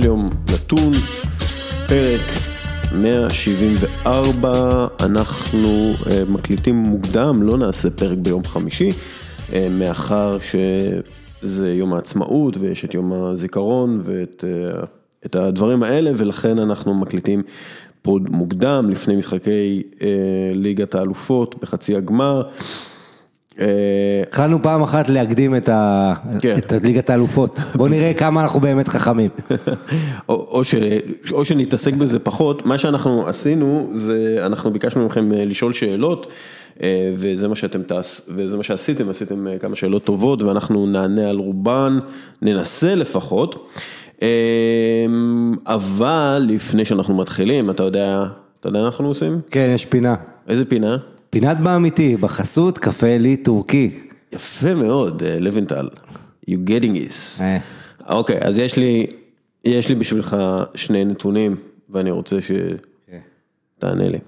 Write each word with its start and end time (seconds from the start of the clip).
בכל 0.00 0.06
יום 0.06 0.30
נתון, 0.54 0.92
פרק 1.88 2.20
174, 2.92 4.86
אנחנו 5.00 5.92
אה, 6.10 6.22
מקליטים 6.28 6.74
מוקדם, 6.76 7.42
לא 7.42 7.58
נעשה 7.58 7.90
פרק 7.90 8.18
ביום 8.18 8.44
חמישי, 8.44 8.88
אה, 9.52 9.68
מאחר 9.70 10.38
שזה 11.42 11.72
יום 11.74 11.94
העצמאות 11.94 12.56
ויש 12.56 12.84
את 12.84 12.94
יום 12.94 13.12
הזיכרון 13.12 14.00
ואת 14.04 14.44
אה, 14.46 14.84
את 15.26 15.36
הדברים 15.36 15.82
האלה, 15.82 16.10
ולכן 16.16 16.58
אנחנו 16.58 16.94
מקליטים 16.94 17.42
פוד 18.02 18.30
מוקדם 18.30 18.90
לפני 18.90 19.16
משחקי 19.16 19.82
ליגת 20.54 20.94
האלופות 20.94 21.54
בחצי 21.62 21.96
הגמר. 21.96 22.42
החלטנו 24.32 24.62
פעם 24.62 24.82
אחת 24.82 25.08
להקדים 25.08 25.56
את. 25.56 25.68
כן. 26.40 26.58
ליגת 26.82 27.10
האלופות, 27.10 27.60
בוא 27.74 27.88
נראה 27.88 28.14
כמה 28.14 28.42
אנחנו 28.42 28.60
באמת 28.60 28.88
חכמים. 28.88 29.30
או, 30.28 31.44
שנתעסק 31.44 31.94
בזה 31.94 32.18
פחות, 32.18 32.66
מה 32.66 32.78
שאנחנו 32.78 33.28
עשינו 33.28 33.88
זה 33.92 34.42
אנחנו 34.46 34.72
ביקשנו 34.72 35.06
מכם 35.06 35.32
אה, 35.32 35.44
לשאול 35.44 35.72
שאלות 35.72 36.26
אה, 36.82 37.12
וזה 37.16 37.48
מה 37.48 37.54
שאתם 37.54 37.82
תעש, 37.82 38.20
וזה 38.28 38.56
מה 38.56 38.62
שעשיתם, 38.62 39.10
עשיתם 39.10 39.46
אה, 39.46 39.58
כמה 39.58 39.76
שאלות 39.76 40.04
טובות 40.04 40.42
ואנחנו 40.42 40.86
נענה 40.86 41.30
על 41.30 41.36
רובן, 41.36 41.98
ננסה 42.42 42.94
לפחות, 42.94 43.70
אבל 45.66 46.44
לפני 46.48 46.84
שאנחנו 46.84 47.16
מתחילים, 47.16 47.70
אתה 47.70 47.82
יודע, 47.82 48.24
אתה 48.60 48.68
יודע 48.68 48.80
מה 48.80 48.86
אנחנו 48.86 49.08
עושים? 49.08 49.40
כן, 49.50 49.70
יש 49.74 49.86
פינה. 49.86 50.14
איזה 50.48 50.64
פינה? 50.64 50.96
פינת 51.30 51.60
באמיתי, 51.60 52.16
בחסות 52.16 52.78
קפה 52.78 53.06
עילית 53.06 53.44
טורקי. 53.44 53.90
יפה 54.32 54.74
מאוד, 54.74 55.22
אה, 55.22 55.40
לוינטל, 55.40 55.88
you 56.50 56.54
getting 56.66 56.94
this. 56.94 57.42
אה. 57.42 57.58
אוקיי, 58.08 58.38
אז 58.40 58.58
יש 58.58 58.76
לי, 58.76 59.06
יש 59.64 59.88
לי 59.88 59.94
בשבילך 59.94 60.36
שני 60.74 61.04
נתונים, 61.04 61.56
ואני 61.90 62.10
רוצה 62.10 62.36
שתענה 62.40 64.08
לי. 64.08 64.18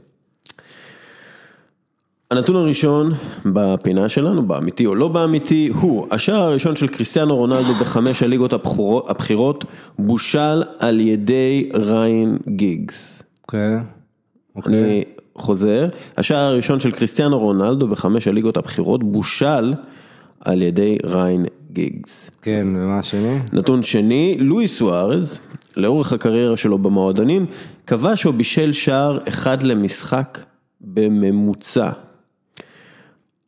הנתון 2.31 2.57
הראשון 2.57 3.13
בפינה 3.47 4.09
שלנו, 4.09 4.47
באמיתי 4.47 4.87
או 4.87 4.95
לא 4.95 5.09
באמיתי, 5.09 5.71
הוא 5.81 6.07
השער 6.11 6.43
הראשון 6.43 6.77
של 6.77 6.89
קריסטיאנו 6.89 7.37
רונלדו 7.37 7.75
בחמש 7.75 8.23
הליגות 8.23 8.53
הבכירות, 8.53 9.11
הבכירות 9.11 9.65
בושל 9.99 10.63
על 10.79 11.01
ידי 11.01 11.71
ריין 11.75 12.39
גיגס. 12.49 13.23
אוקיי. 13.43 13.79
אני 14.67 15.05
חוזר, 15.37 15.89
השער 16.17 16.39
הראשון 16.39 16.81
של 16.81 16.91
קריסטיאנו 16.91 17.39
רונלדו 17.39 17.89
בחמש 17.89 18.29
הליגות 18.29 18.57
הבכירות 18.57 19.05
בושל 19.05 19.75
על 20.41 20.63
ידי 20.63 20.99
ריין 21.05 21.47
גיגס. 21.73 22.31
כן, 22.43 22.67
ומה 22.77 22.99
השני? 22.99 23.39
נתון 23.53 23.83
שני, 23.83 24.37
לואי 24.41 24.69
סוארז, 24.69 25.41
לאורך 25.77 26.13
הקריירה 26.13 26.57
שלו 26.57 26.79
במועדונים, 26.79 27.47
כבש 27.87 28.27
או 28.27 28.33
בישל 28.33 28.73
שער 28.73 29.19
אחד 29.29 29.63
למשחק 29.63 30.39
בממוצע. 30.81 31.91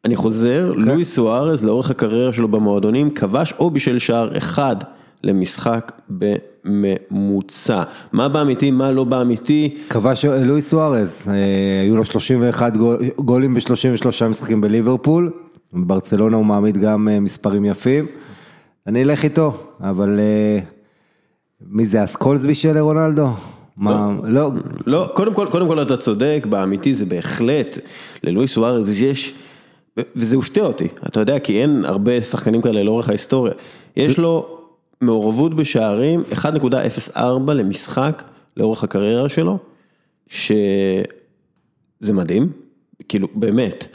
אני 0.05 0.17
חוזר, 0.17 0.73
okay. 0.73 0.85
לואי 0.85 1.05
סוארז 1.05 1.65
לאורך 1.65 1.91
הקריירה 1.91 2.33
שלו 2.33 2.49
במועדונים, 2.49 3.11
כבש 3.11 3.53
או 3.59 3.71
בישל 3.71 3.99
שער 3.99 4.39
אחד 4.39 4.77
למשחק 5.25 5.93
בממוצע. 6.09 6.54
מה 8.13 8.29
באמיתי, 8.29 8.71
מה 8.71 8.93
לא 8.93 9.05
באמיתי. 9.05 9.79
כבש 9.89 10.25
לואי 10.25 10.63
סוארז, 10.63 11.29
אה, 11.29 11.35
היו 11.83 11.97
לו 11.97 12.05
31 12.05 12.77
גול, 12.77 12.99
גולים 13.19 13.55
ב-33 13.55 14.25
משחקים 14.29 14.61
בליברפול, 14.61 15.33
בברצלונה 15.73 16.37
הוא 16.37 16.47
מעמיד 16.47 16.77
גם 16.79 17.09
אה, 17.09 17.21
מספרים 17.21 17.65
יפים. 17.65 18.07
אני 18.87 19.03
אלך 19.03 19.25
איתו, 19.25 19.53
אבל 19.81 20.21
אה, 20.21 20.59
מי 21.61 21.87
זה, 21.87 22.05
אסקולסבי 22.05 22.55
של 22.55 22.79
רונלדו? 22.79 23.27
מה, 23.77 24.11
לא. 24.25 24.51
לא, 24.87 25.11
קודם 25.15 25.35
כל, 25.35 25.47
קודם 25.51 25.69
כל 25.69 25.83
אתה 25.83 25.97
צודק, 25.97 26.47
באמיתי 26.49 26.95
זה 26.95 27.07
בהחלט, 27.07 27.79
ללואי 28.25 28.49
סוארז 28.49 29.03
יש, 29.03 29.35
וזה 30.17 30.37
הופתע 30.37 30.61
אותי, 30.61 30.89
אתה 31.07 31.21
יודע, 31.21 31.39
כי 31.39 31.63
אין 31.63 31.85
הרבה 31.85 32.21
שחקנים 32.21 32.63
כאלה 32.63 32.83
לאורך 32.83 33.09
ההיסטוריה. 33.09 33.53
יש 33.97 34.19
לו 34.19 34.54
מעורבות 35.05 35.55
בשערים 35.55 36.23
1.04 36.33 37.53
למשחק 37.53 38.23
לאורך 38.57 38.85
הקריירה 38.85 39.29
שלו, 39.29 39.59
שזה 40.29 41.03
מדהים, 42.13 42.53
כאילו 43.09 43.29
באמת. 43.35 43.87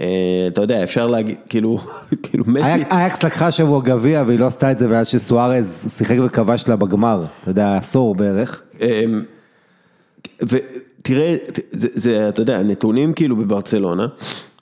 אה, 0.00 0.46
אתה 0.48 0.60
יודע, 0.60 0.82
אפשר 0.82 1.06
להגיד, 1.06 1.36
כאילו, 1.48 1.78
כאילו 2.22 2.44
מסי... 2.46 2.84
אייקס 2.90 3.22
לקחה 3.22 3.50
שבוע 3.50 3.80
גביע 3.80 4.24
והיא 4.26 4.38
לא 4.38 4.46
עשתה 4.46 4.72
את 4.72 4.78
זה 4.78 4.88
מאז 4.88 5.08
שסוארז 5.08 5.94
שיחק 5.98 6.16
וכבש 6.26 6.68
לה 6.68 6.76
בגמר, 6.76 7.24
אתה 7.42 7.50
יודע, 7.50 7.76
עשור 7.76 8.14
בערך. 8.14 8.62
אמ, 8.80 9.22
ותראה, 10.42 11.36
זה, 11.72 11.88
זה, 11.94 12.28
אתה 12.28 12.42
יודע, 12.42 12.62
נתונים 12.62 13.12
כאילו 13.12 13.36
בברצלונה, 13.36 14.06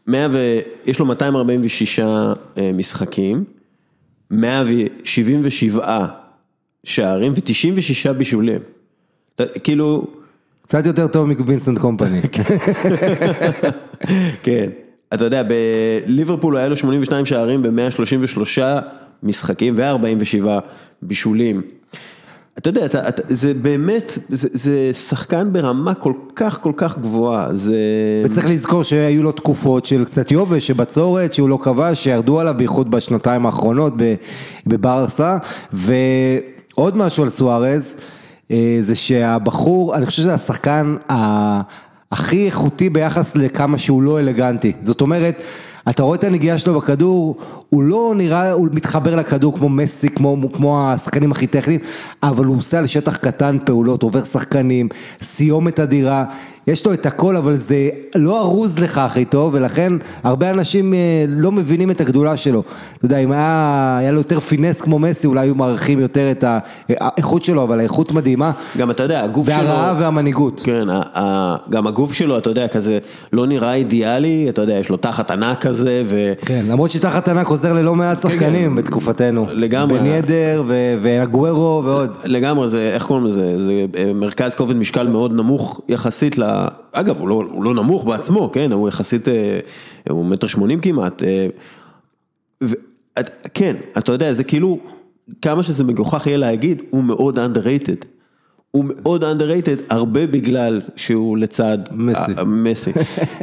100 0.07 0.29
ו... 0.31 0.59
יש 0.87 0.99
לו 0.99 1.07
246 1.07 1.99
אה, 1.99 2.33
משחקים, 2.75 3.45
177 4.31 6.07
שערים 6.85 7.33
ו-96 7.33 8.13
בישולים. 8.13 8.61
כאילו... 9.63 10.07
קצת 10.63 10.87
יותר 10.87 11.07
טוב 11.07 11.29
מווינסנט 11.29 11.79
קומפני. 11.79 12.21
כן, 14.43 14.71
אתה 15.15 15.25
יודע, 15.25 15.43
בליברפול 16.07 16.57
היה 16.57 16.69
לו 16.69 16.77
82 16.77 17.27
שערים 17.27 17.63
ב-133 17.63 18.61
משחקים 19.23 19.75
ו-47 19.77 20.47
בישולים. 21.03 21.63
אתה 22.59 22.69
יודע, 22.69 22.85
אתה, 22.85 23.09
אתה, 23.09 23.23
זה 23.29 23.55
באמת, 23.55 24.19
זה, 24.29 24.49
זה 24.53 24.91
שחקן 24.93 25.53
ברמה 25.53 25.95
כל 25.95 26.13
כך 26.37 26.61
כל 26.61 26.73
כך 26.77 26.99
גבוהה, 26.99 27.55
זה... 27.55 27.77
וצריך 28.25 28.49
לזכור 28.49 28.83
שהיו 28.83 29.23
לו 29.23 29.33
תקופות 29.33 29.87
של 29.87 30.05
קצת 30.05 30.31
יובש, 30.31 30.67
שבצורת, 30.67 31.35
שהוא 31.35 31.49
לא 31.49 31.59
כבש, 31.63 32.05
שירדו 32.05 32.41
עליו 32.41 32.55
בייחוד 32.57 32.91
בשנתיים 32.91 33.47
האחרונות 33.47 33.93
בברסה, 34.67 35.39
ועוד 35.73 36.97
משהו 36.97 37.23
על 37.23 37.31
סוארז, 37.31 37.97
אה, 38.51 38.79
זה 38.81 38.95
שהבחור, 38.95 39.97
אני 39.97 40.07
חושב 40.07 40.23
שזה 40.23 40.35
השחקן 40.35 40.97
הכי 42.13 42.47
איכותי 42.47 42.91
ביחס 42.91 43.37
לכמה 43.37 43.79
שהוא 43.79 44.03
לא 44.03 44.21
אלגנטי, 44.21 44.73
זאת 44.83 45.01
אומרת, 45.01 45.43
אתה 45.89 46.03
רואה 46.03 46.17
את 46.17 46.25
הנגיעה 46.25 46.59
שלו 46.59 46.81
בכדור, 46.81 47.39
הוא 47.71 47.83
לא 47.83 48.13
נראה, 48.17 48.53
הוא 48.53 48.69
מתחבר 48.73 49.17
לכדור 49.17 49.59
כמו 49.59 49.69
מסי, 49.69 50.09
כמו, 50.09 50.53
כמו 50.53 50.91
השחקנים 50.91 51.33
הכי 51.33 51.47
טכניים, 51.47 51.81
אבל 52.23 52.45
הוא 52.45 52.57
עושה 52.57 52.79
על 52.79 52.87
שטח 52.87 53.17
קטן 53.17 53.57
פעולות, 53.65 54.03
עובר 54.03 54.25
שחקנים, 54.25 54.89
סיומת 55.23 55.81
אדירה, 55.81 56.25
יש 56.67 56.87
לו 56.87 56.93
את 56.93 57.07
הכל, 57.07 57.37
אבל 57.37 57.57
זה 57.57 57.89
לא 58.17 58.41
ארוז 58.41 58.79
לך 58.79 58.99
הכי 58.99 59.25
טוב, 59.25 59.55
ולכן 59.55 59.93
הרבה 60.23 60.51
אנשים 60.51 60.95
אה, 60.95 61.25
לא 61.29 61.53
מבינים 61.53 61.91
את 61.91 62.01
הגדולה 62.01 62.37
שלו. 62.37 62.63
אתה 62.97 63.07
יודע, 63.07 63.19
אם 63.19 63.33
היה, 63.33 63.97
היה 64.01 64.11
לו 64.11 64.19
יותר 64.19 64.41
פינס 64.41 64.81
כמו 64.81 64.99
מסי, 64.99 65.27
אולי 65.27 65.41
היו 65.41 65.55
מעריכים 65.55 66.01
יותר 66.01 66.31
את 66.31 66.45
האיכות 66.89 67.45
שלו, 67.45 67.63
אבל 67.63 67.81
האיכות 67.81 68.13
מדהימה. 68.13 68.51
גם 68.79 68.91
אתה 68.91 69.03
יודע, 69.03 69.23
הגוף 69.23 69.49
והרעב 69.49 69.65
שלו... 69.65 69.75
והרעב 69.75 69.97
והמנהיגות. 70.01 70.63
כן, 70.65 70.89
גם 71.71 71.87
הגוף 71.87 72.13
שלו, 72.13 72.39
אתה 72.39 72.51
יודע, 72.51 72.69
כזה 72.69 72.99
לא 73.33 73.47
נראה 73.47 73.75
אידיאלי, 73.75 74.47
אתה 74.49 74.63
יודע, 74.63 74.75
יש 74.75 74.89
לו 74.89 74.97
תחת 74.97 75.31
ענק 75.31 75.61
כזה, 75.61 76.03
ו... 76.07 76.33
כן, 76.47 76.65
למרות 76.69 76.91
שתחת 76.91 77.29
ענק 77.29 77.51
עוזר 77.61 77.73
ללא 77.73 77.95
מעט 77.95 78.21
שחקנים 78.21 78.71
כן, 78.71 78.77
בתקופתנו. 78.77 79.47
לגמרי. 79.53 79.99
בן 79.99 80.07
ידר 80.07 80.65
ואגוורו 81.03 81.83
ועוד. 81.85 82.11
לגמרי, 82.25 82.69
זה, 82.69 82.91
איך 82.95 83.07
קוראים 83.07 83.27
לזה, 83.27 83.61
זה 83.61 83.87
אה, 83.97 84.13
מרכז 84.15 84.55
כובד 84.55 84.77
משקל 84.77 85.09
מאוד 85.09 85.33
נמוך 85.33 85.81
יחסית 85.89 86.39
ל... 86.39 86.67
אגב, 86.93 87.19
הוא 87.19 87.29
לא, 87.29 87.43
הוא 87.51 87.65
לא 87.65 87.75
נמוך 87.75 88.05
בעצמו, 88.05 88.51
כן, 88.53 88.73
הוא 88.73 88.89
יחסית, 88.89 89.29
אה, 89.29 89.61
הוא 90.11 90.27
מטר 90.27 90.47
שמונים 90.47 90.81
כמעט. 90.81 91.23
אה, 91.23 91.47
ו... 92.65 92.75
כן, 93.55 93.77
אתה 93.99 94.13
יודע, 94.13 94.33
זה 94.33 94.45
כאילו, 94.45 94.79
כמה 95.43 95.63
שזה 95.63 95.85
מגוחך 95.85 96.27
יהיה 96.27 96.37
להגיד, 96.37 96.83
הוא 96.91 97.05
מאוד 97.05 97.39
underrated. 97.39 98.20
הוא 98.71 98.85
מאוד 98.85 99.25
underrated, 99.25 99.83
הרבה 99.91 100.27
בגלל 100.27 100.81
שהוא 100.97 101.39
לצד 101.39 101.79
מסי. 101.93 102.33
מסי. 102.47 102.91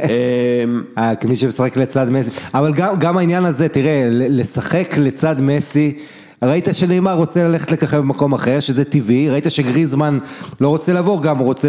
אה, 0.98 1.14
כמי 1.14 1.36
שמשחק 1.36 1.76
לצד 1.76 2.08
מסי, 2.10 2.30
אבל 2.54 2.72
גם, 2.74 2.94
גם 2.98 3.18
העניין 3.18 3.44
הזה, 3.44 3.68
תראה, 3.68 4.08
לשחק 4.10 4.94
לצד 4.98 5.36
מסי, 5.40 5.98
ראית 6.42 6.68
שנאמר 6.72 7.14
רוצה 7.14 7.44
ללכת 7.48 7.72
לככב 7.72 7.96
במקום 7.96 8.32
אחר, 8.32 8.60
שזה 8.60 8.84
טבעי, 8.84 9.30
ראית 9.30 9.46
שגריזמן 9.48 10.18
לא 10.60 10.68
רוצה 10.68 10.92
לבוא, 10.92 11.22
גם 11.22 11.38
הוא 11.38 11.46
רוצה 11.46 11.68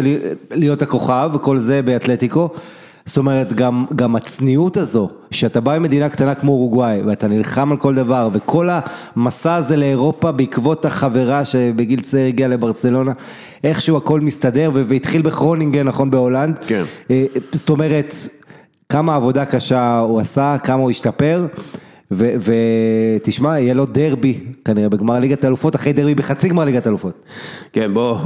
להיות 0.50 0.82
הכוכב 0.82 1.30
וכל 1.34 1.58
זה 1.58 1.82
באתלטיקו. 1.82 2.48
זאת 3.10 3.18
אומרת, 3.18 3.52
גם, 3.52 3.84
גם 3.96 4.16
הצניעות 4.16 4.76
הזו, 4.76 5.08
שאתה 5.30 5.60
בא 5.60 5.72
עם 5.72 5.82
מדינה 5.82 6.08
קטנה 6.08 6.34
כמו 6.34 6.52
אורוגוואי, 6.52 7.02
ואתה 7.06 7.28
נלחם 7.28 7.72
על 7.72 7.76
כל 7.76 7.94
דבר, 7.94 8.28
וכל 8.32 8.68
המסע 9.16 9.54
הזה 9.54 9.76
לאירופה 9.76 10.32
בעקבות 10.32 10.84
החברה 10.84 11.44
שבגיל 11.44 12.00
צעיר 12.00 12.26
הגיעה 12.26 12.48
לברצלונה, 12.48 13.12
איכשהו 13.64 13.96
הכל 13.96 14.20
מסתדר, 14.20 14.70
והתחיל 14.74 15.22
בכרונינגן, 15.22 15.86
נכון, 15.86 16.10
בהולנד. 16.10 16.58
כן. 16.66 16.84
זאת 17.52 17.70
אומרת, 17.70 18.14
כמה 18.88 19.14
עבודה 19.14 19.44
קשה 19.44 19.98
הוא 19.98 20.20
עשה, 20.20 20.56
כמה 20.64 20.82
הוא 20.82 20.90
השתפר. 20.90 21.46
ותשמע, 22.10 23.58
יהיה 23.58 23.74
לו 23.74 23.86
דרבי, 23.86 24.40
כנראה 24.64 24.88
בגמר 24.88 25.18
ליגת 25.18 25.44
האלופות, 25.44 25.76
אחרי 25.76 25.92
דרבי 25.92 26.14
בחצי 26.14 26.48
גמר 26.48 26.64
ליגת 26.64 26.86
האלופות. 26.86 27.24
כן, 27.72 27.94
בוא, 27.94 28.18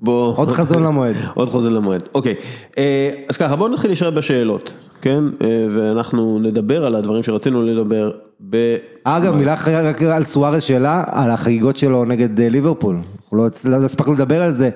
בוא. 0.00 0.36
עוד 0.36 0.48
חזון 0.48 0.82
למועד. 0.82 1.16
עוד 1.34 1.48
חזון 1.48 1.74
למועד, 1.74 2.08
אוקיי. 2.14 2.34
אה, 2.78 3.10
אז 3.28 3.36
ככה, 3.36 3.56
בואו 3.56 3.68
נתחיל 3.68 3.90
ישר 3.90 4.10
בשאלות, 4.10 4.74
כן? 5.00 5.24
אה, 5.42 5.66
ואנחנו 5.70 6.38
נדבר 6.38 6.86
על 6.86 6.94
הדברים 6.94 7.22
שרצינו 7.22 7.62
לדבר 7.62 8.10
ב... 8.50 8.76
אגב, 9.04 9.36
מילה 9.36 9.54
אחרת 9.54 9.84
רק 9.84 10.02
על 10.02 10.24
סוארז 10.24 10.62
שאלה, 10.62 11.04
על 11.06 11.30
החגיגות 11.30 11.76
שלו 11.76 12.04
נגד 12.04 12.40
אה, 12.40 12.48
ליברפול. 12.48 12.96
אנחנו 12.96 13.36
לא 13.36 13.48
לא 13.64 13.84
הספקנו 13.84 14.12
לדבר 14.12 14.42
על 14.42 14.52
זה, 14.52 14.70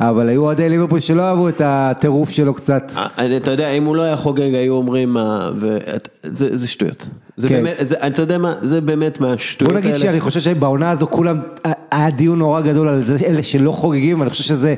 אבל 0.00 0.28
היו 0.28 0.42
אוהדי 0.42 0.68
ליברפול 0.68 1.00
שלא 1.00 1.22
אהבו 1.22 1.48
את 1.48 1.62
הטירוף 1.64 2.30
שלו 2.30 2.54
קצת. 2.54 2.92
אה, 2.96 3.36
אתה 3.36 3.50
יודע, 3.50 3.70
אם 3.70 3.84
הוא 3.84 3.96
לא 3.96 4.02
היה 4.02 4.16
חוגג, 4.16 4.54
היו 4.54 4.74
אומרים 4.74 5.16
ואת- 5.60 6.08
זה 6.22 6.68
שטויות. 6.68 7.08
זה 7.36 7.48
כן. 7.48 7.54
באמת, 7.54 7.76
אתה 8.06 8.22
יודע 8.22 8.38
מה, 8.38 8.54
זה 8.62 8.80
באמת 8.80 9.20
מהשטויות 9.20 9.72
בוא 9.72 9.80
האלה. 9.80 9.90
נגיד 9.90 10.02
שאני 10.02 10.20
חושב 10.20 10.40
שבעונה 10.40 10.90
הזו 10.90 11.06
כולם, 11.10 11.38
היה 11.90 12.10
דיון 12.10 12.38
נורא 12.38 12.60
גדול 12.60 12.88
על 12.88 13.02
אלה 13.26 13.42
שלא 13.42 13.70
חוגגים, 13.70 14.18
ואני 14.20 14.30
חושב 14.30 14.42
שזה 14.44 14.74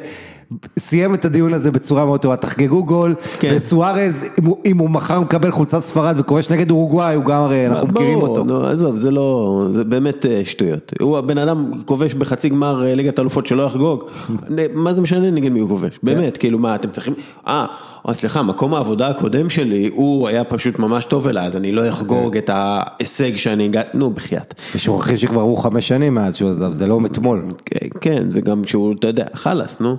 סיים 0.78 1.14
את 1.14 1.24
הדיון 1.24 1.54
הזה 1.54 1.70
בצורה 1.70 2.04
מאוד 2.04 2.20
טובה, 2.20 2.36
תחגגו 2.36 2.84
גול, 2.84 3.14
כן. 3.40 3.52
וסוארז, 3.56 4.24
אם 4.40 4.44
הוא- 4.44 4.56
אם 4.66 4.78
הוא 4.78 4.90
מחר 4.90 5.20
מקבל 5.20 5.50
חולצת 5.50 5.78
ספרד 5.82 6.14
וכובש 6.18 6.50
נגד 6.50 6.70
אורוגוואי, 6.70 7.14
הוא 7.14 7.24
גם 7.24 7.42
הרי, 7.42 7.66
אנחנו 7.66 7.88
ברור, 7.88 8.00
מכירים 8.02 8.22
אותו. 8.22 8.44
נו, 8.44 8.64
עזוב, 8.66 8.96
זה 8.96 9.10
לא, 9.10 9.66
זה 9.70 9.84
באמת 9.84 10.26
אה, 10.26 10.40
שטויות. 10.44 10.92
הוא 11.00 11.18
הבן 11.18 11.38
אדם 11.38 11.70
כובש 11.84 12.14
בחצי 12.14 12.48
גמר 12.48 12.86
אה, 12.86 12.94
ליגת 12.94 13.18
אלופות 13.18 13.46
שלא 13.46 13.62
יחגוג. 13.62 14.04
נ- 14.50 14.74
מה 14.74 14.92
זה 14.92 15.00
משנה 15.00 15.30
נגד 15.30 15.48
מי 15.52 15.60
הוא 15.60 15.68
כובש? 15.68 15.98
באמת, 16.02 16.36
כאילו 16.36 16.58
מה, 16.58 16.74
אתם 16.74 16.90
צריכים, 16.90 17.14
אה, 17.46 17.66
אה, 18.08 18.14
סליחה, 18.14 18.42
מקום 18.42 18.74
העבודה 18.74 19.08
הקודם 19.08 19.50
שלי, 19.50 19.90
הוא 19.94 20.28
היה 20.28 20.44
פשוט 20.44 20.78
ממש 20.78 21.04
טוב 21.04 21.28
אליי, 21.28 21.46
אז 21.46 21.56
אני 21.56 21.72
לא 21.72 21.88
אחגוג 21.88 22.36
את 22.36 22.50
ההישג 22.52 23.36
שאני 23.36 23.64
הגעתי, 23.64 23.98
נו, 23.98 24.10
בחייאת. 24.10 24.54
ושוכחים 24.74 25.16
שכבר 25.16 25.40
עברו 25.40 25.56
חמש 25.56 25.88
שנים 25.88 26.14
מאז 26.14 26.36
שהוא 26.36 26.50
עזב, 26.50 26.72
זה 26.72 26.86
לא 26.86 27.00
מאתמול. 27.00 27.42
כן, 27.64 27.86
כן, 28.00 28.30
זה 28.30 28.40
גם 28.40 28.62
שהוא, 28.66 28.94
אתה 28.98 29.06
יודע, 29.06 29.24
חלאס, 29.34 29.80
נו. 29.80 29.96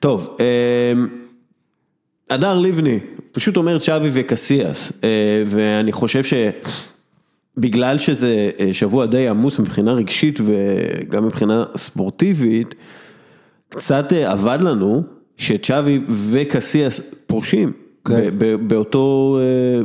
טוב, 0.00 0.36
אמ, 0.40 1.08
הדר 2.30 2.58
לבני, 2.58 2.98
פשוט 3.32 3.56
אומר 3.56 3.78
צ'אבי 3.78 4.08
וקסיאס, 4.12 4.92
אה, 5.04 5.42
ואני 5.46 5.92
חושב 5.92 6.22
שבגלל 7.56 7.98
שזה 7.98 8.50
אה, 8.60 8.68
שבוע 8.72 9.06
די 9.06 9.28
עמוס 9.28 9.58
מבחינה 9.58 9.92
רגשית 9.92 10.40
וגם 10.44 11.26
מבחינה 11.26 11.64
ספורטיבית, 11.76 12.74
קצת 13.68 14.12
אה, 14.12 14.32
עבד 14.32 14.58
לנו 14.60 15.02
שצ'אבי 15.36 16.00
וקסיאס 16.30 17.00
פורשים. 17.26 17.72
כן. 18.04 18.14
ב- 18.14 18.44
ב- 18.44 18.68
באותו, 18.68 19.38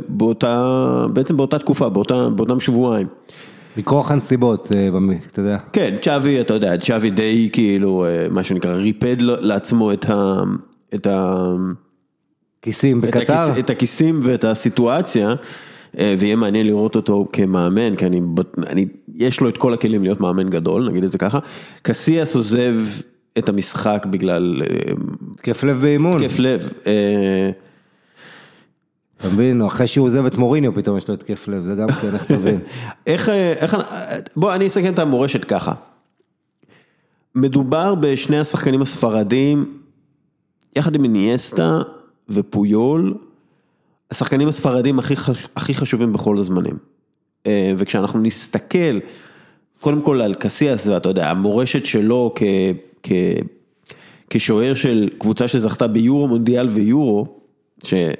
באותה, 0.08 1.06
בעצם 1.12 1.36
באותה 1.36 1.58
תקופה, 1.58 1.88
באותה, 1.88 2.28
באותם 2.28 2.60
שבועיים. 2.60 3.06
מכוח 3.76 4.10
הנסיבות, 4.10 4.68
אה, 4.74 4.88
אתה 5.32 5.40
יודע. 5.40 5.58
כן, 5.72 5.94
צ'אבי, 6.02 6.40
אתה 6.40 6.54
יודע, 6.54 6.76
צ'אבי 6.78 7.10
די 7.10 7.48
כאילו, 7.52 8.04
אה, 8.04 8.26
מה 8.30 8.42
שנקרא, 8.44 8.72
ריפד 8.72 9.16
לעצמו 9.20 9.92
את 9.92 10.10
ה... 10.10 10.42
את 10.94 11.06
ה... 11.06 11.46
כיסים 12.62 12.98
את 12.98 13.04
בקטר. 13.04 13.34
הכיס- 13.34 13.58
את 13.58 13.70
הכיסים 13.70 14.20
ואת 14.22 14.44
הסיטואציה, 14.44 15.34
אה, 15.98 16.14
ויהיה 16.18 16.36
מעניין 16.36 16.66
לראות 16.66 16.96
אותו 16.96 17.28
כמאמן, 17.32 17.96
כי 17.96 18.06
אני, 18.06 18.20
אני, 18.66 18.86
יש 19.16 19.40
לו 19.40 19.48
את 19.48 19.58
כל 19.58 19.72
הכלים 19.74 20.02
להיות 20.02 20.20
מאמן 20.20 20.48
גדול, 20.48 20.88
נגיד 20.90 21.04
את 21.04 21.10
זה 21.12 21.18
ככה. 21.18 21.38
קסיאס 21.82 22.36
עוזב 22.36 22.74
את 23.38 23.48
המשחק 23.48 24.06
בגלל 24.10 24.62
כיף 25.42 25.64
לב 25.64 25.76
באימון. 25.80 26.22
התקף 26.22 26.38
לב. 26.38 26.72
אה, 26.86 27.50
אתה 29.22 29.30
מבין? 29.30 29.62
אחרי 29.62 29.86
שהוא 29.86 30.06
עוזב 30.06 30.26
את 30.26 30.36
מוריניו 30.36 30.72
פתאום 30.72 30.96
יש 30.96 31.08
לו 31.08 31.14
התקף 31.14 31.48
לב, 31.48 31.64
זה 31.64 31.74
גם 31.74 31.88
כן, 31.88 32.14
איך 32.14 32.24
תבין. 32.24 32.60
איך, 33.06 33.28
אה, 33.28 33.52
איך, 33.52 33.74
אה, 33.74 34.18
בוא 34.36 34.54
אני 34.54 34.66
אסכם 34.66 34.92
את 34.92 34.98
המורשת 34.98 35.44
ככה. 35.44 35.72
מדובר 37.34 37.94
בשני 37.94 38.38
השחקנים 38.38 38.82
הספרדים, 38.82 39.78
יחד 40.76 40.94
עם 40.94 41.04
איניאסטה 41.04 41.78
ופויול, 42.28 43.14
השחקנים 44.10 44.48
הספרדים 44.48 44.98
הכי, 44.98 45.14
הכי 45.56 45.74
חשובים 45.74 46.12
בכל 46.12 46.38
הזמנים. 46.38 46.78
אה, 47.46 47.72
וכשאנחנו 47.76 48.20
נסתכל, 48.20 48.98
קודם 49.80 50.02
כל 50.02 50.20
על 50.20 50.34
קסיאס, 50.34 50.86
ואתה 50.86 51.08
יודע, 51.08 51.30
המורשת 51.30 51.86
שלו 51.86 52.34
כשוער 54.30 54.74
של 54.74 55.08
קבוצה 55.18 55.48
שזכתה 55.48 55.86
ביורו, 55.86 56.28
מונדיאל 56.28 56.68
ויורו, 56.68 57.26
שאין 57.84 58.12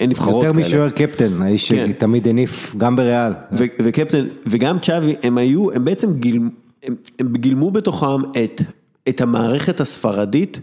אין 0.00 0.08
נבחרות 0.08 0.44
יותר 0.44 0.54
כאלה. 0.54 0.66
משוער 0.66 0.90
קפטן, 0.90 1.42
האיש 1.42 1.72
כן. 1.72 1.88
שתמיד 1.90 2.28
הניף, 2.28 2.74
גם 2.78 2.96
בריאל. 2.96 3.32
ו- 3.52 3.64
וקפטן, 3.82 4.26
וגם 4.46 4.78
צ'אבי, 4.78 5.14
הם 5.22 5.38
היו, 5.38 5.72
הם 5.72 5.84
בעצם 5.84 6.12
גילמו, 6.18 6.50
הם, 6.82 6.94
הם 7.18 7.32
גילמו 7.36 7.70
בתוכם 7.70 8.22
את, 8.44 8.62
את 9.08 9.20
המערכת 9.20 9.80
הספרדית, 9.80 10.60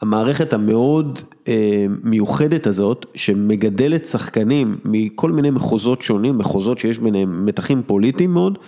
המערכת 0.00 0.52
המאוד 0.52 1.18
אה, 1.48 1.86
מיוחדת 2.04 2.66
הזאת, 2.66 3.06
שמגדלת 3.14 4.04
שחקנים 4.04 4.78
מכל 4.84 5.32
מיני 5.32 5.50
מחוזות 5.50 6.02
שונים, 6.02 6.38
מחוזות 6.38 6.78
שיש 6.78 6.98
ביניהם 6.98 7.46
מתחים 7.46 7.82
פוליטיים 7.86 8.30
מאוד, 8.30 8.58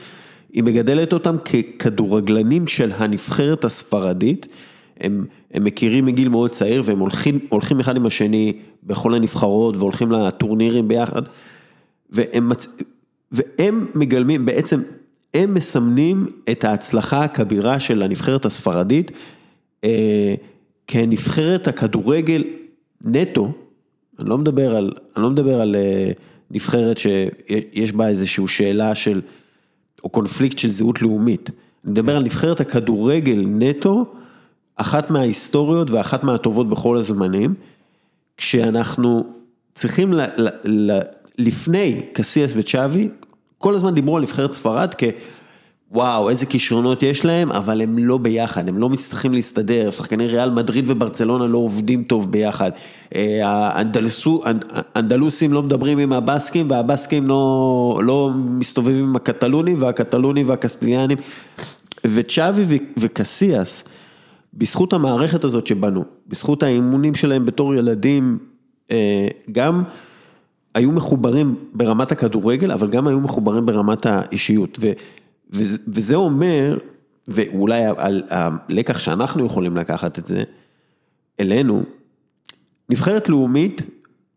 היא 0.53 0.63
מגדלת 0.63 1.13
אותם 1.13 1.37
ככדורגלנים 1.39 2.67
של 2.67 2.93
הנבחרת 2.97 3.65
הספרדית, 3.65 4.47
הם, 5.01 5.25
הם 5.55 5.65
מכירים 5.65 6.07
מגיל 6.07 6.29
מאוד 6.29 6.51
צעיר 6.51 6.83
והם 6.85 6.99
הולכים, 6.99 7.39
הולכים 7.49 7.81
אחד 7.81 7.97
עם 7.97 8.07
השני 8.07 8.53
בכל 8.91 9.15
הנבחרות 9.15 9.77
והולכים 9.77 10.13
לטורנירים 10.13 10.89
ביחד. 10.89 11.23
והם, 12.11 12.49
מצ... 12.49 12.67
והם 13.33 13.87
מגלמים, 13.95 14.47
בעצם 14.47 14.83
הם 15.35 15.55
מסמנים 15.55 16.27
את 16.51 16.65
ההצלחה 16.65 17.25
הכבירה 17.25 17.81
של 17.81 18.03
הנבחרת 18.03 18.45
הספרדית 18.45 19.11
אה, 19.85 20.35
כנבחרת 20.87 21.69
הכדורגל 21.69 22.45
נטו, 23.05 23.53
אני 24.19 24.29
לא 24.29 24.39
מדבר 24.39 24.77
על, 24.77 24.93
אני 25.17 25.23
לא 25.23 25.31
מדבר 25.31 25.61
על 25.61 25.77
אה, 25.77 26.11
נבחרת 26.51 26.99
שיש 26.99 27.93
בה 27.93 28.09
איזושהי 28.09 28.49
שאלה 28.49 28.95
של, 28.95 29.21
או 30.05 30.09
קונפליקט 30.09 30.59
של 30.59 30.71
זהות 30.71 31.03
לאומית, 31.03 31.51
אני 31.85 31.93
מדבר 31.93 32.17
על 32.17 32.23
נבחרת 32.23 32.61
הכדורגל 32.61 33.45
נטו, 33.47 34.05
אחת 34.77 35.11
מההיסטוריות 35.11 35.91
ואחת 35.91 36.25
מהטובות 36.25 36.69
בכל 36.69 36.97
הזמנים, 36.97 37.55
כשאנחנו 38.41 39.25
צריכים, 39.75 40.13
ל, 40.13 40.21
ל, 40.37 40.49
ל, 40.65 41.01
לפני 41.39 42.01
קסיאס 42.13 42.53
וצ'אבי, 42.57 43.09
כל 43.59 43.75
הזמן 43.75 43.95
דיברו 43.95 44.17
על 44.17 44.23
נבחרת 44.23 44.53
ספרד 44.53 44.95
כוואו, 44.95 46.31
איזה 46.31 46.47
כישרונות 46.47 47.03
יש 47.03 47.25
להם, 47.25 47.53
אבל 47.53 47.81
הם 47.81 47.99
לא 47.99 48.19
ביחד, 48.19 48.69
הם 48.69 48.79
לא 48.79 48.89
מצליחים 48.89 49.33
להסתדר, 49.33 49.91
שחקני 49.91 50.27
ריאל 50.27 50.51
מדריד 50.51 50.85
וברצלונה 50.89 51.47
לא 51.47 51.59
עובדים 51.59 52.05
טוב 52.05 52.33
ביחד, 52.33 52.71
אה, 53.15 53.41
האנדלוסים 54.95 55.53
לא 55.53 55.63
מדברים 55.63 55.99
עם 55.99 56.13
הבסקים 56.13 56.71
והבסקים 56.71 57.29
לא, 57.29 58.01
לא 58.05 58.31
מסתובבים 58.35 59.05
עם 59.05 59.17
הקטלונים 59.17 59.77
והקטלונים 59.79 60.49
והקסטיליאנים, 60.49 61.19
וצ'אבי 62.05 62.79
וקסיאס, 62.97 63.85
בזכות 64.55 64.93
המערכת 64.93 65.45
הזאת 65.45 65.67
שבנו, 65.67 66.05
בזכות 66.29 66.63
האימונים 66.63 67.15
שלהם 67.15 67.47
בתור 67.47 67.75
ילדים, 67.75 68.39
אה, 68.91 69.29
גם 69.53 69.83
היו 70.75 70.93
מחוברים 70.93 71.55
ברמת 71.73 72.13
הכדורגל, 72.13 72.73
אבל 72.73 72.91
גם 72.91 73.07
היו 73.07 73.21
מחוברים 73.21 73.67
ברמת 73.67 74.07
האישיות. 74.07 74.79
ו, 74.81 74.93
וזה, 75.51 75.79
וזה 75.89 76.15
אומר, 76.15 76.79
ואולי 77.29 77.83
הלקח 78.31 78.99
שאנחנו 78.99 79.47
יכולים 79.47 79.77
לקחת 79.77 80.19
את 80.19 80.27
זה 80.27 80.43
אלינו, 81.41 81.83
נבחרת 82.89 83.29
לאומית, 83.29 83.83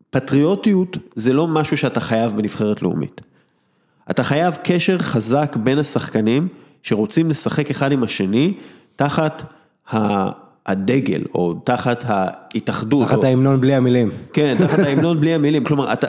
פטריוטיות 0.10 0.98
זה 1.15 1.34
לא 1.34 1.48
משהו 1.48 1.77
שאתה 1.77 2.00
חייב 2.00 2.32
בנבחרת 2.32 2.82
לאומית. 2.82 3.22
אתה 4.12 4.24
חייב 4.24 4.58
קשר 4.63 4.98
חזק 4.98 5.55
בין 5.63 5.79
השחקנים 5.79 6.48
שרוצים 6.82 7.29
לשחק 7.29 7.70
אחד 7.70 7.91
עם 7.91 8.03
השני 8.03 8.53
תחת 8.96 9.52
הדגל 10.65 11.23
או 11.33 11.53
תחת 11.53 12.03
ההתאחדות. 12.07 13.07
תחת 13.07 13.23
ההמנון 13.23 13.61
בלי 13.61 13.73
המילים. 13.73 14.09
כן, 14.33 14.55
תחת 14.59 14.79
ההמנון 14.87 15.19
בלי 15.19 15.33
המילים, 15.33 15.63
כלומר, 15.63 15.93
אתה, 15.93 16.07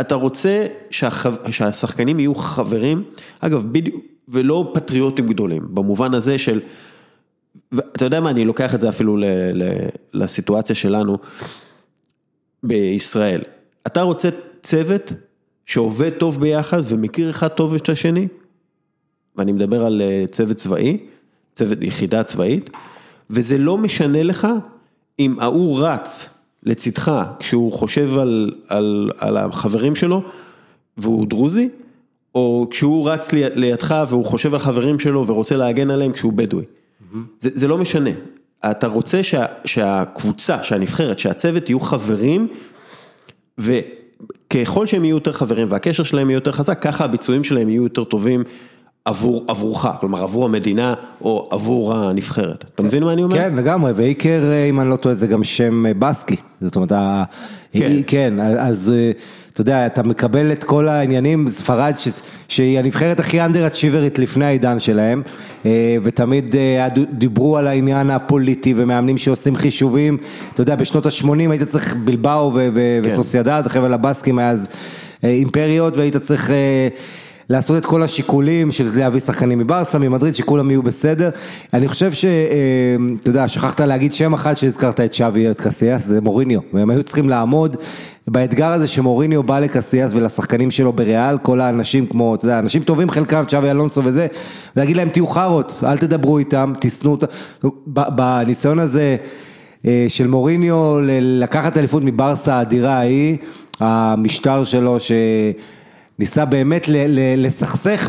אתה 0.00 0.14
רוצה 0.14 0.66
שהחו, 0.90 1.28
שהשחקנים 1.50 2.20
יהיו 2.20 2.34
חברים, 2.34 3.04
אגב, 3.40 3.64
בדיוק, 3.72 4.04
ולא 4.28 4.70
פטריוטים 4.74 5.26
גדולים, 5.26 5.62
במובן 5.70 6.14
הזה 6.14 6.38
של, 6.38 6.60
ואתה 7.72 8.04
יודע 8.04 8.20
מה, 8.20 8.30
אני 8.30 8.44
לוקח 8.44 8.74
את 8.74 8.80
זה 8.80 8.88
אפילו 8.88 9.16
ל, 9.16 9.24
ל, 9.54 9.62
לסיטואציה 10.14 10.76
שלנו 10.76 11.18
בישראל. 12.62 13.40
אתה 13.86 14.02
רוצה 14.02 14.28
צוות 14.62 15.12
שעובד 15.66 16.10
טוב 16.10 16.40
ביחד 16.40 16.80
ומכיר 16.84 17.30
אחד 17.30 17.48
טוב 17.48 17.74
את 17.74 17.88
השני, 17.88 18.28
ואני 19.36 19.52
מדבר 19.52 19.86
על 19.86 20.02
אה, 20.04 20.24
צוות 20.30 20.56
צבאי, 20.56 20.98
צוות 21.54 21.78
יחידה 21.80 22.22
צבאית, 22.22 22.70
וזה 23.30 23.58
לא 23.58 23.78
משנה 23.78 24.22
לך 24.22 24.48
אם 25.18 25.36
ההוא 25.40 25.80
רץ 25.80 26.28
לצדך 26.62 27.24
כשהוא 27.38 27.72
חושב 27.72 28.18
על, 28.18 28.52
על, 28.68 29.10
על 29.18 29.36
החברים 29.36 29.96
שלו 29.96 30.22
והוא 30.96 31.26
דרוזי, 31.26 31.68
או 32.34 32.66
כשהוא 32.70 33.10
רץ 33.10 33.32
לי- 33.32 33.42
לידך 33.54 34.04
והוא 34.08 34.24
חושב 34.24 34.54
על 34.54 34.60
חברים 34.60 34.98
שלו 34.98 35.26
ורוצה 35.26 35.56
להגן 35.56 35.90
עליהם 35.90 36.12
כשהוא 36.12 36.32
בדואי. 36.32 36.64
זה, 37.38 37.50
זה 37.54 37.68
לא 37.68 37.78
משנה. 37.78 38.10
אתה 38.70 38.86
רוצה 38.86 39.22
שה, 39.22 39.44
שהקבוצה, 39.64 40.62
שהנבחרת, 40.64 41.18
שהצוות 41.18 41.68
יהיו 41.68 41.80
חברים, 41.80 42.48
וככל 43.58 44.86
שהם 44.86 45.04
יהיו 45.04 45.16
יותר 45.16 45.32
חברים 45.32 45.66
והקשר 45.70 46.02
שלהם 46.02 46.30
יהיה 46.30 46.36
יותר 46.36 46.52
חזק, 46.52 46.82
ככה 46.82 47.04
הביצועים 47.04 47.44
שלהם 47.44 47.68
יהיו 47.68 47.82
יותר 47.82 48.04
טובים 48.04 48.44
עבורך, 49.04 49.86
כלומר 50.00 50.22
עבור 50.22 50.44
המדינה 50.44 50.94
או 51.20 51.48
עבור 51.50 51.94
הנבחרת. 51.94 52.64
אתה 52.74 52.82
מבין 52.82 53.04
מה 53.04 53.12
אני 53.12 53.22
אומר? 53.22 53.36
כן, 53.36 53.54
לגמרי, 53.54 53.92
ואיקר, 53.94 54.42
אה, 54.44 54.64
אם 54.64 54.80
אני 54.80 54.88
לא 54.90 54.96
טועה, 54.96 55.14
זה 55.14 55.26
גם 55.26 55.44
שם 55.44 55.86
אה, 55.86 55.92
בסקי. 55.98 56.36
זאת 56.60 56.76
אומרת, 56.76 56.92
כן. 57.72 57.92
כן, 58.06 58.34
אז 58.40 58.92
אה, 58.94 59.10
אתה 59.52 59.60
יודע, 59.60 59.86
אתה 59.86 60.02
מקבל 60.02 60.52
את 60.52 60.64
כל 60.64 60.88
העניינים, 60.88 61.48
ספרד, 61.48 61.94
ש- 61.96 62.08
שהיא 62.48 62.78
הנבחרת 62.78 63.20
הכי 63.20 63.40
אנדר 63.40 63.66
אצ'יברית 63.66 64.18
לפני 64.18 64.44
העידן 64.44 64.78
שלהם, 64.78 65.22
ותמיד 66.02 66.54
דיברו 67.12 67.56
על 67.58 67.66
העניין 67.66 68.10
הפוליטי 68.10 68.74
ומאמנים 68.76 69.18
שעושים 69.18 69.56
חישובים, 69.56 70.16
אתה 70.54 70.62
יודע, 70.62 70.76
בשנות 70.76 71.06
ה-80 71.06 71.50
היית 71.50 71.62
צריך 71.62 71.96
בלבאו 72.04 72.52
כן. 72.52 72.70
וסוסיידד, 73.02 73.62
חבל 73.66 73.92
הבסקים 73.94 74.38
היה 74.38 74.50
אז 74.50 74.66
אימפריות, 75.24 75.96
והיית 75.96 76.16
צריך... 76.16 76.52
לעשות 77.50 77.78
את 77.78 77.86
כל 77.86 78.02
השיקולים 78.02 78.70
של 78.70 78.88
זה 78.88 79.00
להביא 79.00 79.20
שחקנים 79.20 79.58
מברסה, 79.58 79.98
ממדריד, 79.98 80.34
שכולם 80.34 80.70
יהיו 80.70 80.82
בסדר. 80.82 81.30
אני 81.74 81.88
חושב 81.88 82.12
ש... 82.12 82.24
אה, 82.24 82.96
אתה 83.22 83.30
יודע, 83.30 83.48
שכחת 83.48 83.80
להגיד 83.80 84.14
שם 84.14 84.34
אחד 84.34 84.54
שהזכרת 84.54 85.00
את 85.00 85.14
שווי 85.14 85.50
את 85.50 85.60
קסיאס, 85.60 86.04
זה 86.04 86.20
מוריניו. 86.20 86.60
והם 86.72 86.90
היו 86.90 87.02
צריכים 87.02 87.28
לעמוד 87.28 87.76
באתגר 88.26 88.68
הזה 88.68 88.86
שמוריניו 88.86 89.42
בא 89.42 89.58
לקסיאס 89.58 90.14
ולשחקנים 90.14 90.70
שלו 90.70 90.92
בריאל, 90.92 91.38
כל 91.38 91.60
האנשים 91.60 92.06
כמו, 92.06 92.34
אתה 92.34 92.44
יודע, 92.44 92.58
אנשים 92.58 92.82
טובים 92.82 93.10
חלקם, 93.10 93.44
שווי 93.48 93.70
אלונסו 93.70 94.04
וזה, 94.04 94.26
ולהגיד 94.76 94.96
להם 94.96 95.08
תהיו 95.08 95.26
חארות, 95.26 95.82
אל 95.86 95.98
תדברו 95.98 96.38
איתם, 96.38 96.72
תשנאו 96.80 97.12
אותם. 97.12 97.26
בניסיון 97.86 98.78
הזה 98.78 99.16
אה, 99.86 100.06
של 100.08 100.26
מוריניו 100.26 100.96
לקחת 101.20 101.76
אליפות 101.76 102.02
מברסה 102.04 102.54
האדירה 102.54 102.92
ההיא, 102.92 103.36
המשטר 103.80 104.64
שלו 104.64 105.00
ש... 105.00 105.12
ניסה 106.18 106.44
באמת 106.44 106.88
ל- 106.88 107.06
ל- 107.06 107.46
לסכסך 107.46 108.08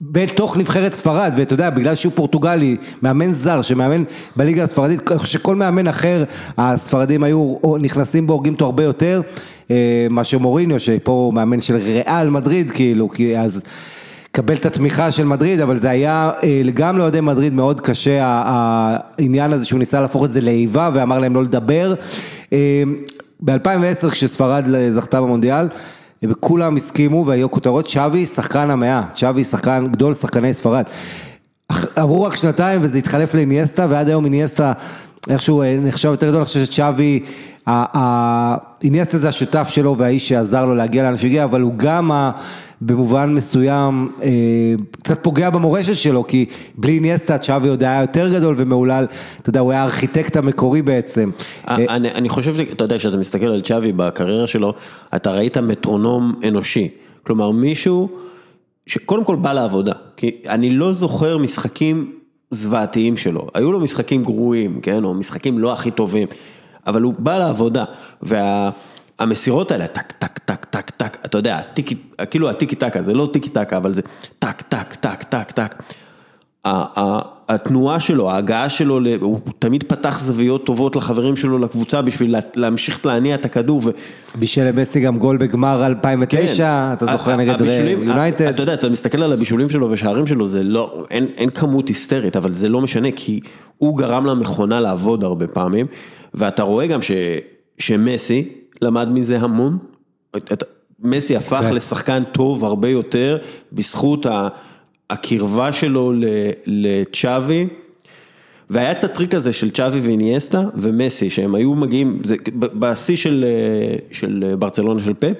בתוך 0.00 0.56
נבחרת 0.56 0.94
ספרד, 0.94 1.32
ואתה 1.36 1.54
יודע, 1.54 1.70
בגלל 1.70 1.94
שהוא 1.94 2.12
פורטוגלי, 2.16 2.76
מאמן 3.02 3.32
זר 3.32 3.62
שמאמן 3.62 4.04
בליגה 4.36 4.64
הספרדית, 4.64 5.02
שכל 5.24 5.56
מאמן 5.56 5.86
אחר, 5.86 6.24
הספרדים 6.58 7.22
היו 7.22 7.56
נכנסים 7.80 8.26
בו, 8.26 8.32
הורגים 8.32 8.52
אותו 8.52 8.64
הרבה 8.64 8.82
יותר, 8.84 9.20
אה, 9.70 10.06
מאשר 10.10 10.38
מוריניו, 10.38 10.80
שפה 10.80 11.12
הוא 11.12 11.34
מאמן 11.34 11.60
של 11.60 11.76
ריאל 11.76 12.30
מדריד, 12.30 12.70
כאילו, 12.70 13.10
כי 13.10 13.38
אז... 13.38 13.62
קבל 14.32 14.54
את 14.54 14.66
התמיכה 14.66 15.10
של 15.10 15.24
מדריד, 15.24 15.60
אבל 15.60 15.78
זה 15.78 15.90
היה 15.90 16.30
אה, 16.42 16.62
גם 16.74 16.98
לאוהדי 16.98 17.20
מדריד 17.20 17.52
מאוד 17.52 17.80
קשה, 17.80 18.20
העניין 18.22 19.52
הזה 19.52 19.64
שהוא 19.64 19.78
ניסה 19.78 20.00
להפוך 20.00 20.24
את 20.24 20.32
זה 20.32 20.40
לאיבה 20.40 20.90
ואמר 20.94 21.18
להם 21.18 21.34
לא 21.34 21.42
לדבר. 21.42 21.94
ב-2010 23.40 24.10
כשספרד 24.10 24.64
זכתה 24.90 25.20
במונדיאל, 25.20 25.68
וכולם 26.22 26.76
הסכימו 26.76 27.26
והיו 27.26 27.50
כותרות, 27.50 27.86
שווי 27.88 28.26
שחקן 28.26 28.70
המאה, 28.70 29.02
שווי 29.14 29.44
שחקן, 29.44 29.88
גדול 29.92 30.14
שחקני 30.14 30.54
ספרד. 30.54 30.84
עברו 31.96 32.22
רק 32.22 32.36
שנתיים 32.36 32.80
וזה 32.82 32.98
התחלף 32.98 33.34
לאיניאסטה 33.34 33.86
ועד 33.90 34.08
היום 34.08 34.24
איניאסטה 34.24 34.72
איכשהו 35.28 35.62
אה, 35.62 35.76
נחשב 35.82 36.08
יותר 36.10 36.26
גדול, 36.26 36.36
אני 36.36 36.44
חושב 36.44 36.64
שצ'אבי, 36.64 37.20
איניאסטה 38.82 39.18
זה 39.18 39.28
השותף 39.28 39.68
שלו 39.68 39.96
והאיש 39.98 40.28
שעזר 40.28 40.66
לו 40.66 40.74
להגיע 40.74 41.02
לאן 41.02 41.16
שהוא 41.16 41.26
הגיע, 41.28 41.44
אבל 41.44 41.60
הוא 41.60 41.72
גם 41.76 42.12
ה- 42.12 42.30
במובן 42.80 43.34
מסוים 43.34 44.12
אה, 44.22 44.28
קצת 45.02 45.24
פוגע 45.24 45.50
במורשת 45.50 45.96
שלו, 45.96 46.26
כי 46.26 46.46
בלי 46.74 46.92
איניאסטה 46.92 47.38
צ'אבי 47.38 47.68
עוד 47.68 47.84
היה 47.84 48.00
יותר 48.00 48.34
גדול 48.34 48.54
ומהולל, 48.58 49.06
אתה 49.40 49.50
יודע, 49.50 49.60
הוא 49.60 49.72
היה 49.72 49.82
הארכיטקט 49.82 50.36
המקורי 50.36 50.82
בעצם. 50.82 51.30
אה, 51.68 51.74
אני, 51.74 52.10
אני 52.10 52.28
חושב, 52.28 52.60
אתה 52.60 52.84
יודע, 52.84 52.98
כשאתה 52.98 53.16
מסתכל 53.16 53.46
על 53.46 53.60
צ'אבי 53.60 53.92
בקריירה 53.92 54.46
שלו, 54.46 54.74
אתה 55.16 55.32
ראית 55.32 55.56
מטרונום 55.56 56.40
אנושי. 56.48 56.88
כלומר, 57.26 57.50
מישהו 57.50 58.08
שקודם 58.86 59.24
כל 59.24 59.36
בא 59.36 59.52
לעבודה. 59.52 59.92
כי 60.16 60.30
אני 60.48 60.70
לא 60.70 60.92
זוכר 60.92 61.38
משחקים 61.38 62.12
זוועתיים 62.50 63.16
שלו. 63.16 63.46
היו 63.54 63.72
לו 63.72 63.80
משחקים 63.80 64.22
גרועים, 64.22 64.80
כן, 64.80 65.04
או 65.04 65.14
משחקים 65.14 65.58
לא 65.58 65.72
הכי 65.72 65.90
טובים, 65.90 66.28
אבל 66.86 67.02
הוא 67.02 67.14
בא 67.18 67.38
לעבודה. 67.38 67.84
והמסירות 69.20 69.70
האלה, 69.70 69.86
טק, 69.86 70.12
טק, 70.18 70.38
טק, 70.38 70.64
טק, 70.64 70.90
טק, 70.90 71.16
אתה 71.24 71.38
יודע, 71.38 71.56
הטיקי, 71.58 71.94
כאילו 72.30 72.50
הטיקי 72.50 72.76
טקה, 72.76 73.02
זה 73.02 73.14
לא 73.14 73.28
טיקי 73.32 73.48
טקה, 73.48 73.76
אבל 73.76 73.94
זה 73.94 74.02
טק, 74.38 74.62
טק, 74.62 74.94
טק, 74.94 75.22
טק, 75.22 75.50
טק. 75.50 75.82
התנועה 77.48 78.00
שלו, 78.00 78.30
ההגעה 78.30 78.68
שלו, 78.68 79.00
הוא 79.20 79.38
תמיד 79.58 79.82
פתח 79.88 80.20
זוויות 80.20 80.66
טובות 80.66 80.96
לחברים 80.96 81.36
שלו 81.36 81.58
לקבוצה 81.58 82.02
בשביל 82.02 82.32
לה- 82.32 82.38
להמשיך 82.54 83.06
להניע 83.06 83.34
את 83.34 83.44
הכדור. 83.44 83.80
ו- 83.84 83.90
בישל 84.34 84.64
למסי 84.64 85.00
גם 85.00 85.18
גול 85.18 85.36
בגמר 85.36 85.86
2009, 85.86 86.90
אתה 86.92 87.06
זוכר 87.06 87.32
כן. 87.32 87.40
נגד 87.40 87.54
הבישולים- 87.62 88.02
יונייטד. 88.02 88.42
אתה 88.46 88.62
יודע, 88.62 88.74
אתה 88.74 88.88
מסתכל 88.88 89.22
על 89.22 89.32
הבישולים 89.32 89.68
שלו 89.68 89.90
ושערים 89.90 90.26
שלו, 90.26 90.46
זה 90.46 90.62
לא, 90.62 91.04
אין, 91.10 91.26
אין 91.36 91.50
כמות 91.50 91.88
היסטרית, 91.88 92.36
אבל 92.36 92.52
זה 92.52 92.68
לא 92.68 92.80
משנה, 92.80 93.08
כי 93.16 93.40
הוא 93.78 93.98
גרם 93.98 94.26
למכונה 94.26 94.80
לעבוד 94.80 95.24
הרבה 95.24 95.46
פעמים, 95.46 95.86
ואתה 96.34 96.62
רואה 96.62 96.86
גם 96.86 97.02
ש, 97.02 97.12
שמסי 97.78 98.48
למד 98.82 99.08
מזה 99.08 99.38
המון. 99.40 99.78
מסי 101.00 101.36
הפך 101.36 101.60
כן. 101.60 101.74
לשחקן 101.74 102.22
טוב 102.32 102.64
הרבה 102.64 102.88
יותר, 102.88 103.38
בזכות 103.72 104.26
הקרבה 105.10 105.72
שלו 105.72 106.12
לצ'אבי. 106.66 107.68
והיה 108.70 108.92
את 108.92 109.04
הטריק 109.04 109.34
הזה 109.34 109.52
של 109.52 109.70
צ'אבי 109.70 110.00
ואיניאסטה 110.00 110.62
ומסי, 110.74 111.30
שהם 111.30 111.54
היו 111.54 111.74
מגיעים, 111.74 112.20
זה 112.24 112.36
בשיא 112.54 113.16
של, 113.16 113.44
אה, 113.48 113.96
של 114.12 114.54
ברצלונה 114.58 115.00
של 115.00 115.14
פפ, 115.14 115.36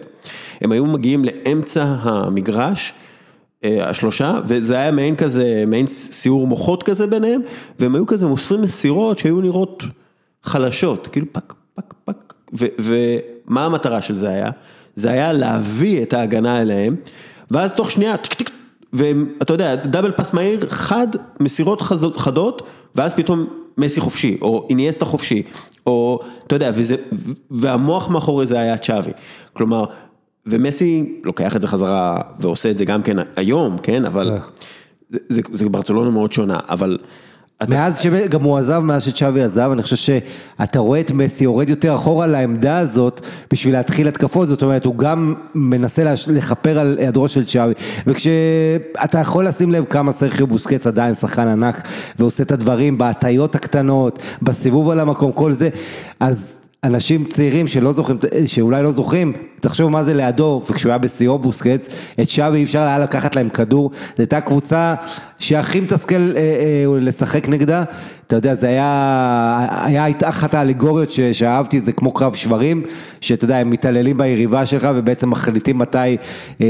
הם 0.61 0.73
היו 0.73 0.87
מגיעים 0.87 1.25
לאמצע 1.25 1.85
המגרש, 1.85 2.93
אה, 3.65 3.91
השלושה, 3.91 4.41
וזה 4.47 4.79
היה 4.79 4.93
מעין 4.93 5.17
כזה, 5.17 5.65
מעין 5.67 5.87
סיור 5.87 6.47
מוחות 6.47 6.83
כזה 6.83 7.07
ביניהם, 7.07 7.41
והם 7.79 7.95
היו 7.95 8.07
כזה 8.07 8.27
מוסרים 8.27 8.63
מסירות 8.63 9.19
שהיו 9.19 9.41
נראות 9.41 9.85
חלשות, 10.43 11.07
כאילו 11.07 11.27
פק, 11.33 11.55
פק, 11.75 11.95
פק, 12.05 12.28
ומה 12.53 13.65
המטרה 13.65 14.03
של 14.03 14.17
זה 14.17 14.29
היה? 14.29 14.51
זה 14.95 15.11
היה 15.11 15.33
להביא 15.33 16.03
את 16.03 16.13
ההגנה 16.13 16.61
אליהם, 16.61 16.97
ואז 17.51 17.75
תוך 17.75 17.91
שנייה, 17.91 18.15
ואתה 18.93 19.53
יודע, 19.53 19.75
דאבל 19.75 20.11
פס 20.13 20.35
מהיר, 20.35 20.69
חד, 20.69 21.07
מסירות 21.41 21.81
חזות- 21.83 22.17
חדות, 22.17 22.63
ואז 22.95 23.15
פתאום 23.15 23.47
מסי 23.79 24.01
חופשי, 24.01 24.39
או 24.43 24.67
איניאסטה 24.71 25.05
חופשי, 25.05 25.43
או, 25.87 26.21
אתה 26.47 26.57
יודע, 26.57 26.71
וזה, 26.75 26.97
והמוח 27.51 28.09
מאחורי 28.09 28.47
זה 28.47 28.59
היה 28.59 28.79
צ'אבי. 28.79 29.11
כלומר, 29.53 29.85
ומסי 30.47 31.21
לוקח 31.25 31.57
את 31.57 31.61
זה 31.61 31.69
חזרה, 31.69 32.21
ועושה 32.41 32.71
את 32.71 32.79
זה 32.79 32.85
גם 32.85 33.03
כן 33.03 33.17
היום, 33.37 33.77
כן, 33.83 34.05
אבל, 34.05 34.39
זה, 35.11 35.19
זה, 35.29 35.41
זה 35.53 35.69
ברצלונה 35.69 36.11
מאוד 36.11 36.33
שונה, 36.33 36.59
אבל... 36.69 36.99
מאז 37.67 37.99
שגם 37.99 38.43
הוא 38.43 38.59
עזב, 38.59 38.79
מאז 38.79 39.03
שצ'אבי 39.03 39.43
עזב, 39.43 39.71
אני 39.73 39.83
חושב 39.83 39.97
שאתה 39.97 40.79
רואה 40.79 41.01
את 41.01 41.11
מסי 41.11 41.45
יורד 41.45 41.69
יותר 41.69 41.95
אחורה 41.95 42.27
לעמדה 42.27 42.79
הזאת 42.79 43.21
בשביל 43.53 43.75
להתחיל 43.75 44.09
התקפות, 44.09 44.49
זאת 44.49 44.63
אומרת, 44.63 44.85
הוא 44.85 44.97
גם 44.97 45.35
מנסה 45.55 46.15
לכפר 46.27 46.79
על 46.79 46.97
היעדרו 46.99 47.29
של 47.29 47.45
צ'אבי, 47.45 47.73
וכשאתה 48.07 49.19
יכול 49.21 49.47
לשים 49.47 49.73
לב 49.73 49.85
כמה 49.85 50.13
סרחיו 50.13 50.47
בוסקץ 50.47 50.87
עדיין 50.87 51.15
שחקן 51.15 51.49
ענק, 51.49 51.89
ועושה 52.19 52.43
את 52.43 52.53
הדברים 52.53 52.99
בהטיות 52.99 53.55
הקטנות, 53.55 54.19
בסיבוב 54.43 54.91
על 54.91 55.01
המקום, 55.01 55.33
כל 55.33 55.53
זה, 55.53 55.69
אז... 56.21 56.68
אנשים 56.85 57.25
צעירים 57.25 57.67
שלא 57.67 57.93
זוכרים, 57.93 58.19
שאולי 58.47 58.83
לא 58.83 58.91
זוכרים, 58.91 59.33
תחשוב 59.61 59.91
מה 59.91 60.05
זה 60.05 60.15
לידו, 60.15 60.63
וכשהוא 60.71 60.91
היה 60.91 60.99
בשיאו 60.99 61.39
בוסקץ, 61.39 61.89
את 62.21 62.29
שווי 62.29 62.59
אי 62.59 62.65
אפשר 62.65 62.81
היה 62.81 62.99
לקחת 62.99 63.37
להם 63.37 63.49
כדור, 63.49 63.91
זו 63.95 64.15
הייתה 64.19 64.41
קבוצה 64.41 64.95
שהכי 65.39 65.81
מתסכל 65.81 66.15
אה, 66.15 66.41
אה, 66.41 67.01
לשחק 67.01 67.49
נגדה, 67.49 67.85
אתה 68.27 68.37
יודע, 68.37 68.55
זה 68.55 68.69
היה, 68.69 69.67
היה 69.85 70.07
אחת 70.25 70.55
האלגוריות 70.55 71.11
ש, 71.11 71.21
שאהבתי, 71.21 71.81
זה 71.81 71.93
כמו 71.93 72.13
קרב 72.13 72.35
שברים, 72.35 72.83
שאתה 73.21 73.45
יודע, 73.45 73.57
הם 73.59 73.71
מתעללים 73.71 74.19
ביריבה 74.19 74.67
שלך 74.67 74.89
ובעצם 74.95 75.31
מחליטים 75.31 75.79
מתי 75.79 75.99
אה, 75.99 76.17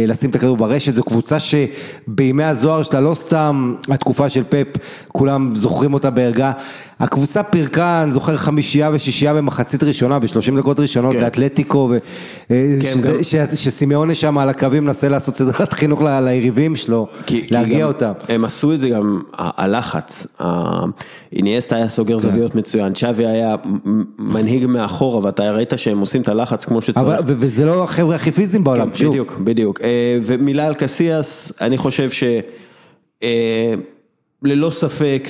לשים 0.08 0.30
את 0.30 0.36
הכדור 0.36 0.56
ברשת, 0.56 0.92
זו 0.94 1.02
קבוצה 1.02 1.36
שבימי 1.38 2.44
הזוהר 2.44 2.82
שאתה 2.82 3.00
לא 3.00 3.14
סתם, 3.14 3.74
התקופה 3.90 4.28
של 4.28 4.42
פפ, 4.48 4.66
כולם 5.08 5.52
זוכרים 5.56 5.94
אותה 5.94 6.10
בערגה, 6.10 6.52
הקבוצה 7.00 7.42
פירקה, 7.42 8.02
אני 8.02 8.12
זוכר 8.12 8.36
חמישייה 8.36 8.90
ושישייה 8.92 9.34
במחצית 9.34 9.82
ראשונה, 9.82 10.18
בשלושים 10.18 10.58
דקות 10.58 10.80
ראשונות, 10.80 11.14
כן. 11.16 11.20
לאתלטיקו, 11.22 11.88
ו- 11.90 11.98
אה, 12.50 12.76
שזה- 12.82 13.24
ש- 13.24 13.34
שסימאונה 13.54 14.14
שם 14.14 14.38
על 14.38 14.48
הקווים 14.48 14.84
מנסה 14.84 15.08
לעשות 15.08 15.34
סדרת 15.36 15.72
חינוך 15.72 16.02
ל- 16.02 16.20
ליריבים 16.20 16.76
שלו, 16.76 17.06
כי- 17.26 17.46
כי 17.46 17.54
להרגיע 17.54 17.78
גם 17.78 17.88
אותם. 17.88 18.12
הם 18.28 18.44
עשו 18.44 18.72
את 18.72 18.80
זה 18.80 18.88
גם, 18.88 19.20
הלחץ, 19.38 20.26
איניאסטה 21.32 21.76
היה 21.76 21.84
כן. 21.84 21.90
סוגר 21.90 22.18
זוויות 22.18 22.54
מצוין, 22.54 22.92
צ'אבי 22.92 23.26
היה 23.26 23.54
מנהיג 24.18 24.66
מאחורה, 24.66 25.24
ואתה 25.24 25.50
ראית 25.50 25.72
שהם 25.76 25.98
עושים 26.00 26.22
את 26.22 26.28
הלחץ 26.28 26.37
כמו 26.64 26.82
שצריך. 26.82 27.06
אבל, 27.06 27.16
וזה 27.24 27.64
לא 27.64 27.84
החבר'ה 27.84 28.14
הכי 28.14 28.32
פיזיים 28.32 28.64
בעולם, 28.64 28.90
כן, 28.90 28.96
שוב. 28.96 29.10
בדיוק, 29.10 29.38
בדיוק. 29.44 29.80
אה, 29.80 30.18
ומילה 30.22 30.66
על 30.66 30.74
קסיאס, 30.74 31.52
אני 31.60 31.78
חושב 31.78 32.10
ש... 32.10 32.24
אה, 33.22 33.74
ללא 34.42 34.70
ספק 34.70 35.28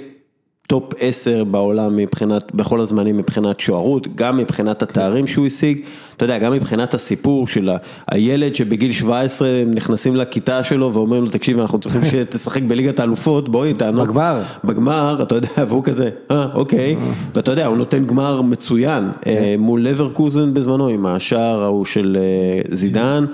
top 0.69 0.93
10 0.99 1.45
בעולם 1.45 1.97
מבחינת, 1.97 2.55
בכל 2.55 2.81
הזמנים 2.81 3.17
מבחינת 3.17 3.61
שוערות, 3.61 4.09
גם 4.15 4.37
מבחינת 4.37 4.83
התארים 4.83 5.27
שהוא 5.27 5.47
השיג, 5.47 5.81
אתה 6.17 6.25
יודע, 6.25 6.39
גם 6.39 6.53
מבחינת 6.53 6.95
הסיפור 6.95 7.47
של 7.47 7.71
הילד 8.09 8.55
שבגיל 8.55 8.93
17 8.93 9.49
הם 9.49 9.71
נכנסים 9.75 10.17
לכיתה 10.17 10.65
שלו 10.65 10.95
ואומרים 10.95 11.25
לו, 11.25 11.31
תקשיב, 11.31 11.61
אנחנו 11.61 11.79
צריכים 11.81 12.01
שתשחק 12.11 12.63
בליגת 12.63 13.01
האלופות, 13.01 13.49
בוא 13.49 13.75
איתנו. 13.75 14.05
בגמר. 14.05 14.43
בגמר, 14.65 15.23
אתה 15.23 15.35
יודע, 15.35 15.49
והוא 15.69 15.85
כזה, 15.85 16.11
אה, 16.31 16.47
אוקיי, 16.55 16.97
ואתה 17.35 17.51
יודע, 17.51 17.67
הוא 17.67 17.77
נותן 17.77 18.07
גמר 18.07 18.43
מצוין, 18.43 19.11
אה, 19.27 19.55
מול 19.59 19.85
לברקוזן 19.85 20.55
בזמנו, 20.55 20.89
עם 20.89 21.07
השער 21.07 21.63
ההוא 21.63 21.85
של 21.85 22.19
אה, 22.21 22.75
זידן. 22.75 23.25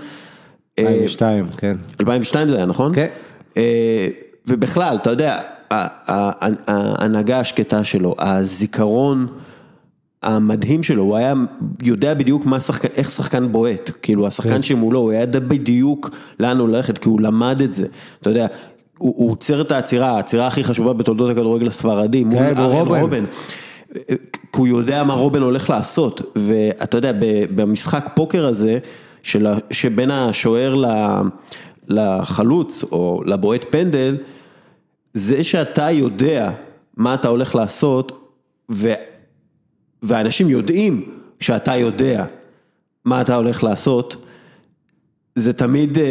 אה, 0.79 0.85
2002, 0.89 1.47
כן. 1.57 1.77
2002 2.01 2.49
זה 2.49 2.57
היה, 2.57 2.67
נכון? 2.67 2.95
כן. 2.95 3.09
אה, 3.57 4.09
ובכלל, 4.47 4.97
אתה 5.03 5.11
יודע, 5.11 5.41
ההנהגה 5.71 7.41
השקטה 7.41 7.85
שלו, 7.85 8.15
הזיכרון 8.19 9.27
המדהים 10.23 10.83
שלו, 10.83 11.03
הוא 11.03 11.17
היה 11.17 11.35
יודע 11.83 12.15
בדיוק 12.15 12.47
מה 12.47 12.61
שחקן, 12.61 12.89
איך 12.97 13.11
שחקן 13.11 13.53
בועט, 13.53 13.91
כאילו 14.03 14.27
השחקן 14.27 14.63
שמולו, 14.63 14.99
הוא 14.99 15.13
ידע 15.13 15.39
בדיוק 15.39 16.11
לאן 16.41 16.59
הוא 16.59 16.69
ללכת, 16.69 16.99
כי 16.99 17.09
הוא 17.09 17.21
למד 17.21 17.61
את 17.61 17.73
זה, 17.73 17.87
אתה 18.21 18.31
יודע. 18.31 18.47
הוא 18.99 19.15
הוא 19.17 19.31
עוצר 19.31 19.61
את 19.61 19.73
העצירה, 19.73 20.11
העצירה 20.11 20.47
הכי 20.47 20.65
חשובה 20.65 20.93
בתולדות 20.93 21.31
הכדורגל 21.31 21.67
הספרדי, 21.67 22.25
מול 22.25 22.39
כן, 22.39 22.59
אריאל 22.59 22.83
רובן. 22.83 23.01
רובן. 23.01 23.25
כי 24.53 24.59
הוא 24.59 24.69
יודע 24.69 25.05
מה 25.05 25.15
רובן 25.15 25.43
הולך 25.43 25.71
לעשות, 25.71 26.33
ואתה 26.37 26.99
יודע, 26.99 27.13
במשחק 27.55 28.09
פוקר 28.15 28.47
הזה, 28.47 28.79
של 29.23 29.47
שבין 29.71 30.11
השוער 30.11 30.75
ל- 30.75 31.21
לחלוץ, 31.89 32.85
או 32.93 33.23
לבועט 33.27 33.65
פנדל, 33.71 34.17
זה 35.15 35.45
שאתה 35.45 35.91
יודע 35.91 36.51
מה 36.97 37.15
אתה 37.15 37.29
הולך 37.29 37.55
לעשות, 37.55 38.31
ו... 38.71 38.93
ואנשים 40.03 40.51
יודעים 40.51 41.05
שאתה 41.41 41.77
יודע 41.77 42.25
מה 43.05 43.21
אתה 43.21 43.37
הולך 43.37 43.63
לעשות, 43.63 44.17
זה 45.35 45.53
תמיד, 45.53 45.99
אה, 45.99 46.05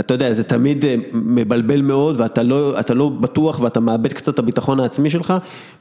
אתה 0.00 0.14
יודע, 0.14 0.32
זה 0.32 0.44
תמיד 0.44 0.84
אה, 0.84 0.94
מבלבל 1.12 1.82
מאוד 1.82 2.20
ואתה 2.20 2.42
לא, 2.42 2.74
לא 2.94 3.08
בטוח 3.08 3.60
ואתה 3.60 3.80
מאבד 3.80 4.12
קצת 4.12 4.34
את 4.34 4.38
הביטחון 4.38 4.80
העצמי 4.80 5.10
שלך, 5.10 5.34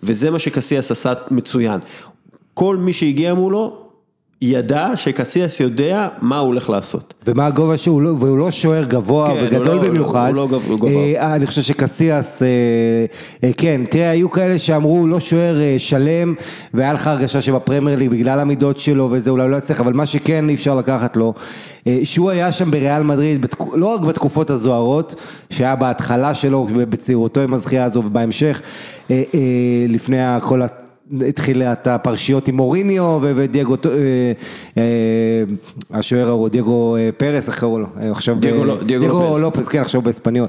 וזה 0.04 0.32
מה 0.32 0.40
שקסיאס 0.40 0.92
עשה 0.92 1.14
מצוין. 1.32 1.80
כל 2.54 2.78
מי 2.78 2.94
שהגיע 2.94 3.34
מולו, 3.34 3.89
ידע 4.42 4.88
שקסיאס 4.96 5.60
יודע 5.60 6.08
מה 6.22 6.38
הוא 6.40 6.48
הולך 6.48 6.70
לעשות. 6.70 7.14
ומה 7.28 7.46
הגובה 7.46 7.78
שהוא, 7.78 8.02
לא- 8.02 8.16
והוא 8.20 8.38
לא 8.38 8.52
שוער 8.52 8.84
גבוה 8.84 9.28
כן, 9.34 9.44
וגדול 9.46 9.68
הוא 9.68 9.84
לא- 9.84 9.90
במיוחד. 9.90 10.28
הוא 10.28 10.36
לא 10.36 10.48
הוא 10.68 10.78
גבוה. 10.80 10.92
אה, 10.92 11.36
אני 11.36 11.46
חושב 11.46 11.62
שקסיאס, 11.62 12.44
אה, 12.44 12.48
אה, 13.44 13.50
כן, 13.58 13.82
תראה, 13.90 14.10
היו 14.10 14.32
כאלה 14.32 14.60
שאמרו, 14.60 14.98
הוא 14.98 15.08
לא 15.08 15.20
שוער 15.20 15.60
אה, 15.62 15.76
שלם, 15.78 16.34
והיה 16.74 16.94
לך 16.94 17.08
הרגשה 17.08 17.42
שבפרמייר 17.42 17.98
ליג, 18.00 18.10
בגלל 18.12 18.40
המידות 18.40 18.80
שלו 18.80 19.08
וזה, 19.12 19.30
אולי 19.30 19.50
לא 19.52 19.56
יצליח, 19.58 19.80
אבל 19.80 19.94
מה 19.94 20.06
שכן 20.06 20.50
אי 20.50 20.54
אפשר 20.54 20.76
לקחת 20.76 21.18
לו, 21.18 21.34
אה, 21.88 22.00
שהוא 22.04 22.30
היה 22.30 22.52
שם 22.52 22.72
בריאל 22.72 23.04
מדריד, 23.04 23.42
בתק- 23.42 23.64
לא 23.76 23.86
רק 23.96 24.02
בתקופות 24.02 24.50
הזוהרות, 24.50 25.16
שהיה 25.50 25.76
בהתחלה 25.76 26.34
שלו, 26.34 26.68
בצעירותו 26.74 27.42
עם 27.42 27.54
הזכייה 27.54 27.84
הזו 27.86 28.04
ובהמשך, 28.06 28.62
אה, 29.12 29.24
אה, 29.34 29.40
לפני 29.90 30.18
כל 30.42 30.62
ה... 30.62 30.66
התחיל 31.28 31.64
את 31.64 31.88
הפרשיות 31.88 32.48
עם 32.48 32.56
מוריניו 32.56 33.20
ודייגו, 33.22 33.76
אה, 33.86 33.90
אה, 34.78 34.84
השוער 35.92 36.28
ההוא, 36.28 36.50
דייגו 36.50 36.96
אה, 36.96 37.10
פרס, 37.18 37.48
איך 37.48 37.60
קראו 37.60 37.80
לו? 37.80 37.88
עכשיו, 38.12 38.36
דייגו 38.36 38.66
לא- 38.66 38.84
דייגו 38.84 39.08
לופז. 39.08 39.42
לופס, 39.42 39.68
כן, 39.68 39.82
עכשיו 39.82 40.02
באספניול. 40.02 40.48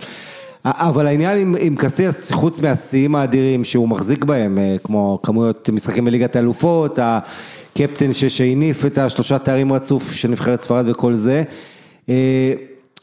אבל 0.64 1.06
העניין 1.06 1.38
עם, 1.38 1.56
עם 1.61 1.76
קסיאס, 1.76 2.32
חוץ 2.32 2.61
מהשיאים 2.61 3.14
האדירים 3.14 3.64
שהוא 3.64 3.88
מחזיק 3.88 4.24
בהם, 4.24 4.58
כמו 4.84 5.18
כמויות 5.22 5.70
משחקים 5.72 6.04
בליגת 6.04 6.37
האלופות, 6.37 6.98
הקפטן 7.02 8.12
שהניף 8.12 8.87
את 8.87 8.98
השלושה 8.98 9.38
תארים 9.38 9.72
רצוף 9.72 10.12
של 10.12 10.28
נבחרת 10.28 10.61
ספרד 10.61 10.84
וכל 10.88 11.14
זה, 11.14 11.42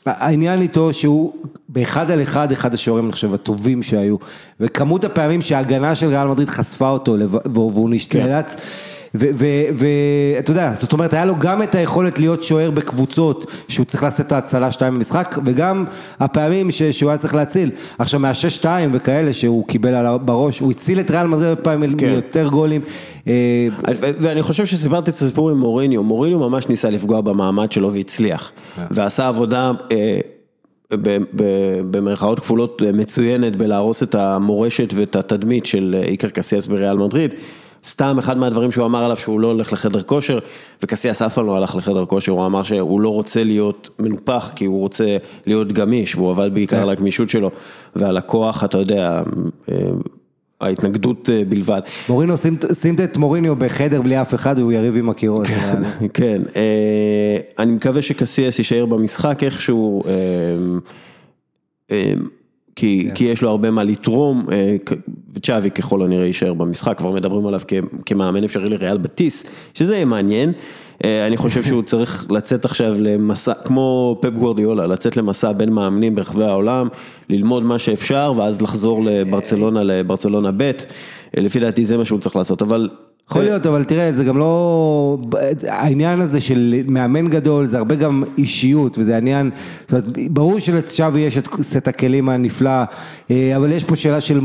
העניין 0.07 0.61
איתו 0.61 0.93
שהוא 0.93 1.33
באחד 1.69 2.11
על 2.11 2.21
אחד, 2.21 2.51
אחד 2.51 2.73
השוערים 2.73 3.05
אני 3.05 3.11
חושב 3.11 3.33
הטובים 3.33 3.83
שהיו, 3.83 4.15
וכמות 4.59 5.03
הפעמים 5.03 5.41
שההגנה 5.41 5.95
של 5.95 6.07
ריאל 6.07 6.27
מדריד 6.27 6.49
חשפה 6.49 6.89
אותו, 6.89 7.15
והוא 7.53 7.89
נאלץ, 8.15 8.55
ואתה 9.13 10.51
יודע, 10.51 10.73
זאת 10.73 10.93
אומרת 10.93 11.13
היה 11.13 11.25
לו 11.25 11.35
גם 11.39 11.63
את 11.63 11.75
היכולת 11.75 12.19
להיות 12.19 12.43
שוער 12.43 12.71
בקבוצות, 12.71 13.51
שהוא 13.67 13.85
צריך 13.85 14.03
לעשות 14.03 14.25
את 14.25 14.31
ההצלה 14.31 14.71
שתיים 14.71 14.95
במשחק, 14.95 15.37
וגם 15.45 15.85
הפעמים 16.19 16.71
ש- 16.71 16.83
שהוא 16.83 17.09
היה 17.09 17.17
צריך 17.17 17.35
להציל. 17.35 17.71
עכשיו 17.99 18.19
מהשש 18.19 18.55
שתיים 18.55 18.89
וכאלה 18.93 19.33
שהוא 19.33 19.67
קיבל 19.67 19.93
על 19.93 20.17
בראש, 20.17 20.59
הוא 20.59 20.71
הציל 20.71 20.99
את 20.99 21.11
ריאל 21.11 21.27
מדריד 21.27 21.57
בפעמים 21.57 21.97
כן. 21.97 22.07
יותר 22.07 22.47
גולים. 22.47 22.81
אה, 23.27 23.67
ואני 23.97 24.43
חושב 24.43 24.65
שסיפרתי 24.65 25.11
את 25.11 25.15
הסיפור 25.15 25.49
עם 25.49 25.57
מוריניו, 25.57 26.03
מוריניו 26.03 26.39
ממש 26.39 26.67
ניסה 26.67 26.89
לפגוע 26.89 27.21
במעמד 27.21 27.71
שלו 27.71 27.93
והצליח, 27.93 28.51
ועשה 28.91 29.27
עבודה 29.27 29.71
אה, 29.91 30.19
במרכאות 31.91 32.39
כפולות 32.39 32.81
אה, 32.85 32.91
מצוינת 32.91 33.55
בלהרוס 33.55 34.03
את 34.03 34.15
המורשת 34.15 34.93
ואת 34.93 35.15
התדמית 35.15 35.65
של 35.65 35.95
איקר 36.03 36.29
קסיאס 36.29 36.67
בריאל 36.67 36.97
מדריד. 36.97 37.33
סתם 37.85 38.19
אחד 38.19 38.37
מהדברים 38.37 38.71
שהוא 38.71 38.85
אמר 38.85 39.03
עליו 39.03 39.17
שהוא 39.17 39.39
לא 39.39 39.47
הולך 39.47 39.73
לחדר 39.73 40.01
כושר, 40.01 40.39
וקסיאס 40.83 41.21
אף 41.21 41.33
פעם 41.33 41.47
לא 41.47 41.55
הלך 41.55 41.75
לחדר 41.75 42.05
כושר, 42.05 42.31
הוא 42.31 42.45
אמר 42.45 42.63
שהוא 42.63 43.01
לא 43.01 43.09
רוצה 43.09 43.43
להיות 43.43 43.89
מנופח, 43.99 44.51
כי 44.55 44.65
הוא 44.65 44.79
רוצה 44.79 45.17
להיות 45.45 45.71
גמיש, 45.71 46.15
והוא 46.15 46.31
עבד 46.31 46.53
בעיקר 46.53 46.81
על 46.81 46.89
הגמישות 46.89 47.29
שלו, 47.29 47.51
ועל 47.95 48.17
הכוח, 48.17 48.63
אתה 48.63 48.77
יודע, 48.77 49.23
אה, 49.71 49.75
ההתנגדות 50.61 51.29
אה, 51.29 51.41
בלבד. 51.49 51.81
מורינו, 52.09 52.35
שים 52.73 52.95
את 53.03 53.17
מוריניו 53.17 53.55
בחדר 53.55 54.01
בלי 54.01 54.21
אף 54.21 54.33
אחד 54.33 54.55
והוא 54.59 54.71
יריב 54.71 54.97
עם 54.97 55.09
הקירות. 55.09 55.47
כן, 56.13 56.41
אה, 56.55 57.37
אני 57.59 57.71
מקווה 57.71 58.01
שקסיאס 58.01 58.57
יישאר 58.59 58.85
במשחק 58.85 59.43
איכשהו, 59.43 60.03
אה, 62.83 62.89
אה, 62.89 63.05
כי, 63.05 63.09
כי 63.15 63.23
יש 63.23 63.41
לו 63.41 63.49
הרבה 63.49 63.71
מה 63.71 63.83
לתרום, 63.83 64.45
אה, 64.51 64.75
וצ'אבי 65.33 65.71
ככל 65.71 66.01
הנראה 66.01 66.25
יישאר 66.25 66.53
במשחק, 66.53 66.97
כבר 66.97 67.11
מדברים 67.11 67.47
עליו 67.47 67.61
כ- 67.67 67.73
כמאמן 68.05 68.43
אפשרי 68.43 68.69
לריאל 68.69 68.97
בטיס, 68.97 69.43
שזה 69.73 69.95
יהיה 69.95 70.05
מעניין. 70.05 70.51
אה, 71.05 71.27
אני 71.27 71.37
חושב 71.37 71.63
שהוא 71.63 71.83
צריך 71.91 72.25
לצאת 72.31 72.65
עכשיו 72.65 72.95
למסע, 72.99 73.53
כמו 73.53 74.17
פפ 74.21 74.29
גוורדיולה, 74.29 74.87
לצאת 74.87 75.17
למסע 75.17 75.51
בין 75.51 75.69
מאמנים 75.69 76.15
ברחבי 76.15 76.45
העולם, 76.45 76.87
ללמוד 77.29 77.63
מה 77.63 77.79
שאפשר, 77.79 78.33
ואז 78.35 78.61
לחזור 78.61 79.03
לברצלונה, 79.05 79.83
לברצלונה 79.83 80.51
ב', 80.51 80.61
אה, 80.61 80.71
לפי 81.37 81.59
דעתי 81.59 81.85
זה 81.85 81.97
מה 81.97 82.05
שהוא 82.05 82.19
צריך 82.19 82.35
לעשות, 82.35 82.61
אבל... 82.61 82.89
יכול 83.29 83.41
להיות, 83.41 83.65
אבל 83.65 83.83
תראה, 83.83 84.13
זה 84.13 84.23
גם 84.23 84.37
לא... 84.37 85.17
העניין 85.67 86.21
הזה 86.21 86.41
של 86.41 86.83
מאמן 86.87 87.27
גדול, 87.27 87.65
זה 87.65 87.77
הרבה 87.77 87.95
גם 87.95 88.23
אישיות, 88.37 88.97
וזה 88.97 89.17
עניין... 89.17 89.49
זאת 89.81 89.91
אומרת, 89.91 90.05
ברור 90.31 90.59
שלצ'אבי 90.59 91.19
יש 91.19 91.37
את 91.37 91.47
סט 91.61 91.87
הכלים 91.87 92.29
הנפלא, 92.29 92.83
אה, 93.31 93.55
אבל 93.55 93.71
יש 93.71 93.83
פה 93.83 93.95
שאלה 93.95 94.21
של 94.21 94.39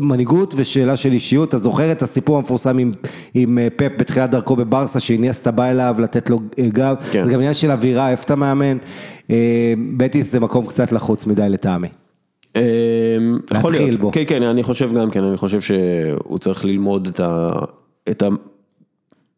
מנהיגות 0.00 0.54
ושאלה 0.56 0.96
של 0.96 1.12
אישיות. 1.12 1.48
אתה 1.48 1.58
זוכר 1.58 1.92
את 1.92 2.02
הסיפור 2.02 2.36
המפורסם 2.36 2.78
עם, 2.78 2.92
עם 3.34 3.58
אה, 3.58 3.68
פפ 3.76 3.92
בתחילת 3.98 4.30
דרכו 4.30 4.56
בברסה, 4.56 5.00
שאיניאסטה 5.00 5.50
בא 5.50 5.64
אליו 5.64 5.96
לתת 5.98 6.30
לו 6.30 6.40
אה, 6.58 6.68
גב, 6.68 6.96
כן. 7.12 7.26
זה 7.26 7.32
גם 7.32 7.38
עניין 7.38 7.54
של 7.54 7.70
אווירה, 7.70 8.10
איפה 8.10 8.24
אתה 8.24 8.36
מאמן. 8.36 8.76
בטיס 9.96 10.32
זה 10.32 10.40
מקום 10.40 10.66
קצת 10.66 10.92
לחוץ 10.92 11.26
מדי 11.26 11.48
לטעמי. 11.48 11.88
יכול 13.54 13.72
להיות, 13.72 14.00
בו. 14.00 14.10
כן 14.12 14.22
כן 14.26 14.42
אני 14.42 14.62
חושב 14.62 14.94
גם 14.94 15.10
כן, 15.10 15.24
אני 15.24 15.36
חושב 15.36 15.60
שהוא 15.60 16.38
צריך 16.38 16.64
ללמוד 16.64 17.06
את 17.06 17.20
ה... 17.20 17.52
את 18.10 18.22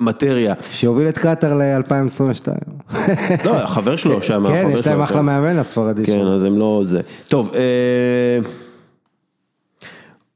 המטריה, 0.01 0.55
שהוביל 0.71 1.09
את 1.09 1.19
קטאר 1.19 1.55
ל-2022. 1.55 2.49
לא 3.45 3.57
החבר 3.57 3.97
שלו 3.97 4.23
שם, 4.23 4.45
כן, 4.49 4.69
יש 4.73 4.87
להם 4.87 5.01
אחלה 5.01 5.19
כן. 5.19 5.25
מאמן 5.25 5.59
הספרדי. 5.59 6.07
כן. 6.07 6.27
אז 6.27 6.45
הם 6.45 6.59
לא 6.59 6.83
זה, 6.85 7.01
טוב, 7.29 7.51
אה, 7.55 8.39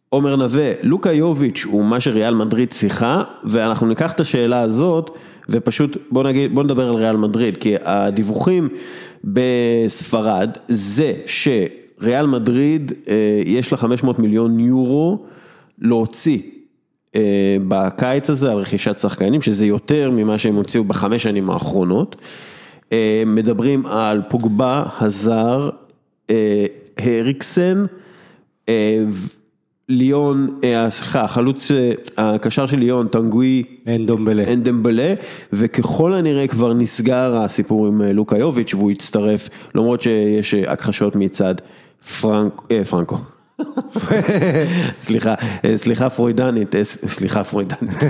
עומר 0.08 0.36
נווה, 0.36 0.72
לוקה 0.82 1.12
יוביץ' 1.12 1.64
הוא 1.64 1.84
מה 1.84 2.00
שריאל 2.00 2.34
מדריד 2.34 2.68
צריכה, 2.68 3.22
ואנחנו 3.44 3.86
ניקח 3.86 4.12
את 4.12 4.20
השאלה 4.20 4.60
הזאת, 4.60 5.10
ופשוט 5.48 5.96
בוא 6.10 6.22
נגיד, 6.22 6.54
בוא 6.54 6.62
נדבר 6.62 6.88
על 6.88 6.94
ריאל 6.94 7.16
מדריד, 7.16 7.56
כי 7.56 7.74
הדיווחים 7.84 8.68
בספרד 9.24 10.50
זה 10.68 11.12
שריאל 11.26 12.26
מדריד 12.26 12.92
אה, 13.08 13.42
יש 13.46 13.72
לה 13.72 13.78
500 13.78 14.18
מיליון 14.18 14.60
יורו 14.60 15.24
להוציא 15.78 16.38
בקיץ 17.68 18.30
הזה 18.30 18.52
על 18.52 18.58
רכישת 18.58 18.98
שחקנים, 18.98 19.42
שזה 19.42 19.66
יותר 19.66 20.10
ממה 20.10 20.38
שהם 20.38 20.54
הוציאו 20.54 20.84
בחמש 20.84 21.22
שנים 21.22 21.50
האחרונות. 21.50 22.16
אה, 22.92 23.22
מדברים 23.26 23.86
על 23.86 24.22
פוגבה, 24.28 24.84
הזר, 25.00 25.70
אה, 26.30 26.66
הריקסן, 26.98 27.84
אה, 28.68 29.04
אה, 30.64 30.90
סליחה, 30.90 31.20
החלוץ, 31.20 31.70
אה, 31.70 31.92
הקשר 32.16 32.66
של 32.66 32.78
ליאון, 32.78 33.08
טנגוי, 33.08 33.62
אין 33.86 34.06
דומבלה. 34.06 34.42
אין 34.42 34.62
דמבלה, 34.62 35.14
וככל 35.52 36.14
הנראה 36.14 36.46
כבר 36.46 36.72
נסגר 36.72 37.36
הסיפור 37.36 37.86
עם 37.86 38.02
אה, 38.02 38.12
לוקה 38.12 38.38
יוביץ' 38.38 38.74
והוא 38.74 38.90
יצטרף, 38.90 39.48
למרות 39.74 40.00
שיש 40.00 40.54
אה, 40.54 40.72
הכחשות 40.72 41.16
מצד 41.16 41.54
פרנק, 42.20 42.62
אה, 42.70 42.84
פרנקו. 42.84 43.16
סליחה, 44.98 45.34
אה, 45.64 45.76
סליחה 45.76 46.10
פרוידנית, 46.10 46.74
אה, 46.74 46.84
סליחה 46.84 47.44
פרוידנית. 47.44 48.02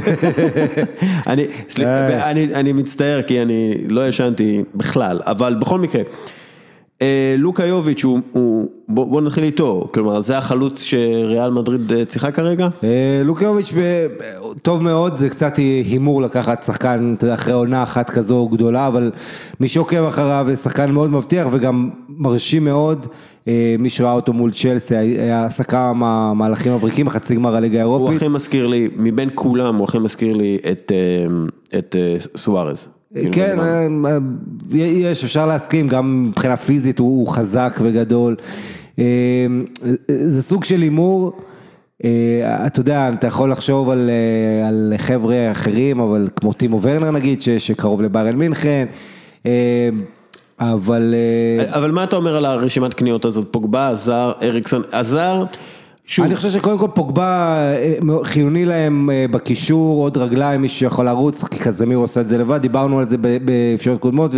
אני, 1.26 1.46
סליחה, 1.68 2.30
אני, 2.30 2.72
מצטער 2.72 3.22
כי 3.22 3.42
אני 3.42 3.74
לא 3.88 4.08
ישנתי 4.08 4.62
בכלל, 4.74 5.20
אבל 5.24 5.54
בכל 5.54 5.78
מקרה, 5.78 6.00
אה, 6.00 6.06
לוקה 7.38 7.66
יוביץ' 7.66 8.04
הוא, 8.04 8.20
הוא 8.32 8.68
בוא, 8.88 9.06
בוא 9.06 9.20
נתחיל 9.20 9.44
איתו, 9.44 9.88
כלומר 9.94 10.20
זה 10.20 10.38
החלוץ 10.38 10.82
שריאל 10.82 11.50
מדריד 11.50 11.92
אה, 11.92 12.04
צריכה 12.04 12.30
כרגע? 12.30 12.68
אה, 12.84 13.22
לוקיוביץ' 13.24 13.72
ב- 13.76 14.06
טוב 14.62 14.82
מאוד, 14.82 15.16
זה 15.16 15.28
קצת 15.28 15.56
הימור 15.56 16.22
לקחת 16.22 16.62
שחקן, 16.62 17.14
אתה 17.16 17.24
יודע, 17.24 17.34
אחרי 17.34 17.52
עונה 17.52 17.82
אחת 17.82 18.10
כזו 18.10 18.48
גדולה, 18.48 18.86
אבל 18.86 19.10
מי 19.60 19.68
שעוקב 19.68 20.04
אחריו 20.04 20.46
זה 20.48 20.56
שחקן 20.56 20.90
מאוד 20.90 21.10
מבטיח 21.10 21.46
וגם 21.50 21.90
מרשים 22.08 22.64
מאוד, 22.64 23.06
אה, 23.48 23.76
מי 23.78 23.90
שראה 23.90 24.12
אותו 24.12 24.32
מול 24.32 24.50
צ'לסי, 24.52 24.96
היה 24.96 25.46
עשה 25.46 25.64
כמה 25.64 26.34
מהלכים 26.34 26.74
מבריקים, 26.74 27.08
חצי 27.08 27.34
גמר 27.34 27.56
הליגה 27.56 27.82
הוא 27.82 27.94
האירופית. 27.94 28.16
הכי 28.16 28.28
מזכיר 28.28 28.66
לי, 28.66 28.88
מבין 28.96 29.30
כולם 29.34 29.76
הוא 29.76 29.84
הכי 29.84 29.98
מזכיר 29.98 30.36
לי 30.36 30.58
את, 30.72 30.92
אה, 30.94 31.78
את 31.78 31.96
אה, 31.98 32.16
סוארז. 32.36 32.88
כאילו, 33.14 33.32
כן. 33.32 33.58
אה, 33.60 34.18
יש, 34.72 35.24
אפשר 35.24 35.46
להסכים, 35.46 35.88
גם 35.88 36.26
מבחינה 36.28 36.56
פיזית 36.56 36.98
הוא 36.98 37.28
חזק 37.28 37.78
וגדול. 37.82 38.36
אה, 38.98 39.04
זה 40.08 40.42
סוג 40.42 40.64
של 40.64 40.80
הימור, 40.80 41.32
אה, 42.04 42.10
אתה 42.66 42.80
יודע, 42.80 43.10
אתה 43.14 43.26
יכול 43.26 43.50
לחשוב 43.50 43.90
על, 43.90 44.10
על 44.68 44.94
חבר'ה 44.96 45.50
אחרים, 45.50 46.00
אבל 46.00 46.28
כמו 46.36 46.52
טימו 46.52 46.82
ורנר 46.82 47.10
נגיד, 47.10 47.42
ש- 47.42 47.48
שקרוב 47.48 48.02
לביירן 48.02 48.36
מינכן, 48.36 48.86
אבל... 50.60 51.14
אבל 51.66 51.90
מה 51.90 52.04
אתה 52.04 52.16
אומר 52.16 52.36
על 52.36 52.44
הרשימת 52.44 52.94
קניות 52.94 53.24
הזאת? 53.24 53.48
פוגבה, 53.50 53.88
עזר, 53.88 54.32
אריקסון, 54.42 54.82
עזר, 54.92 55.44
שוב, 56.10 56.24
אני 56.24 56.36
חושב 56.36 56.50
שקודם 56.50 56.78
כל 56.78 56.86
פוגבה 56.94 57.56
אה, 57.56 57.98
חיוני 58.24 58.64
להם 58.64 59.10
אה, 59.10 59.26
בקישור, 59.30 60.02
עוד 60.02 60.16
רגליים, 60.16 60.62
מישהו 60.62 60.78
שיכול 60.78 61.06
לרוץ, 61.06 61.44
כי 61.44 61.58
קזמיר 61.58 61.98
עושה 61.98 62.20
את 62.20 62.28
זה 62.28 62.38
לבד, 62.38 62.58
דיברנו 62.62 62.98
על 62.98 63.06
זה 63.06 63.16
באפשרויות 63.18 64.00
קודמות, 64.00 64.30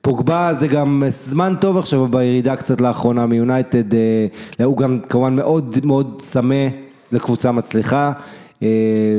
ופוגבה 0.00 0.54
זה 0.58 0.66
גם 0.66 1.02
זמן 1.08 1.54
טוב 1.60 1.78
עכשיו 1.78 2.06
בירידה 2.06 2.56
קצת 2.56 2.80
לאחרונה 2.80 3.26
מיונייטד, 3.26 3.94
אה, 3.94 4.64
הוא 4.64 4.76
גם 4.76 4.98
כמובן 5.08 5.36
מאוד 5.36 5.78
מאוד 5.84 6.14
צמא 6.18 6.66
לקבוצה 7.12 7.52
מצליחה, 7.52 8.12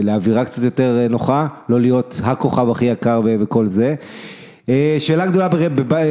לאווירה 0.03 0.45
קצת 0.45 0.63
יותר 0.63 1.07
נוחה, 1.09 1.47
לא 1.69 1.79
להיות 1.79 2.21
הכוכב 2.23 2.69
הכי 2.69 2.85
יקר 2.85 3.21
וכל 3.39 3.69
זה. 3.69 3.95
אה, 4.69 4.95
שאלה 4.99 5.25
גדולה 5.27 5.47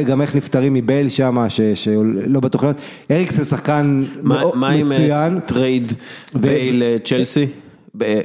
גם 0.05 0.21
איך 0.21 0.35
נפטרים 0.35 0.73
מבייל 0.73 1.09
שם, 1.09 1.45
שלא 1.75 2.39
בטוח 2.39 2.63
להיות, 2.63 2.77
אריקס 3.11 3.35
זה 3.35 3.45
שחקן 3.45 4.05
מאוד 4.23 4.57
מה 4.57 4.69
עם 4.69 4.89
מצוין. 4.89 5.35
אה, 5.35 5.39
טרייד 5.39 5.93
בייל 6.33 6.83
לצ'לסי? 6.85 7.45
ב- 7.97 8.21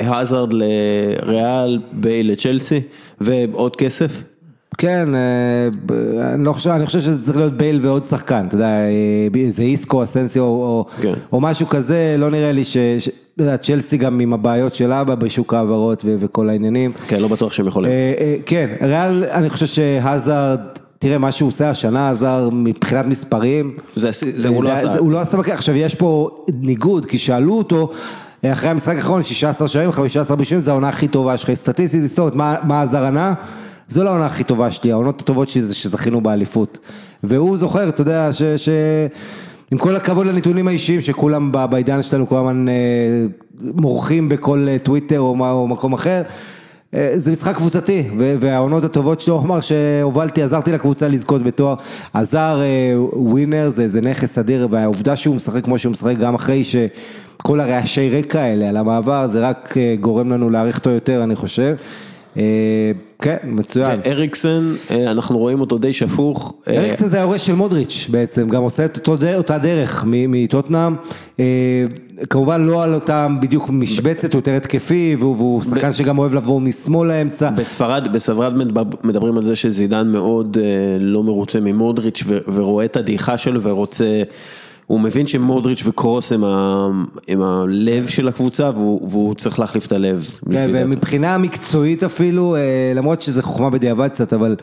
האזרד 0.00 0.52
לריאל, 0.52 1.78
בייל 1.92 2.32
לצ'לסי, 2.32 2.80
ועוד 3.20 3.76
כסף? 3.76 4.22
כן, 4.78 5.08
אה, 5.14 5.68
אני 6.34 6.44
לא 6.44 6.52
חושב, 6.52 6.70
אני 6.70 6.86
חושב 6.86 7.00
שזה 7.00 7.24
צריך 7.24 7.36
להיות 7.36 7.52
בייל 7.56 7.80
ועוד 7.82 8.02
שחקן, 8.04 8.44
אתה 8.48 8.54
יודע, 8.54 8.66
אה, 8.66 8.90
איזה 9.40 9.62
איסקו, 9.62 10.02
אסנסיו 10.02 10.42
או, 10.42 10.86
כן. 11.02 11.12
או 11.32 11.40
משהו 11.40 11.66
כזה, 11.66 12.16
לא 12.18 12.30
נראה 12.30 12.52
לי 12.52 12.64
ש... 12.64 12.76
ש- 12.98 13.08
צ'לסי 13.62 13.96
גם 13.96 14.20
עם 14.20 14.32
הבעיות 14.34 14.74
של 14.74 14.92
אבא 14.92 15.14
בשוק 15.14 15.54
ההעברות 15.54 16.02
ו- 16.04 16.16
וכל 16.18 16.48
העניינים. 16.48 16.92
כן, 17.08 17.20
לא 17.20 17.28
בטוח 17.28 17.52
שהם 17.52 17.66
יכולים. 17.66 17.90
אה, 17.92 18.12
אה, 18.18 18.36
כן, 18.46 18.68
ריאל, 18.82 19.24
אני 19.24 19.50
חושב 19.50 19.66
שהאזרד, 19.66 20.60
תראה 20.98 21.18
מה 21.18 21.32
שהוא 21.32 21.48
עושה 21.48 21.70
השנה, 21.70 22.10
עזר 22.10 22.48
מבחינת 22.52 23.06
מספרים. 23.06 23.76
זה- 23.96 24.08
זה 24.36 24.48
הוא 24.48 24.64
לא 24.64 24.70
זה- 24.70 24.74
עשה. 24.74 24.88
זה- 24.88 24.98
הוא 24.98 25.12
לא 25.12 25.20
עשה 25.20 25.38
עכשיו 25.46 25.74
יש 25.76 25.94
פה 25.94 26.30
ניגוד, 26.60 27.06
כי 27.06 27.18
שאלו 27.18 27.58
אותו, 27.58 27.90
אה, 28.44 28.52
אחרי 28.52 28.68
המשחק 28.70 28.96
האחרון, 28.96 29.22
16 29.22 29.68
שערים, 29.68 29.92
15 29.92 30.36
בישולים, 30.36 30.60
זה 30.60 30.70
העונה 30.70 30.88
הכי 30.88 31.08
טובה 31.08 31.36
שלך, 31.36 31.54
סטטיסטית, 31.54 32.02
היסטורית, 32.02 32.34
מה 32.34 32.56
מה 32.62 32.82
עזר 32.82 33.04
ענה? 33.04 33.34
זו 33.92 34.04
לא 34.04 34.08
העונה 34.08 34.26
הכי 34.26 34.44
טובה 34.44 34.70
שלי, 34.70 34.92
העונות 34.92 35.20
הטובות 35.20 35.48
שלי 35.48 35.62
זה 35.62 35.74
שזכינו 35.74 36.20
באליפות. 36.20 36.78
והוא 37.24 37.58
זוכר, 37.58 37.88
אתה 37.88 38.00
יודע, 38.00 38.32
ש... 38.32 38.42
ש... 38.42 38.68
עם 39.70 39.78
כל 39.78 39.96
הכבוד 39.96 40.26
לנתונים 40.26 40.68
האישיים 40.68 41.00
שכולם 41.00 41.52
בעידן 41.70 42.02
שלנו 42.02 42.28
כל 42.28 42.36
הזמן 42.36 42.68
אה, 42.68 42.74
מורחים 43.60 44.28
בכל 44.28 44.66
אה, 44.68 44.78
טוויטר 44.78 45.20
או, 45.20 45.34
מה- 45.34 45.50
או 45.50 45.68
מקום 45.68 45.92
אחר, 45.92 46.22
אה, 46.94 47.12
זה 47.16 47.30
משחק 47.30 47.56
קבוצתי, 47.56 48.08
והעונות 48.16 48.84
הטובות 48.84 49.20
שלו, 49.20 49.34
הוא 49.34 49.42
אמר 49.42 49.60
שהובלתי, 49.60 50.42
עזרתי 50.42 50.72
לקבוצה 50.72 51.08
לזכות 51.08 51.42
בתואר, 51.42 51.74
עזר 52.12 52.60
ווינר, 53.12 53.70
זה, 53.70 53.88
זה 53.88 54.00
נכס 54.00 54.38
אדיר, 54.38 54.68
והעובדה 54.70 55.16
שהוא 55.16 55.36
משחק 55.36 55.64
כמו 55.64 55.78
שהוא 55.78 55.92
משחק, 55.92 56.16
גם 56.16 56.34
אחרי 56.34 56.62
שכל 56.64 57.60
הרעשי 57.60 58.10
רקע 58.10 58.40
האלה 58.40 58.68
על 58.68 58.76
המעבר, 58.76 59.26
זה 59.28 59.48
רק 59.48 59.74
גורם 60.00 60.30
לנו 60.32 60.50
להעריך 60.50 60.78
אותו 60.78 60.90
יותר, 60.90 61.24
אני 61.24 61.34
חושב. 61.34 61.76
אה, 62.36 62.42
כן, 63.18 63.36
מצוין. 63.44 64.00
אריקסן, 64.06 64.74
אה, 64.90 65.10
אנחנו 65.10 65.38
רואים 65.38 65.60
אותו 65.60 65.78
די 65.78 65.92
שפוך. 65.92 66.54
אה, 66.68 66.78
אריקסן 66.78 67.06
זה 67.06 67.16
היורש 67.18 67.46
של 67.46 67.54
מודריץ' 67.54 68.06
בעצם, 68.10 68.48
גם 68.48 68.62
עושה 68.62 68.84
את 68.84 69.08
אותה 69.36 69.58
דרך 69.58 70.04
מטוטנאם, 70.08 70.94
כמובן 72.30 72.66
לא 72.66 72.82
על 72.82 72.94
אותה 72.94 73.26
בדיוק 73.40 73.70
משבצת, 73.70 74.32
הוא 74.32 74.38
יותר 74.38 74.50
התקפי, 74.56 75.16
והוא, 75.18 75.64
שחקן 75.64 75.92
שגם 75.92 76.18
אוהב 76.18 76.34
לבוא 76.34 76.60
משמאל 76.60 77.08
לאמצע. 77.08 77.50
בספרד, 77.50 78.12
בספרד 78.12 78.56
מדבר- 78.56 78.82
מדברים 79.04 79.36
על 79.36 79.44
זה 79.44 79.56
שזידן 79.56 80.08
מאוד 80.08 80.56
לא 81.00 81.22
מרוצה 81.22 81.60
ממודריץ' 81.60 82.22
ורואה 82.54 82.84
את 82.84 82.96
הדעיכה 82.96 83.38
שלו 83.38 83.62
ורוצה, 83.62 84.22
הוא 84.86 85.00
מבין 85.00 85.26
שמודריץ' 85.26 85.82
וקרוס 85.86 86.32
הם, 86.32 86.44
ה, 86.44 86.88
הם 87.28 87.42
הלב 87.42 88.06
של 88.06 88.28
הקבוצה 88.28 88.70
והוא, 88.70 89.08
והוא 89.08 89.34
צריך 89.34 89.58
להחליף 89.58 89.86
את 89.86 89.92
הלב. 89.92 90.30
כן. 90.50 90.70
ומבחינה 90.74 91.38
מקצועית 91.38 92.02
אפילו, 92.02 92.56
אה, 92.56 92.92
למרות 92.94 93.22
שזה 93.22 93.42
חוכמה 93.42 93.70
בדיעבד 93.70 94.08
קצת, 94.08 94.32
אבל 94.32 94.56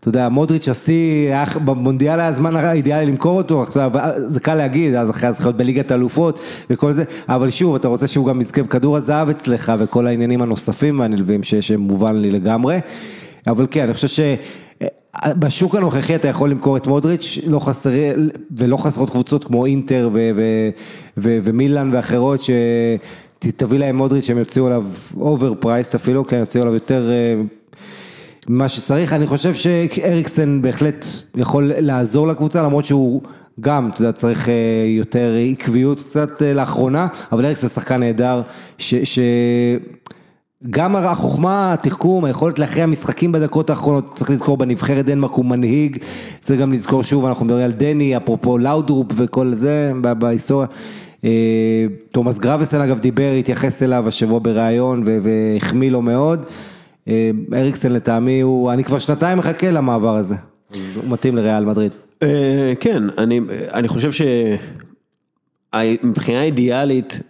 אתה 0.00 0.08
יודע, 0.08 0.28
מודריץ' 0.28 0.68
השיא, 0.68 1.34
במונדיאל 1.64 2.20
היה 2.20 2.28
הזמן 2.28 2.56
האידיאלי 2.56 3.06
למכור 3.06 3.36
אותו, 3.36 3.62
עכשיו, 3.62 3.90
זה 4.16 4.40
קל 4.40 4.54
להגיד, 4.54 4.94
אז 4.94 5.10
אחרי 5.10 5.28
הזכיות 5.28 5.56
בליגת 5.56 5.90
האלופות 5.90 6.38
וכל 6.70 6.92
זה, 6.92 7.04
אבל 7.28 7.50
שוב, 7.50 7.74
אתה 7.74 7.88
רוצה 7.88 8.06
שהוא 8.06 8.26
גם 8.26 8.40
יזכה 8.40 8.62
בכדור 8.62 8.96
הזהב 8.96 9.28
אצלך 9.28 9.72
וכל 9.78 10.06
העניינים 10.06 10.42
הנוספים 10.42 11.00
והנלווים 11.00 11.42
שמובן 11.42 12.16
לי 12.16 12.30
לגמרי, 12.30 12.80
אבל 13.46 13.66
כן, 13.70 13.82
אני 13.82 13.94
חושב 13.94 14.08
ש... 14.08 14.20
בשוק 15.26 15.74
הנוכחי 15.74 16.14
אתה 16.14 16.28
יכול 16.28 16.50
למכור 16.50 16.76
את 16.76 16.86
מודריץ', 16.86 17.38
לא 17.46 17.58
חסר, 17.58 17.90
ולא 18.56 18.76
חסרות 18.76 19.10
קבוצות 19.10 19.44
כמו 19.44 19.66
אינטר 19.66 20.10
ו, 20.12 20.30
ו, 20.36 20.42
ו, 21.16 21.38
ומילאן 21.42 21.90
ואחרות 21.92 22.40
שתביא 22.42 23.78
להם 23.78 23.96
מודריץ' 23.96 24.24
שהם 24.24 24.38
יוציאו 24.38 24.66
עליו 24.66 24.84
overpriced 25.20 25.94
אפילו, 25.94 26.26
כן, 26.26 26.36
יוציאו 26.36 26.62
עליו 26.62 26.74
יותר 26.74 27.10
אה, 27.10 27.40
ממה 28.48 28.68
שצריך, 28.68 29.12
אני 29.12 29.26
חושב 29.26 29.54
שאריקסן 29.54 30.62
בהחלט 30.62 31.06
יכול 31.34 31.72
לעזור 31.76 32.28
לקבוצה 32.28 32.62
למרות 32.62 32.84
שהוא 32.84 33.22
גם, 33.60 33.90
אתה 33.94 34.00
יודע, 34.00 34.12
צריך 34.12 34.48
אה, 34.48 34.54
יותר 34.86 35.34
עקביות 35.52 36.00
קצת 36.00 36.42
אה, 36.42 36.54
לאחרונה, 36.54 37.06
אבל 37.32 37.44
אריקסן 37.44 37.68
שחקן 37.68 38.00
נהדר, 38.00 38.42
ש... 38.78 38.94
ש... 38.94 39.18
גם 40.70 40.96
החוכמה, 40.96 41.72
התחכום, 41.72 42.24
היכולת 42.24 42.58
להכריע 42.58 42.86
משחקים 42.86 43.32
בדקות 43.32 43.70
האחרונות, 43.70 44.14
צריך 44.14 44.30
לזכור 44.30 44.56
בנבחרת 44.56 45.04
דנמרק 45.04 45.30
הוא 45.30 45.44
מנהיג, 45.44 45.98
צריך 46.40 46.60
גם 46.60 46.72
לזכור 46.72 47.02
שוב, 47.02 47.26
אנחנו 47.26 47.44
מדברים 47.44 47.64
על 47.64 47.72
דני, 47.72 48.16
אפרופו 48.16 48.58
לאודרופ 48.58 49.06
וכל 49.16 49.54
זה 49.54 49.92
בהיסטוריה. 50.18 50.66
אה, 51.24 51.86
תומאס 52.12 52.38
גרבסן 52.38 52.80
אגב 52.80 52.98
דיבר, 52.98 53.32
התייחס 53.38 53.82
אליו 53.82 54.08
השבוע 54.08 54.38
בריאיון 54.38 55.04
והחמיא 55.22 55.90
לו 55.90 56.02
מאוד. 56.02 56.44
אה, 57.08 57.30
אריקסן 57.52 57.92
לטעמי 57.92 58.40
הוא, 58.40 58.72
אני 58.72 58.84
כבר 58.84 58.98
שנתיים 58.98 59.38
מחכה 59.38 59.70
למעבר 59.70 60.16
הזה, 60.16 60.34
אז 60.70 60.96
הוא 60.96 61.04
מתאים 61.10 61.36
לריאל 61.36 61.64
מדריד. 61.64 61.92
אה, 62.22 62.72
כן, 62.80 63.02
אני, 63.18 63.88
חושב 63.88 64.10
שמבחינה 65.72 66.42
אידיאלית 66.42 67.20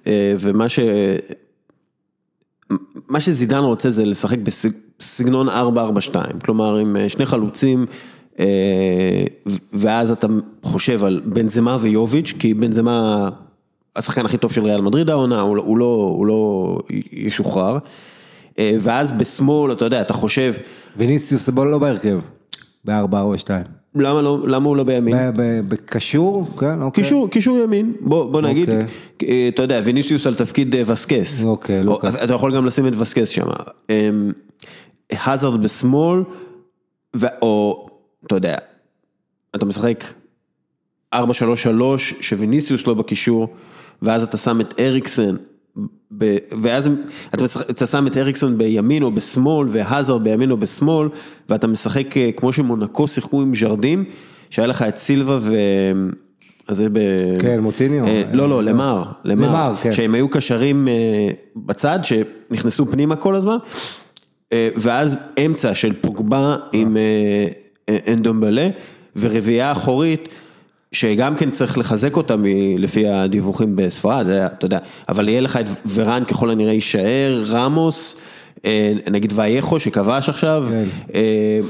ומה 0.40 0.68
ש... 0.68 0.78
מה 3.08 3.20
שזידן 3.20 3.58
רוצה 3.58 3.90
זה 3.90 4.04
לשחק 4.06 4.38
בסגנון 4.38 5.48
4-4-2, 5.48 5.52
כלומר 6.44 6.76
עם 6.76 6.96
אה, 6.96 7.08
שני 7.08 7.26
חלוצים 7.26 7.86
אה, 8.40 9.24
ואז 9.72 10.10
אתה 10.10 10.26
חושב 10.62 11.04
על 11.04 11.20
בנזמה 11.24 11.76
ויוביץ', 11.80 12.34
כי 12.38 12.54
בנזמה 12.54 13.28
השחקן 13.96 14.24
הכי 14.26 14.38
טוב 14.38 14.52
של 14.52 14.64
ריאל 14.64 14.80
מדריד 14.80 15.10
העונה, 15.10 15.40
הוא, 15.40 15.56
לא- 15.56 15.62
הוא, 15.62 15.78
לא, 15.78 16.12
הוא 16.16 16.26
לא 16.26 16.78
ישוחרר, 17.12 17.78
אה, 18.58 18.76
ואז 18.80 19.12
בשמאל 19.12 19.72
אתה 19.72 19.84
יודע, 19.84 20.00
אתה 20.00 20.12
חושב, 20.12 20.54
ויניסיוס 20.96 21.48
לא 21.48 21.78
בהרכב. 21.78 22.20
ב-442. 22.84 23.77
למה 23.94 24.22
לא, 24.22 24.38
למה 24.46 24.68
הוא 24.68 24.76
לא 24.76 24.84
בימין? 24.84 25.16
בקשור, 25.68 26.46
כן, 26.60 26.82
אוקיי. 26.82 27.04
קישור, 27.04 27.30
קישור 27.30 27.58
ימין, 27.58 27.92
בוא, 28.00 28.32
בוא 28.32 28.40
נגיד, 28.40 28.70
אוקיי. 28.70 28.86
אה, 29.28 29.48
אתה 29.48 29.62
יודע, 29.62 29.80
ויניסיוס 29.84 30.26
על 30.26 30.34
תפקיד 30.34 30.74
אה, 30.76 30.82
וסקס. 30.86 31.44
אוקיי, 31.44 31.78
או- 31.78 31.84
לוקאס. 31.84 32.24
אתה 32.24 32.34
יכול 32.34 32.54
גם 32.56 32.66
לשים 32.66 32.86
את 32.88 32.92
וסקס 32.98 33.28
שם. 33.28 33.46
אמ, 33.90 34.32
האזרד 35.10 35.62
בשמאל, 35.62 36.22
ו- 37.16 37.26
או, 37.42 37.86
אתה 38.26 38.34
יודע, 38.34 38.56
אתה 39.56 39.64
משחק 39.66 40.04
4-3-3, 41.14 41.18
שוויניסיוס 42.20 42.86
לא 42.86 42.94
בקישור, 42.94 43.48
ואז 44.02 44.22
אתה 44.22 44.36
שם 44.36 44.60
את 44.60 44.74
אריקסן, 44.80 45.36
ואז 46.62 46.86
הם- 46.86 46.96
אתה, 47.34 47.44
משחק, 47.44 47.70
אתה 47.70 47.86
שם 47.86 48.06
את 48.06 48.16
אריקסון 48.16 48.58
בימין 48.58 49.02
או 49.02 49.10
בשמאל, 49.10 49.66
והאזרד 49.70 50.24
בימין 50.24 50.50
או 50.50 50.56
בשמאל, 50.56 51.08
ואתה 51.48 51.66
משחק 51.66 52.16
אה, 52.16 52.30
כמו 52.36 52.52
שמונקו 52.52 53.06
שיחקו 53.08 53.42
עם 53.42 53.54
ז'רדים, 53.54 54.04
שהיה 54.50 54.66
לך 54.66 54.82
את 54.82 54.96
סילבה 54.96 55.38
ו... 55.40 55.52
אז 56.68 56.76
זה 56.76 56.88
ב... 56.92 56.98
כן, 57.38 57.60
מוטיניו. 57.60 58.06
אה, 58.06 58.22
לא, 58.32 58.48
לא, 58.48 58.62
למר, 58.62 59.02
למר, 59.24 59.48
למר, 59.48 59.74
כן. 59.82 59.92
שהם 59.92 60.14
היו 60.14 60.28
קשרים 60.28 60.88
אה, 60.88 60.94
בצד, 61.56 61.98
שנכנסו 62.02 62.86
פנימה 62.86 63.16
כל 63.16 63.34
הזמן, 63.34 63.56
אה, 64.52 64.68
ואז 64.76 65.14
אמצע 65.46 65.74
של 65.74 65.92
פוגבה 66.00 66.56
עם 66.72 66.96
אה, 66.96 67.02
אה, 67.88 68.12
אנדומבלה, 68.12 68.68
ורביעייה 69.16 69.72
אחורית, 69.72 70.28
שגם 70.92 71.34
כן 71.34 71.50
צריך 71.50 71.78
לחזק 71.78 72.16
אותה 72.16 72.34
לפי 72.78 73.08
הדיווחים 73.08 73.76
בספרד, 73.76 74.26
אתה 74.28 74.66
יודע, 74.66 74.78
אבל 75.08 75.28
יהיה 75.28 75.40
לך 75.40 75.56
את 75.56 75.66
ורן 75.94 76.24
ככל 76.24 76.50
הנראה 76.50 76.72
יישאר, 76.72 77.44
רמוס, 77.46 78.16
אה, 78.64 78.92
נגיד 79.10 79.32
וייכו 79.34 79.80
שכבש 79.80 80.28
עכשיו, 80.28 80.66
כן. 80.70 80.84
אה, 81.14 81.60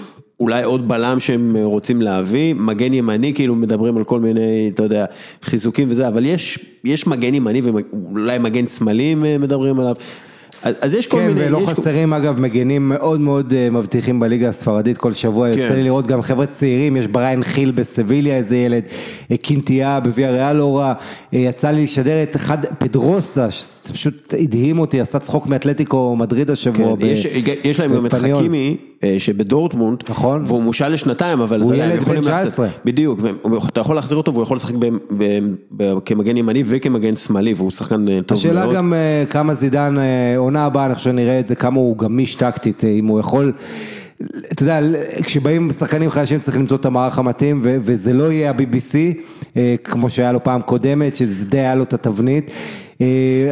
אולי 0.41 0.63
עוד 0.63 0.89
בלם 0.89 1.21
שהם 1.21 1.57
רוצים 1.57 2.03
להביא, 2.03 2.55
מגן 2.55 2.93
ימני, 2.93 3.35
כאילו 3.35 3.55
מדברים 3.55 3.97
על 3.97 4.05
כל 4.05 4.21
מיני, 4.21 4.71
אתה 4.75 4.83
יודע, 4.83 5.05
חיזוקים 5.43 5.89
וזה, 5.91 6.09
אבל 6.09 6.27
יש, 6.27 6.59
יש 6.85 7.07
מגן 7.07 7.35
ימני 7.35 7.61
ואולי 7.61 8.39
מגן 8.39 8.67
שמאלי 8.67 9.17
אה, 9.25 9.39
מדברים 9.39 9.81
עליו, 9.81 9.95
אז, 10.63 10.95
יש 10.95 11.07
כל 11.07 11.19
כן, 11.19 11.27
מיני, 11.29 11.47
ולא 11.47 11.59
יש- 11.59 11.65
חסרים 11.69 12.13
אגב 12.13 12.41
מגנים 12.41 12.89
מאוד 12.89 13.21
מאוד 13.21 13.53
אה, 13.57 13.71
מבטיחים 13.71 14.21
בליגה 14.21 14.49
הספרדית 14.49 14.97
כל 14.97 15.13
שבוע, 15.13 15.55
כן. 15.55 15.59
יוצא 15.61 15.75
לי 15.75 15.83
לראות 15.83 16.07
גם 16.07 16.23
חבר'ה 16.23 16.47
צעירים, 16.47 16.97
יש 16.97 17.07
בריין 17.07 17.45
חיל 17.45 17.71
בסביליה 17.71 18.37
איזה 18.37 18.57
ילד, 18.57 18.83
אה, 19.31 19.37
קינטיה 19.37 20.01
בוויה 20.01 20.31
ריאל 20.31 20.57
לא 20.57 20.79
רע, 20.79 20.93
אה, 21.35 21.39
יצא 21.39 21.71
לי 21.71 21.83
לשדר 21.85 22.23
את 22.23 22.37
אחד, 22.37 22.59
פדרוסה, 22.79 23.51
שפשוט 23.51 24.35
הדהים 24.41 24.79
אותי, 24.79 25.01
עשה 25.01 25.19
צחוק 25.19 25.47
מאתלטיקו 25.47 26.17
מדריד 26.17 26.51
השבוע. 26.51 26.97
כן, 27.01 27.07
יש, 27.07 27.27
יש 27.65 27.81
להם 27.81 27.97
גם 27.97 28.07
את. 28.07 28.15
חכימי 28.15 28.77
שבדורטמונד, 29.19 29.99
נכון. 30.11 30.45
והוא 30.47 30.63
מושל 30.63 30.89
לשנתיים, 30.89 31.41
אבל 31.41 31.61
הוא 31.61 31.75
ילד 31.75 32.01
בן 32.03 32.15
להחזיר- 32.15 32.21
19. 32.21 32.69
בדיוק, 32.85 33.21
ואתה 33.65 33.81
יכול 33.81 33.97
להחזיר 33.97 34.17
אותו 34.17 34.33
והוא 34.33 34.43
יכול 34.43 34.57
לשחק 34.57 34.75
ב, 34.75 34.87
ב, 35.19 35.25
ב, 35.77 35.95
כמגן 36.05 36.37
ימני 36.37 36.63
וכמגן 36.67 37.17
שמאלי, 37.17 37.55
והוא 37.55 37.71
שחקן 37.71 38.23
טוב 38.23 38.39
השאלה 38.39 38.63
מאוד. 38.65 38.75
גם 38.75 38.93
אה, 38.95 39.25
כמה 39.31 39.55
זידן, 39.55 39.97
אה, 40.49 40.63
עונה 40.63 40.67
הבאה, 40.67 40.87
אני 40.87 40.95
חושב 40.95 41.11
שנראה 41.11 41.41
את 41.41 41.47
זה, 41.47 41.55
כמה 41.55 41.77
הוא 41.77 41.99
גמיש 41.99 42.35
טקטית, 42.35 42.85
אה, 42.85 42.89
אם 42.91 43.07
הוא 43.07 43.21
יכול, 43.21 43.53
אתה 44.53 44.63
יודע, 44.63 44.81
כשבאים 45.23 45.71
שחקנים 45.73 46.11
חדשים 46.11 46.39
צריך 46.39 46.57
למצוא 46.57 46.77
את 46.77 46.85
המערך 46.87 47.19
המתאים, 47.19 47.61
ו- 47.63 47.77
וזה 47.81 48.13
לא 48.13 48.33
יהיה 48.33 48.51
ה-BBC, 48.51 48.95
אה, 49.57 49.75
כמו 49.85 50.11
שהיה 50.11 50.33
לו 50.33 50.45
פעם 50.45 50.61
קודמת, 50.63 51.17
שזה 51.17 51.45
די 51.47 51.59
היה 51.59 51.75
לו 51.75 51.83
את 51.83 51.95
התבנית. 51.95 52.51
אה, 53.01 53.07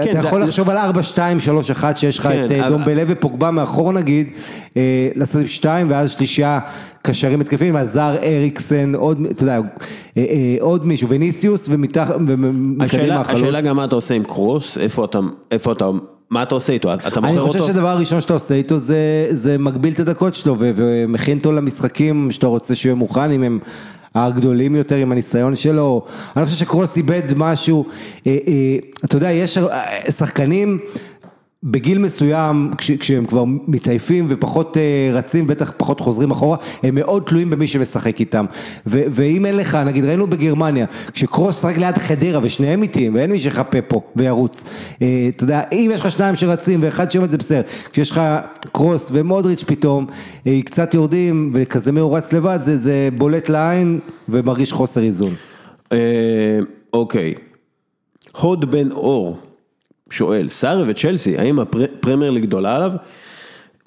כן, 0.04 0.10
אתה 0.10 0.20
זה- 0.20 0.26
יכול 0.26 0.40
זה- 0.42 0.46
לחשוב 0.48 0.70
על 0.70 0.76
4, 0.76 1.02
2, 1.02 1.40
3, 1.40 1.70
1, 1.70 1.98
שיש 1.98 2.18
לך 2.18 2.26
כן, 2.28 2.44
את 2.46 2.50
אה, 2.50 2.60
אבל- 2.60 2.68
דומבלה 2.68 3.02
ופוגבה 3.08 3.50
מאחור 3.50 3.92
נגיד, 3.92 4.30
אה, 4.76 4.82
לעשות 5.14 5.40
עם 5.40 5.46
2 5.46 5.90
ואז 5.90 6.10
שלישייה 6.10 6.58
קשרים 7.02 7.40
התקפים, 7.40 7.76
הזר 7.76 8.16
אריקסן, 8.22 8.94
עוד, 8.94 9.22
אתה 9.30 9.42
יודע, 9.42 9.54
אה, 9.56 9.60
אה, 10.16 10.56
עוד 10.60 10.86
מישהו, 10.86 11.08
וניסיוס, 11.08 11.66
ומתח- 11.70 12.10
ומקדימה 12.26 12.84
השאלה, 12.84 13.20
החלוץ. 13.20 13.42
השאלה 13.42 13.60
גם 13.60 13.76
מה 13.76 13.84
אתה 13.84 13.94
עושה 13.94 14.14
עם 14.14 14.24
קרוס, 14.24 14.78
איפה 14.78 15.04
אתה, 15.04 15.18
איפה 15.50 15.72
אתה, 15.72 15.90
מה 16.30 16.42
אתה 16.42 16.54
עושה 16.54 16.72
איתו, 16.72 16.94
אתה 16.94 17.20
אני 17.20 17.32
מוכר 17.32 17.46
חושב 17.46 17.58
אותו? 17.58 17.66
שהדבר 17.66 17.88
הראשון 17.88 18.20
שאתה 18.20 18.32
עושה 18.32 18.54
איתו 18.54 18.78
זה, 18.78 19.26
זה 19.30 19.58
מגביל 19.58 19.92
את 19.92 20.00
הדקות 20.00 20.34
שלו 20.34 20.56
ו- 20.58 20.70
ומכין 20.74 21.38
אותו 21.38 21.52
למשחקים 21.52 22.30
שאתה 22.30 22.46
רוצה 22.46 22.74
שהוא 22.74 22.90
יהיה 22.90 22.94
מוכן 22.94 23.30
אם 23.30 23.42
הם 23.42 23.58
הגדולים 24.14 24.74
יותר 24.74 24.96
עם 24.96 25.12
הניסיון 25.12 25.56
שלו. 25.56 26.04
אני 26.36 26.44
חושב 26.44 26.56
שקרוס 26.56 26.96
איבד 26.96 27.22
משהו, 27.36 27.86
אה, 28.26 28.36
אה, 28.48 28.76
אתה 29.04 29.16
יודע 29.16 29.30
יש 29.30 29.58
אה, 29.58 30.12
שחקנים 30.12 30.78
בגיל 31.66 31.98
מסוים 31.98 32.70
כש, 32.78 32.90
כשהם 32.90 33.26
כבר 33.26 33.44
מתעייפים 33.66 34.26
ופחות 34.28 34.76
אה, 34.76 35.10
רצים 35.12 35.46
בטח 35.46 35.72
פחות 35.76 36.00
חוזרים 36.00 36.30
אחורה 36.30 36.56
הם 36.82 36.94
מאוד 36.94 37.22
תלויים 37.26 37.50
במי 37.50 37.66
שמשחק 37.66 38.20
איתם. 38.20 38.46
ו, 38.86 39.02
ואם 39.10 39.46
אין 39.46 39.56
לך 39.56 39.74
נגיד 39.74 40.04
ראינו 40.04 40.26
בגרמניה 40.26 40.86
כשקרוס 41.12 41.64
רק 41.64 41.76
ליד 41.76 41.98
חדרה 41.98 42.40
ושניהם 42.42 42.82
איטיים 42.82 43.14
ואין 43.14 43.30
מי 43.30 43.38
שיחפה 43.38 43.82
פה 43.82 44.00
וירוץ 44.16 44.64
אה, 45.02 45.26
אתה 45.28 45.44
יודע 45.44 45.62
אם 45.72 45.90
יש 45.94 46.00
לך 46.00 46.10
שניים 46.10 46.34
שרצים 46.34 46.80
ואחד 46.82 47.10
שעומד 47.10 47.28
זה 47.28 47.38
בסדר. 47.38 47.62
כשיש 47.92 48.10
לך 48.10 48.20
קרוס 48.72 49.08
ומודריץ' 49.12 49.64
פתאום 49.66 50.06
אה, 50.46 50.60
קצת 50.64 50.94
יורדים 50.94 51.50
וכזה 51.54 51.92
מאורץ 51.92 52.32
לבד 52.32 52.58
זה, 52.60 52.76
זה 52.76 53.08
בולט 53.18 53.48
לעין 53.48 54.00
ומרגיש 54.28 54.72
חוסר 54.72 55.02
איזון. 55.02 55.34
אוקיי, 56.92 57.34
הוד 58.40 58.70
בן 58.70 58.92
אור 58.92 59.38
שואל, 60.10 60.48
סארי 60.48 60.90
וצ'לסי, 60.90 61.38
האם 61.38 61.58
הפרמייר 61.58 62.30
ליג 62.30 62.42
גדולה 62.42 62.76
עליו? 62.76 62.90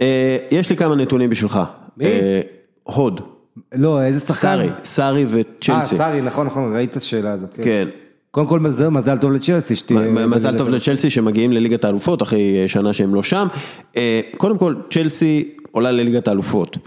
אה, 0.02 0.38
יש 0.52 0.70
לי 0.70 0.78
כמה 0.78 0.96
נתונים 0.96 1.30
בשבילך. 1.30 1.60
מי? 1.98 2.06
אה, 2.06 2.42
הוד, 2.84 3.22
לא 3.76 4.02
איזה 4.02 4.20
שחקן? 4.20 4.34
סארי, 4.34 4.70
סארי 4.84 5.22
אה 5.24 5.28
וצ'לסי. 5.30 5.98
סארי 5.98 6.22
נכון 6.22 6.48
נכון 6.48 6.76
ראית 6.76 6.92
את 6.92 6.96
השאלה 6.96 7.32
הזאת. 7.32 7.54
כן. 7.54 7.64
כן. 7.64 7.88
קודם 8.32 8.48
כל 8.48 8.60
מזל, 8.60 8.90
מזל 8.90 9.18
טוב 9.18 9.32
לצ'לסי 9.32 9.76
שתהיה... 9.76 10.00
מ- 10.00 10.30
מזל 10.30 10.58
טוב 10.58 10.70
לצ'לסי 10.70 11.10
שמגיעים 11.10 11.52
לליגת 11.52 11.84
האלופות 11.86 12.22
אחרי 12.22 12.68
שנה 12.68 12.94
שהם 12.94 13.16
לא 13.16 13.24
שם. 13.24 13.48
אה, 13.98 14.22
קודם 14.38 14.58
כל, 14.58 14.76
צ'לסי 14.90 15.50
עולה 15.72 15.92
לליגת 15.92 16.28
האלופות. 16.28 16.78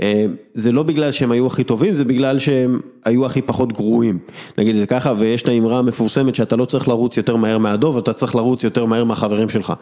אה, 0.00 0.26
זה 0.54 0.72
לא 0.72 0.82
בגלל 0.82 1.12
שהם 1.12 1.32
היו 1.32 1.46
הכי 1.46 1.64
טובים, 1.64 1.94
זה 1.94 2.04
בגלל 2.04 2.38
שהם 2.38 2.80
היו 3.04 3.26
הכי 3.26 3.42
פחות 3.42 3.72
גרועים. 3.72 4.18
נגיד 4.58 4.74
את 4.74 4.80
זה 4.80 4.86
ככה, 4.86 5.12
ויש 5.18 5.42
את 5.42 5.48
האמרה 5.48 5.78
המפורסמת 5.78 6.34
שאתה 6.34 6.56
לא 6.56 6.64
צריך 6.64 6.88
לרוץ 6.88 7.16
יותר 7.16 7.36
מהר 7.36 7.58
מהדוב, 7.58 7.98
אתה 7.98 8.12
צריך 8.12 8.34
לרוץ 8.34 8.64
יותר 8.64 8.84
מהר 8.84 9.04
מהחברים 9.04 9.48
שלך. 9.48 9.72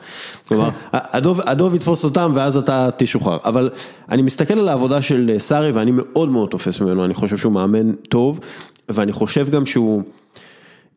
כלומר, 0.49 0.69
הדוב, 0.93 1.41
הדוב 1.45 1.75
יתפוס 1.75 2.05
אותם 2.05 2.33
ואז 2.35 2.57
אתה 2.57 2.89
תשוחרר. 2.97 3.39
אבל 3.45 3.71
אני 4.11 4.23
מסתכל 4.23 4.59
על 4.59 4.69
העבודה 4.69 5.03
של 5.03 5.35
סארי 5.39 5.71
ואני 5.71 5.91
מאוד 5.95 6.29
מאוד 6.29 6.49
תופס 6.49 6.81
ממנו, 6.81 7.05
אני 7.05 7.15
חושב 7.15 7.37
שהוא 7.37 7.53
מאמן 7.53 7.93
טוב, 7.93 8.41
ואני 8.89 9.13
חושב 9.13 9.51
גם 9.51 9.67
שהוא... 9.67 10.03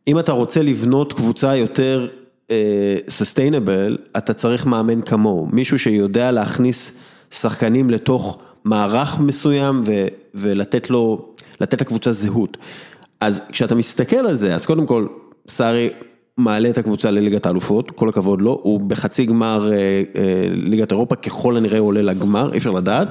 אם 0.08 0.18
אתה 0.18 0.32
רוצה 0.32 0.62
לבנות 0.62 1.12
קבוצה 1.12 1.56
יותר 1.56 2.08
סוסטיינבל, 3.08 3.98
אתה 4.16 4.32
צריך 4.32 4.66
מאמן 4.66 5.00
כמוהו, 5.00 5.48
מישהו 5.52 5.78
שיודע 5.78 6.30
להכניס 6.30 7.00
שחקנים 7.34 7.90
לתוך 7.90 8.38
מערך 8.64 9.18
מסוים 9.20 9.82
ו, 9.86 10.06
ולתת 10.34 10.90
לו, 10.90 11.28
לתת 11.60 11.80
לקבוצה 11.80 12.12
זהות. 12.12 12.56
אז 13.20 13.40
כשאתה 13.52 13.74
מסתכל 13.74 14.16
על 14.16 14.34
זה, 14.34 14.54
אז 14.54 14.66
קודם 14.66 14.86
כל, 14.86 15.06
סארי 15.48 15.90
מעלה 16.36 16.70
את 16.70 16.78
הקבוצה 16.78 17.10
לליגת 17.10 17.46
האלופות, 17.46 17.90
כל 17.90 18.08
הכבוד 18.08 18.42
לו, 18.42 18.60
הוא 18.62 18.80
בחצי 18.80 19.24
גמר 19.24 19.72
אה, 19.72 19.76
אה, 19.76 20.46
ליגת 20.50 20.90
אירופה, 20.90 21.16
ככל 21.16 21.56
הנראה 21.56 21.78
הוא 21.78 21.88
עולה 21.88 22.02
לגמר, 22.02 22.52
אי 22.52 22.58
אפשר 22.58 22.70
לדעת. 22.70 23.08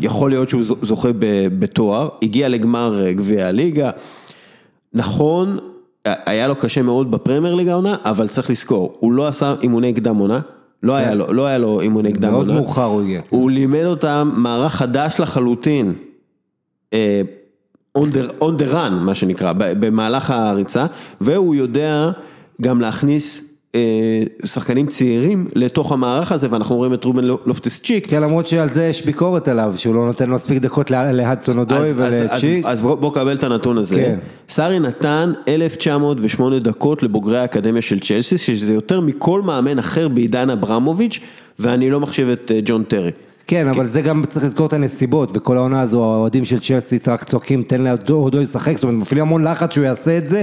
יכול 0.00 0.30
להיות 0.30 0.48
שהוא 0.48 0.62
זוכה 0.82 1.08
בתואר, 1.58 2.08
הגיע 2.22 2.48
לגמר 2.48 3.04
אה, 3.04 3.12
גביע 3.12 3.46
הליגה. 3.46 3.90
נכון, 4.94 5.58
היה 6.04 6.48
לו 6.48 6.56
קשה 6.56 6.82
מאוד 6.82 7.10
בפרמייר 7.10 7.54
ליג 7.54 7.68
העונה, 7.68 7.96
אבל 8.04 8.28
צריך 8.28 8.50
לזכור, 8.50 8.96
הוא 8.98 9.12
לא 9.12 9.28
עשה 9.28 9.54
אימוני 9.62 9.92
קדם 9.92 10.16
עונה, 10.16 10.40
לא 10.82 10.96
היה 10.96 11.14
לו, 11.14 11.32
לא 11.32 11.46
היה 11.46 11.58
לו 11.58 11.80
אימוני 11.80 12.12
קדם 12.12 12.30
מאוד 12.30 12.48
עונה. 12.48 12.60
מאוחר 12.60 12.84
הוא 12.84 13.02
הגיע. 13.02 13.20
הוא 13.30 13.50
לימד 13.50 13.84
אותם 13.84 14.30
מערך 14.36 14.74
חדש 14.74 15.20
לחלוטין, 15.20 15.94
אה, 16.92 17.22
on 17.98 18.00
the, 18.00 18.42
on 18.42 18.60
the 18.60 18.72
run, 18.72 18.90
מה 18.90 19.14
שנקרא, 19.14 19.52
במהלך 19.56 20.30
הריצה, 20.30 20.86
והוא 21.20 21.54
יודע 21.54 22.10
גם 22.60 22.80
להכניס 22.80 23.51
שחקנים 24.44 24.86
צעירים 24.86 25.46
לתוך 25.54 25.92
המערך 25.92 26.32
הזה, 26.32 26.46
ואנחנו 26.50 26.76
רואים 26.76 26.94
את 26.94 27.04
רובן 27.04 27.24
לופטס 27.24 27.80
צ'יק. 27.80 28.06
כן, 28.10 28.22
למרות 28.22 28.46
שעל 28.46 28.68
זה 28.70 28.84
יש 28.86 29.06
ביקורת 29.06 29.48
עליו, 29.48 29.74
שהוא 29.76 29.94
לא 29.94 30.06
נותן 30.06 30.30
מספיק 30.30 30.58
דקות 30.58 30.90
לה- 30.90 31.12
להדסון 31.12 31.58
אודוי 31.58 31.78
אז- 31.78 31.86
אז- 31.86 32.00
אז- 32.00 32.20
ולצ'יק. 32.30 32.64
אז 32.66 32.80
בוא 32.80 32.94
בוא 32.94 33.14
קבל 33.14 33.36
את 33.36 33.42
הנתון 33.44 33.78
הזה. 33.78 33.94
כן. 33.96 34.18
סארי 34.48 34.78
נתן 34.78 35.32
1908 35.48 36.58
דקות 36.58 37.02
לבוגרי 37.02 37.38
האקדמיה 37.38 37.82
של 37.82 38.00
צ'לסי, 38.00 38.38
שזה 38.38 38.74
יותר 38.74 39.00
מכל 39.00 39.42
מאמן 39.42 39.78
אחר 39.78 40.08
בעידן 40.08 40.50
אברמוביץ', 40.50 41.20
ואני 41.58 41.90
לא 41.90 42.00
מחשיב 42.00 42.28
את 42.28 42.50
אה, 42.54 42.60
ג'ון 42.64 42.82
טרי. 42.84 43.10
כן, 43.46 43.68
אבל 43.68 43.86
זה 43.86 44.00
גם 44.00 44.24
צריך 44.28 44.44
לזכור 44.44 44.66
את 44.66 44.72
הנסיבות, 44.72 45.30
וכל 45.34 45.56
העונה 45.56 45.80
הזו 45.80 46.04
האוהדים 46.04 46.44
של 46.44 46.60
צ'לסי 46.60 46.98
רק 47.06 47.24
צועקים 47.24 47.62
תן 47.62 47.80
לאודוי 47.80 48.42
לשחק, 48.42 48.74
זאת 48.74 48.84
אומרת 48.84 48.96
מפעילים 48.96 49.26
המון 49.26 49.44
לחץ 49.44 49.74
שהוא 49.74 49.84
יעשה 49.84 50.18
את 50.18 50.26
זה, 50.26 50.42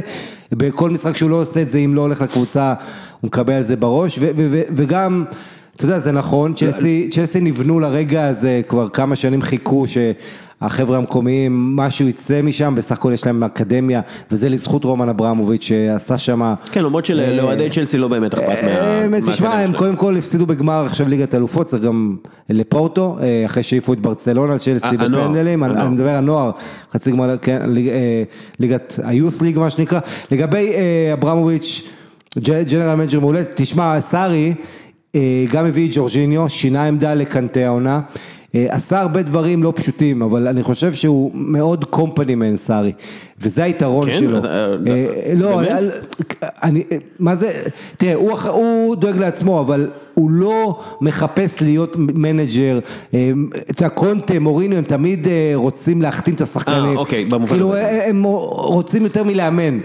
בכל 0.51 0.89
משחק 0.89 1.17
שהוא 1.17 1.29
לא 1.29 1.35
עושה 1.35 1.61
את 1.61 1.67
זה, 1.67 1.77
אם 1.77 1.95
לא 1.95 2.01
הולך 2.01 2.21
לקבוצה, 2.21 2.73
הוא 3.21 3.27
מקבל 3.27 3.53
על 3.53 3.63
זה 3.63 3.75
בראש, 3.75 4.19
וגם, 4.75 5.25
אתה 5.75 5.85
יודע, 5.85 5.99
זה 5.99 6.11
נכון, 6.11 6.53
צ'לסי, 6.53 7.09
צ'לסי 7.11 7.41
נבנו 7.41 7.79
לרגע 7.79 8.27
הזה, 8.27 8.61
כבר 8.67 8.89
כמה 8.89 9.15
שנים 9.15 9.41
חיכו, 9.41 9.85
החבר'ה 10.61 10.97
המקומיים, 10.97 11.75
משהו 11.75 12.07
יצא 12.07 12.41
משם, 12.41 12.73
בסך 12.77 12.91
הכל 12.97 13.11
יש 13.13 13.25
להם 13.25 13.43
אקדמיה, 13.43 14.01
וזה 14.31 14.49
לזכות 14.49 14.83
רומן 14.83 15.09
אברמוביץ' 15.09 15.63
שעשה 15.63 16.17
שם... 16.17 16.53
כן, 16.71 16.83
למרות 16.83 17.05
שלאוהדי 17.05 17.69
צ'לסי 17.69 17.97
לא 17.97 18.07
באמת 18.07 18.33
אכפת 18.33 18.63
אה, 18.63 19.07
מה... 19.07 19.21
תשמע, 19.21 19.29
מהאקדמיה 19.49 19.59
הם. 19.67 19.73
קודם 19.73 19.95
כל 19.95 20.17
הפסידו 20.17 20.45
בגמר 20.45 20.85
עכשיו 20.85 21.07
ליגת 21.09 21.35
אלופות, 21.35 21.67
צריך 21.67 21.83
גם 21.83 22.15
לפורטו, 22.49 23.17
אה, 23.21 23.43
אחרי 23.45 23.63
שהעיפו 23.63 23.93
את 23.93 23.99
ברצלונה, 23.99 24.57
צ'לסי 24.57 24.97
בפנדלים, 24.97 25.63
אני 25.63 25.89
מדבר 25.89 26.09
על 26.09 26.23
נוער, 26.23 26.51
חצי 26.93 27.11
גמר, 27.11 27.37
כן, 27.41 27.61
ליג- 27.65 27.89
אה, 27.89 28.23
ליגת 28.59 28.99
ה 29.03 29.10
Youth 29.10 29.41
League 29.41 29.59
מה 29.59 29.69
שנקרא. 29.69 29.99
לגבי 30.31 30.71
אה, 30.73 31.13
אברמוביץ', 31.13 31.81
general 32.39 32.95
manager 32.95 33.19
מעולה, 33.19 33.41
תשמע, 33.53 34.01
סארי 34.01 34.53
אה, 35.15 35.45
גם 35.51 35.65
הביא 35.65 35.89
את 35.89 35.95
ג'ורג'יניו, 35.95 36.49
שינה 36.49 36.85
עמדה 36.87 37.13
לקנטה 37.13 37.59
העונה. 37.59 37.99
אה, 38.55 38.65
עשה 38.69 38.99
הרבה 38.99 39.21
דברים 39.21 39.63
לא 39.63 39.73
פשוטים, 39.75 40.21
אבל 40.21 40.47
אני 40.47 40.63
חושב 40.63 40.93
שהוא 40.93 41.31
מאוד 41.33 41.85
company 41.85 42.35
man 42.35 42.57
סארי, 42.57 42.91
וזה 43.39 43.63
היתרון 43.63 44.11
כן? 44.11 44.17
שלו. 44.17 44.37
אה, 44.45 44.75
לא, 45.35 45.61
אני, 46.63 46.83
מה 47.19 47.35
זה, 47.35 47.51
תראה, 47.97 48.13
הוא, 48.13 48.95
דואג 48.95 49.17
לעצמו, 49.17 49.59
אבל 49.59 49.89
הוא 50.13 50.31
לא 50.31 50.79
מחפש 51.01 51.61
להיות 51.61 51.95
מנג'ר, 51.97 52.79
אה, 53.13 53.31
אתה 53.69 53.83
יודע, 53.83 53.95
קונטה, 53.95 54.39
מוריניו, 54.39 54.77
הם 54.77 54.83
תמיד 54.83 55.27
רוצים 55.55 56.01
להחתים 56.01 56.33
את 56.33 56.41
השחקנים. 56.41 56.85
אה, 56.85 56.95
אוקיי, 56.95 57.25
במובן 57.25 57.47
כאילו, 57.47 57.73
הזה. 57.73 58.05
הם 58.07 58.23
רוצים 58.23 59.03
יותר 59.03 59.23
מלאמן. 59.23 59.77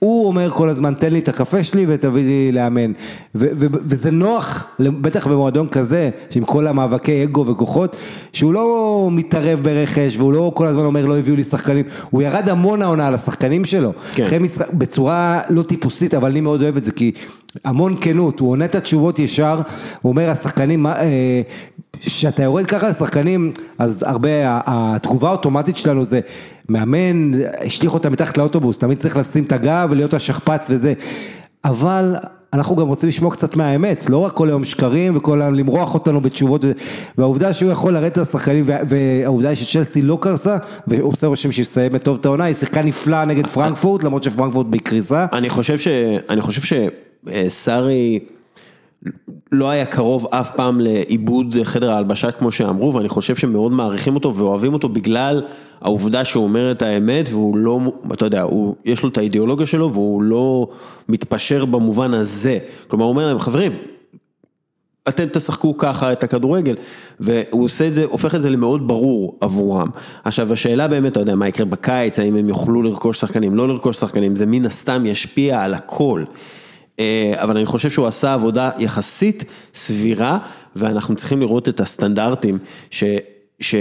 הוא 0.00 0.26
אומר 0.26 0.50
כל 0.50 0.68
הזמן, 0.68 0.94
תן 0.94 1.12
לי 1.12 1.18
את 1.18 1.28
הקפה 1.28 1.64
שלי 1.64 1.84
ותביא 1.88 2.22
לי 2.22 2.52
לאמן. 2.52 2.92
ו- 3.34 3.48
ו- 3.54 3.66
וזה 3.72 4.10
נוח, 4.10 4.66
בטח 4.80 5.26
במועדון 5.26 5.68
כזה, 5.68 6.10
עם 6.34 6.44
כל 6.44 6.66
המאבקי 6.66 7.24
אגו 7.24 7.46
וכוחות, 7.46 7.96
שהוא 8.32 8.52
לא 8.52 9.08
מתערב 9.12 9.60
ברכש, 9.62 10.16
והוא 10.16 10.32
לא 10.32 10.52
כל 10.54 10.66
הזמן 10.66 10.84
אומר, 10.84 11.06
לא 11.06 11.18
הביאו 11.18 11.36
לי 11.36 11.44
שחקנים. 11.44 11.84
הוא 12.10 12.22
ירד 12.22 12.48
המון 12.48 12.82
העונה 12.82 13.06
על 13.06 13.14
השחקנים 13.14 13.64
שלו. 13.64 13.92
כן. 14.12 14.24
אחרי 14.24 14.38
משחק, 14.38 14.72
בצורה 14.72 15.40
לא 15.50 15.62
טיפוסית, 15.62 16.14
אבל 16.14 16.30
אני 16.30 16.40
מאוד 16.40 16.62
אוהב 16.62 16.76
את 16.76 16.82
זה, 16.82 16.92
כי 16.92 17.12
המון 17.64 17.96
כנות, 18.00 18.40
הוא 18.40 18.50
עונה 18.50 18.64
את 18.64 18.74
התשובות 18.74 19.18
ישר, 19.18 19.60
הוא 20.02 20.10
אומר, 20.10 20.30
השחקנים, 20.30 20.86
אה, 20.86 20.92
כשאתה 22.00 22.42
יורד 22.42 22.66
ככה 22.66 22.88
לשחקנים, 22.88 23.52
אז 23.78 24.04
הרבה, 24.06 24.28
התגובה 24.44 25.28
האוטומטית 25.28 25.76
שלנו 25.76 26.04
זה, 26.04 26.20
מאמן, 26.68 27.30
השליך 27.66 27.94
אותה 27.94 28.10
מתחת 28.10 28.38
לאוטובוס, 28.38 28.78
תמיד 28.78 28.98
צריך 28.98 29.16
לשים 29.16 29.44
את 29.44 29.52
הגב 29.52 29.88
ולהיות 29.90 30.14
השכפ"ץ 30.14 30.66
וזה, 30.70 30.92
אבל... 31.64 32.16
אנחנו 32.52 32.76
גם 32.76 32.88
רוצים 32.88 33.08
לשמוע 33.08 33.30
קצת 33.30 33.56
מהאמת, 33.56 34.10
לא 34.10 34.18
רק 34.18 34.32
כל 34.32 34.48
היום 34.48 34.64
שקרים 34.64 35.16
וכל 35.16 35.42
היום 35.42 35.54
למרוח 35.54 35.94
אותנו 35.94 36.20
בתשובות. 36.20 36.64
והעובדה 37.18 37.52
שהוא 37.54 37.70
יכול 37.70 37.92
לרדת 37.92 38.18
לשחקנים, 38.18 38.64
וה- 38.66 38.78
והעובדה 38.88 39.56
שצ'לסי 39.56 40.02
לא 40.02 40.18
קרסה, 40.20 40.56
ועושה 40.86 41.26
רושם 41.26 41.52
שהיא 41.52 41.62
מסיימת 41.62 42.02
טוב 42.02 42.18
את 42.20 42.26
העונה, 42.26 42.44
היא 42.44 42.54
שיחקה 42.54 42.82
נפלא 42.82 43.24
נגד 43.24 43.46
פרנקפורט, 43.46 44.02
למרות 44.04 44.22
שפרנקפורט 44.24 44.66
בקריסה. 44.70 45.26
אני 45.32 45.48
חושב 45.50 45.78
ש... 45.78 45.88
אני 46.28 46.40
חושב 46.40 46.76
שסארי 47.46 48.18
לא 49.52 49.70
היה 49.70 49.86
קרוב 49.86 50.26
אף 50.30 50.50
פעם 50.56 50.80
לאיבוד 50.80 51.56
חדר 51.64 51.90
ההלבשה 51.90 52.30
כמו 52.30 52.52
שאמרו, 52.52 52.94
ואני 52.94 53.08
חושב 53.08 53.36
שמאוד 53.36 53.72
מעריכים 53.72 54.14
אותו 54.14 54.34
ואוהבים 54.34 54.72
אותו 54.72 54.88
בגלל 54.88 55.42
העובדה 55.80 56.24
שהוא 56.24 56.44
אומר 56.44 56.70
את 56.70 56.82
האמת 56.82 57.28
והוא 57.30 57.56
לא, 57.56 57.80
אתה 58.12 58.24
יודע, 58.24 58.42
הוא, 58.42 58.74
יש 58.84 59.02
לו 59.02 59.08
את 59.08 59.18
האידיאולוגיה 59.18 59.66
שלו 59.66 59.92
והוא 59.92 60.22
לא 60.22 60.68
מתפשר 61.08 61.64
במובן 61.64 62.14
הזה. 62.14 62.58
כלומר, 62.88 63.04
הוא 63.04 63.10
אומר 63.10 63.26
להם, 63.26 63.38
חברים, 63.38 63.72
אתם 65.08 65.26
תשחקו 65.32 65.78
ככה 65.78 66.12
את 66.12 66.24
הכדורגל, 66.24 66.76
והוא 67.20 67.64
עושה 67.64 67.86
את 67.86 67.94
זה, 67.94 68.04
הופך 68.04 68.34
את 68.34 68.42
זה 68.42 68.50
למאוד 68.50 68.88
ברור 68.88 69.38
עבורם. 69.40 69.88
עכשיו 70.24 70.52
השאלה 70.52 70.88
באמת, 70.88 71.12
אתה 71.12 71.20
יודע, 71.20 71.34
מה 71.34 71.48
יקרה 71.48 71.66
בקיץ, 71.66 72.18
האם 72.18 72.36
הם 72.36 72.48
יוכלו 72.48 72.82
לרכוש 72.82 73.20
שחקנים, 73.20 73.54
לא 73.54 73.68
לרכוש 73.68 73.96
שחקנים, 73.96 74.36
זה 74.36 74.46
מן 74.46 74.66
הסתם 74.66 75.06
ישפיע 75.06 75.62
על 75.62 75.74
הכל. 75.74 76.24
אה, 76.98 77.32
אבל 77.36 77.56
אני 77.56 77.66
חושב 77.66 77.90
שהוא 77.90 78.06
עשה 78.06 78.34
עבודה 78.34 78.70
יחסית 78.78 79.44
סבירה, 79.74 80.38
ואנחנו 80.76 81.16
צריכים 81.16 81.40
לראות 81.40 81.68
את 81.68 81.80
הסטנדרטים 81.80 82.58
ש... 82.90 83.04
ש... 83.60 83.74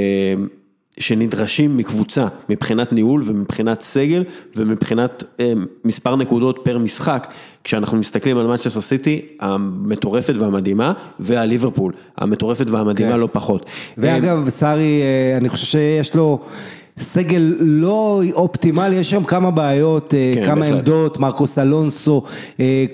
שנדרשים 0.99 1.77
מקבוצה, 1.77 2.27
מבחינת 2.49 2.93
ניהול 2.93 3.23
ומבחינת 3.25 3.81
סגל 3.81 4.23
ומבחינת 4.55 5.23
אה, 5.39 5.53
מספר 5.85 6.15
נקודות 6.15 6.59
פר 6.63 6.77
משחק, 6.77 7.27
כשאנחנו 7.63 7.97
מסתכלים 7.97 8.37
על 8.37 8.47
מצ'סטר 8.47 8.81
סיטי 8.81 9.21
המטורפת 9.39 10.33
והמדהימה, 10.37 10.93
ועל 11.19 11.49
ליברפול 11.49 11.93
המטורפת 12.17 12.69
והמדהימה 12.69 13.11
כן. 13.11 13.19
לא 13.19 13.29
פחות. 13.31 13.65
ואגב, 13.97 14.49
סארי, 14.49 15.01
אה, 15.01 15.37
אני 15.37 15.49
חושב 15.49 15.65
שיש 15.65 16.15
לו 16.15 16.39
סגל 16.99 17.55
לא 17.59 18.21
אופטימלי, 18.33 18.95
יש 18.95 19.09
שם 19.09 19.23
כמה 19.23 19.51
בעיות, 19.51 20.13
אה, 20.13 20.31
כן, 20.35 20.45
כמה 20.45 20.55
בהחלט. 20.55 20.73
עמדות, 20.73 21.19
מרקוס 21.19 21.59
אלונסו, 21.59 22.23
אה, 22.59 22.85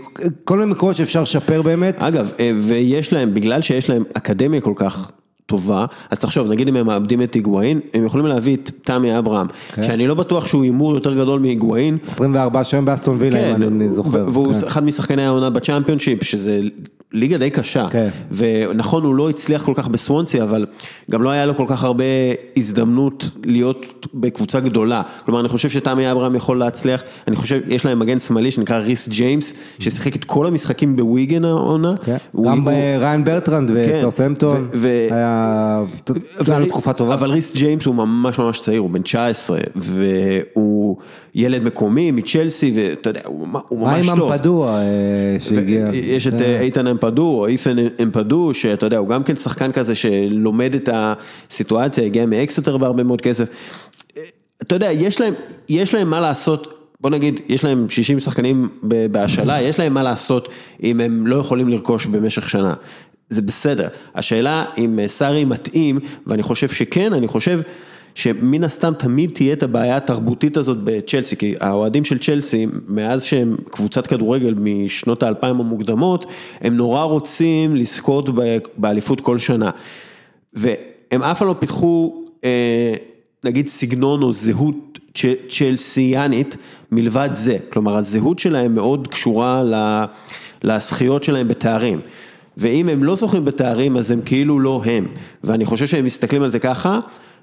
כל 0.43 0.57
מיני 0.57 0.71
מקומות 0.71 0.95
שאפשר 0.95 1.21
לשפר 1.21 1.61
באמת. 1.61 2.03
אגב, 2.03 2.31
אה, 2.39 2.51
ויש 2.57 3.13
להם, 3.13 3.33
בגלל 3.33 3.61
שיש 3.61 3.89
להם 3.89 4.03
אקדמיה 4.13 4.61
כל 4.61 4.73
כך 4.75 5.11
טובה, 5.45 5.85
אז 6.11 6.19
תחשוב, 6.19 6.47
נגיד 6.47 6.67
אם 6.67 6.75
הם 6.75 6.85
מאבדים 6.85 7.21
את 7.21 7.33
היגואין, 7.33 7.79
הם 7.93 8.05
יכולים 8.05 8.25
להביא 8.25 8.55
את 8.55 8.71
תמי 8.81 9.17
אברהם, 9.17 9.47
כן. 9.73 9.83
שאני 9.83 10.07
לא 10.07 10.15
בטוח 10.15 10.47
שהוא 10.47 10.63
הימור 10.63 10.93
יותר 10.93 11.13
גדול 11.13 11.39
מהיגוואין. 11.39 11.97
24 12.07 12.63
שם 12.63 12.85
באסטון 12.85 13.17
וילה, 13.19 13.55
אם 13.55 13.63
אני 13.63 13.89
זוכר. 13.89 14.25
והוא 14.31 14.53
כן. 14.53 14.67
אחד 14.67 14.83
משחקני 14.83 15.25
העונה 15.25 15.49
בצ'אמפיונשיפ, 15.49 16.23
שזה 16.23 16.59
ליגה 17.15 17.37
די 17.37 17.49
קשה. 17.49 17.85
כן. 17.91 18.07
ונכון, 18.31 19.03
הוא 19.03 19.15
לא 19.15 19.29
הצליח 19.29 19.65
כל 19.65 19.73
כך 19.75 19.87
בסוונסי, 19.87 20.41
אבל 20.41 20.65
גם 21.11 21.23
לא 21.23 21.29
היה 21.29 21.45
לו 21.45 21.55
כל 21.55 21.65
כך 21.67 21.83
הרבה 21.83 22.03
הזדמנות 22.57 23.23
להיות 23.45 24.07
בקבוצה 24.13 24.59
גדולה. 24.59 25.01
כלומר, 25.25 25.39
אני 25.39 25.49
חושב 25.49 25.69
שתמי 25.69 26.11
אברהם 26.11 26.35
יכול 26.35 26.59
להצליח, 26.59 27.01
אני 27.27 27.35
חושב, 27.35 27.59
יש 27.67 27.85
להם 27.85 27.99
מגן 27.99 28.19
שמאלי 28.19 28.51
שנקרא 28.51 28.77
ריס 28.77 29.07
ג'יימס, 29.09 29.53
ששיחק 29.79 30.15
את 30.15 30.23
כל 30.23 30.47
המשחקים 30.47 30.95
בוויגן 30.95 31.45
העונה. 31.45 31.93
כן. 32.03 32.17
הוא- 32.31 32.45
גם 32.51 32.67
הוא- 32.67 32.71
ריין 32.99 33.23
ברטרנד 33.23 33.71
כן. 33.71 33.91
בסאופהמפטון, 33.97 34.67
ו- 34.73 34.77
ו- 35.07 35.07
היה 35.11 35.81
היה 36.47 36.59
לו 36.59 36.65
תקופה 36.65 36.93
טובה. 36.93 37.13
אבל 37.13 37.29
ריס 37.31 37.55
ג'יימס 37.55 37.85
הוא 37.85 37.95
ממש 37.95 38.39
ממש 38.39 38.59
צעיר, 38.59 38.81
הוא 38.81 38.89
בן 38.89 39.01
19, 39.01 39.59
והוא 39.75 40.97
ילד 41.35 41.63
מקומי 41.63 42.11
מצ'לסי, 42.11 42.71
ואתה 42.75 43.09
יודע, 43.09 43.21
הוא 43.25 43.47
הוא 43.67 43.97
ממש 43.97 44.09
ממש 44.09 44.15
טוב. 44.15 44.31
אמפדו 44.31 44.67
אה, 44.67 44.79
שהגיע? 45.39 45.85
יש 45.93 46.27
את 46.27 46.41
אה, 46.41 46.61
איתן 46.61 46.87
אמפדו, 46.87 47.23
או 47.23 47.47
אית'ן 47.47 47.75
אמפדו, 48.03 48.53
שאתה 48.53 48.85
יודע, 48.85 48.97
הוא 48.97 49.07
גם 49.07 49.23
כן 49.23 49.35
שחקן 49.35 49.71
כזה 49.71 49.95
שלומד 49.95 50.75
את 50.75 50.89
הסיטואציה, 50.93 52.05
הגיע 52.05 52.25
מאקסטר 52.25 52.77
בהרבה 52.77 53.03
מאוד 53.03 53.21
כסף. 53.21 53.49
אה, 54.17 54.23
אתה 54.61 54.75
יודע, 54.75 54.91
יש 54.91 55.21
להם, 55.21 55.33
יש 55.69 55.93
להם 55.93 56.09
מה 56.09 56.19
לעשות, 56.19 56.91
בוא 57.01 57.09
נגיד, 57.09 57.39
יש 57.47 57.63
להם 57.63 57.89
60 57.89 58.19
שחקנים 58.19 58.69
בהשאלה, 59.11 59.61
יש 59.61 59.79
להם 59.79 59.93
מה 59.93 60.03
לעשות 60.03 60.49
אם 60.83 60.99
הם 60.99 61.27
לא 61.27 61.35
יכולים 61.35 61.69
לרכוש 61.69 62.05
במשך 62.05 62.49
שנה. 62.49 62.73
זה 63.29 63.41
בסדר. 63.41 63.87
השאלה 64.15 64.65
אם 64.77 64.99
אה, 64.99 65.07
סארי 65.07 65.45
מתאים, 65.45 65.99
ואני 66.27 66.43
חושב 66.43 66.67
שכן, 66.67 67.13
אני 67.13 67.27
חושב 67.27 67.59
שמן 68.15 68.63
הסתם 68.63 68.93
תמיד 68.99 69.31
תהיה 69.31 69.53
את 69.53 69.63
הבעיה 69.63 69.97
התרבותית 69.97 70.57
הזאת 70.57 70.77
בצ'לסי, 70.83 71.35
כי 71.35 71.53
האוהדים 71.59 72.05
של 72.05 72.19
צ'לסי, 72.19 72.67
מאז 72.87 73.23
שהם 73.23 73.55
קבוצת 73.69 74.07
כדורגל 74.07 74.53
משנות 74.57 75.23
האלפיים 75.23 75.59
המוקדמות, 75.59 76.25
הם 76.61 76.77
נורא 76.77 77.03
רוצים 77.03 77.75
לזכות 77.75 78.29
באליפות 78.77 79.21
כל 79.21 79.37
שנה. 79.37 79.69
והם 80.53 81.23
אף 81.23 81.39
פעם 81.39 81.47
לא 81.47 81.55
פיתחו, 81.59 82.25
אה, 82.43 82.93
נגיד 83.43 83.67
סגנון 83.67 84.23
או 84.23 84.33
זהות 84.33 84.99
צ'לסיאנית 85.47 86.57
מלבד 86.91 87.29
זה, 87.31 87.57
כלומר 87.73 87.97
הזהות 87.97 88.39
שלהם 88.39 88.75
מאוד 88.75 89.07
קשורה 89.07 89.63
לזכיות 90.63 91.23
שלהם 91.23 91.47
בתארים. 91.47 91.99
ואם 92.57 92.89
הם 92.89 93.03
לא 93.03 93.15
זוכים 93.15 93.45
בתארים 93.45 93.97
אז 93.97 94.11
הם 94.11 94.21
כאילו 94.25 94.59
לא 94.59 94.81
הם, 94.85 95.07
ואני 95.43 95.65
חושב 95.65 95.85
שהם 95.85 96.05
מסתכלים 96.05 96.43
על 96.43 96.49
זה 96.49 96.59
ככה, 96.59 96.99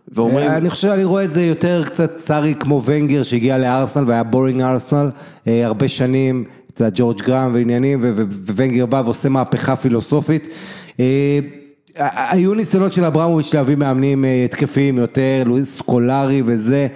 ואומרים, 0.09 0.51
אני 0.51 0.71
חושב, 0.71 0.89
אני 0.89 1.05
רואה 1.05 1.25
את 1.25 1.33
זה 1.33 1.43
יותר 1.43 1.83
קצת 1.85 2.17
סארי 2.17 2.55
כמו 2.61 2.83
ונגר 2.85 3.23
שהגיע 3.23 3.59
לארסנל 3.59 4.05
והיה 4.07 4.23
בורינג 4.23 4.63
ארסנל 4.63 5.11
אה, 5.47 5.67
הרבה 5.67 5.89
שנים, 5.89 6.45
אתה 6.75 6.85
יודע, 6.85 6.97
ג'ורג' 6.99 7.23
גראם 7.23 7.55
ועניינים, 7.55 8.05
וונגר 8.57 8.87
בא 8.87 9.03
ועושה 9.05 9.29
מהפכה 9.29 9.77
פילוסופית. 9.77 10.49
אה, 11.01 11.41
היו 12.31 12.55
ניסיונות 12.55 12.93
של 12.93 13.05
אברמוביץ' 13.05 13.55
להביא 13.55 13.77
מאמנים 13.77 14.25
אה, 14.25 14.45
התקפיים 14.45 14.99
יותר, 14.99 15.43
לואיס 15.47 15.79
סקולרי 15.79 16.43
וזה, 16.47 16.87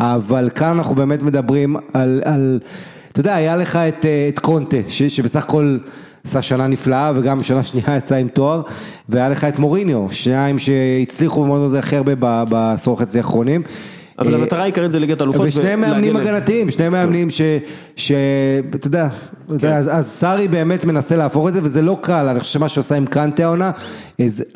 אבל 0.00 0.50
כאן 0.54 0.76
אנחנו 0.76 0.94
באמת 0.94 1.22
מדברים 1.22 1.76
על, 1.92 2.22
על 2.24 2.60
אתה 3.12 3.20
יודע, 3.20 3.34
היה 3.34 3.56
לך 3.56 3.76
את, 3.76 4.04
אה, 4.04 4.28
את 4.28 4.38
קונטה, 4.38 4.76
שבסך 4.88 5.44
הכל 5.44 5.78
עשה 6.24 6.42
שנה 6.42 6.66
נפלאה 6.66 7.12
וגם 7.14 7.42
שנה 7.42 7.62
שנייה 7.62 7.96
יצא 7.96 8.14
עם 8.14 8.28
תואר, 8.28 8.62
והיה 9.08 9.28
לך 9.28 9.44
את 9.44 9.58
מוריניו, 9.58 10.06
שניים 10.10 10.58
שהצליחו 10.58 11.42
במועדון 11.42 11.66
הזה 11.66 11.78
הכי 11.78 11.96
הרבה 11.96 12.44
בעשור 12.44 12.94
וחצי 12.94 13.18
האחרונים. 13.18 13.62
אבל 14.18 14.34
אה, 14.34 14.40
המטרה 14.40 14.62
העיקרית 14.62 14.92
זה 14.92 15.00
ליגת 15.00 15.22
אלופות. 15.22 15.46
ולהגיע 15.56 15.76
מאמנים 15.76 16.16
הגנתיים, 16.16 16.70
שני 16.70 16.88
מאמנים 16.88 17.30
ש... 17.30 17.40
ש... 17.96 18.12
אתה 18.74 18.86
יודע, 18.86 19.08
יודע, 19.50 19.76
אז- 19.76 20.06
סארי 20.06 20.48
באמת 20.48 20.84
מנסה 20.84 21.16
להפוך 21.16 21.48
את 21.48 21.52
זה 21.52 21.60
וזה 21.62 21.82
לא 21.82 21.98
קל, 22.00 22.28
אני 22.28 22.40
חושב 22.40 22.52
שמה 22.52 22.68
שהוא 22.68 22.82
עושה 22.82 22.94
עם 22.94 23.06
קנטה 23.06 23.44
העונה, 23.44 23.70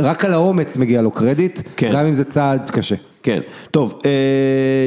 רק 0.01 0.25
על 0.25 0.33
האומץ 0.33 0.77
מגיע 0.77 1.03
לו 1.03 1.11
קרדיט, 1.11 1.61
כן. 1.77 1.91
גם 1.93 2.07
אם 2.07 2.15
זה 2.15 2.25
צעד 2.25 2.71
קשה. 2.71 2.97
כן, 3.23 3.41
טוב, 3.71 4.01
אה, 4.07 4.11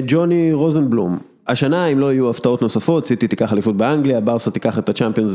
ג'וני 0.07 0.53
רוזנבלום, 0.53 1.17
השנה 1.47 1.85
אם 1.85 1.99
לא 1.99 2.13
יהיו 2.13 2.29
הפתעות 2.29 2.61
נוספות, 2.61 3.05
סיטי 3.05 3.27
תיקח 3.27 3.53
אליפות 3.53 3.77
באנגליה, 3.77 4.19
ברסה 4.19 4.51
תיקח 4.51 4.79
את 4.79 4.89
הצ'אמפיונס 4.89 5.31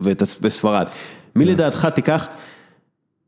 ובספרד. 0.00 0.86
מי 1.36 1.44
לדעתך 1.44 1.88
תיקח 1.94 2.26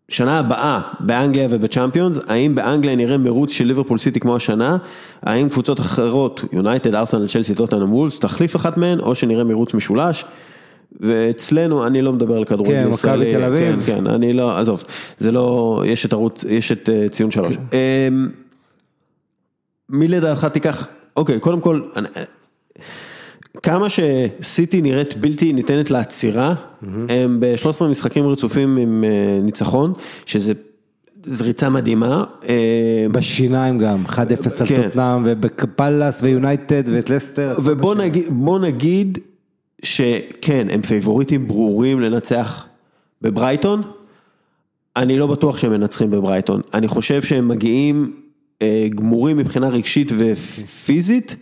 שנה 0.09 0.39
הבאה 0.39 0.81
באנגליה 1.01 1.47
ובצ'אמפיונס, 1.51 2.19
האם 2.29 2.55
באנגליה 2.55 2.97
נראה 2.97 3.19
מרוץ 3.19 3.51
של 3.51 3.65
ליברפול 3.65 3.99
סיטי 3.99 4.21
כמו 4.21 4.37
השנה, 4.37 4.77
האם 5.23 5.49
קבוצות 5.49 5.81
אחרות, 5.81 6.45
יונייטד, 6.53 6.95
ארסנל, 6.95 7.29
צ'לסי, 7.29 7.55
טוטנאם 7.55 7.95
וולבס, 7.95 8.21
תחליף 8.21 8.57
אחת 8.57 8.77
מהן, 8.77 9.01
או 9.01 9.15
שנראה 9.15 9.45
מרוץ 9.45 9.75
משולש. 9.75 10.25
ואצלנו, 11.01 11.87
אני 11.87 12.03
לא 12.03 12.13
מדבר 12.13 12.37
על 12.37 12.45
כדורגל 12.45 12.85
כן, 12.85 12.89
ישראלי, 12.93 13.25
מכבי 13.25 13.39
תל 13.39 13.45
אביב. 13.45 13.83
כן, 13.87 13.95
כן, 13.95 14.07
אני 14.07 14.33
לא, 14.33 14.59
עזוב, 14.59 14.85
זה 15.19 15.33
לא, 15.33 15.83
יש 15.87 16.07
את 16.07 16.13
ערוץ, 16.13 16.45
יש 16.45 16.73
את 16.73 16.89
אה, 16.89 17.09
ציון 17.09 17.31
שלוש. 17.31 17.57
אמ, 17.73 18.29
מי 19.89 20.09
לדעתך 20.09 20.45
תיקח, 20.45 20.89
אוקיי, 21.17 21.41
קודם 21.41 21.61
כל, 21.61 21.81
אני- 21.97 22.09
כמה 23.63 23.87
שסיטי 23.89 24.83
נראית 24.83 25.17
בלתי 25.17 25.53
ניתנת 25.53 25.91
לעצירה, 25.91 26.55
הם 27.09 27.41
ב-13 27.41 27.85
משחקים 27.91 28.27
רצופים 28.27 28.77
עם 28.77 29.05
אה, 29.05 29.09
ניצחון, 29.43 29.93
שזה 30.27 30.53
ריצה 31.27 31.69
מדהימה. 31.71 32.25
אה, 32.49 33.07
בשיניים 33.13 33.79
גם, 33.79 34.05
1-0 34.07 34.19
על 34.61 34.67
כן. 34.67 34.83
טוטנאם 34.83 35.23
ופאלאס 35.27 36.23
ויונייטד 36.23 36.83
ואת 36.87 37.11
לסטר. 37.11 37.55
ובוא 37.65 37.95
נגיד, 37.95 38.25
נגיד 38.61 39.19
שכן, 39.83 40.67
הם 40.71 40.83
פייבוריטים 40.83 41.49
ברורים 41.49 42.01
לנצח 42.01 42.67
בברייטון, 43.23 43.83
אני 44.97 45.19
לא 45.19 45.27
בטוח 45.27 45.57
שהם 45.59 45.71
מנצחים 45.73 46.11
בברייטון, 46.11 46.61
אני 46.75 46.89
חושב 46.89 47.23
שהם 47.23 47.49
מגיעים 47.49 48.13
אה, 48.17 48.24
גמורים 48.95 49.37
מבחינה 49.37 49.69
רגשית 49.69 50.13
ופיזית, 50.19 51.37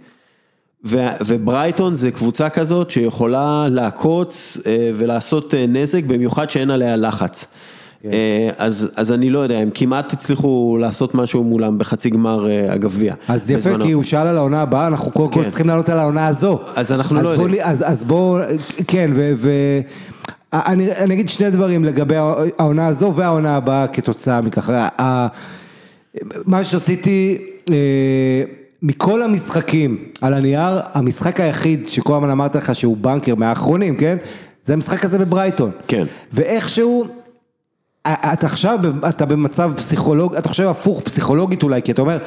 וברייטון 1.25 1.95
זה 1.95 2.11
קבוצה 2.11 2.49
כזאת 2.49 2.91
שיכולה 2.91 3.67
לעקוץ 3.71 4.59
אה, 4.67 4.91
ולעשות 4.95 5.55
אה, 5.55 5.67
נזק, 5.69 6.05
במיוחד 6.05 6.51
שאין 6.51 6.71
עליה 6.71 6.97
לחץ. 6.97 7.47
אה, 8.05 8.11
אז, 8.59 8.89
אז 8.97 9.13
אני 9.13 9.31
לא 9.31 9.39
יודע, 9.39 9.59
הם 9.59 9.71
כמעט 9.75 10.13
הצליחו 10.13 10.77
לעשות 10.81 11.15
משהו 11.15 11.45
מולם 11.45 11.79
בחצי 11.79 12.11
גמר 12.11 12.51
אה, 12.51 12.73
הגביע. 12.73 13.15
אז 13.29 13.51
יפה, 13.51 13.59
בזמנו. 13.71 13.85
כי 13.85 13.93
הוא 13.93 14.03
שאל 14.03 14.27
על 14.27 14.37
העונה 14.37 14.63
הבאה, 14.63 14.87
אנחנו 14.87 15.11
קודם 15.11 15.33
כל 15.33 15.45
כן. 15.45 15.49
צריכים 15.49 15.67
לענות 15.69 15.89
על 15.89 15.99
העונה 15.99 16.27
הזו. 16.27 16.59
אז 16.77 16.93
אנחנו 16.93 17.17
לא 17.17 17.23
בוא 17.23 17.31
יודעים. 17.31 17.51
לי- 17.51 17.63
אז 17.65 17.83
אז 17.87 18.05
בואו, 18.05 18.39
כן, 18.87 19.11
ו... 19.15 19.33
ו- 19.37 19.81
אני 20.53 20.93
אני 20.93 21.15
אגיד 21.15 21.29
שני 21.29 21.51
דברים 21.51 21.85
לגבי 21.85 22.17
העונה 22.59 22.87
הזו 22.87 23.13
והעונה 23.17 23.57
הבאה 23.57 23.87
כתוצאה 23.87 24.41
מכך. 24.41 24.89
מה 26.47 26.65
שעשיתי, 26.65 27.39
אה, 27.71 28.45
מכל 28.83 29.23
המשחקים 29.23 30.05
על 30.21 30.35
הנייר, 30.35 30.81
המשחק 30.93 31.41
היחיד 31.41 31.87
שכל 31.87 32.15
הזמן 32.15 32.31
אמרתי 32.31 32.59
לך 32.59 32.75
שהוא 32.75 32.97
בנקר 32.97 33.35
מהאחרונים, 33.35 33.97
כן? 33.97 34.17
זה 34.65 34.73
המשחק 34.73 35.05
הזה 35.05 35.19
בברייטון. 35.19 35.71
כן. 35.89 36.05
ואיכשהו, 36.33 37.07
אתה 38.07 38.47
עכשיו, 38.47 38.79
אתה 39.09 39.27
במצב 39.27 39.73
פסיכולוג, 39.77 40.35
אתה 40.35 40.49
חושב 40.49 40.69
הפוך 40.69 41.01
פסיכולוגית 41.01 41.63
אולי, 41.63 41.83
כי 41.83 41.93
אתה 41.93 42.03
אומר, 42.03 42.19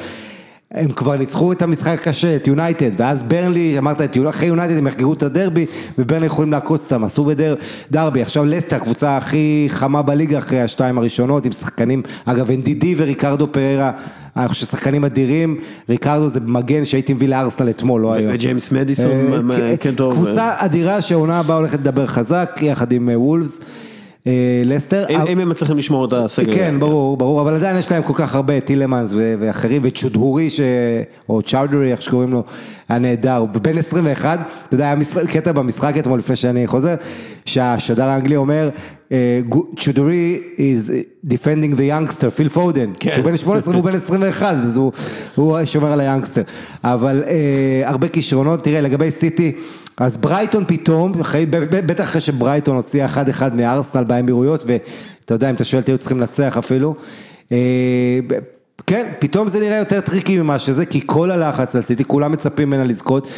הם 0.70 0.90
כבר 0.90 1.16
ניצחו 1.16 1.52
את 1.52 1.62
המשחק 1.62 1.98
הקשה, 2.00 2.36
את 2.36 2.46
יונייטד, 2.46 2.90
ואז 2.96 3.22
ברנלי, 3.22 3.78
אמרת, 3.78 4.00
אחרי 4.28 4.48
יונייטד 4.48 4.76
הם 4.76 4.86
יחגגו 4.86 5.12
את 5.12 5.22
הדרבי, 5.22 5.66
וברנלי 5.98 6.26
יכולים 6.26 6.52
לעקוץ 6.52 6.92
אותם, 6.92 7.04
עשו 7.04 7.24
בדרבי, 7.24 8.22
עכשיו 8.22 8.44
לסטר, 8.44 8.76
הקבוצה 8.76 9.16
הכי 9.16 9.66
חמה 9.68 10.02
בליגה 10.02 10.38
אחרי 10.38 10.60
השתיים 10.60 10.98
הראשונות, 10.98 11.46
עם 11.46 11.52
שחקנים, 11.52 12.02
אגב, 12.24 12.50
NDD 12.50 12.84
וריקרדו 12.96 13.52
פררה, 13.52 13.92
אני 14.36 14.48
חושב 14.48 14.66
שחקנים 14.66 15.04
אדירים, 15.04 15.56
ריקרדו 15.88 16.28
זה 16.28 16.40
מגן 16.40 16.84
שהייתי 16.84 17.14
מביא 17.14 17.28
לארסנל 17.28 17.70
אתמול, 17.70 18.02
לא 18.02 18.14
היום. 18.14 18.34
וג'יימס 18.34 18.72
מדיסון, 18.72 19.50
אה, 19.50 19.76
כן, 19.76 19.94
טוב. 19.94 20.14
קבוצה 20.14 20.52
אדירה 20.56 21.02
שהעונה 21.02 21.38
הבאה 21.38 21.56
הולכת 21.56 21.78
לדבר 21.78 22.06
חזק, 22.06 22.58
יחד 22.62 22.92
עם 22.92 23.08
אה, 23.08 23.20
וולפס, 23.20 23.58
אה, 23.60 23.66
לסטר. 24.64 25.06
אם 25.08 25.20
אם 25.26 25.38
הם 25.38 25.48
מצליחים 25.48 25.78
לשמור 25.78 26.04
את 26.04 26.12
הסגל. 26.12 26.54
כן, 26.54 26.74
ברור, 26.78 27.16
ברור, 27.16 27.40
אבל 27.40 27.54
עדיין 27.54 27.76
יש 27.78 27.92
להם 27.92 28.02
כל 28.02 28.12
כך 28.16 28.34
הרבה, 28.34 28.60
טילמנס 28.60 29.12
ו- 29.12 29.34
ואחרים, 29.40 29.82
וצ'ודהורי. 29.84 30.48
או 31.28 31.42
צ'אודרי, 31.42 31.92
איך 31.92 32.02
שקוראים 32.02 32.32
לו, 32.32 32.44
היה 32.88 32.98
נהדר, 32.98 33.44
ובן 33.54 33.78
21, 33.78 34.38
אתה 34.68 34.74
יודע, 34.74 34.84
היה 34.84 34.96
קטע 35.32 35.52
במשחק 35.52 35.94
אתמול, 35.98 36.18
לפני 36.18 36.36
שאני 36.36 36.66
חוזר, 36.66 36.94
שהשדר 37.44 38.04
האנגלי 38.04 38.36
אומר, 38.36 38.70
אה, 39.12 39.40
צ'ודהורי 39.80 40.40
is 40.56 40.90
defending 41.26 41.74
the 41.76 42.10
youngster, 42.10 42.30
פיל 42.30 42.48
פודן, 42.48 42.90
כן. 43.00 43.12
שהוא 43.12 43.24
בן 43.24 43.36
18 43.36 43.74
והוא 43.74 43.84
בן 43.84 43.94
21, 43.94 44.56
אז 44.56 44.76
הוא, 44.76 45.58
שומר 45.64 45.92
על 45.92 46.00
היאנגסטר, 46.00 46.42
אבל 46.84 47.22
אה, 47.26 47.88
הרבה 47.88 48.08
כישרונות, 48.08 48.64
תראה, 48.64 48.80
לגבי 48.80 49.10
סיטי, 49.10 49.52
אז 50.00 50.16
ברייטון 50.16 50.64
פתאום, 50.64 51.12
בטח 51.70 52.04
אחרי 52.04 52.20
שברייטון 52.20 52.76
הוציאה 52.76 53.06
1-1 53.14 53.54
מארסנל 53.54 54.04
באמירויות, 54.04 54.64
ואתה 54.66 55.34
יודע, 55.34 55.50
אם 55.50 55.54
אתה 55.54 55.64
שואל 55.64 55.80
אותי, 55.80 55.92
היו 55.92 55.98
צריכים 55.98 56.20
לנצח 56.20 56.56
אפילו. 56.56 56.94
אה, 57.52 58.18
כן, 58.86 59.12
פתאום 59.18 59.48
זה 59.48 59.60
נראה 59.60 59.76
יותר 59.76 60.00
טריקי 60.00 60.38
ממה 60.38 60.58
שזה, 60.58 60.86
כי 60.86 61.00
כל 61.06 61.30
הלחץ 61.30 61.76
על 61.76 61.82
סיטי, 61.82 62.04
כולם 62.04 62.32
מצפים 62.32 62.68
ממנה 62.68 62.84
לזכות, 62.84 63.28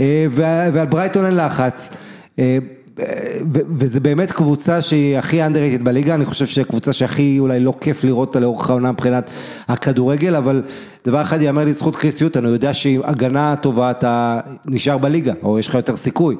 אה, 0.00 0.26
ועל 0.30 0.86
ברייטון 0.86 1.26
אין 1.26 1.36
לחץ. 1.36 1.90
וזה 3.78 4.00
באמת 4.00 4.32
קבוצה 4.32 4.82
שהיא 4.82 5.18
הכי 5.18 5.46
underrated 5.46 5.82
בליגה, 5.82 6.14
אני 6.14 6.24
חושב 6.24 6.46
שהקבוצה 6.46 6.92
שהכי 6.92 7.36
אולי 7.38 7.60
לא 7.60 7.72
כיף 7.80 8.04
לראות 8.04 8.28
אותה 8.28 8.40
לאורך 8.40 8.70
העונה 8.70 8.92
מבחינת 8.92 9.30
הכדורגל, 9.68 10.34
אבל 10.34 10.62
דבר 11.04 11.22
אחד 11.22 11.42
ייאמר 11.42 11.64
לזכות 11.64 11.96
כריס 11.96 12.20
יוטון, 12.20 12.44
הוא 12.44 12.52
יודע 12.52 12.74
שעם 12.74 13.00
הגנה 13.04 13.54
טובה 13.56 13.90
אתה 13.90 14.40
נשאר 14.66 14.98
בליגה, 14.98 15.32
או 15.42 15.58
יש 15.58 15.68
לך 15.68 15.74
יותר 15.74 15.96
סיכוי. 15.96 16.36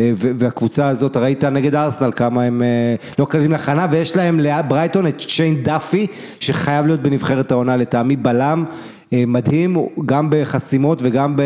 אה, 0.00 0.12
והקבוצה 0.16 0.88
הזאת, 0.88 1.16
ראית 1.16 1.44
נגד 1.44 1.74
ארסנל 1.74 2.10
כמה 2.16 2.42
הם 2.42 2.62
אה, 2.62 2.94
לא 3.18 3.24
קלים 3.24 3.50
להכנעה, 3.50 3.86
ויש 3.90 4.16
להם 4.16 4.40
לברייטון 4.40 5.06
את 5.06 5.20
שיין 5.20 5.62
דאפי, 5.62 6.06
שחייב 6.40 6.86
להיות 6.86 7.02
בנבחרת 7.02 7.50
העונה 7.50 7.76
לטעמי, 7.76 8.16
בלם. 8.16 8.64
אה, 9.12 9.24
מדהים, 9.26 9.76
גם 10.06 10.28
בחסימות 10.30 10.98
וגם 11.02 11.36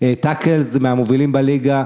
בטאקלס 0.00 0.76
מהמובילים 0.76 1.32
בליגה. 1.32 1.84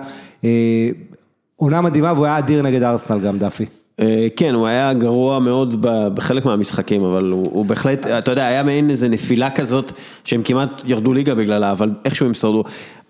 עונה 1.56 1.80
מדהימה 1.80 2.12
והוא 2.12 2.26
היה 2.26 2.38
אדיר 2.38 2.62
נגד 2.62 2.82
ארסנל 2.82 3.20
גם 3.20 3.38
דאפי. 3.38 3.64
אה, 4.00 4.26
כן, 4.36 4.54
הוא 4.54 4.66
היה 4.66 4.92
גרוע 4.92 5.38
מאוד 5.38 5.86
בחלק 6.14 6.44
מהמשחקים, 6.44 7.04
אבל 7.04 7.30
הוא 7.30 7.46
הוא 7.50 7.64
בהחלט, 7.64 8.06
אתה 8.06 8.30
יודע, 8.30 8.46
היה 8.46 8.62
מעין 8.62 8.90
איזה 8.90 9.08
נפילה 9.08 9.50
כזאת, 9.50 9.92
שהם 10.24 10.42
כמעט 10.42 10.82
ירדו 10.84 11.12
ליגה 11.12 11.34
בגללה, 11.34 11.72
אבל 11.72 11.90
איכשהו 12.04 12.26
הם 12.26 12.34
שרדו. 12.34 12.64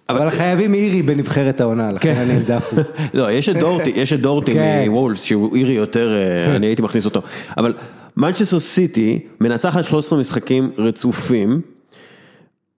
אבל 0.08 0.30
חייבים 0.30 0.74
אירי 0.74 1.02
בנבחרת 1.02 1.60
העונה, 1.60 1.92
לכן 1.92 2.14
אני 2.16 2.32
עם 2.32 2.42
דאפי. 2.42 2.76
לא, 3.14 3.30
יש 3.30 3.48
את 3.48 3.56
דורטי, 3.56 3.92
יש 3.94 4.12
את 4.12 4.20
דורטי 4.20 4.52
כן. 4.52 4.84
מוולפס, 4.88 5.22
שהוא 5.22 5.56
אירי 5.56 5.74
יותר, 5.74 6.10
אה, 6.16 6.56
אני 6.56 6.66
הייתי 6.66 6.82
מכניס 6.82 7.04
אותו. 7.04 7.22
אבל 7.56 7.74
מנצ'סטר 8.16 8.60
סיטי 8.60 9.18
מנצחת 9.40 9.84
13 9.84 10.18
משחקים 10.18 10.70
רצופים, 10.78 11.60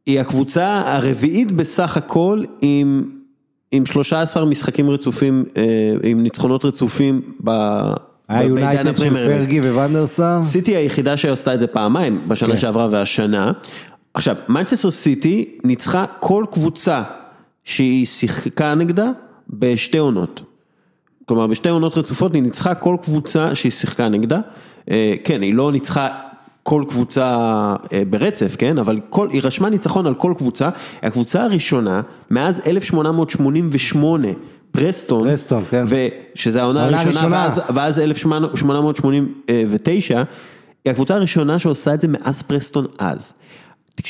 היא 0.06 0.20
הקבוצה 0.20 0.82
הרביעית 0.84 1.52
בסך 1.52 1.96
הכל 1.96 2.42
עם, 2.60 3.04
עם 3.70 3.86
13 3.86 4.44
משחקים 4.44 4.90
רצופים, 4.90 5.44
אה, 5.56 5.62
עם 6.02 6.22
ניצחונות 6.22 6.64
רצופים 6.64 7.20
ב... 7.44 7.50
היה 8.28 8.40
בעידן 8.40 8.48
יונייטד 8.48 8.96
של. 8.96 9.14
פרגי 9.14 9.60
וונדרסאר. 9.60 10.42
סיטי 10.42 10.76
היחידה 10.76 11.16
שעשתה 11.16 11.54
את 11.54 11.58
זה 11.58 11.66
פעמיים, 11.66 12.28
בשנה 12.28 12.48
כן. 12.48 12.56
שעברה 12.56 12.88
והשנה. 12.90 13.52
עכשיו, 14.14 14.36
מנצ'סטר 14.48 14.90
סיטי 14.90 15.58
ניצחה 15.64 16.04
כל 16.20 16.44
קבוצה 16.52 17.02
שהיא 17.64 18.06
שיחקה 18.06 18.74
נגדה 18.74 19.10
בשתי 19.50 19.98
עונות. 19.98 20.40
כלומר, 21.26 21.46
בשתי 21.46 21.68
עונות 21.68 21.98
רצופות 21.98 22.34
היא 22.34 22.42
ניצחה 22.42 22.74
כל 22.74 22.96
קבוצה 23.02 23.54
שהיא 23.54 23.72
שיחקה 23.72 24.08
נגדה. 24.08 24.40
אה, 24.90 25.14
כן, 25.24 25.42
היא 25.42 25.54
לא 25.54 25.72
ניצחה 25.72 26.08
כל 26.66 26.84
קבוצה 26.88 27.26
אה, 27.92 28.02
ברצף, 28.10 28.56
כן? 28.58 28.78
אבל 28.78 29.00
כל, 29.10 29.28
היא 29.30 29.40
רשמה 29.44 29.70
ניצחון 29.70 30.06
על 30.06 30.14
כל 30.14 30.34
קבוצה. 30.38 30.68
הקבוצה 31.02 31.42
הראשונה, 31.42 32.00
מאז 32.30 32.60
1888, 32.66 34.28
פרסטון, 34.70 35.28
פרסטון, 35.28 35.64
כן. 35.70 35.84
ושזה 35.88 36.62
העונה 36.62 36.84
הראשונה. 36.84 37.28
ואז, 37.30 37.60
ואז 37.74 37.98
1889, 37.98 40.22
היא 40.84 40.90
הקבוצה 40.90 41.14
הראשונה 41.14 41.58
שעושה 41.58 41.94
את 41.94 42.00
זה 42.00 42.08
מאז 42.08 42.42
פרסטון 42.42 42.86
אז. 42.98 43.32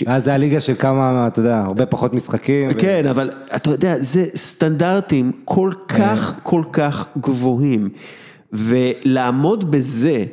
אז 0.06 0.24
זה 0.24 0.34
הליגה 0.34 0.60
של 0.60 0.74
כמה, 0.74 1.26
אתה 1.26 1.40
יודע, 1.40 1.58
הרבה 1.58 1.86
פחות 1.86 2.14
משחקים. 2.14 2.68
ו- 2.68 2.78
כן, 2.78 3.06
אבל 3.06 3.30
אתה 3.56 3.70
יודע, 3.70 3.96
זה 4.00 4.24
סטנדרטים 4.34 5.32
כל 5.44 5.70
כך, 5.88 6.34
כל 6.42 6.62
כך 6.72 7.06
גבוהים, 7.20 7.88
ולעמוד 8.52 9.70
בזה, 9.70 10.24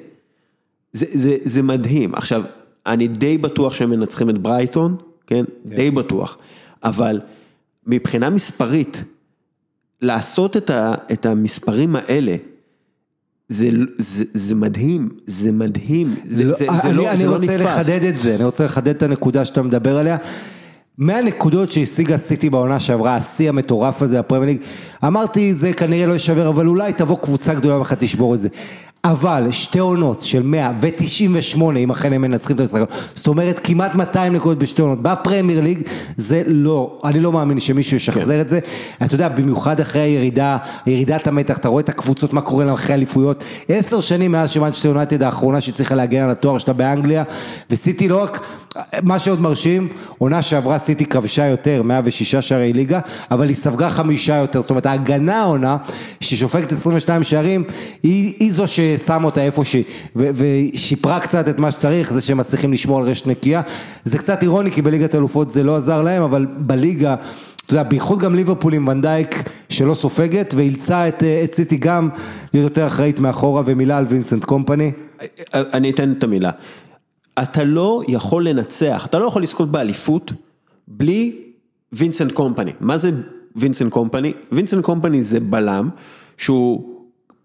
זה, 0.94 1.06
זה, 1.14 1.38
זה 1.44 1.62
מדהים. 1.62 2.16
עכשיו, 2.16 2.44
אני 2.86 3.08
די 3.08 3.38
בטוח 3.38 3.74
שהם 3.74 3.90
מנצחים 3.90 4.30
את 4.30 4.38
ברייטון, 4.38 4.96
כן? 5.28 5.46
די 5.66 5.92
בטוח, 5.92 6.38
אבל 6.84 7.22
מבחינה 7.88 8.30
מספרית, 8.30 9.04
לעשות 10.02 10.58
את, 10.58 10.70
ה, 10.70 10.96
את 11.14 11.26
המספרים 11.26 11.96
האלה, 11.96 12.36
זה, 13.50 13.70
זה, 13.98 14.26
זה 14.34 14.56
מדהים, 14.56 15.10
זה 15.28 15.52
מדהים, 15.52 16.16
זה, 16.26 16.44
לא, 16.44 16.56
זה, 16.56 16.70
אני, 16.70 16.82
זה 16.82 16.94
לא, 16.94 17.10
אני 17.10 17.18
זה 17.18 17.26
לא 17.26 17.36
רוצה 17.36 17.46
נתפס. 17.46 17.66
לחדד 17.66 18.04
את 18.04 18.18
זה, 18.18 18.36
אני 18.36 18.44
רוצה 18.44 18.66
לחדד 18.66 18.96
את 18.96 19.04
הנקודה 19.04 19.46
שאתה 19.46 19.62
מדבר 19.62 19.98
עליה. 19.98 20.18
מהנקודות 20.98 21.72
שהשיגה 21.72 22.18
סיטי 22.18 22.50
בעונה 22.50 22.80
שעברה, 22.80 23.16
השיא 23.16 23.50
המטורף 23.50 24.02
הזה, 24.02 24.20
הפרמייר 24.20 24.52
ליג, 24.52 24.58
אמרתי 25.08 25.54
זה 25.54 25.74
כנראה 25.74 26.06
לא 26.06 26.14
יישבר, 26.14 26.50
אבל 26.50 26.68
אולי 26.68 26.94
תבוא 26.94 27.18
קבוצה 27.18 27.54
גדולה 27.54 27.82
אחת 27.82 28.04
תשבור 28.04 28.36
את 28.36 28.40
זה. 28.40 28.48
אבל 29.06 29.48
שתי 29.52 29.80
עונות 29.80 30.22
של 30.22 30.44
198, 30.44 31.80
אם 31.80 31.92
אכן 31.92 32.14
הם 32.14 32.22
מנצחים 32.22 32.56
את 32.56 32.62
המשחק, 32.62 32.82
זאת 33.14 33.28
אומרת 33.28 33.60
כמעט 33.64 33.96
200 33.96 34.34
נקודות 34.34 34.60
בשתי 34.60 34.82
עונות, 34.82 35.02
בפרמייר 35.02 35.62
ליג 35.62 35.82
זה 36.18 36.44
לא, 36.46 37.02
אני 37.04 37.20
לא 37.20 37.32
מאמין 37.32 37.60
שמישהו 37.60 37.98
ישחזר 37.98 38.42
את 38.42 38.50
זה, 38.50 38.60
אתה 39.04 39.16
יודע, 39.16 39.30
במיוחד 39.30 39.80
אחרי 39.80 40.02
הירידה, 40.02 40.58
ירידת 40.88 41.28
המתח, 41.28 41.58
אתה 41.58 41.68
רואה 41.68 41.82
את 41.82 41.90
הקבוצות, 41.90 42.34
מה 42.34 42.42
קורה 42.42 42.66
להם 42.66 42.74
אחרי 42.74 42.94
אליפויות, 42.96 43.44
עשר 43.68 44.02
שנים 44.02 44.32
מאז 44.32 44.50
שמנצ'סטר 44.50 44.90
יונייטד 44.90 45.24
האחרונה 45.24 45.62
שהצליחה 45.62 45.96
להגן 45.96 46.22
על 46.22 46.30
התואר 46.30 46.58
שלה 46.58 46.74
באנגליה, 46.74 47.24
וסיטי 47.72 48.08
לא 48.08 48.24
רק, 48.24 48.46
מה 49.04 49.20
שעוד 49.20 49.42
מרשים, 49.42 49.88
עונה 50.18 50.42
שעברה 50.42 50.80
סיטי 50.80 51.06
כבשה 51.06 51.46
יותר, 51.46 51.82
106 51.84 52.36
שערי 52.36 52.74
ליגה, 52.74 53.00
אבל 53.32 53.48
היא 53.48 53.56
ספגה 53.56 53.90
חמישה 53.90 54.36
יותר, 54.36 54.62
זאת 54.62 54.70
אומרת 54.70 54.86
ההגנה 54.86 55.42
העונה, 55.42 55.78
ששופקת 56.22 56.72
22 56.72 57.24
שערים, 57.24 57.64
היא, 58.04 58.34
היא 58.40 58.52
זו 58.52 58.68
ששמה 58.68 59.26
אותה 59.26 59.42
איפה 59.42 59.66
שהיא, 59.66 59.84
ושיפרה 60.16 61.20
קצת 61.20 61.48
את 61.50 61.60
מה 61.60 61.72
שצריך, 61.72 62.14
זה 62.14 62.22
שהם 62.22 62.38
מצליחים 62.38 62.74
לשמור 62.74 63.00
על 63.00 63.06
רשת 63.06 63.28
נקייה, 63.28 63.62
זה 64.06 64.18
קצת 64.18 64.42
אירוני 64.42 64.72
כי 64.72 64.82
בליגת 64.82 65.14
האלופות 65.14 65.50
זה 65.50 65.64
לא 65.64 65.78
עזר 65.78 66.02
להם, 66.02 66.24
אבל 66.24 66.46
בליגה, 66.58 67.16
אתה 67.66 67.74
יודע, 67.74 67.84
בייחוד 67.84 68.20
גם 68.20 68.36
ליברפול 68.36 68.74
עם 68.74 68.88
ונדייק 68.88 69.50
שלא 69.70 69.96
סופגת, 69.96 70.54
ואילצה 70.58 71.08
את, 71.08 71.24
את 71.44 71.54
סיטי 71.54 71.78
גם 71.78 72.10
להיות 72.54 72.70
יותר 72.70 72.88
אחראית 72.88 73.20
מאחורה, 73.20 73.62
ומילה 73.66 73.98
על 73.98 74.06
וינסנט 74.10 74.46
קומפני. 74.46 74.92
אני 75.54 75.90
אתן 75.90 76.12
את 76.12 76.24
המילה. 76.24 76.52
אתה 77.40 77.64
לא 77.64 78.02
יכול 78.08 78.48
לנצח, 78.48 79.06
אתה 79.06 79.20
לא 79.20 79.26
יכול 79.26 79.44
לזכות 79.44 79.72
באליפות 79.72 80.32
בלי 80.88 81.36
וינסנט 81.94 82.32
קומפני. 82.32 82.72
מה 82.80 82.98
זה 82.98 83.12
וינסנט 83.56 83.92
קומפני? 83.92 84.34
וינסנט 84.52 84.86
קומפני 84.86 85.24
זה 85.24 85.40
בלם 85.40 85.90
שהוא 86.38 86.96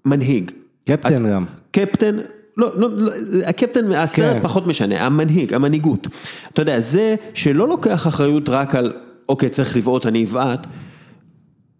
מנהיג. 0.05 0.51
קפטן 0.89 1.31
גם. 1.31 1.45
קפטן, 1.71 2.17
לא, 2.57 2.71
לא, 2.77 2.89
לא, 2.91 3.13
הקפטן, 3.47 3.93
הסרט 3.93 4.37
כן. 4.37 4.43
פחות 4.43 4.67
משנה, 4.67 5.07
המנהיג, 5.07 5.55
המנהיגות. 5.55 6.09
אתה 6.53 6.63
יודע, 6.63 6.81
זה 6.81 7.15
שלא 7.35 7.69
לוקח 7.69 8.07
אחריות 8.07 8.49
רק 8.49 8.75
על, 8.75 8.93
אוקיי, 9.29 9.49
צריך 9.49 9.77
לבעוט, 9.77 10.07
אני 10.07 10.25
אבעט. 10.25 10.67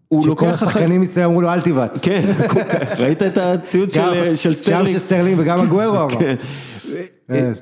הוא 0.07 0.21
שכל 0.21 0.29
לוקח 0.29 0.53
אחריות, 0.53 0.75
השחקנים 0.75 1.01
מסביב 1.01 1.25
אמרו 1.25 1.41
לו 1.41 1.53
אל 1.53 1.61
תבעט. 1.61 1.99
כן, 2.01 2.25
ראית 2.99 3.23
את 3.23 3.37
הציוץ 3.37 3.93
של, 3.93 4.35
של 4.35 4.49
גם 4.49 4.55
סטרלינג? 4.55 4.97
של 4.97 5.03
סטרלינג 5.03 5.39
וגם 5.39 5.59
אגוארו 5.59 5.97
אמר. 5.97 6.17
כן. 7.27 7.53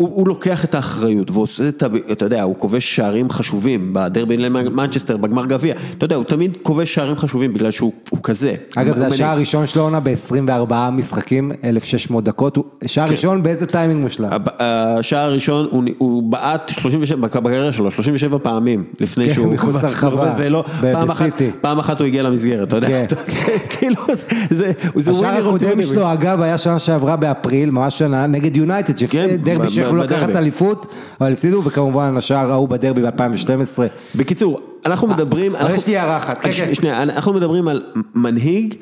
כן. 0.00 0.04
והוא 0.04 0.16
הוא 0.16 0.28
לוקח 0.28 0.64
את 0.64 0.74
האחריות 0.74 1.30
ועושה 1.30 1.68
את 1.68 1.82
ה... 1.82 1.86
אתה 2.12 2.24
יודע, 2.24 2.42
הוא 2.42 2.54
כובש 2.58 2.96
שערים 2.96 3.30
חשובים 3.30 3.90
בדרבי 3.92 4.36
למנצ'סטר, 4.36 5.16
בגמר 5.16 5.46
גביע. 5.46 5.74
אתה 5.98 6.04
יודע, 6.04 6.16
הוא 6.16 6.24
תמיד 6.24 6.56
כובש 6.62 6.94
שערים 6.94 7.16
חשובים 7.16 7.54
בגלל 7.54 7.70
שהוא 7.70 7.92
הוא 8.10 8.18
כזה. 8.22 8.54
אגב, 8.76 8.96
זה 8.96 9.06
הוא 9.06 9.14
השער. 9.14 9.28
הראשון 9.30 9.66
שלו 9.66 9.82
עונה 9.82 10.00
ב-24 10.00 10.72
משחקים, 10.92 11.52
1,600 11.64 12.24
דקות, 12.24 12.56
הוא- 12.56 12.64
שער 12.86 13.06
כן. 13.06 13.12
ראשון 13.12 13.42
באיזה 13.42 13.66
טיימינג 13.66 14.00
מושלם? 14.02 14.28
השער 14.58 15.24
הראשון, 15.24 15.66
הוא- 15.70 15.84
הוא 15.98 16.22
בעט 16.22 16.68
37, 16.68 17.16
בקריירה 17.28 17.72
שלו, 17.72 17.90
37 17.90 18.38
פעמים 18.38 18.84
לפני 19.00 19.28
כן, 19.28 19.34
שהוא... 19.34 19.52
מחוץ 19.52 19.70
כבש, 19.72 19.82
לרחבה, 19.82 20.34
ולא, 20.38 20.64
ב- 20.80 20.92
פעם 20.92 21.10
אחת- 21.10 21.22
בסיטי. 21.26 21.50
פעם 21.60 21.78
אחת 21.78 21.98
הוא 22.00 22.06
הגיע 22.06 22.22
למסגרת, 22.22 22.68
אתה 22.68 22.76
יודע. 22.76 22.88
כן. 22.88 23.04
כאילו, 23.78 24.02
זה- 24.08 24.26
זה 24.50 24.72
זה 24.94 25.10
השער 25.10 25.46
הקודם. 25.48 25.82
שלו, 25.82 26.12
אגב, 26.12 26.40
היה 26.42 26.58
שנה 26.58 26.78
שעברה 26.78 27.16
באפריל, 27.16 27.70
ממש 27.70 27.98
שנה, 27.98 28.26
נגד 28.26 28.56
יונייטד, 28.56 28.92
כן, 28.92 28.98
שהפסיד 28.98 29.44
דרבי 29.44 29.68
שיכולו 29.90 30.02
ב- 30.02 30.04
לקחת. 30.26 30.36
אליפות, 30.36 30.86
אבל 31.20 31.32
הפסידו, 31.32 31.62
וכמובן 31.64 32.16
השער 32.16 32.52
ההוא 32.52 32.68
בדרבי 32.68 33.02
ב-2012. 33.02 33.78
בקיצור, 34.14 34.60
אנחנו 34.86 35.08
מדברים... 35.08 35.52
אבל 35.54 35.60
אנחנו- 35.64 35.76
יש 35.76 35.86
לי 35.86 35.96
הערה 35.96 36.16
אחת, 36.16 36.40
כן, 36.40 36.52
ש- 36.52 36.60
כן. 36.60 36.74
שנייה, 36.74 37.02
אנחנו 37.02 37.32
מדברים 37.32 37.68
על 37.68 37.82
מנהיג 38.14 38.74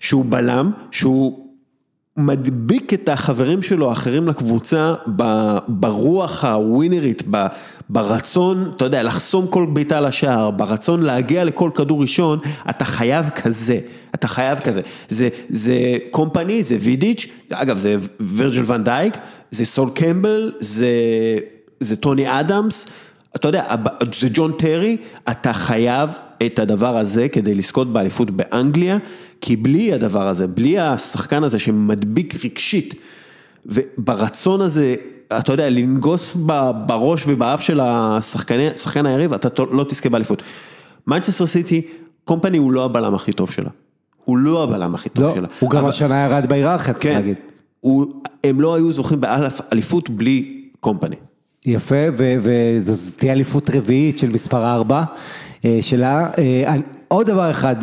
שהוא 0.00 0.24
בלם, 0.28 0.70
שהוא 0.90 1.43
מדביק 2.16 2.94
את 2.94 3.08
החברים 3.08 3.62
שלו 3.62 3.90
האחרים 3.90 4.28
לקבוצה 4.28 4.94
ברוח 5.68 6.44
הווינרית, 6.44 7.22
ברצון, 7.88 8.72
אתה 8.76 8.84
יודע, 8.84 9.02
לחסום 9.02 9.46
כל 9.46 9.66
בעיטה 9.72 10.00
לשער, 10.00 10.50
ברצון 10.50 11.02
להגיע 11.02 11.44
לכל 11.44 11.70
כדור 11.74 12.00
ראשון, 12.00 12.38
אתה 12.70 12.84
חייב 12.84 13.30
כזה, 13.30 13.80
אתה 14.14 14.28
חייב 14.28 14.58
כזה. 14.58 14.80
זה, 15.08 15.28
זה 15.48 15.96
קומפני, 16.10 16.62
זה 16.62 16.76
וידיץ', 16.80 17.26
אגב 17.50 17.76
זה 17.76 17.96
וירג'ל 18.20 18.72
ונדייק, 18.72 19.16
זה 19.50 19.66
סול 19.66 19.88
קמבל, 19.94 20.52
זה, 20.60 20.88
זה 21.80 21.96
טוני 21.96 22.40
אדמס, 22.40 22.86
אתה 23.36 23.48
יודע, 23.48 23.74
זה 24.20 24.28
ג'ון 24.32 24.52
טרי, 24.52 24.96
אתה 25.30 25.52
חייב 25.52 26.18
את 26.46 26.58
הדבר 26.58 26.96
הזה 26.96 27.28
כדי 27.28 27.54
לזכות 27.54 27.92
באליפות 27.92 28.30
באנגליה, 28.30 28.98
כי 29.40 29.56
בלי 29.56 29.92
הדבר 29.92 30.28
הזה, 30.28 30.46
בלי 30.46 30.78
השחקן 30.78 31.44
הזה 31.44 31.58
שמדביק 31.58 32.44
רגשית, 32.44 32.94
וברצון 33.66 34.60
הזה, 34.60 34.94
אתה 35.38 35.52
יודע, 35.52 35.70
לנגוס 35.70 36.36
בראש 36.86 37.24
ובאף 37.26 37.60
של 37.60 37.80
השחקן 37.82 39.06
היריב, 39.06 39.32
אתה 39.32 39.62
לא 39.70 39.84
תזכה 39.88 40.08
באליפות. 40.08 40.42
מנצ'סטר 41.06 41.46
סיטי, 41.46 41.82
קומפני 42.24 42.58
הוא 42.58 42.72
לא 42.72 42.84
הבלם 42.84 43.14
הכי 43.14 43.32
טוב 43.32 43.50
שלה. 43.50 43.70
הוא 44.24 44.38
לא 44.38 44.62
הבלם 44.62 44.94
הכי 44.94 45.08
טוב 45.08 45.24
לא, 45.24 45.34
שלה. 45.34 45.48
הוא 45.60 45.70
גם 45.70 45.78
אבל- 45.80 45.88
השנה 45.88 46.24
ירד 46.24 46.46
בהיררכיה, 46.48 46.94
צריך 46.94 47.06
כן, 47.06 47.14
להגיד. 47.14 47.36
הוא, 47.80 48.06
הם 48.44 48.60
לא 48.60 48.74
היו 48.74 48.92
זוכים 48.92 49.20
באליפות 49.20 50.10
בלי 50.10 50.60
קומפני. 50.80 51.16
יפה, 51.66 51.94
וזו 52.16 52.92
תהיה 53.18 53.32
אליפות 53.32 53.70
רביעית 53.70 54.18
של 54.18 54.28
מספר 54.30 54.74
4 54.74 55.04
שלה. 55.80 56.28
אה, 56.38 56.74
עוד 57.08 57.26
דבר 57.26 57.50
אחד, 57.50 57.76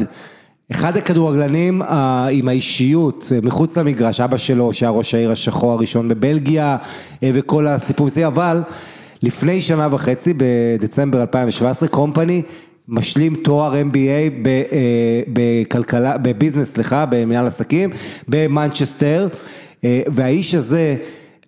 אחד 0.71 0.97
הכדורגלנים 0.97 1.81
אה, 1.81 2.27
עם 2.27 2.47
האישיות 2.47 3.31
אה, 3.35 3.39
מחוץ 3.43 3.77
למגרש, 3.77 4.19
אבא 4.19 4.37
שלו 4.37 4.73
שהיה 4.73 4.89
ראש 4.89 5.13
העיר 5.13 5.31
השחור 5.31 5.71
הראשון 5.71 6.07
בבלגיה 6.07 6.77
אה, 7.23 7.31
וכל 7.33 7.67
הסיפור 7.67 8.07
הזה, 8.07 8.27
אבל 8.27 8.61
לפני 9.23 9.61
שנה 9.61 9.87
וחצי, 9.91 10.33
בדצמבר 10.37 11.21
2017, 11.21 11.89
קומפני 11.89 12.41
משלים 12.87 13.35
תואר 13.35 13.73
MBA 13.73 14.47
אה, 14.47 15.21
בכלכלה, 15.27 16.17
בביזנס, 16.17 16.73
סליחה, 16.73 17.05
במנהל 17.09 17.47
עסקים, 17.47 17.89
במנצ'סטר, 18.27 19.27
אה, 19.83 20.01
והאיש 20.07 20.55
הזה, 20.55 20.95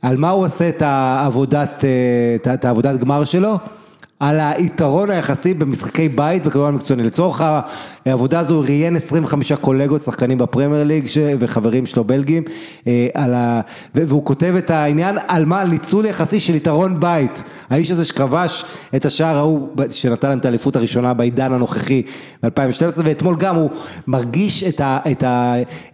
על 0.01 0.17
מה 0.17 0.29
הוא 0.29 0.45
עושה 0.45 0.69
את 0.69 0.81
העבודת, 0.81 1.85
אה, 2.45 2.53
את 2.53 2.65
העבודת 2.65 2.99
גמר 2.99 3.23
שלו? 3.23 3.57
על 4.23 4.39
היתרון 4.39 5.09
היחסי 5.09 5.53
במשחקי 5.53 6.09
בית 6.09 6.43
בכדורגל 6.43 6.75
מקצועני. 6.75 7.03
לצורך 7.03 7.41
העבודה 8.05 8.39
הזו 8.39 8.55
הוא 8.55 8.63
ראיין 8.63 8.95
25 8.95 9.51
קולגות 9.51 10.03
שחקנים 10.03 10.37
בפרמייר 10.37 10.83
ליג 10.83 11.07
ש... 11.07 11.17
וחברים 11.39 11.85
שלו 11.85 12.03
בלגים, 12.03 12.43
אה, 12.87 13.07
ה... 13.15 13.61
והוא 13.95 14.25
כותב 14.25 14.55
את 14.57 14.69
העניין 14.69 15.17
על 15.27 15.45
מה, 15.45 15.61
על 15.61 15.67
ניצול 15.67 16.05
יחסי 16.05 16.39
של 16.39 16.55
יתרון 16.55 16.99
בית. 16.99 17.43
האיש 17.69 17.91
הזה 17.91 18.05
שכבש 18.05 18.65
את 18.95 19.05
השער 19.05 19.37
ההוא, 19.37 19.69
שנתן 19.89 20.29
להם 20.29 20.39
את 20.39 20.45
האליפות 20.45 20.75
הראשונה 20.75 21.13
בעידן 21.13 21.53
הנוכחי 21.53 22.01
ב-2012, 22.43 23.01
ואתמול 23.03 23.35
גם 23.35 23.55
הוא 23.55 23.69
מרגיש 24.07 24.63
את, 24.63 24.81
ה... 24.81 24.99
את. 25.11 25.23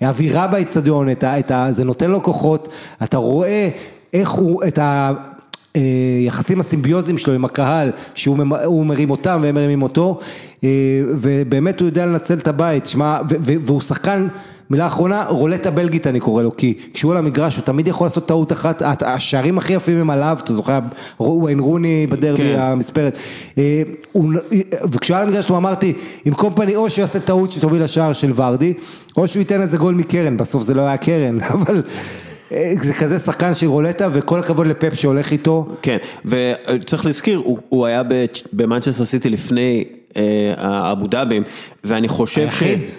האווירה 0.01 0.47
באצטדיון, 0.47 1.07
ה... 1.51 1.71
זה 1.71 1.83
נותן 1.83 2.11
לו 2.11 2.23
כוחות, 2.23 2.69
אתה 3.03 3.17
רואה 3.17 3.69
איך 4.13 4.29
הוא, 4.29 4.63
את 4.63 4.77
ה... 4.77 5.13
אה, 5.79 5.83
יחסים 6.25 6.59
הסימביוזיים 6.59 7.17
שלו 7.17 7.33
עם 7.33 7.45
הקהל, 7.45 7.91
שהוא 8.13 8.37
הוא 8.65 8.85
מרים 8.85 9.09
אותם 9.09 9.39
והם 9.43 9.55
מרימים 9.55 9.81
אותו, 9.81 10.19
אה, 10.63 10.69
ובאמת 11.21 11.79
הוא 11.79 11.85
יודע 11.87 12.05
לנצל 12.05 12.33
את 12.33 12.47
הבית, 12.47 12.85
שמע, 12.85 13.19
והוא 13.29 13.81
שחקן, 13.81 14.27
מילה 14.69 14.87
אחרונה, 14.87 15.25
רולטה 15.29 15.71
בלגית 15.71 16.07
אני 16.07 16.19
קורא 16.19 16.43
לו, 16.43 16.57
כי 16.57 16.73
כשהוא 16.93 17.11
על 17.11 17.17
המגרש 17.17 17.55
הוא 17.55 17.63
תמיד 17.65 17.87
יכול 17.87 18.07
לעשות 18.07 18.27
טעות 18.27 18.51
אחת, 18.51 18.81
השערים 19.05 19.57
הכי 19.57 19.73
יפים 19.73 19.97
הם 19.97 20.09
עליו, 20.09 20.37
אתה 20.43 20.53
זוכר, 20.53 20.79
וויין 21.19 21.59
רוני 21.59 22.07
בדרבי 22.09 22.37
כן. 22.37 22.59
המספרת, 22.59 23.17
אה, 23.57 23.81
הוא- 24.11 24.33
וכשהוא 24.91 25.17
על 25.17 25.23
המגרש 25.27 25.45
שלו 25.47 25.57
אמרתי, 25.57 25.93
עם 26.25 26.33
קומפני 26.33 26.75
או 26.75 26.89
שהוא 26.89 27.01
יעשה 27.01 27.19
טעות 27.19 27.51
שתוביל 27.51 27.83
לשער 27.83 28.13
של 28.13 28.31
ורדי, 28.35 28.73
או 29.17 29.27
שהוא 29.27 29.39
ייתן 29.39 29.61
איזה 29.61 29.77
גול 29.77 29.93
מקרן, 29.95 30.37
בסוף 30.37 30.63
זה 30.63 30.73
לא 30.73 30.81
היה 30.81 30.97
קרן, 30.97 31.37
אבל... 31.53 31.83
אה, 32.51 32.73
זה 32.81 32.93
כזה 32.93 33.19
שחקן 33.19 33.55
של 33.55 33.67
רולטה 33.67 34.07
וכל 34.13 34.39
הכבוד 34.39 34.67
לפפ 34.67 34.93
שהולך 34.93 35.31
איתו, 35.31 35.67
כן, 35.81 35.97
וצריך 36.25 37.05
להזכיר, 37.05 37.37
הוא, 37.37 37.57
הוא 37.69 37.85
היה 37.85 38.03
במנצ'סטר 38.53 39.05
סיטי 39.05 39.29
לפני 39.29 39.83
אה, 40.17 40.53
האבו 40.57 41.07
דאבים, 41.07 41.43
ואני 41.83 42.07
חושב 42.07 42.41
היחיד, 42.41 42.87
ש... 42.87 42.91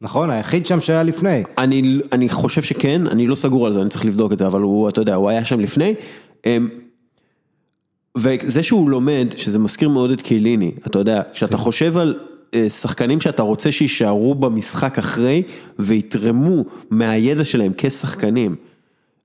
נכון, 0.00 0.30
היחיד 0.30 0.66
שם 0.66 0.80
שהיה 0.80 1.02
לפני. 1.02 1.42
אני, 1.58 2.00
אני 2.12 2.28
חושב 2.28 2.62
שכן, 2.62 3.06
אני 3.06 3.26
לא 3.26 3.34
סגור 3.34 3.66
על 3.66 3.72
זה, 3.72 3.82
אני 3.82 3.90
צריך 3.90 4.04
לבדוק 4.04 4.32
את 4.32 4.38
זה, 4.38 4.46
אבל 4.46 4.60
הוא, 4.60 4.88
אתה 4.88 5.00
יודע, 5.00 5.14
הוא 5.14 5.30
היה 5.30 5.44
שם 5.44 5.60
לפני. 5.60 5.94
אמ, 6.46 6.68
וזה 8.18 8.62
שהוא 8.62 8.90
לומד, 8.90 9.26
שזה 9.36 9.58
מזכיר 9.58 9.88
מאוד 9.88 10.10
את 10.10 10.20
קיליני, 10.20 10.72
אתה 10.86 10.98
יודע, 10.98 11.22
כשאתה 11.34 11.56
חושב 11.56 11.96
על 11.96 12.18
אה, 12.54 12.70
שחקנים 12.70 13.20
שאתה 13.20 13.42
רוצה 13.42 13.72
שיישארו 13.72 14.34
במשחק 14.34 14.98
אחרי 14.98 15.42
ויתרמו 15.78 16.64
מהידע 16.90 17.44
שלהם 17.44 17.72
כשחקנים. 17.76 18.56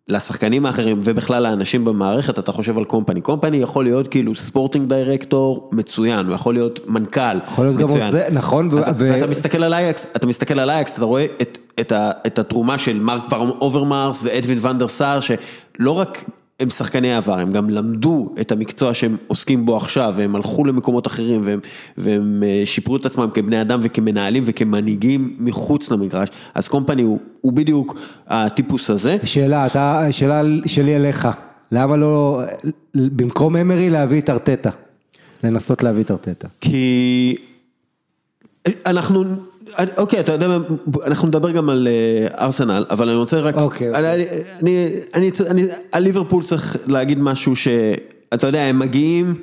לשחקנים 0.08 0.66
האחרים 0.66 1.00
ובכלל 1.04 1.44
לאנשים 1.44 1.86
במערכת, 1.86 2.40
אתה 2.40 2.52
חושב 2.52 2.78
על 2.78 2.84
קומפני. 2.86 3.22
קומפני 3.22 3.58
יכול 3.58 3.84
להיות 3.84 4.08
כאילו 4.08 4.36
ספורטינג 4.36 4.88
דירקטור 4.90 5.70
מצוין, 5.72 6.26
הוא 6.26 6.36
יכול 6.36 6.54
להיות 6.54 6.80
מנכ"ל 6.88 7.38
יכול 7.48 7.66
להיות 7.66 7.78
גם. 7.78 7.88
עוזר, 7.88 8.24
נכון, 8.32 8.70
ו- 8.72 8.80
אתה, 8.80 8.92
ו- 8.98 9.14
ואתה 9.14 9.28
מסתכל 9.28 9.64
על 9.64 9.74
אייקס, 9.74 10.08
אתה 10.16 10.28
מסתכל 10.28 10.60
על 10.60 10.70
אייקס, 10.70 10.98
אתה 10.98 11.06
רואה 11.06 11.26
את, 11.42 11.58
את, 11.80 11.94
את 12.28 12.40
התרומה 12.40 12.80
של 12.80 13.00
מרק 13.00 13.32
אוברמארס 13.32 14.22
ואדווין 14.24 14.58
ונדר 14.62 14.88
סאר, 14.88 15.20
שלא 15.20 15.92
רק 15.92 16.24
הם 16.64 16.70
שחקני 16.70 17.14
עבר, 17.14 17.40
הם 17.40 17.52
גם 17.52 17.70
למדו 17.70 18.30
את 18.42 18.52
המקצוע 18.52 18.94
שהם 18.94 19.18
עוסקים 19.28 19.66
בו 19.66 19.78
עכשיו, 19.78 20.14
והם 20.18 20.36
הלכו 20.36 20.66
למקומות 20.66 21.08
אחרים, 21.08 21.42
והם, 21.46 21.60
והם 21.98 22.44
אה, 22.46 22.62
שיפרו 22.66 22.96
את 22.96 23.06
עצמם 23.06 23.30
כבני 23.34 23.62
אדם 23.62 23.80
וכמנהלים 23.84 24.44
וכמנהיגים 24.46 25.36
מחוץ 25.40 25.92
למגרש, 25.92 26.30
אז 26.56 26.68
קומפני 26.68 27.02
הוא, 27.02 27.20
הוא 27.42 27.54
בדיוק 27.54 28.00
הטיפוס 28.28 28.90
הזה. 28.90 29.18
שאלה, 29.24 29.66
אתה, 29.66 30.08
שאלה 30.12 30.42
שלי 30.66 30.96
אליך, 30.96 31.28
למה 31.72 31.98
לא, 31.98 32.42
במקום 32.96 33.56
אמרי 33.56 33.90
להביא 33.90 34.22
את 34.22 34.30
ארטטה? 34.30 34.70
לנסות 35.44 35.84
להביא 35.84 36.04
את 36.04 36.12
ארטטה. 36.12 36.48
כי 36.62 37.36
אנחנו, 38.86 39.24
אוקיי, 39.98 40.20
אתה 40.20 40.32
יודע, 40.32 40.58
אנחנו 41.06 41.28
נדבר 41.28 41.52
גם 41.52 41.70
על 41.70 41.88
אה, 41.88 42.46
ארסנל, 42.46 42.86
אבל 42.90 43.10
אני 43.10 43.18
רוצה 43.18 43.40
רק, 43.40 43.56
אוקיי, 43.56 43.96
אני, 44.64 45.32
אני, 45.50 45.66
על 45.92 46.04
ליברפול 46.04 46.44
צריך 46.44 46.78
להגיד 46.88 47.20
משהו 47.20 47.56
שאתה 47.56 48.48
יודע, 48.48 48.62
הם 48.62 48.80
מגיעים, 48.80 49.36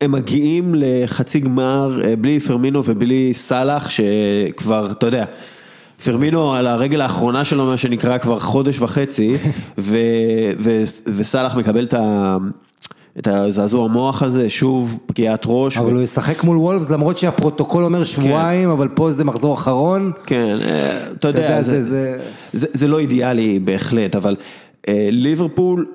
הם 0.00 0.12
מגיעים 0.12 0.74
לחצי 0.76 1.40
גמר 1.40 2.00
אה, 2.04 2.16
בלי 2.16 2.40
פרמינו 2.40 2.82
ובלי 2.84 3.34
סאלח, 3.34 3.88
שכבר, 3.88 4.90
אתה 4.90 5.06
יודע, 5.06 5.24
פרמינו 6.04 6.54
על 6.54 6.66
הרגל 6.66 7.00
האחרונה 7.00 7.44
שלו, 7.44 7.66
מה 7.66 7.76
שנקרא, 7.76 8.18
כבר 8.18 8.38
חודש 8.38 8.80
וחצי, 8.80 9.36
וסאלח 11.06 11.54
מקבל 11.54 11.84
את 11.84 11.94
ה... 11.94 12.36
את 13.18 13.26
הזעזוע 13.26 13.84
המוח 13.84 14.22
הזה, 14.22 14.50
שוב 14.50 14.98
פגיעת 15.06 15.42
ראש. 15.46 15.76
אבל 15.76 15.92
הוא 15.92 16.02
ישחק 16.02 16.44
מול 16.44 16.56
וולפס 16.56 16.90
למרות 16.90 17.18
שהפרוטוקול 17.18 17.84
אומר 17.84 18.04
שבועיים, 18.04 18.70
אבל 18.70 18.88
פה 18.88 19.12
זה 19.12 19.24
מחזור 19.24 19.54
אחרון. 19.54 20.12
כן, 20.26 20.56
אה, 20.60 21.06
אתה 21.12 21.28
יודע, 21.28 21.62
זה, 21.62 21.82
זה, 21.82 21.82
זה, 21.82 22.18
זה, 22.52 22.66
זה 22.72 22.88
לא 22.88 22.98
אידיאלי 22.98 23.58
בהחלט, 23.58 24.16
אבל 24.16 24.36
אה, 24.88 25.08
ליברפול 25.12 25.86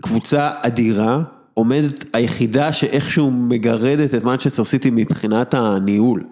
קבוצה 0.00 0.50
אדירה, 0.62 1.22
עומדת 1.54 2.04
היחידה 2.12 2.72
שאיכשהו 2.72 3.30
מגרדת 3.30 4.14
את 4.14 4.24
מנצ'סטר 4.24 4.64
סיטי 4.64 4.90
מבחינת 4.92 5.54
הניהול. 5.54 6.24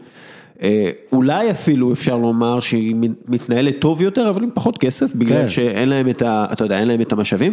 אה, 0.63 0.91
אולי 1.13 1.51
אפילו 1.51 1.93
אפשר 1.93 2.17
לומר 2.17 2.61
שהיא 2.61 2.97
מתנהלת 3.29 3.79
טוב 3.79 4.03
יותר, 4.03 4.31
אבל 4.31 4.43
עם 4.43 4.51
פחות 4.55 4.79
כסף, 4.79 5.15
בגלל 5.15 5.43
כן. 5.43 5.49
שאין 5.49 5.89
להם 5.89 6.09
את 6.09 6.23
ה... 6.23 6.47
אתה 6.53 6.65
יודע, 6.65 6.79
אין 6.79 6.89
להם 6.89 7.01
את 7.01 7.13
המשאבים. 7.13 7.53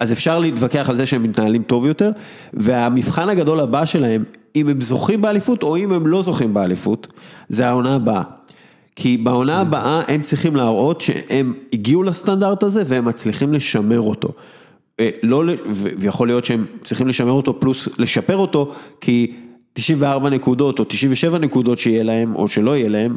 אז 0.00 0.12
אפשר 0.12 0.38
להתווכח 0.38 0.90
על 0.90 0.96
זה 0.96 1.06
שהם 1.06 1.22
מתנהלים 1.22 1.62
טוב 1.62 1.86
יותר, 1.86 2.10
והמבחן 2.54 3.28
הגדול 3.28 3.60
הבא 3.60 3.84
שלהם, 3.84 4.24
אם 4.56 4.68
הם 4.68 4.80
זוכים 4.80 5.22
באליפות 5.22 5.62
או 5.62 5.76
אם 5.76 5.92
הם 5.92 6.06
לא 6.06 6.22
זוכים 6.22 6.54
באליפות, 6.54 7.06
זה 7.48 7.68
העונה 7.68 7.94
הבאה. 7.94 8.22
כי 8.96 9.16
בעונה 9.16 9.60
הבאה 9.60 10.02
הם 10.08 10.22
צריכים 10.22 10.56
להראות 10.56 11.00
שהם 11.00 11.54
הגיעו 11.72 12.02
לסטנדרט 12.02 12.62
הזה 12.62 12.82
והם 12.86 13.04
מצליחים 13.04 13.52
לשמר 13.52 14.00
אותו. 14.00 14.28
אה, 15.00 15.10
לא, 15.22 15.42
ויכול 15.98 16.28
להיות 16.28 16.44
שהם 16.44 16.66
צריכים 16.82 17.08
לשמר 17.08 17.32
אותו 17.32 17.60
פלוס 17.60 17.88
לשפר 17.98 18.36
אותו, 18.36 18.72
כי 19.00 19.32
94 19.72 20.30
נקודות 20.30 20.78
או 20.78 20.84
97 20.84 21.38
נקודות 21.38 21.78
שיהיה 21.78 22.02
להם 22.02 22.34
או 22.36 22.48
שלא 22.48 22.76
יהיה 22.76 22.88
להם, 22.88 23.16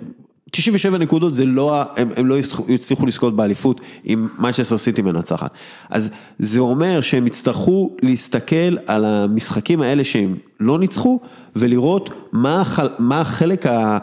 97 0.52 0.98
נקודות 0.98 1.34
זה 1.34 1.46
לא, 1.46 1.82
הם, 1.98 2.10
הם 2.16 2.26
לא 2.26 2.36
יצליחו- 2.68 3.06
לזכות 3.08 3.36
באליפות 3.36 3.82
אם 4.08 4.28
מנצ'סטר 4.40 4.78
סיטי 4.78 5.02
מנצחת. 5.02 5.52
אז 5.90 6.12
זה 6.40 6.60
אומר 6.60 7.02
שהם 7.02 7.28
יצטרכו 7.28 7.96
להסתכל 8.02 8.78
על 8.88 9.06
המשחקים 9.06 9.82
האלה 9.82 10.04
שהם 10.04 10.36
לא 10.60 10.80
ניצחו 10.80 11.20
ולראות 11.56 12.10
מה, 12.32 12.62
החל, 12.62 12.90
מה 13.00 13.22
החלק 13.22 13.66
ה... 13.66 13.98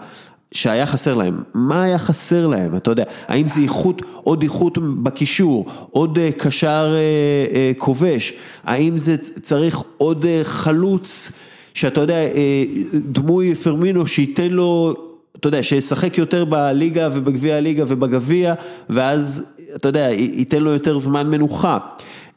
שהיה 0.53 0.87
חסר 0.87 1.15
להם, 1.15 1.43
מה 1.55 1.83
היה 1.83 1.99
חסר 1.99 2.47
להם, 2.47 2.77
אתה 2.77 2.91
יודע, 2.91 3.05
האם 3.29 3.49
זה 3.49 3.61
איכות, 3.61 4.03
עוד 4.23 4.43
איכות 4.43 4.79
בקישור, 5.03 5.67
עוד 5.91 6.19
אה, 6.19 6.31
קשר 6.39 6.95
אה, 6.95 7.57
אה, 7.57 7.73
כובש, 7.79 8.33
האם 8.65 8.99
זה 8.99 9.17
צריך 9.17 9.83
עוד 9.97 10.27
אה, 10.27 10.41
חלוץ, 10.45 11.33
שאתה 11.75 12.01
יודע, 12.01 12.15
אה, 12.15 12.65
דמוי 12.95 13.55
פרמינו 13.55 14.07
שייתן 14.07 14.51
לו, 14.51 14.95
אתה 15.41 15.49
יודע, 15.49 15.63
שישחק 15.63 16.19
יותר 16.19 16.45
בליגה 16.45 17.09
ובגביע 17.13 17.57
הליגה 17.57 17.85
ובגביע, 17.87 18.55
ואז, 18.91 19.45
אתה 19.77 19.89
יודע, 19.89 20.09
ייתן 20.11 20.63
לו 20.63 20.71
יותר 20.71 20.99
זמן 20.99 21.31
מנוחה. 21.31 21.79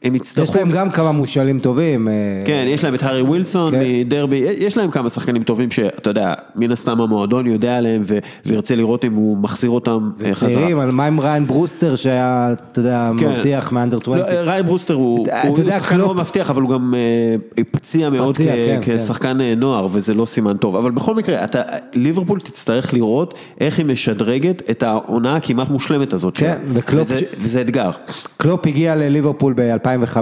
הם 0.04 0.14
יש 0.14 0.20
יצטרכו... 0.20 0.58
להם 0.58 0.70
גם 0.70 0.90
כמה 0.90 1.12
מושאלים 1.12 1.58
טובים. 1.58 2.08
אה, 2.08 2.12
כן, 2.44 2.64
יש 2.68 2.84
להם 2.84 2.94
את 2.94 3.02
הארי 3.02 3.22
ווילסון 3.22 3.70
כן. 3.72 3.80
מדרבי, 3.82 4.36
יש 4.36 4.76
להם 4.76 4.90
כמה 4.90 5.10
שחקנים 5.10 5.42
טובים 5.42 5.70
שאתה 5.70 6.10
יודע, 6.10 6.34
מן 6.56 6.72
הסתם 6.72 7.00
המועדון 7.00 7.46
יודע 7.46 7.76
עליהם 7.76 8.02
ו- 8.04 8.18
וירצה 8.46 8.74
לראות 8.76 9.04
אם 9.04 9.14
הוא 9.14 9.36
מחזיר 9.36 9.70
אותם 9.70 10.10
אה, 10.24 10.34
חזרה. 10.34 10.48
צעירים, 10.50 10.78
על 10.78 10.90
מה 10.90 11.06
עם 11.06 11.20
ריין 11.20 11.46
ברוסטר 11.46 11.96
שהיה, 11.96 12.54
אתה 12.72 12.80
יודע, 12.80 13.10
כן. 13.18 13.28
מבטיח 13.28 13.72
מאנדר 13.72 13.98
20. 14.02 14.16
לא, 14.16 14.22
ריין 14.24 14.66
ברוסטר 14.66 14.94
הוא 14.94 15.26
אתה- 15.26 15.48
הוא 15.48 15.58
יודע, 15.58 15.78
שחקן 15.78 15.96
מאוד 15.98 16.16
מבטיח, 16.16 16.50
אבל 16.50 16.62
הוא 16.62 16.70
גם 16.70 16.94
אה, 16.94 17.64
פציע 17.70 18.10
מאוד 18.10 18.36
כן, 18.36 18.78
כן. 18.82 18.98
כשחקן 18.98 19.40
אה, 19.40 19.54
נוער, 19.56 19.86
וזה 19.92 20.14
לא 20.14 20.24
סימן 20.24 20.56
טוב. 20.56 20.76
אבל 20.76 20.90
בכל 20.90 21.14
מקרה, 21.14 21.44
אתה- 21.44 21.62
ליברפול 21.94 22.40
תצטרך 22.40 22.94
לראות 22.94 23.34
איך 23.60 23.78
היא 23.78 23.86
משדרגת 23.86 24.70
את 24.70 24.82
העונה 24.82 25.36
הכמעט 25.36 25.68
מושלמת 25.68 26.12
הזאת 26.12 26.36
כן. 26.36 26.56
וקלופ 26.74 27.08
וזה- 27.40 27.60
אתגר. 27.60 27.90
קלופ 28.36 28.66
הגיע 28.66 28.96
לליברפול 28.96 29.52
ב-2015 30.00 30.18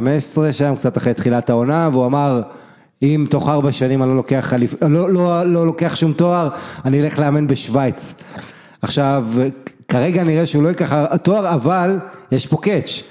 שם, 0.53 0.75
קצת 0.77 0.97
אחרי 0.97 1.15
תחילת 1.15 1.51
העונה, 1.51 1.89
והוא 1.93 2.07
אמר, 2.07 2.43
אם 3.03 3.27
תוך 3.31 3.49
ארבע 3.49 3.73
שנים 3.73 4.03
אני 4.03 4.11
לא 4.11 4.17
לוקח, 4.17 4.53
אליפ- 4.53 4.87
לא, 4.89 5.11
לא, 5.11 5.45
לא 5.45 5.67
לוקח 5.67 5.97
שום 5.97 6.13
תואר, 6.13 6.49
אני 6.85 7.01
אלך 7.01 7.19
לאמן 7.19 7.47
בשוויץ. 7.47 8.15
עכשיו, 8.83 9.27
כרגע 9.89 10.25
נראה 10.25 10.47
שהוא 10.47 10.63
לא 10.63 10.69
ייקח 10.69 10.93
תואר, 11.23 11.55
אבל 11.55 11.99
יש 12.33 12.47
פה 12.47 12.57
קאץ'. 12.63 13.03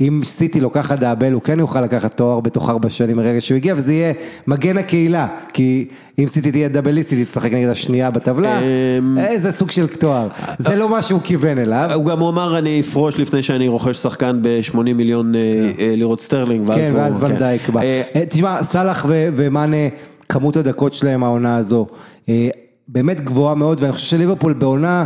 אם 0.00 0.20
סיטי 0.24 0.60
לוקחת 0.60 0.98
דאבל, 0.98 1.32
הוא 1.32 1.42
כן 1.42 1.58
יוכל 1.58 1.80
לקחת 1.80 2.16
תואר 2.16 2.40
בתוך 2.40 2.70
ארבע 2.70 2.90
שנים 2.90 3.16
מרגע 3.16 3.40
שהוא 3.40 3.56
הגיע, 3.56 3.74
וזה 3.76 3.92
יהיה 3.92 4.12
מגן 4.46 4.78
הקהילה, 4.78 5.26
כי 5.52 5.88
אם 6.18 6.28
סיטי 6.28 6.52
תהיה 6.52 6.68
דאבליסטית, 6.68 7.18
היא 7.18 7.26
תשחק 7.26 7.52
נגד 7.52 7.68
השנייה 7.68 8.10
בטבלה, 8.10 8.58
אמ, 8.60 9.18
איזה 9.18 9.52
סוג 9.52 9.70
של 9.70 9.86
תואר. 9.86 10.28
זה 10.58 10.76
לא 10.76 10.88
מה 10.88 11.02
שהוא 11.02 11.20
כיוון 11.24 11.58
אליו. 11.58 11.90
הוא 11.94 12.04
גם 12.04 12.22
אמר 12.22 12.58
אני 12.58 12.80
אפרוש 12.80 13.18
לפני 13.18 13.42
שאני 13.42 13.68
רוכש 13.68 13.96
שחקן 13.96 14.38
ב-80 14.42 14.76
מיליון 14.94 15.34
אה, 15.34 15.40
אה, 15.78 15.94
לירות 15.96 16.20
סטרלינג. 16.20 16.68
ואז 16.68 16.78
כן, 16.78 16.90
הוא- 16.90 16.98
ואז 17.00 17.16
ון 17.20 17.36
דייק 17.36 17.68
בא. 17.68 17.80
אה, 17.82 18.02
תשמע, 18.28 18.62
סאלח 18.62 19.06
ומאנה, 19.08 19.76
כמות 20.28 20.56
הדקות 20.56 20.94
שלהם 20.94 21.24
העונה 21.24 21.56
הזו, 21.56 21.86
באמת 22.88 23.20
גבוהה 23.20 23.54
מאוד, 23.54 23.80
ואני 23.80 23.92
חושב 23.92 24.06
שליברפול 24.06 24.52
בעונה, 24.52 25.04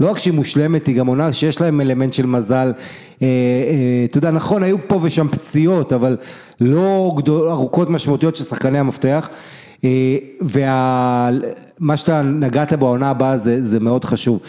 לא 0.00 0.10
רק 0.10 0.18
שהיא 0.18 0.34
מושלמת, 0.34 0.86
היא 0.86 0.96
גם 0.96 1.06
עונה 1.06 1.32
שיש 1.32 1.60
להם 1.60 1.80
אלמנט 1.80 2.12
של 2.12 2.26
מזל. 2.26 2.72
אה, 3.22 3.26
אה, 3.26 4.04
אתה 4.04 4.18
יודע, 4.18 4.30
נכון, 4.30 4.62
היו 4.62 4.76
פה 4.88 5.00
ושם 5.02 5.28
פציעות, 5.28 5.92
אבל 5.92 6.16
לא 6.60 7.16
ארוכות 7.30 7.90
משמעותיות 7.90 8.36
של 8.36 8.44
שחקני 8.44 8.78
המפתח. 8.78 9.28
ומה 10.40 11.96
שאתה 11.96 12.22
נגעת 12.22 12.72
בעונה 12.72 13.10
הבאה 13.10 13.36
זה, 13.36 13.62
זה 13.62 13.80
מאוד 13.80 14.04
חשוב. 14.04 14.40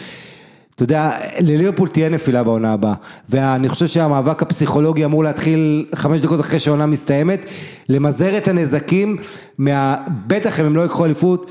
אתה 0.74 0.84
יודע, 0.84 1.10
לליברפול 1.40 1.88
תהיה 1.88 2.08
נפילה 2.08 2.42
בעונה 2.42 2.72
הבאה, 2.72 2.94
ואני 3.28 3.68
חושב 3.68 3.86
שהמאבק 3.86 4.42
הפסיכולוגי 4.42 5.04
אמור 5.04 5.24
להתחיל 5.24 5.86
חמש 5.94 6.20
דקות 6.20 6.40
אחרי 6.40 6.60
שהעונה 6.60 6.86
מסתיימת, 6.86 7.46
למזער 7.88 8.38
את 8.38 8.48
הנזקים, 8.48 9.16
מה... 9.58 9.96
בטח 10.26 10.60
אם 10.60 10.64
הם 10.64 10.76
לא 10.76 10.82
ייקחו 10.82 11.04
אליפות, 11.04 11.50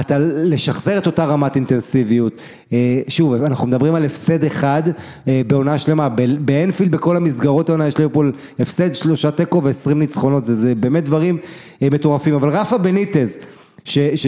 אתה 0.00 0.18
לשחזר 0.18 0.98
את 0.98 1.06
אותה 1.06 1.24
רמת 1.24 1.56
אינטנסיביות. 1.56 2.32
אה, 2.72 3.00
שוב, 3.08 3.34
אנחנו 3.34 3.66
מדברים 3.66 3.94
על 3.94 4.04
הפסד 4.04 4.44
אחד 4.44 4.82
אה, 5.28 5.42
בעונה 5.46 5.78
שלמה, 5.78 6.08
באנפילד 6.40 6.90
בכל 6.90 7.16
המסגרות 7.16 7.68
העונה 7.68 7.86
יש 7.86 7.98
ליברפול 7.98 8.32
הפסד 8.58 8.94
שלושה 8.94 9.30
תיקו 9.30 9.62
ועשרים 9.62 9.98
ניצחונות, 9.98 10.42
זה, 10.42 10.54
זה 10.54 10.74
באמת 10.74 11.04
דברים 11.04 11.38
אה, 11.82 11.88
מטורפים, 11.90 12.34
אבל 12.34 12.48
רפה 12.48 12.78
בניטז, 12.78 13.38
ש... 13.84 13.98
ש 13.98 14.26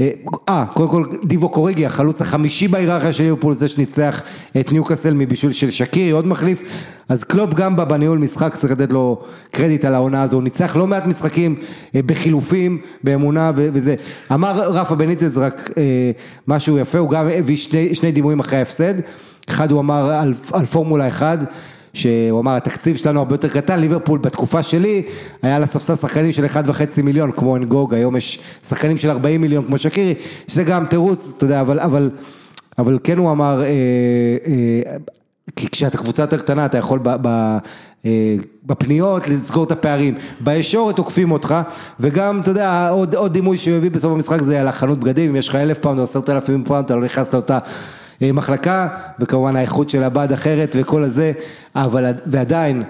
אה, 0.00 0.10
אה, 0.48 0.64
קודם 0.74 0.88
כל 0.88 1.04
דיבוק 1.24 1.48
אוריגי, 1.48 1.86
החלוץ 1.86 2.20
החמישי 2.20 2.68
בהיררכיה 2.68 3.12
של 3.12 3.24
ליברפול, 3.24 3.54
זה 3.54 3.68
שניצח 3.68 4.22
את 4.60 4.72
ניוקאסל 4.72 5.14
מבישול 5.14 5.52
של 5.52 5.70
שקירי, 5.70 6.10
עוד 6.10 6.26
מחליף, 6.26 6.62
אז 7.08 7.24
קלופ 7.24 7.54
גם 7.54 7.76
בא 7.76 7.84
בניהול 7.84 8.18
משחק, 8.18 8.56
צריך 8.56 8.72
לתת 8.72 8.92
לו 8.92 9.22
קרדיט 9.50 9.84
על 9.84 9.94
העונה 9.94 10.22
הזו, 10.22 10.36
הוא 10.36 10.42
ניצח 10.42 10.76
לא 10.76 10.86
מעט 10.86 11.06
משחקים 11.06 11.54
אה, 11.94 12.00
בחילופים, 12.06 12.78
באמונה 13.04 13.52
ו- 13.56 13.68
וזה. 13.72 13.94
אמר 14.32 14.70
רפה 14.70 14.94
בניטז 14.94 15.38
רק 15.38 15.70
אה, 15.76 15.82
משהו 16.48 16.78
יפה, 16.78 16.98
הוא 16.98 17.10
גם 17.10 17.28
הביא 17.28 17.56
שני, 17.56 17.94
שני 17.94 18.12
דימויים 18.12 18.40
אחרי 18.40 18.58
ההפסד, 18.58 18.94
אחד 19.48 19.70
הוא 19.70 19.80
אמר 19.80 20.10
על, 20.10 20.34
על 20.52 20.66
פורמולה 20.66 21.08
אחד, 21.08 21.38
שהוא 21.94 22.40
אמר 22.40 22.56
התקציב 22.56 22.96
שלנו 22.96 23.18
הרבה 23.18 23.34
יותר 23.34 23.48
קטן, 23.48 23.80
ליברפול 23.80 24.18
בתקופה 24.18 24.62
שלי 24.62 25.02
היה 25.42 25.56
על 25.56 25.62
הספסל 25.62 25.96
שחקנים 25.96 26.32
של 26.32 26.46
1.5 26.46 27.02
מיליון 27.02 27.30
כמו 27.30 27.56
אנגוג, 27.56 27.94
היום 27.94 28.16
יש 28.16 28.38
שחקנים 28.62 28.96
של 28.96 29.10
40 29.10 29.40
מיליון 29.40 29.64
כמו 29.64 29.78
שקירי, 29.78 30.14
שזה 30.48 30.64
גם 30.64 30.86
תירוץ, 30.86 31.32
אתה 31.36 31.44
יודע, 31.44 31.60
אבל, 31.60 31.80
אבל, 31.80 32.10
אבל 32.78 32.98
כן 33.04 33.18
הוא 33.18 33.30
אמר, 33.30 33.62
אה, 33.62 33.66
אה, 33.66 34.96
כי 35.56 35.70
כשאתה 35.70 35.98
קבוצה 35.98 36.22
יותר 36.22 36.38
קטנה 36.38 36.66
אתה 36.66 36.78
יכול 36.78 36.98
ב, 37.02 37.08
ב, 37.22 37.58
אה, 38.04 38.36
בפניות 38.66 39.28
לסגור 39.28 39.64
את 39.64 39.70
הפערים, 39.70 40.14
בישורת 40.40 40.96
תוקפים 40.96 41.32
אותך 41.32 41.54
וגם 42.00 42.40
אתה 42.40 42.50
יודע 42.50 42.88
עוד, 42.88 43.14
עוד 43.14 43.32
דימוי 43.32 43.58
שהוא 43.58 43.76
הביא 43.76 43.90
בסוף 43.90 44.12
המשחק 44.12 44.42
זה 44.42 44.60
על 44.60 44.68
החנות 44.68 45.00
בגדים, 45.00 45.30
אם 45.30 45.36
יש 45.36 45.48
לך 45.48 45.54
אלף 45.54 45.78
פאונד 45.78 45.98
או 45.98 46.04
עשרת 46.04 46.30
אלפים 46.30 46.64
פאונד 46.64 46.84
אתה 46.84 46.96
לא 46.96 47.04
נכנס 47.04 47.32
לאותה 47.32 47.58
מחלקה 48.30 48.88
וכמובן 49.20 49.56
האיכות 49.56 49.90
של 49.90 50.02
הבד 50.02 50.32
אחרת 50.32 50.76
וכל 50.78 51.04
הזה, 51.04 51.32
אבל 51.74 52.06
ועדיין 52.26 52.82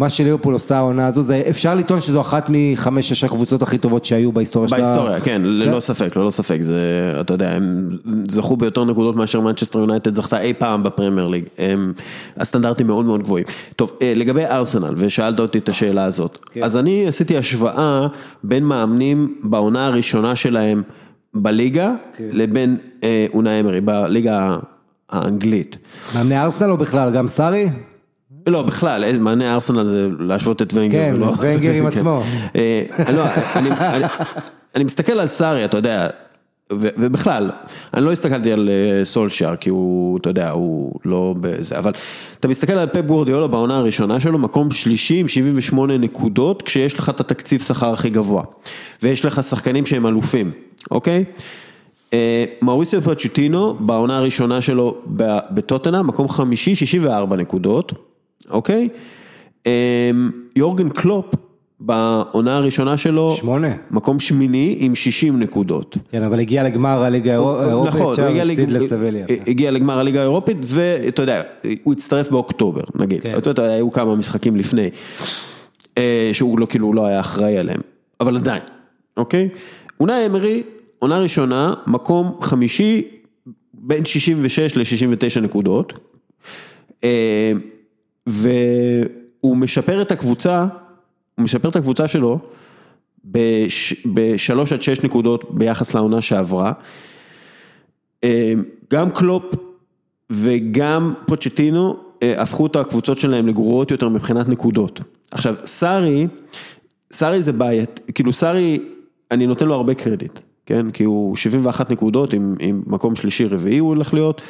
מה 0.00 0.10
שליברפול 0.10 0.54
עושה 0.54 0.76
העונה 0.76 1.06
הזו, 1.06 1.22
זה 1.22 1.42
אפשר 1.50 1.74
לטעון 1.74 2.00
שזו 2.00 2.20
אחת 2.20 2.50
מחמש 2.52 3.08
שש 3.08 3.24
הקבוצות 3.24 3.62
הכי 3.62 3.78
טובות 3.78 4.04
שהיו 4.04 4.32
בהיסטוריה 4.32 4.68
שלה. 4.68 4.78
בהיסטוריה, 4.78 5.20
כן, 5.20 5.42
ללא 5.44 5.80
ספק, 5.80 6.16
ללא 6.16 6.30
ספק, 6.30 6.58
זה, 6.60 7.12
אתה 7.20 7.34
יודע, 7.34 7.50
הם 7.50 7.90
זכו 8.28 8.56
ביותר 8.56 8.84
נקודות 8.84 9.16
מאשר 9.16 9.40
מנצ'סטר 9.40 9.78
יונייטד 9.78 10.14
זכתה 10.14 10.40
אי 10.40 10.54
פעם 10.54 10.82
בפרמייר 10.82 11.28
ליג, 11.28 11.44
הם 11.58 11.92
הסטנדרטים 12.36 12.86
מאוד 12.86 13.04
מאוד 13.04 13.22
גבוהים. 13.22 13.44
טוב, 13.76 13.92
אה, 14.02 14.12
לגבי 14.16 14.44
ארסנל, 14.44 14.94
ושאלת 14.96 15.40
אותי 15.40 15.58
את 15.58 15.68
השאלה 15.68 16.04
הזאת, 16.04 16.38
כן. 16.52 16.62
אז 16.62 16.76
אני 16.76 17.08
עשיתי 17.08 17.36
השוואה 17.36 18.06
בין 18.44 18.64
מאמנים 18.64 19.34
בעונה 19.44 19.86
הראשונה 19.86 20.36
שלהם 20.36 20.82
בליגה, 21.34 21.94
כן. 22.14 22.28
לבין 22.32 22.76
אה, 23.02 23.26
אונה 23.34 23.60
אמרי, 23.60 23.80
בליגה 23.80 24.56
האנגלית. 25.10 25.78
מאמני 26.14 26.42
ארסנל 26.42 26.70
או 26.70 26.76
בכלל, 26.76 27.10
גם 27.12 27.28
סארי? 27.28 27.68
לא, 28.46 28.62
בכלל, 28.62 29.18
מענה 29.18 29.54
ארסנל 29.54 29.86
זה 29.86 30.08
להשוות 30.18 30.62
את 30.62 30.74
ונגר. 30.74 30.98
כן, 30.98 31.14
ונגר 31.38 31.72
עם 31.72 31.84
כן. 31.90 31.96
עצמו. 31.98 32.22
אה, 32.56 32.82
לא, 33.12 33.24
אני 34.74 34.84
מסתכל 34.84 35.12
על 35.12 35.26
סארי, 35.26 35.64
אתה 35.64 35.76
יודע, 35.76 36.08
ובכלל, 36.72 37.50
אני 37.94 38.04
לא 38.04 38.12
הסתכלתי 38.12 38.52
על 38.52 38.68
אה, 38.68 39.04
סולשיאר, 39.04 39.56
כי 39.56 39.70
הוא, 39.70 40.18
אתה 40.18 40.30
יודע, 40.30 40.50
הוא 40.50 40.92
לא 41.04 41.34
בזה, 41.40 41.78
אבל 41.78 41.92
אתה 42.40 42.48
מסתכל 42.48 42.72
על 42.72 42.88
פפ 42.88 43.04
גורדיאולה 43.06 43.46
בעונה 43.46 43.76
הראשונה 43.76 44.20
שלו, 44.20 44.38
מקום 44.38 44.70
שלישי 44.70 45.20
עם 45.20 45.28
78 45.28 45.98
נקודות, 45.98 46.62
כשיש 46.62 46.98
לך 46.98 47.08
את 47.08 47.20
התקציב 47.20 47.60
שכר 47.60 47.92
הכי 47.92 48.10
גבוה, 48.10 48.42
ויש 49.02 49.24
לך 49.24 49.42
שחקנים 49.42 49.86
שהם 49.86 50.06
אלופים, 50.06 50.50
אוקיי? 50.90 51.24
אה, 52.12 52.44
מאוריסיו 52.62 53.02
פצ'וטינו, 53.02 53.74
בעונה 53.74 54.16
הראשונה 54.16 54.60
שלו 54.60 54.98
בטוטנה, 55.50 56.02
מקום 56.02 56.28
חמישי, 56.28 56.74
64 56.74 57.36
נקודות. 57.36 57.92
אוקיי? 58.50 58.88
אמ, 59.66 60.30
יורגן 60.56 60.88
קלופ 60.88 61.26
בעונה 61.80 62.56
הראשונה 62.56 62.96
שלו, 62.96 63.34
שמונה, 63.36 63.68
מקום 63.90 64.20
שמיני 64.20 64.76
עם 64.78 64.94
60 64.94 65.38
נקודות. 65.38 65.96
כן, 66.10 66.22
אבל 66.22 66.40
הגיע 66.40 66.62
לגמר 66.62 67.02
הליגה 67.04 67.32
האירופית, 67.32 67.94
נכון, 67.94 68.20
הוא 68.20 68.28
הגיע, 68.28 68.44
לג... 68.44 68.66
הגיע 69.46 69.70
לגמר 69.70 69.98
הליגה 69.98 70.20
האירופית, 70.20 70.56
ואתה 70.64 71.22
יודע, 71.22 71.42
הוא 71.82 71.92
הצטרף 71.92 72.30
באוקטובר, 72.30 72.82
נגיד, 72.94 73.22
כן. 73.22 73.38
אתה 73.38 73.50
יודע, 73.50 73.62
היו 73.62 73.92
כמה 73.92 74.16
משחקים 74.16 74.56
לפני, 74.56 74.90
אה, 75.98 76.30
שהוא 76.32 76.58
לא, 76.58 76.66
כאילו, 76.66 76.92
לא 76.92 77.06
היה 77.06 77.20
אחראי 77.20 77.58
עליהם, 77.58 77.80
אבל 78.20 78.36
עדיין, 78.36 78.62
אוקיי? 79.16 79.48
אונאי 80.00 80.26
אמרי, 80.26 80.62
עונה 81.00 81.18
ראשונה, 81.18 81.74
מקום 81.86 82.38
חמישי, 82.42 83.08
בין 83.74 84.04
66 84.04 84.76
ל-69 84.76 85.40
נקודות. 85.40 85.92
אה, 87.04 87.52
והוא 88.26 89.56
משפר 89.56 90.02
את 90.02 90.12
הקבוצה, 90.12 90.66
הוא 91.34 91.44
משפר 91.44 91.68
את 91.68 91.76
הקבוצה 91.76 92.08
שלו 92.08 92.38
בשלוש 94.06 94.72
עד 94.72 94.82
שש 94.82 95.02
נקודות 95.02 95.44
ביחס 95.50 95.94
לעונה 95.94 96.20
שעברה. 96.20 96.72
אה, 98.24 98.52
גם 98.90 99.10
קלופ 99.10 99.44
וגם 100.30 101.14
פוצ'טינו 101.26 101.96
אה, 102.22 102.42
הפכו 102.42 102.66
את 102.66 102.76
הקבוצות 102.76 103.18
שלהם 103.20 103.48
לגרועות 103.48 103.90
יותר 103.90 104.08
מבחינת 104.08 104.48
נקודות. 104.48 105.00
עכשיו, 105.30 105.54
סארי, 105.64 106.26
סארי 107.12 107.42
זה 107.42 107.52
בעיית, 107.52 108.00
כאילו 108.14 108.32
סארי, 108.32 108.80
אני 109.30 109.46
נותן 109.46 109.66
לו 109.66 109.74
הרבה 109.74 109.94
קרדיט. 109.94 110.40
כן, 110.70 110.90
כי 110.90 111.04
הוא 111.04 111.36
71 111.36 111.90
נקודות 111.90 112.32
עם, 112.32 112.54
עם 112.58 112.82
מקום 112.86 113.16
שלישי 113.16 113.46
רביעי 113.46 113.78
הוא 113.78 113.88
הולך 113.88 114.14
להיות. 114.14 114.42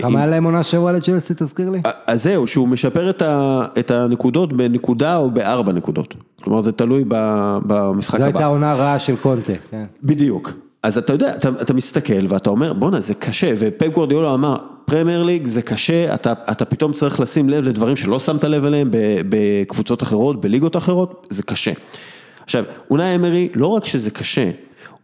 כמה 0.00 0.18
היה 0.18 0.26
להם 0.26 0.44
עונה 0.44 0.62
שעברה 0.62 0.92
לצ'לסי 0.92 1.34
תזכיר 1.36 1.70
לי? 1.70 1.80
אז 2.06 2.22
זהו, 2.22 2.46
שהוא 2.46 2.68
משפר 2.68 3.10
את, 3.10 3.22
ה, 3.22 3.64
את 3.78 3.90
הנקודות 3.90 4.52
בנקודה 4.52 5.16
או 5.16 5.30
בארבע 5.30 5.72
נקודות. 5.72 6.14
כלומר 6.42 6.60
זה 6.60 6.72
תלוי 6.72 7.04
במשחק 7.66 8.14
הבא. 8.14 8.24
זו 8.24 8.24
הייתה 8.24 8.46
עונה 8.46 8.74
רעה 8.74 8.98
של 8.98 9.16
קונטה. 9.16 9.52
כן. 9.70 9.84
בדיוק. 10.02 10.52
אז 10.82 10.98
אתה 10.98 11.12
יודע, 11.12 11.34
אתה, 11.34 11.48
אתה 11.62 11.74
מסתכל 11.74 12.24
ואתה 12.28 12.50
אומר 12.50 12.72
בואנה 12.72 13.00
זה 13.00 13.14
קשה, 13.14 13.52
ופפ 13.58 13.94
גורדיאולו 13.94 14.34
אמר 14.34 14.56
פרמייר 14.84 15.22
ליג 15.22 15.46
זה 15.46 15.62
קשה, 15.62 16.14
אתה, 16.14 16.32
אתה 16.50 16.64
פתאום 16.64 16.92
צריך 16.92 17.20
לשים 17.20 17.48
לב 17.48 17.64
לדברים 17.64 17.96
שלא 17.96 18.18
שמת 18.18 18.44
לב 18.44 18.64
אליהם 18.64 18.88
בקבוצות 19.28 20.02
אחרות, 20.02 20.40
בליגות 20.40 20.76
אחרות, 20.76 21.26
זה 21.30 21.42
קשה. 21.42 21.72
עכשיו, 22.44 22.64
אונאי 22.90 23.14
אמרי, 23.16 23.48
לא 23.54 23.66
רק 23.66 23.86
שזה 23.86 24.10
קשה, 24.10 24.50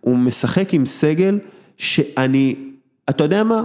הוא 0.06 0.18
משחק 0.18 0.74
עם 0.74 0.86
סגל 0.86 1.38
שאני, 1.76 2.54
אתה 3.10 3.24
יודע 3.24 3.44
מה? 3.44 3.62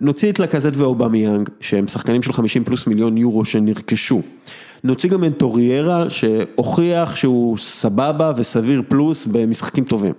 נוציא 0.00 0.32
את 0.32 0.38
לקזט 0.38 0.72
ואובמיאנג, 0.74 1.48
שהם 1.60 1.88
שחקנים 1.88 2.22
של 2.22 2.32
50 2.32 2.64
פלוס 2.64 2.86
מיליון 2.86 3.16
יורו 3.16 3.44
שנרכשו. 3.44 4.22
נוציא 4.84 5.10
גם 5.10 5.24
את 5.24 5.38
טוריירה 5.38 6.10
שהוכיח 6.10 7.16
שהוא 7.16 7.58
סבבה 7.58 8.32
וסביר 8.36 8.82
פלוס 8.88 9.26
במשחקים 9.26 9.84
טובים. 9.84 10.14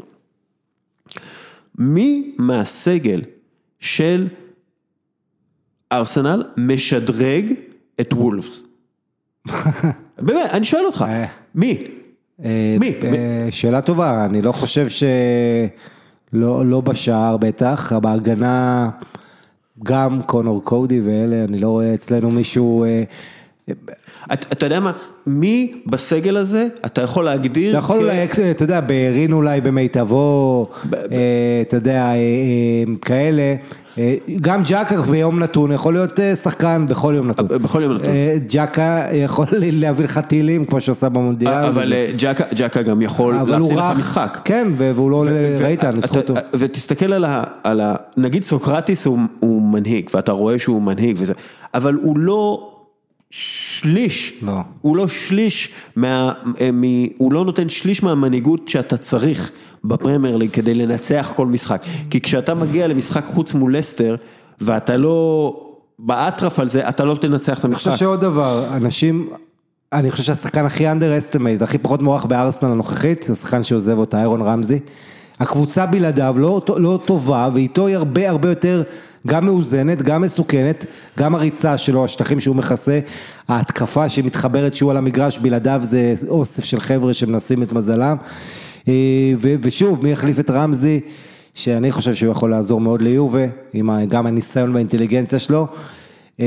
מי 1.77 2.35
מהסגל 2.37 3.21
של 3.79 4.27
ארסנל 5.91 6.43
משדרג 6.57 7.53
את 8.01 8.13
וולפס? 8.13 8.59
באמת, 10.25 10.51
אני 10.51 10.65
שואל 10.65 10.85
אותך, 10.85 11.05
אה. 11.07 11.25
מי? 11.55 11.83
אה, 12.43 12.75
מי? 12.79 12.95
אה, 13.03 13.47
שאלה 13.51 13.81
טובה, 13.81 14.25
אני 14.25 14.41
לא 14.41 14.51
חושב 14.51 14.89
ש... 14.89 15.03
לא, 16.33 16.65
לא 16.65 16.81
בשער 16.81 17.37
בטח, 17.37 17.93
בהגנה 17.93 18.89
גם 19.83 20.21
קונור 20.25 20.63
קודי 20.63 21.01
ואלה, 21.01 21.43
אני 21.43 21.59
לא 21.59 21.69
רואה 21.69 21.93
אצלנו 21.93 22.31
מישהו... 22.31 22.85
אה, 24.31 24.35
אתה 24.35 24.65
יודע 24.65 24.79
מה, 24.79 24.91
מי 25.27 25.71
בסגל 25.85 26.37
הזה, 26.37 26.67
אתה 26.85 27.01
יכול 27.01 27.25
להגדיר... 27.25 27.69
אתה 27.69 27.77
יכול 27.77 28.09
אתה 28.51 28.63
יודע, 28.63 28.81
בארין 28.81 29.33
אולי 29.33 29.61
במיטבו, 29.61 30.67
אתה 31.67 31.77
יודע, 31.77 32.11
כאלה. 33.01 33.55
גם 34.41 34.61
ג'קה 34.65 35.01
ביום 35.01 35.39
נתון 35.39 35.71
יכול 35.71 35.93
להיות 35.93 36.19
אה, 36.19 36.35
שחקן 36.35 36.85
בכל 36.89 37.13
יום 37.15 37.27
נתון. 37.27 37.47
בכל 37.47 37.83
יום 37.83 37.93
נתון. 37.93 38.09
אה, 38.09 38.35
ג'קה 38.49 39.03
יכול 39.13 39.47
להביא 39.81 40.05
לך 40.05 40.19
טילים 40.27 40.65
כמו 40.65 40.81
שעושה 40.81 41.09
במונדיאל. 41.09 41.53
אבל 41.53 41.93
אה, 41.93 42.11
ג'קה 42.55 42.81
גם 42.81 43.01
יכול 43.01 43.33
להפסיד 43.33 43.77
לך 43.77 43.85
משחק. 43.97 44.39
כן, 44.43 44.67
והוא 44.77 45.11
לא, 45.11 45.25
ראית, 45.61 45.83
ניצחו 45.83 46.17
אותו. 46.17 46.33
ותסתכל 46.53 47.13
על 47.63 47.81
ה... 47.81 47.95
נגיד 48.17 48.43
סוקרטיס 48.43 49.05
הוא 49.05 49.61
מנהיג, 49.61 50.09
ואתה 50.13 50.31
רואה 50.31 50.59
שהוא 50.59 50.81
מנהיג 50.81 51.15
וזה, 51.19 51.33
אבל 51.73 51.93
הוא 51.93 52.17
לא... 52.17 52.71
שליש, 53.31 54.39
לא. 54.41 54.53
הוא 54.81 54.97
לא 54.97 55.07
שליש, 55.07 55.73
מה, 55.95 56.33
מ, 56.73 56.83
הוא 57.17 57.33
לא 57.33 57.45
נותן 57.45 57.69
שליש 57.69 58.03
מהמנהיגות 58.03 58.67
שאתה 58.67 58.97
צריך 58.97 59.51
בפרמייר 59.83 60.35
ליג 60.35 60.49
כדי 60.51 60.73
לנצח 60.73 61.33
כל 61.35 61.47
משחק. 61.47 61.81
כי 62.09 62.21
כשאתה 62.21 62.53
מגיע 62.53 62.87
למשחק 62.87 63.25
חוץ 63.25 63.53
מול 63.53 63.77
לסטר, 63.77 64.15
ואתה 64.61 64.97
לא 64.97 65.51
באטרף 65.99 66.59
על 66.59 66.67
זה, 66.67 66.89
אתה 66.89 67.05
לא 67.05 67.15
תנצח 67.15 67.59
את 67.59 67.65
המשחק. 67.65 67.87
אני 67.87 67.93
חושב 67.93 68.05
שעוד 68.05 68.21
דבר, 68.21 68.67
אנשים, 68.73 69.29
אני 69.93 70.11
חושב 70.11 70.23
שהשחקן 70.23 70.65
הכי 70.65 70.91
underestimate, 70.91 71.63
הכי 71.63 71.77
פחות 71.77 72.01
מוערך 72.01 72.25
בארסנל 72.25 72.71
הנוכחית, 72.71 73.23
זה 73.23 73.33
השחקן 73.33 73.63
שעוזב 73.63 73.97
אותה, 73.97 74.17
איירון 74.17 74.41
רמזי. 74.41 74.79
הקבוצה 75.39 75.85
בלעדיו 75.85 76.35
לא, 76.37 76.61
לא 76.77 76.99
טובה, 77.05 77.49
ואיתו 77.53 77.87
היא 77.87 77.95
הרבה 77.95 78.29
הרבה 78.29 78.49
יותר 78.49 78.83
גם 79.27 79.45
מאוזנת, 79.45 80.01
גם 80.01 80.21
מסוכנת, 80.21 80.85
גם 81.19 81.35
הריצה 81.35 81.77
שלו, 81.77 82.05
השטחים 82.05 82.39
שהוא 82.39 82.55
מכסה, 82.55 82.99
ההתקפה 83.47 84.09
שמתחברת 84.09 84.75
שהוא 84.75 84.91
על 84.91 84.97
המגרש, 84.97 85.37
בלעדיו 85.37 85.79
זה 85.83 86.13
אוסף 86.27 86.63
של 86.63 86.79
חבר'ה 86.79 87.13
שמנסים 87.13 87.63
את 87.63 87.73
מזלם. 87.73 88.17
אה, 88.87 88.93
ושוב, 89.61 90.03
מי 90.03 90.11
יחליף 90.11 90.39
את 90.39 90.49
רמזי, 90.49 90.99
שאני 91.53 91.91
חושב 91.91 92.13
שהוא 92.13 92.31
יכול 92.31 92.51
לעזור 92.51 92.81
מאוד 92.81 93.01
ליובה, 93.01 93.45
עם 93.73 94.05
גם 94.05 94.27
הניסיון 94.27 94.71
והאינטליגנציה 94.71 95.39
שלו. 95.39 95.67
אה, 96.39 96.45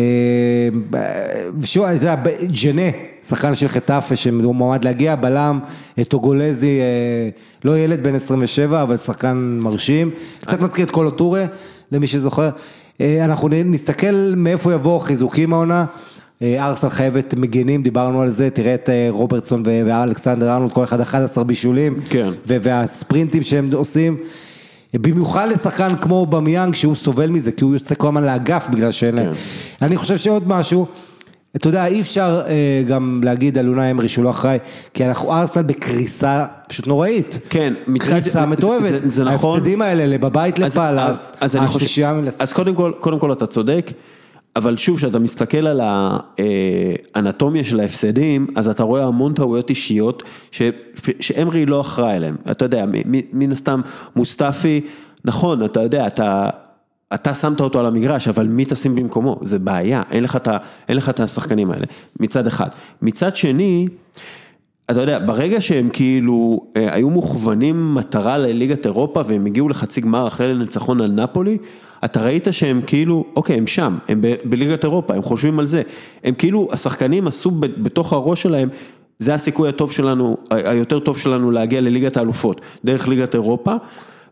ושוב, 1.61 1.85
אתה 1.85 1.95
יודע, 1.95 2.15
ג'נה, 2.63 2.91
שחקן 3.23 3.55
של 3.55 3.69
חטאפה 3.69 4.17
שהוא 4.17 4.55
מועמד 4.55 4.85
להגיע, 4.85 5.17
בלם, 5.17 5.61
טוגולזי, 6.09 6.81
אה, 6.81 7.29
לא 7.65 7.79
ילד 7.79 8.03
בן 8.03 8.15
27, 8.15 8.83
אבל 8.83 8.97
שחקן 8.97 9.59
מרשים, 9.63 10.11
קצת 10.41 10.61
מזכיר 10.61 10.87
את 10.87 10.91
קולו 10.91 11.11
טורה, 11.11 11.45
למי 11.93 12.07
שזוכר. 12.07 12.51
אנחנו 13.01 13.49
נסתכל 13.49 14.35
מאיפה 14.37 14.73
יבואו 14.73 15.01
חיזוקים 15.01 15.53
העונה. 15.53 15.85
אה, 16.43 16.67
ארסנל 16.67 16.91
חייבת 16.91 17.35
מגינים, 17.35 17.83
דיברנו 17.83 18.23
על 18.23 18.31
זה, 18.31 18.51
תראה 18.51 18.75
את 18.75 18.89
אה, 18.89 19.07
רוברטסון 19.11 19.63
ואלכסנדר 19.65 20.53
ארנולד, 20.53 20.73
כל 20.73 20.85
אחד 20.85 21.01
11 21.01 21.45
בישולים, 21.45 22.01
כן. 22.09 22.29
והספרינטים 22.47 23.43
שהם 23.43 23.71
עושים, 23.73 24.17
במיוחד 24.95 25.49
לשחקן 25.49 25.97
כמו 26.01 26.27
במיאנג 26.27 26.75
שהוא 26.75 26.95
סובל 26.95 27.31
מזה, 27.31 27.53
כי 27.53 27.65
הוא 27.65 27.75
יוצא 27.75 27.95
כל 27.95 28.09
הזמן 28.09 28.25
לאגף 28.25 28.69
בגלל 28.71 28.91
שאין 28.91 29.15
להם. 29.15 29.27
כן. 29.27 29.85
אני 29.87 29.97
חושב 29.97 30.17
שעוד 30.17 30.49
משהו, 30.49 30.87
אתה 31.57 31.69
יודע, 31.69 31.87
אי 31.87 32.01
אפשר 32.01 32.43
אה, 32.47 32.83
גם 32.89 33.21
להגיד 33.25 33.59
על 33.59 33.69
אונאי 33.69 33.91
אמרי 33.91 34.09
שהוא 34.09 34.25
לא 34.25 34.31
אחראי, 34.31 34.59
כי 34.95 35.05
אנחנו 35.07 35.33
ארסנל 35.33 35.63
בקריסה 35.63 36.47
פשוט 36.69 36.87
נוראית. 36.87 37.39
כן, 37.51 37.75
קריסה 37.99 38.31
זה- 38.31 38.47
מטורפת. 38.47 38.83
זה- 39.03 39.11
זה 39.11 39.25
נכון. 39.25 39.55
ההפסדים 39.57 39.83
האלה 39.83 40.19
בבית 40.19 40.59
לפאלאס, 40.59 41.33
השלישייה 41.41 42.13
מלס- 42.13 42.37
אז 42.41 42.53
קודם 42.53 42.75
כל, 42.75 42.93
קודם 43.01 43.19
כל 43.19 43.33
אתה 43.33 43.47
צודק, 43.47 43.91
אבל 44.57 44.77
שוב, 44.77 44.97
כשאתה 44.97 45.19
מסתכל 45.19 45.67
על 45.67 45.81
האנטומיה 47.15 47.65
של 47.65 47.81
ההפסדים, 47.81 48.47
אז 48.57 48.69
אתה 48.69 48.83
רואה 48.83 49.05
המון 49.05 49.33
טעויות 49.35 49.71
אישיות 49.71 50.23
ש- 50.51 50.63
שאמרי 51.21 51.67
לא 51.67 51.81
אחראי 51.81 52.17
עליהן. 52.17 52.35
אתה 52.51 52.65
יודע, 52.65 52.85
מן 53.33 53.53
הסתם 53.53 53.81
מוסטפי, 54.17 54.81
נכון, 55.25 55.65
אתה 55.65 55.83
יודע, 55.83 56.07
אתה... 56.07 56.49
אתה 57.15 57.35
שמת 57.35 57.61
אותו 57.61 57.81
על 57.81 57.87
המגרש, 57.87 58.29
אבל 58.29 58.47
מי 58.47 58.65
תשים 58.65 58.95
במקומו? 58.95 59.39
זה 59.43 59.59
בעיה, 59.59 60.03
אין 60.11 60.25
לך 60.25 60.37
את 60.37 60.49
אין 60.89 60.97
לך 60.97 61.09
את 61.09 61.21
השחקנים 61.21 61.71
האלה, 61.71 61.85
מצד 62.21 62.47
אחד. 62.47 62.69
מצד 63.03 63.37
שני, 63.37 63.87
אתה 64.91 65.01
יודע, 65.01 65.19
ברגע 65.19 65.61
שהם 65.61 65.89
כאילו 65.93 66.67
אה, 66.77 66.95
היו 66.95 67.11
מוכוונים 67.11 67.95
מטרה 67.95 68.39
לליגת 68.39 68.87
אירופה 68.87 69.21
והם 69.27 69.47
הגיעו 69.47 69.69
לחצי 69.69 70.01
גמר 70.01 70.27
אחרי 70.27 70.55
ניצחון 70.55 71.01
על 71.01 71.11
נפולי, 71.13 71.59
אתה 72.05 72.23
ראית 72.23 72.47
שהם 72.51 72.81
כאילו, 72.87 73.25
אוקיי, 73.37 73.57
הם 73.57 73.67
שם, 73.67 73.99
הם 74.09 74.23
בליגת 74.45 74.85
אירופה, 74.85 75.15
הם 75.15 75.23
חושבים 75.23 75.59
על 75.59 75.67
זה. 75.67 75.83
הם 76.25 76.35
כאילו, 76.35 76.69
השחקנים 76.73 77.27
עשו 77.27 77.51
בתוך 77.61 78.13
הראש 78.13 78.43
שלהם, 78.43 78.69
זה 79.19 79.35
הסיכוי 79.35 79.69
הטוב 79.69 79.93
שלנו, 79.93 80.37
היותר 80.51 80.99
טוב 80.99 81.19
שלנו 81.19 81.51
להגיע 81.51 81.81
לליגת 81.81 82.17
האלופות, 82.17 82.61
דרך 82.85 83.09
ליגת 83.09 83.35
אירופה. 83.35 83.75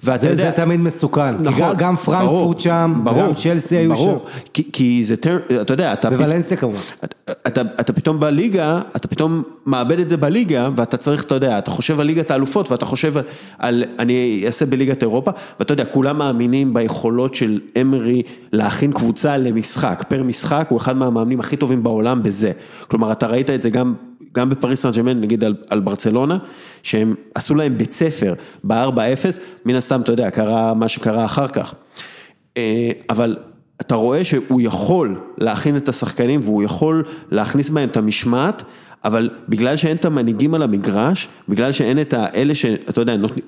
ואתה 0.03 0.19
זה, 0.19 0.29
יודע, 0.29 0.45
זה 0.45 0.57
תמיד 0.57 0.81
מסוכן, 0.81 1.37
כי 1.39 1.43
נכון, 1.43 1.61
גם, 1.61 1.75
גם 1.77 1.97
פרנקפורט 1.97 2.61
שם, 2.61 3.01
ברור, 3.05 3.23
גם 3.23 3.35
צ'לסי 3.35 3.77
היו 3.77 3.95
ברור, 3.95 4.19
שם, 4.35 4.41
כי, 4.55 4.69
כי 4.73 5.05
זה, 5.05 5.17
טר- 5.17 5.39
אתה 5.61 5.73
יודע, 5.73 5.93
אתה... 5.93 6.11
בוולנסיה 6.11 6.57
כמובן. 6.57 6.79
אתה, 7.05 7.17
אתה, 7.47 7.61
אתה 7.81 7.93
פתאום 7.93 8.21
בליגה, 8.21 8.81
אתה 8.97 9.09
פתאום 9.09 9.43
מאבד 9.67 9.99
את 9.99 10.09
זה 10.09 10.17
בליגה, 10.17 10.69
ואתה 10.77 10.97
צריך, 10.97 11.25
אתה 11.25 11.35
יודע, 11.35 11.59
אתה 11.59 11.71
חושב 11.71 12.01
על 12.01 12.07
ליגת 12.07 12.31
האלופות, 12.31 12.71
ואתה 12.71 12.87
חושב 12.87 13.19
על, 13.19 13.25
על 13.59 13.85
אני 13.99 14.43
אעשה 14.47 14.67
בליגת 14.67 15.03
אירופה, 15.03 15.31
ואתה 15.59 15.73
יודע, 15.73 15.85
כולם 15.85 16.19
מאמינים 16.19 16.75
ביכולות 16.75 17.35
של 17.35 17.61
אמרי 17.81 18.23
להכין 18.53 18.93
קבוצה 18.93 19.37
למשחק, 19.37 20.05
פר 20.09 20.23
משחק, 20.23 20.67
הוא 20.69 20.79
אחד 20.79 20.97
מהמאמנים 20.97 21.41
הכי 21.41 21.57
טובים 21.57 21.83
בעולם 21.83 22.23
בזה. 22.23 22.53
כלומר, 22.89 23.13
אתה 23.13 23.27
ראית 23.27 23.51
את 23.51 23.63
זה 23.63 23.71
גם, 23.71 23.95
גם 24.35 24.51
בפריס 24.51 24.83
סן 24.83 24.91
ג'מאן, 24.91 25.21
נגיד 25.21 25.45
על, 25.45 25.55
על 25.71 25.81
ברצלונה, 25.81 26.39
שהם 26.83 27.15
עשו 27.35 27.55
להם 27.55 27.79
בית 27.79 27.93
ספר 27.93 28.35
ב-4-0, 28.65 29.39
מן 29.65 29.75
הסתם, 29.75 30.01
אתה 30.01 30.13
יודע, 30.13 30.31
קרה 30.31 30.75
מה 30.75 30.89
שקרה 30.89 31.25
אחר 31.25 31.49
כך. 31.49 31.75
אה, 32.57 32.91
אבל 33.11 33.37
אתה 33.81 33.95
רואה 33.95 34.25
שהוא 34.25 34.61
יכול 34.61 35.21
להכין 35.39 35.77
את 35.77 35.89
השחקנים 35.89 36.41
והוא 36.45 36.63
יכול 36.63 37.05
להכניס 37.31 37.71
בהם 37.71 37.89
את 37.89 37.97
המשמעת, 37.97 38.63
אבל 39.05 39.31
בגלל 39.49 39.77
שאין 39.77 39.97
את 39.97 40.05
המנהיגים 40.05 40.55
על 40.55 40.63
המגרש, 40.63 41.29
בגלל 41.49 41.73
שאין 41.73 42.01
את 42.01 42.13
האלה 42.13 42.55
שאתה 42.55 43.01
יודע, 43.01 43.17
נותנים, 43.17 43.45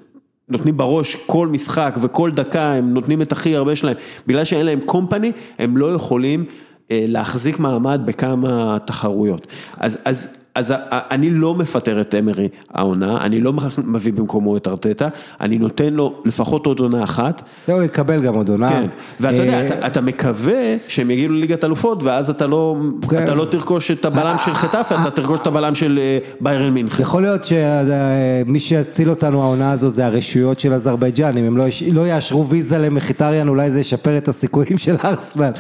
נותנים 0.49 0.77
בראש 0.77 1.17
כל 1.27 1.49
משחק 1.49 1.99
וכל 2.01 2.31
דקה, 2.31 2.73
הם 2.73 2.95
נותנים 2.95 3.23
את 3.23 3.33
הכי 3.33 3.57
הרבה 3.57 3.77
שלהם, 3.77 3.97
בגלל 4.27 4.45
שאין 4.45 4.67
להם 4.67 4.81
קומפני, 4.81 5.33
הם 5.59 5.77
לא 5.77 5.93
יכולים 5.93 6.45
אה, 6.91 7.05
להחזיק 7.09 7.59
מעמד 7.59 8.01
בכמה 8.05 8.79
תחרויות. 8.85 9.47
אז, 9.77 9.99
אז 10.05 10.38
אז 10.55 10.75
אני 10.89 11.31
לא 11.31 11.55
מפטר 11.55 12.01
את 12.01 12.15
אמרי 12.19 12.49
העונה, 12.75 13.19
אני 13.21 13.41
לא 13.41 13.53
מביא 13.85 14.13
במקומו 14.13 14.57
את 14.57 14.69
ארטטה, 14.69 15.09
אני 15.41 15.59
נותן 15.59 15.95
לו 15.95 16.15
לפחות 16.25 16.67
עוד 16.67 16.81
עונה 16.81 17.05
אחת. 17.05 17.43
הוא 17.67 17.83
יקבל 17.83 18.21
גם 18.21 18.35
עוד 18.35 18.49
עונה. 18.49 18.69
כן, 18.69 18.87
ואתה 19.21 19.37
יודע, 19.37 19.61
אה, 19.61 19.87
אתה, 19.87 20.01
מקווה 20.01 20.77
שהם 20.89 21.11
יגיעו 21.11 21.33
לליגת 21.33 21.65
אלופות, 21.65 22.03
ואז 22.03 22.31
אתה 22.31 22.47
לא, 22.47 22.77
כן. 23.11 23.23
אתה 23.23 23.35
לא 23.35 23.45
תרכוש 23.45 23.91
את 23.91 24.05
הבלם 24.05 24.37
של 24.45 24.55
חטאפה, 24.55 25.03
אתה 25.03 25.11
תרכוש 25.11 25.41
את 25.41 25.47
הבלם 25.47 25.75
של 25.75 25.99
אה, 26.03 26.19
ביירן 26.41 26.71
מינכן. 26.71 27.03
יכול 27.03 27.23
להיות 27.23 27.45
שמי 27.45 28.61
שיציל 28.61 29.11
אותנו 29.11 29.43
העונה 29.43 29.73
הזו 29.73 29.91
זה 29.91 30.07
הרשויות 30.07 30.61
של 30.61 30.73
אזרבייג'אן, 30.73 31.39
אם 31.39 31.45
הם 31.45 31.57
לא, 31.57 31.65
לא 31.93 32.09
יאשרו 32.09 32.49
ויזה 32.49 32.79
למחיטריאן 32.79 33.49
אולי 33.49 33.71
זה 33.71 33.81
ישפר 33.81 34.19
את 34.19 34.29
הסיכויים 34.29 34.79
של 34.79 34.97
ארסנל 35.05 35.53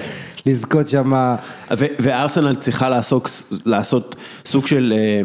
לזכות 0.49 0.89
שם, 0.89 1.13
וארסנל 1.71 2.57
צריכה 2.57 2.89
לעסוק, 2.89 3.29
לעשות 3.65 4.17
סוג 4.45 4.67
של... 4.67 4.95
אה, 4.97 5.23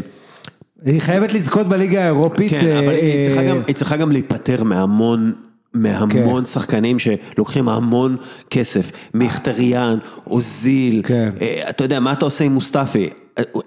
היא 0.86 1.01
חייבת 1.01 1.34
לזכות 1.34 1.67
בליגה 1.67 2.03
האירופית, 2.03 2.51
כן, 2.51 2.78
אבל 2.78 2.93
היא 2.93 3.28
צריכה 3.28 3.41
אה, 3.41 3.49
גם, 3.49 3.61
היא 3.67 3.76
צריכה 3.76 3.97
גם 3.97 4.11
להיפטר 4.11 4.63
מהמון, 4.63 5.34
מהמון 5.74 6.45
שחקנים 6.45 6.97
שלוקחים 6.99 7.69
המון 7.69 8.15
כסף, 8.49 8.91
מיכטריאן, 9.13 9.97
אוזיל, 10.28 11.01
כן. 11.05 11.30
אה, 11.41 11.69
אתה 11.69 11.84
יודע, 11.84 11.99
מה 11.99 12.11
אתה 12.13 12.26
עושה 12.26 12.43
עם 12.43 12.53
מוסטפי? 12.53 13.09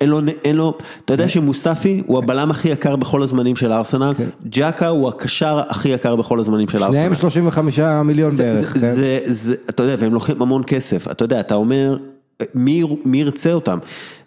אין 0.01 0.09
לו, 0.09 0.21
אין 0.45 0.57
לו, 0.57 0.79
אתה 1.05 1.15
יודע 1.15 1.29
שמוסטפי 1.29 2.03
הוא 2.07 2.19
הבלם 2.19 2.51
הכי 2.51 2.69
יקר 2.69 2.97
בכל 2.97 3.23
הזמנים 3.23 3.57
של 3.57 3.73
ארסנל, 3.73 4.13
ג'קה 4.49 4.89
הוא 4.89 5.09
הקשר 5.09 5.61
הכי 5.69 5.89
יקר 5.89 6.17
בכל 6.17 6.41
הזמנים 6.41 6.69
של 6.69 6.79
ארסנל. 6.79 6.93
שניהם 6.93 7.15
35 7.15 7.79
מיליון 8.05 8.33
זה, 8.33 8.43
בערך, 8.43 8.79
זה, 8.79 8.87
כן. 8.87 8.95
זה, 8.95 9.21
זה, 9.25 9.55
אתה 9.71 9.83
יודע, 9.83 9.95
והם 9.99 10.15
לוקחים 10.15 10.43
המון 10.43 10.63
כסף, 10.67 11.11
אתה 11.11 11.25
יודע, 11.25 11.41
אתה 11.41 11.55
אומר, 11.55 11.97
מי, 12.55 12.83
מי 13.05 13.21
ירצה 13.21 13.53
אותם? 13.53 13.79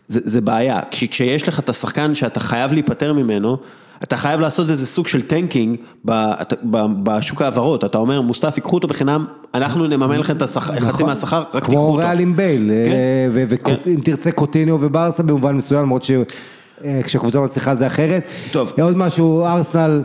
זה, 0.07 0.19
זה 0.23 0.41
בעיה, 0.41 0.79
כי 0.91 1.07
כשיש 1.07 1.47
לך 1.47 1.59
את 1.59 1.69
השחקן 1.69 2.15
שאתה 2.15 2.39
חייב 2.39 2.73
להיפטר 2.73 3.13
ממנו, 3.13 3.57
אתה 4.03 4.17
חייב 4.17 4.41
לעשות 4.41 4.69
איזה 4.69 4.85
סוג 4.85 5.07
של 5.07 5.21
tanking 5.21 5.75
בשוק 7.03 7.41
ההעברות, 7.41 7.85
אתה 7.85 7.97
אומר, 7.97 8.21
מוסטפי, 8.21 8.61
קחו 8.61 8.75
אותו 8.75 8.87
בחינם, 8.87 9.25
אנחנו 9.53 9.87
נממן 9.87 10.19
לכם 10.19 10.37
את 10.37 10.41
השכר, 10.41 10.79
חצי 10.79 11.03
מהשכר, 11.03 11.39
רק 11.39 11.45
תיקחו 11.45 11.57
נכון. 11.59 11.75
כמו 11.75 11.85
אותו. 11.85 11.97
ריאל 11.97 12.19
עם 12.19 12.35
בייל, 12.35 12.71
אה, 12.71 12.85
כן. 13.63 13.73
ואם 13.85 13.99
תרצה 14.03 14.31
קוטיניו 14.31 14.77
וברסה 14.81 15.23
במובן 15.23 15.55
מסוים, 15.55 15.81
למרות 15.81 16.03
שכשקבוצה 16.03 17.39
מצליחה 17.39 17.75
זה 17.75 17.87
אחרת. 17.87 18.23
טוב. 18.51 18.73
עוד 18.81 18.97
משהו, 18.97 19.45
ארסנל, 19.45 20.01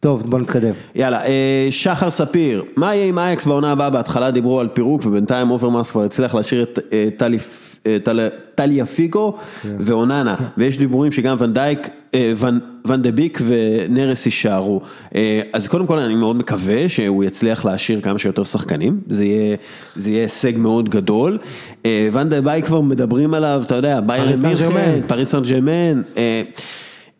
טוב 0.00 0.30
בוא 0.30 0.38
נתקדם. 0.38 0.72
יאללה, 0.94 1.24
אה, 1.24 1.68
שחר 1.70 2.10
ספיר, 2.10 2.64
מה 2.76 2.94
יהיה 2.94 3.06
עם 3.06 3.18
אייקס 3.18 3.46
בעונה 3.46 3.72
הבאה? 3.72 3.90
בהתחלה 3.90 4.30
דיברו 4.30 4.60
על 4.60 4.68
פירוק 4.68 5.06
ובינתיים 5.06 5.50
אוברמאס 5.50 5.90
כבר 5.90 6.02
הצליח 6.04 6.34
להשאיר 6.34 6.62
את 6.62 6.78
אה, 6.92 7.08
טלי- 7.16 7.38
אה, 7.86 7.96
טל- 8.04 8.28
טליאפיקו 8.54 9.34
ואונאנה, 9.64 10.34
ויש 10.58 10.78
דיבורים 10.78 11.12
שגם 11.12 11.36
ונדייק, 11.40 11.88
אה, 12.14 12.32
ון- 12.36 12.60
דה 13.02 13.10
ביק 13.12 13.40
ונרס 13.46 14.26
יישארו. 14.26 14.80
אה, 15.14 15.40
אז 15.52 15.68
קודם 15.68 15.86
כל 15.86 15.98
אני 15.98 16.14
מאוד 16.14 16.36
מקווה 16.36 16.88
שהוא 16.88 17.24
יצליח 17.24 17.64
להשאיר 17.64 18.00
כמה 18.00 18.18
שיותר 18.18 18.44
שחקנים, 18.44 19.00
זה 19.08 19.24
יהיה, 19.24 19.56
זה 19.96 20.10
יהיה 20.10 20.22
הישג 20.22 20.52
מאוד 20.56 20.88
גדול. 20.88 21.38
אה, 21.86 22.08
ון 22.12 22.28
דה 22.28 22.40
בייק 22.40 22.64
כבר 22.64 22.80
מדברים 22.80 23.34
עליו, 23.34 23.62
אתה 23.66 23.74
יודע, 23.74 24.00
באיירן 24.00 24.28
מינכן. 24.42 24.64
פריס 25.06 25.30
סן 25.30 25.42
ג'רמן. 25.42 26.02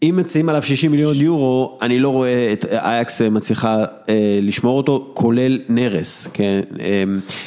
אה, 0.02 0.08
אם 0.08 0.16
מציעים 0.16 0.48
עליו 0.48 0.62
60 0.62 0.90
מיליון 0.90 1.14
יורו, 1.16 1.78
אני 1.82 2.00
לא 2.00 2.08
רואה 2.08 2.52
את 2.52 2.64
אייקס 2.64 3.20
מצליחה 3.22 3.76
אה, 4.08 4.38
לשמור 4.42 4.76
אותו, 4.76 5.10
כולל 5.14 5.58
נרס, 5.68 6.28
כן? 6.32 6.60
אה, 6.80 7.04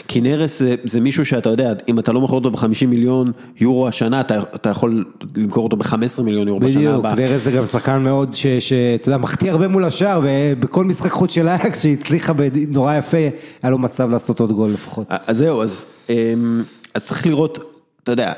כי 0.08 0.22
נרס 0.22 0.60
זה, 0.60 0.76
זה 0.84 1.02
מישהו 1.02 1.26
שאתה 1.26 1.50
יודע, 1.50 1.74
אם 1.90 2.00
אתה 2.00 2.12
לא 2.12 2.22
מוכר 2.22 2.36
אותו 2.36 2.52
ב-50 2.52 2.86
מיליון 2.88 3.32
יורו 3.60 3.88
השנה, 3.88 4.22
אתה, 4.22 4.40
אתה 4.56 4.70
יכול 4.70 5.06
למכור 5.38 5.64
אותו 5.64 5.78
ב-15 5.78 6.22
מיליון 6.24 6.48
יורו 6.48 6.60
בשנה 6.60 6.78
בדיוק, 6.80 6.96
הבאה. 6.96 7.16
נראה 7.16 7.38
זה 7.38 7.52
גם 7.52 7.66
שחקן 7.66 8.02
מאוד, 8.04 8.34
ש- 8.34 8.48
שאתה 8.48 9.08
יודע, 9.10 9.18
מחטיא 9.18 9.52
הרבה 9.52 9.68
מול 9.68 9.86
השער, 9.86 10.22
ובכל 10.24 10.84
משחק 10.84 11.12
חוץ 11.12 11.32
של 11.34 11.48
אייקס 11.48 11.84
שהצליחה 11.84 12.34
נורא 12.70 12.96
יפה, 12.96 13.18
היה 13.64 13.70
לו 13.72 13.78
מצב 13.78 14.10
לעשות 14.10 14.40
עוד 14.40 14.52
גול 14.52 14.72
לפחות. 14.72 15.08
אז 15.28 15.38
זהו, 15.38 15.62
אז, 15.62 15.86
אמ, 16.10 16.64
אז 16.94 17.06
צריך 17.08 17.28
לראות, 17.28 17.60
אתה 18.04 18.12
יודע, 18.12 18.28
אה, 18.28 18.34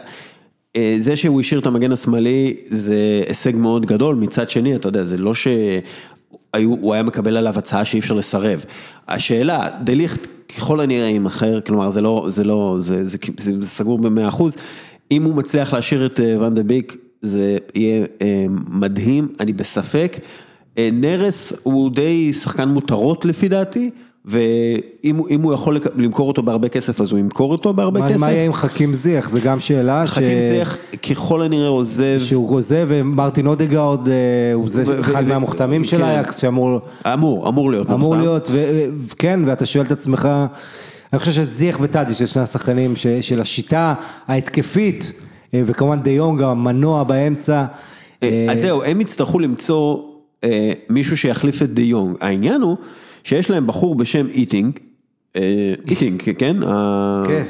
זה 1.00 1.16
שהוא 1.16 1.40
השאיר 1.40 1.60
את 1.60 1.66
המגן 1.66 1.92
השמאלי 1.92 2.56
זה 2.68 3.24
הישג 3.28 3.56
מאוד 3.56 3.86
גדול, 3.86 4.16
מצד 4.16 4.50
שני, 4.50 4.76
אתה 4.76 4.88
יודע, 4.88 5.04
זה 5.04 5.18
לא 5.18 5.34
שהוא 5.34 6.94
היה 6.94 7.04
מקבל 7.04 7.38
עליו 7.38 7.58
הצעה 7.58 7.86
שאי 7.86 8.00
אפשר 8.00 8.14
לסרב. 8.14 8.66
השאלה, 9.08 9.70
דליכט 9.84 10.28
ככל 10.58 10.80
הנראה 10.80 11.08
יימכר, 11.08 11.62
כלומר 11.62 11.90
זה 11.90 12.02
לא, 12.02 12.26
זה 12.30 12.44
לא, 12.44 12.76
זה, 12.80 13.06
זה, 13.06 13.18
זה, 13.38 13.54
זה 13.62 13.70
סגור 13.70 14.00
במאה 14.00 14.28
אחוז, 14.28 14.56
אם 15.12 15.24
הוא 15.24 15.36
מצליח 15.36 15.74
להשאיר 15.74 16.06
את 16.06 16.20
אה, 16.20 16.36
ואן 16.40 16.56
דה 16.56 16.64
ביק, 16.64 16.98
זה 17.22 17.58
יהיה 17.76 18.06
אה, 18.22 18.46
מדהים, 18.70 19.28
אני 19.40 19.54
בספק. 19.54 20.18
אה, 20.78 20.90
נרס 20.94 21.54
הוא 21.64 21.92
די 21.92 22.34
שחקן 22.34 22.70
מותרות 22.70 23.26
לפי 23.26 23.48
דעתי, 23.48 23.90
ואם 24.28 25.16
הוא- 25.42 25.54
יכול 25.54 25.78
למכור 25.96 26.28
אותו 26.28 26.44
בהרבה 26.44 26.70
כסף, 26.70 27.02
אז 27.02 27.12
הוא 27.12 27.20
ימכור 27.20 27.52
אותו 27.52 27.74
בהרבה 27.74 28.10
כסף. 28.10 28.20
מה 28.20 28.32
יהיה 28.32 28.46
עם 28.46 28.54
חכים 28.54 28.94
זיח? 28.94 29.30
זה 29.30 29.40
גם 29.40 29.60
שאלה 29.60 30.08
ש- 30.08 30.10
חכים 30.10 30.40
זיח 30.40 30.78
ככל 31.10 31.42
הנראה 31.42 31.68
עוזב, 31.68 32.18
שהוא 32.20 32.56
עוזב, 32.56 32.86
ומרטין 32.90 33.48
אודגרד 33.48 34.08
אה, 34.08 34.14
הוא 34.54 34.70
זה 34.70 35.00
אחד 35.00 35.28
מהמוחתמים 35.28 35.84
של 35.84 35.98
כן. 35.98 36.04
אייקס, 36.04 36.38
שאמור 36.38 36.80
אמור, 37.14 37.50
אמור 37.50 37.72
להיות. 37.72 37.90
אמור 37.90 38.16
מוכתב. 38.16 38.22
להיות, 38.30 38.50
כן, 39.18 39.40
ואתה 39.46 39.66
שואל 39.66 39.86
את 39.86 39.92
עצמך, 39.92 40.30
אני 41.14 41.20
חושב 41.20 41.32
שזיח 41.32 41.78
וטאדי, 41.82 42.14
של 42.14 42.26
שני 42.26 42.42
השחקנים 42.42 42.94
של 43.22 43.42
השיטה 43.42 43.94
ההתקפית, 44.28 45.14
אה, 45.54 45.62
וכמובן 45.66 46.00
דה 46.02 46.12
יונג 46.12 46.42
המנוע 46.42 47.04
באמצע. 47.04 47.66
אה, 48.24 48.48
אז 48.52 48.60
זהו, 48.62 48.84
הם 48.84 49.02
יצטרכו 49.02 49.40
למצוא 49.40 49.98
מישהו 50.90 51.18
שיחליף 51.18 51.62
את 51.62 51.74
דה 51.74 51.82
יונג. 51.82 52.16
העניין 52.22 52.62
הוא 52.62 52.78
שיש 53.26 53.50
להם 53.52 53.68
בחור 53.68 53.96
בשם 53.96 54.28
איטינג, 54.28 54.80
אה, 55.36 55.74
איטינג, 55.90 56.22
כן? 56.38 56.56
ה- 56.68 57.22
כן. 57.28 57.44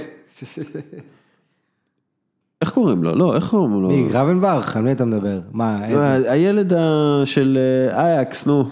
איך 2.61 2.71
קוראים 2.71 3.03
לו? 3.03 3.15
לא, 3.15 3.35
איך 3.35 3.49
קוראים 3.49 3.81
לו? 3.81 3.87
מי, 3.89 4.07
גרבנברך? 4.11 4.77
על 4.77 4.83
מי 4.83 4.91
אתה 4.91 5.05
מדבר? 5.05 5.39
מה, 5.51 5.79
לא, 5.89 6.03
איזה? 6.03 6.31
הילד 6.31 6.73
של 7.25 7.57
אה, 7.91 8.01
אייקס, 8.01 8.47
נו. 8.47 8.63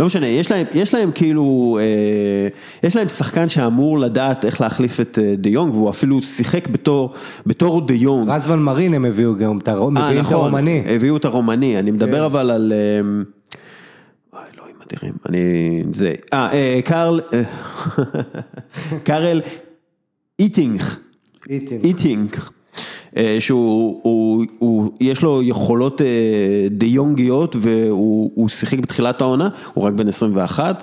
לא 0.00 0.06
משנה, 0.06 0.26
יש 0.26 0.50
להם, 0.52 0.66
יש 0.74 0.94
להם 0.94 1.10
כאילו, 1.14 1.78
אה, 1.80 2.48
יש 2.88 2.96
להם 2.96 3.08
שחקן 3.08 3.48
שאמור 3.48 3.98
לדעת 3.98 4.44
איך 4.44 4.60
להחליף 4.60 5.00
את 5.00 5.18
אה, 5.22 5.34
דה 5.38 5.48
יונג, 5.48 5.74
והוא 5.74 5.90
אפילו 5.90 6.22
שיחק 6.22 6.68
בתור, 6.68 7.12
בתור 7.46 7.86
דה 7.86 7.94
יונג. 7.94 8.28
רזוון 8.30 8.62
מרין 8.62 8.94
הם 8.94 9.04
הביאו 9.04 9.36
גם, 9.36 9.58
את 9.58 9.68
אה, 9.68 9.90
מביאים 9.90 10.12
את 10.16 10.20
נכון, 10.20 10.34
הרומני. 10.34 10.82
הביאו 10.86 11.16
את 11.16 11.24
הרומני, 11.24 11.78
אני 11.78 11.90
מדבר 11.90 12.18
כן. 12.18 12.24
אבל 12.24 12.50
על... 12.50 12.72
אה, 12.72 13.22
אדירים, 14.88 15.14
אני... 15.28 15.82
זה... 15.92 16.14
אה, 16.32 16.52
אה, 16.52 16.80
קרל... 16.84 17.20
אה, 17.32 17.42
קארל 19.06 19.40
איטינג. 20.38 20.82
איטינג. 21.84 22.36
אה, 23.16 23.36
שהוא, 23.40 24.00
הוא, 24.02 24.44
הוא, 24.58 24.92
יש 25.00 25.22
לו 25.22 25.42
יכולות 25.42 26.00
אה, 26.02 26.06
די 26.70 26.86
יונגיות 26.86 27.56
והוא 27.60 28.30
הוא 28.34 28.48
שיחק 28.48 28.78
בתחילת 28.78 29.20
העונה, 29.20 29.48
הוא 29.74 29.84
רק 29.84 29.92
בן 29.92 30.08
21, 30.08 30.76
אה, 30.76 30.82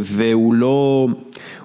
והוא 0.00 0.54
לא, 0.54 1.08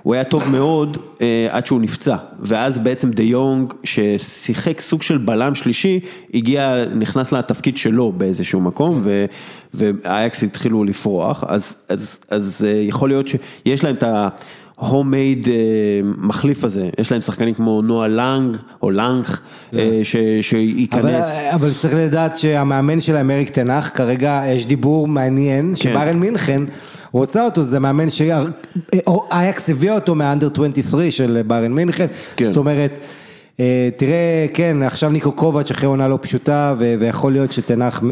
הוא 0.03 0.13
היה 0.13 0.23
טוב 0.23 0.49
מאוד 0.51 0.97
אה, 1.21 1.47
עד 1.49 1.65
שהוא 1.65 1.81
נפצע, 1.81 2.15
ואז 2.39 2.77
בעצם 2.77 3.11
די 3.11 3.23
יונג 3.23 3.73
ששיחק 3.83 4.81
סוג 4.81 5.01
של 5.01 5.17
בלם 5.17 5.55
שלישי, 5.55 5.99
הגיע, 6.33 6.85
נכנס 6.95 7.31
לתפקיד 7.31 7.77
שלו 7.77 8.11
באיזשהו 8.11 8.61
מקום, 8.61 9.01
ו, 9.03 9.25
ואייקס 9.73 10.43
התחילו 10.43 10.83
לפרוח, 10.83 11.43
אז, 11.47 11.75
אז, 11.89 12.19
אז 12.29 12.65
אה, 12.67 12.81
יכול 12.81 13.09
להיות 13.09 13.27
שיש 13.27 13.83
להם 13.83 13.95
את 13.95 14.03
ה... 14.03 14.27
הום-מייד 14.75 15.47
מחליף 16.17 16.63
הזה, 16.63 16.89
יש 16.99 17.11
להם 17.11 17.21
שחקנים 17.21 17.53
כמו 17.53 17.81
נועה 17.81 18.07
לנג 18.07 18.57
או 18.81 18.91
לנג 18.91 19.25
אה, 19.73 19.99
ש- 20.03 20.15
אבל, 20.15 20.41
שייכנס. 20.41 21.37
אבל 21.53 21.73
צריך 21.73 21.93
לדעת 21.93 22.37
שהמאמן 22.37 23.01
שלהם 23.01 23.31
אריק 23.31 23.49
תנח, 23.49 23.89
כרגע 23.93 24.43
יש 24.47 24.65
דיבור 24.65 25.07
מעניין, 25.07 25.69
כן. 25.69 25.75
שבארן 25.75 26.19
מינכן 26.19 26.61
רוצה 27.19 27.45
אותו, 27.45 27.63
זה 27.63 27.79
מאמן 27.79 28.07
שאייקס 28.09 29.69
הביאה 29.69 29.95
אותו 29.95 30.15
מהאנדר 30.15 30.49
23 30.53 31.17
של 31.17 31.41
בארן 31.47 31.71
מינכן, 31.73 32.05
כן. 32.35 32.45
זאת 32.45 32.57
אומרת, 32.57 32.99
אה, 33.59 33.89
תראה, 33.97 34.45
כן, 34.53 34.77
עכשיו 34.83 35.09
ניקו 35.09 35.31
קובץ' 35.31 35.71
אחרי 35.71 35.87
עונה 35.87 36.07
לא 36.07 36.19
פשוטה, 36.21 36.75
ויכול 36.79 37.31
להיות 37.31 37.51
שתנח, 37.51 38.03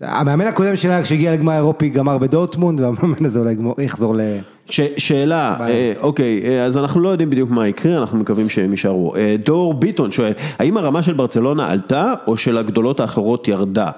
המאמן 0.00 0.46
הקודם 0.46 0.76
של 0.76 0.90
אייקס 0.90 1.08
שהגיע 1.08 1.32
לגמר 1.32 1.52
אירופי 1.56 1.88
גמר 1.88 2.18
בדורטמונד, 2.18 2.80
והמאמן 2.80 3.24
הזה 3.26 3.38
אולי 3.38 3.52
יגמור- 3.52 3.74
יחזור 3.80 4.14
ל... 4.16 4.20
ש- 4.70 4.80
שאלה. 4.96 5.56
אה, 5.60 5.92
אוקיי, 6.00 6.40
אה, 6.44 6.64
אז 6.64 6.76
אנחנו 6.76 7.00
לא 7.00 7.08
יודעים 7.08 7.30
בדיוק 7.30 7.50
מה 7.50 7.68
יקרה, 7.68 7.98
אנחנו 7.98 8.18
מקווים 8.18 8.48
שהם 8.48 8.70
יישארו. 8.70 9.16
אה, 9.16 9.36
דור 9.44 9.74
ביטון 9.74 10.10
שואל, 10.10 10.32
האם 10.58 10.76
הרמה 10.76 11.02
של 11.02 11.12
ברצלונה 11.12 11.70
עלתה 11.70 12.12
או 12.26 12.36
של 12.36 12.58
הגדולות 12.58 13.00
האחרות 13.00 13.48
ירדה? 13.48 13.90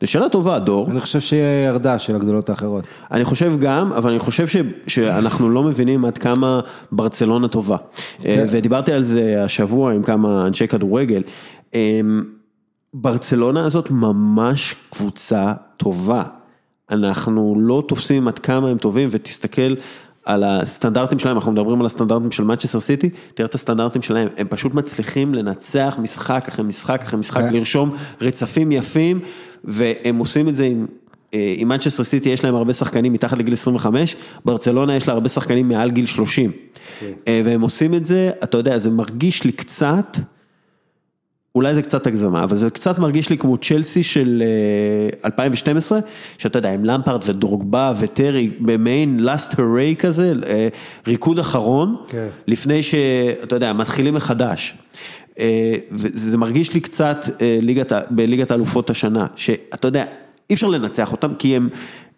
זו 0.00 0.06
שאלה 0.10 0.28
טובה, 0.28 0.58
דור. 0.58 0.90
אני 0.90 1.00
חושב 1.00 1.20
שירדה 1.20 1.98
של 1.98 2.16
הגדולות 2.16 2.50
האחרות. 2.50 2.84
אני 3.10 3.24
חושב 3.24 3.52
גם, 3.60 3.92
אבל 3.92 4.10
אני 4.10 4.18
חושב 4.18 4.46
ש, 4.46 4.56
שאנחנו 4.86 5.50
לא 5.50 5.62
מבינים 5.62 6.04
עד 6.04 6.18
כמה 6.18 6.60
ברצלונה 6.92 7.48
טובה. 7.48 7.76
כן. 8.22 8.46
ודיברתי 8.50 8.92
על 8.92 9.04
זה 9.04 9.44
השבוע 9.44 9.92
עם 9.92 10.02
כמה 10.02 10.46
אנשי 10.46 10.68
כדורגל. 10.68 11.22
אמ, 11.74 12.24
ברצלונה 12.94 13.64
הזאת 13.64 13.90
ממש 13.90 14.74
קבוצה 14.90 15.52
טובה. 15.76 16.22
אנחנו 16.90 17.54
לא 17.58 17.82
תופסים 17.88 18.28
עד 18.28 18.38
כמה 18.38 18.68
הם 18.68 18.78
טובים, 18.78 19.08
ותסתכל 19.12 19.74
על 20.24 20.44
הסטנדרטים 20.44 21.18
שלהם, 21.18 21.36
אנחנו 21.36 21.52
מדברים 21.52 21.80
על 21.80 21.86
הסטנדרטים 21.86 22.30
של 22.30 22.44
מנצ'סטר 22.44 22.80
סיטי, 22.80 23.10
תראה 23.34 23.46
את 23.46 23.54
הסטנדרטים 23.54 24.02
שלהם, 24.02 24.28
הם 24.36 24.46
פשוט 24.50 24.74
מצליחים 24.74 25.34
לנצח 25.34 25.96
משחק 26.02 26.44
אחרי 26.48 26.64
משחק 26.64 27.02
אחרי 27.02 27.18
משחק, 27.18 27.40
כן. 27.40 27.52
לרשום 27.52 27.94
רצפים 28.20 28.72
יפים, 28.72 29.20
והם 29.64 30.18
עושים 30.18 30.48
את 30.48 30.54
זה 30.54 30.64
עם... 30.64 30.86
אה, 31.34 31.54
עם 31.56 31.68
מנצ'סטר 31.68 32.04
סיטי 32.04 32.28
יש 32.28 32.44
להם 32.44 32.54
הרבה 32.54 32.72
שחקנים 32.72 33.12
מתחת 33.12 33.38
לגיל 33.38 33.52
25, 33.52 34.16
ברצלונה 34.44 34.96
יש 34.96 35.08
לה 35.08 35.14
הרבה 35.14 35.28
שחקנים 35.28 35.68
מעל 35.68 35.90
גיל 35.90 36.06
30. 36.06 36.52
אה, 37.02 37.40
והם 37.44 37.60
עושים 37.60 37.94
את 37.94 38.06
זה, 38.06 38.30
אתה 38.44 38.56
יודע, 38.56 38.78
זה 38.78 38.90
מרגיש 38.90 39.44
לי 39.44 39.52
קצת, 39.52 40.16
אולי 41.54 41.74
זה 41.74 41.82
קצת 41.82 42.06
הגזמה, 42.06 42.44
אבל 42.44 42.56
זה 42.56 42.70
קצת 42.70 42.98
מרגיש 42.98 43.30
לי 43.30 43.38
כמו 43.38 43.56
צ'לסי 43.56 44.02
של 44.02 44.42
אה, 44.44 45.28
2012, 45.28 45.98
שאתה 46.38 46.58
יודע, 46.58 46.72
עם 46.72 46.84
למפרד 46.84 47.20
ודרוגבה 47.26 47.92
וטרי, 47.98 48.50
במעין 48.60 49.28
last 49.28 49.54
hurray 49.54 49.96
כזה, 49.98 50.32
אה, 50.46 50.68
ריקוד 51.06 51.38
אחרון, 51.38 51.96
כן. 52.08 52.28
לפני 52.46 52.82
שאתה 52.82 53.56
יודע, 53.56 53.72
מתחילים 53.72 54.14
מחדש. 54.14 54.74
אה, 55.38 55.74
וזה 55.92 56.38
מרגיש 56.38 56.74
לי 56.74 56.80
קצת 56.80 57.26
אה, 57.40 57.58
בליגת 58.10 58.50
האלופות 58.50 58.90
השנה, 58.90 59.26
שאתה 59.36 59.88
יודע, 59.88 60.04
אי 60.50 60.54
אפשר 60.54 60.68
לנצח 60.68 61.12
אותם, 61.12 61.34
כי 61.38 61.56
הם... 61.56 61.68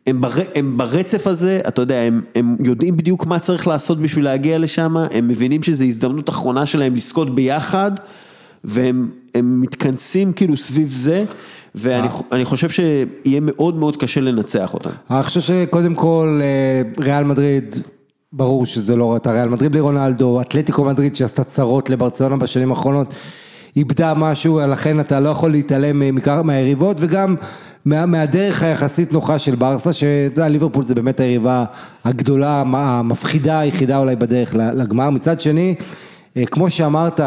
הם, 0.07 0.21
בר, 0.21 0.31
הם 0.55 0.77
ברצף 0.77 1.27
הזה, 1.27 1.61
אתה 1.69 1.83
יודע, 1.83 2.01
הם, 2.01 2.21
הם 2.35 2.57
יודעים 2.65 2.97
בדיוק 2.97 3.27
מה 3.27 3.39
צריך 3.39 3.67
לעשות 3.67 3.99
בשביל 3.99 4.25
להגיע 4.25 4.59
לשם, 4.59 4.97
הם 4.97 5.29
מבינים 5.29 5.63
שזו 5.63 5.85
הזדמנות 5.85 6.29
אחרונה 6.29 6.67
שלהם 6.67 6.97
לזכות 6.97 7.35
ביחד, 7.35 7.91
והם 8.65 9.11
הם 9.35 9.61
מתכנסים 9.61 10.33
כאילו 10.33 10.57
סביב 10.57 10.89
זה, 10.93 11.25
ואני 11.75 12.09
אני 12.33 12.45
חושב 12.45 12.69
שיהיה 12.71 13.41
מאוד 13.41 13.75
מאוד 13.75 13.97
קשה 13.97 14.21
לנצח 14.21 14.75
אותם. 14.75 14.91
אני 15.11 15.23
חושב 15.23 15.41
שקודם 15.41 15.95
כל 15.95 16.41
אה, 16.43 17.05
ריאל 17.05 17.25
מדריד, 17.25 17.75
ברור 18.33 18.67
שזה 18.67 18.97
לא 18.97 19.17
אתה 19.17 19.33
ריאל 19.33 19.49
מדריד 19.49 19.71
בלי 19.73 19.81
רונלדו, 19.81 20.41
אתלטיקו 20.41 20.85
מדריד 20.85 21.17
שעשתה 21.17 21.45
צרות 21.45 21.91
לברצלונה 21.91 22.37
בשנים 22.37 22.71
האחרונות, 22.71 23.15
איבדה 23.77 24.15
משהו, 24.15 24.61
לכן 24.61 25.01
אתה 25.01 25.21
לא 25.21 25.29
יכול 25.29 25.51
להתעלם 25.51 26.17
מכ- 26.17 26.29
מהיריבות 26.45 26.97
וגם 27.01 27.35
מה, 27.85 28.07
מהדרך 28.07 28.63
היחסית 28.63 29.13
נוחה 29.13 29.39
של 29.39 29.55
ברסה, 29.55 29.93
שאתה 29.93 30.09
יודע, 30.41 30.49
ליברפול 30.49 30.85
זה 30.85 30.95
באמת 30.95 31.21
היריבה 31.21 31.65
הגדולה, 32.05 32.63
המפחידה 32.73 33.59
היחידה 33.61 33.99
אולי 33.99 34.17
בדרך 34.17 34.55
לגמר. 34.55 35.11
מצד 35.11 35.41
שני, 35.41 35.75
אה, 36.37 36.47
כמו 36.47 36.71
שאמרת, 36.71 37.21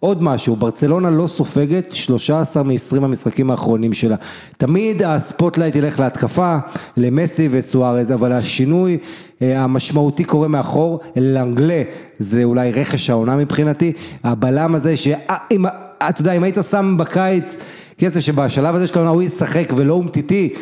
עוד 0.00 0.22
משהו, 0.22 0.56
ברצלונה 0.56 1.10
לא 1.10 1.26
סופגת 1.26 1.92
13 1.92 2.62
מ-20 2.62 2.96
המשחקים 2.96 3.50
האחרונים 3.50 3.92
שלה. 3.92 4.16
תמיד 4.58 5.02
ה 5.02 5.09
spotlight 5.09 5.76
ילך 5.76 6.00
להתקפה, 6.00 6.56
למסי 6.96 7.48
וסוארז, 7.50 8.12
אבל 8.12 8.32
השינוי 8.32 8.98
אה, 9.42 9.62
המשמעותי 9.62 10.24
קורה 10.24 10.48
מאחור, 10.48 11.00
לנגלה 11.16 11.82
זה 12.18 12.44
אולי 12.44 12.70
רכש 12.70 13.10
העונה 13.10 13.36
מבחינתי, 13.36 13.92
הבלם 14.24 14.74
הזה, 14.74 14.96
שאם, 14.96 15.66
אתה 16.08 16.20
יודע, 16.20 16.32
אם 16.32 16.42
היית 16.42 16.56
שם 16.70 16.96
בקיץ 16.98 17.56
כסף 17.98 18.20
שבשלב 18.20 18.74
הזה 18.74 18.86
של 18.86 18.94
העונה 18.94 19.10
הוא 19.10 19.22
ישחק 19.22 19.72
ולא 19.76 19.94
אומטיטי, 19.94 20.54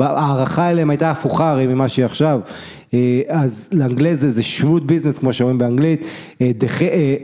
ההערכה 0.00 0.70
אליהם 0.70 0.90
הייתה 0.90 1.10
הפוכה 1.10 1.50
הרי 1.50 1.66
ממה 1.66 1.88
שהיא 1.88 2.04
עכשיו, 2.04 2.40
אה, 2.44 2.83
אז 3.28 3.68
לאנגלז 3.72 4.20
זה, 4.20 4.30
זה 4.30 4.42
שרוט 4.42 4.82
ביזנס 4.82 5.18
כמו 5.18 5.32
שאומרים 5.32 5.58
באנגלית, 5.58 6.06
אה, 6.40 6.50
דח, 6.58 6.82
אה, 6.82 7.14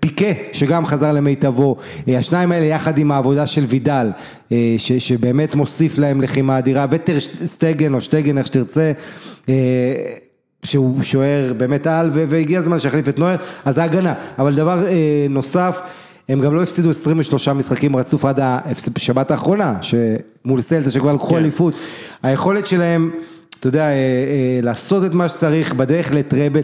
פיקה 0.00 0.26
שגם 0.52 0.86
חזר 0.86 1.12
למיטבו, 1.12 1.76
אה, 2.08 2.18
השניים 2.18 2.52
האלה 2.52 2.66
יחד 2.66 2.98
עם 2.98 3.12
העבודה 3.12 3.46
של 3.46 3.64
וידל, 3.64 4.10
אה, 4.52 4.74
ש, 4.78 4.92
שבאמת 4.92 5.54
מוסיף 5.54 5.98
להם 5.98 6.20
לחימה 6.20 6.58
אדירה, 6.58 6.86
וטר 6.90 7.20
סטגן 7.44 7.94
או 7.94 8.00
שטגן 8.00 8.38
איך 8.38 8.46
שתרצה, 8.46 8.92
אה, 9.48 9.54
שהוא 10.62 11.02
שוער 11.02 11.52
באמת 11.56 11.86
על, 11.86 12.10
והגיע 12.12 12.58
הזמן 12.58 12.78
שיחליף 12.78 13.08
את 13.08 13.18
נוער, 13.18 13.36
אז 13.64 13.78
ההגנה, 13.78 14.14
אבל 14.38 14.54
דבר 14.54 14.86
אה, 14.86 15.26
נוסף, 15.30 15.80
הם 16.28 16.40
גם 16.40 16.54
לא 16.54 16.62
הפסידו 16.62 16.90
23 16.90 17.48
משחקים 17.48 17.96
רצוף 17.96 18.24
עד 18.24 18.40
השבת 18.96 19.30
האחרונה, 19.30 19.74
שמול 19.82 20.60
סלטה 20.60 20.90
שכבר 20.90 21.12
לקחו 21.12 21.28
כן. 21.28 21.36
אליפות. 21.36 21.74
היכולת 22.22 22.66
שלהם, 22.66 23.10
אתה 23.60 23.68
יודע, 23.68 23.84
אה, 23.84 23.92
אה, 23.92 24.60
לעשות 24.62 25.04
את 25.04 25.14
מה 25.14 25.28
שצריך 25.28 25.74
בדרך 25.74 26.12
לטראבל. 26.14 26.60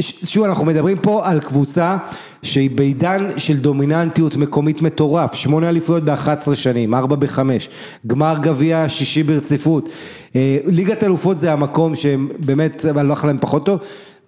ש- 0.00 0.24
שוב, 0.24 0.44
אנחנו 0.44 0.64
מדברים 0.64 0.98
פה 0.98 1.28
על 1.28 1.40
קבוצה 1.40 1.96
שהיא 2.42 2.70
בעידן 2.70 3.28
של 3.36 3.56
דומיננטיות 3.56 4.36
מקומית 4.36 4.82
מטורף, 4.82 5.34
שמונה 5.34 5.68
אליפויות 5.68 6.04
ב-11 6.04 6.54
שנים, 6.54 6.94
ארבע 6.94 7.16
בחמש, 7.16 7.68
גמר 8.06 8.36
גביע 8.40 8.88
שישי 8.88 9.22
ברציפות. 9.22 9.88
אה, 10.36 10.58
ליגת 10.66 11.04
אלופות 11.04 11.38
זה 11.38 11.52
המקום 11.52 11.96
שהם 11.96 12.28
באמת 12.38 12.84
הלך 12.96 13.24
להם 13.24 13.38
פחות 13.40 13.66
טוב. 13.66 13.80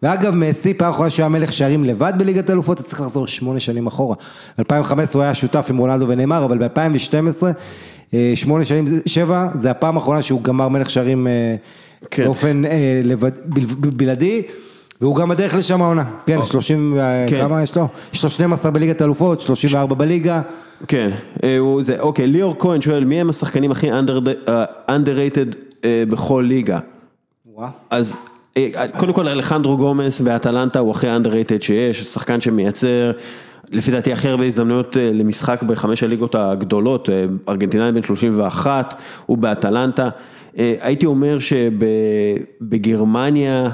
ואגב, 0.03 0.35
מסי, 0.35 0.75
פעם 0.75 0.91
אחרונה 0.91 1.11
שהוא 1.11 1.23
היה 1.23 1.29
מלך 1.29 1.53
שערים 1.53 1.85
לבד 1.85 2.13
בליגת 2.17 2.51
האלופות, 2.51 2.81
אתה 2.81 2.89
צריך 2.89 3.01
לחזור 3.01 3.27
שמונה 3.27 3.61
שנים 3.61 3.87
אחורה. 3.87 4.17
2015 4.59 5.21
הוא 5.21 5.25
היה 5.25 5.35
שותף 5.35 5.67
עם 5.71 5.77
רונלדו 5.77 6.09
ונאמר, 6.09 6.45
אבל 6.45 6.59
ב-2012, 6.59 7.43
אה, 8.15 8.33
שמונה 8.35 8.65
שנים, 8.65 8.87
שבע, 9.07 9.49
זה 9.59 9.71
הפעם 9.71 9.97
האחרונה 9.97 10.23
שהוא 10.23 10.43
גמר 10.43 10.69
מלך 10.69 10.91
שערים 10.91 11.27
אה. 11.27 11.33
באופן 12.19 12.65
אה, 12.65 13.01
לבד, 13.05 13.31
בל, 13.45 13.65
בל- 13.65 13.91
בלעדי, 13.91 14.43
והוא 15.01 15.17
גם 15.17 15.29
בדרך 15.29 15.55
לשם 15.55 15.83
העונה. 15.83 16.05
כן, 16.27 16.43
30, 16.43 16.99
אה, 16.99 17.27
כן. 17.29 17.41
כמה 17.41 17.63
יש 17.63 17.77
לו? 17.77 17.89
יש 18.13 18.25
לו 18.25 18.31
12 18.31 18.71
בליגת 18.71 19.01
האלופות, 19.01 19.41
34 19.41 19.95
בליגה. 19.95 20.43
כן, 20.89 21.11
אה, 21.45 21.59
הוא 21.59 21.83
זה, 21.83 22.01
אוקיי, 22.01 22.27
ליאור 22.27 22.57
כהן 22.59 22.81
שואל, 22.81 23.05
מי 23.05 23.21
הם 23.21 23.31
השחקנים 23.31 23.71
הכי 23.71 23.93
אה, 23.93 24.65
underrated 24.89 25.57
בכל 26.09 26.45
ליגה? 26.49 26.79
אז 27.91 28.15
אה, 28.57 28.69
קודם 28.99 29.13
כל 29.13 29.29
אלחנדרו 29.29 29.77
גומס 29.77 30.21
באטלנטה 30.21 30.79
הוא 30.79 30.91
הכי 30.91 31.07
underrated 31.07 31.63
שיש, 31.63 32.03
שחקן 32.03 32.41
שמייצר 32.41 33.13
לפי 33.71 33.91
דעתי 33.91 34.13
הכי 34.13 34.29
הרבה 34.29 34.45
הזדמנויות 34.45 34.97
למשחק 35.01 35.63
בחמש 35.63 36.03
הליגות 36.03 36.35
הגדולות, 36.35 37.09
ארגנטינאי 37.49 37.93
בן 37.93 38.03
31, 38.03 38.95
הוא 39.27 39.39
באטלנטה. 39.39 40.09
אה, 40.59 40.75
הייתי 40.81 41.07
אומר 41.07 41.39
שבגרמניה 42.61 43.71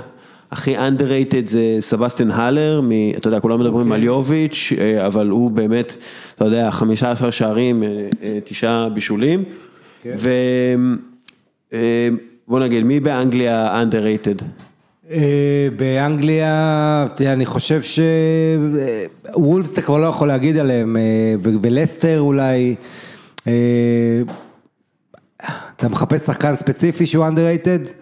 הכי 0.51 0.77
underrated 0.77 1.47
זה 1.47 1.77
סבסטין 1.81 2.31
הלר, 2.31 2.83
אתה 3.17 3.29
יודע, 3.29 3.41
כולם 3.41 3.61
מדברים 3.61 3.93
על 3.93 4.03
יוביץ', 4.03 4.73
אה, 4.79 5.07
אבל 5.07 5.29
הוא 5.29 5.51
באמת, 5.51 5.97
אתה 6.35 6.45
יודע, 6.45 6.71
15 6.71 7.33
שערים, 7.33 7.83
אה, 7.83 7.89
תשעה 8.45 8.89
בישולים. 8.89 9.45
ו... 10.17 10.31
אה, 11.73 12.09
בוא 12.49 12.61
נגיד, 12.61 12.85
מי 12.85 13.01
באנגליה 13.01 13.83
underrated? 13.83 14.43
באנגליה, 15.77 17.07
תראה, 17.15 17.33
אני 17.33 17.47
חושב 17.47 17.81
שוולפס 19.35 19.73
אתה 19.73 19.83
כבר 19.83 19.99
לא 19.99 20.07
יכול 20.07 20.29
להגיד 20.29 20.57
עליהם, 20.57 20.97
ולסטר 21.43 22.21
אולי, 22.21 22.75
אתה 25.79 25.89
מחפש 25.89 26.27
שחקן 26.27 26.57
ספציפי 26.57 27.07
שהוא 27.07 27.27
underrated? 27.27 27.93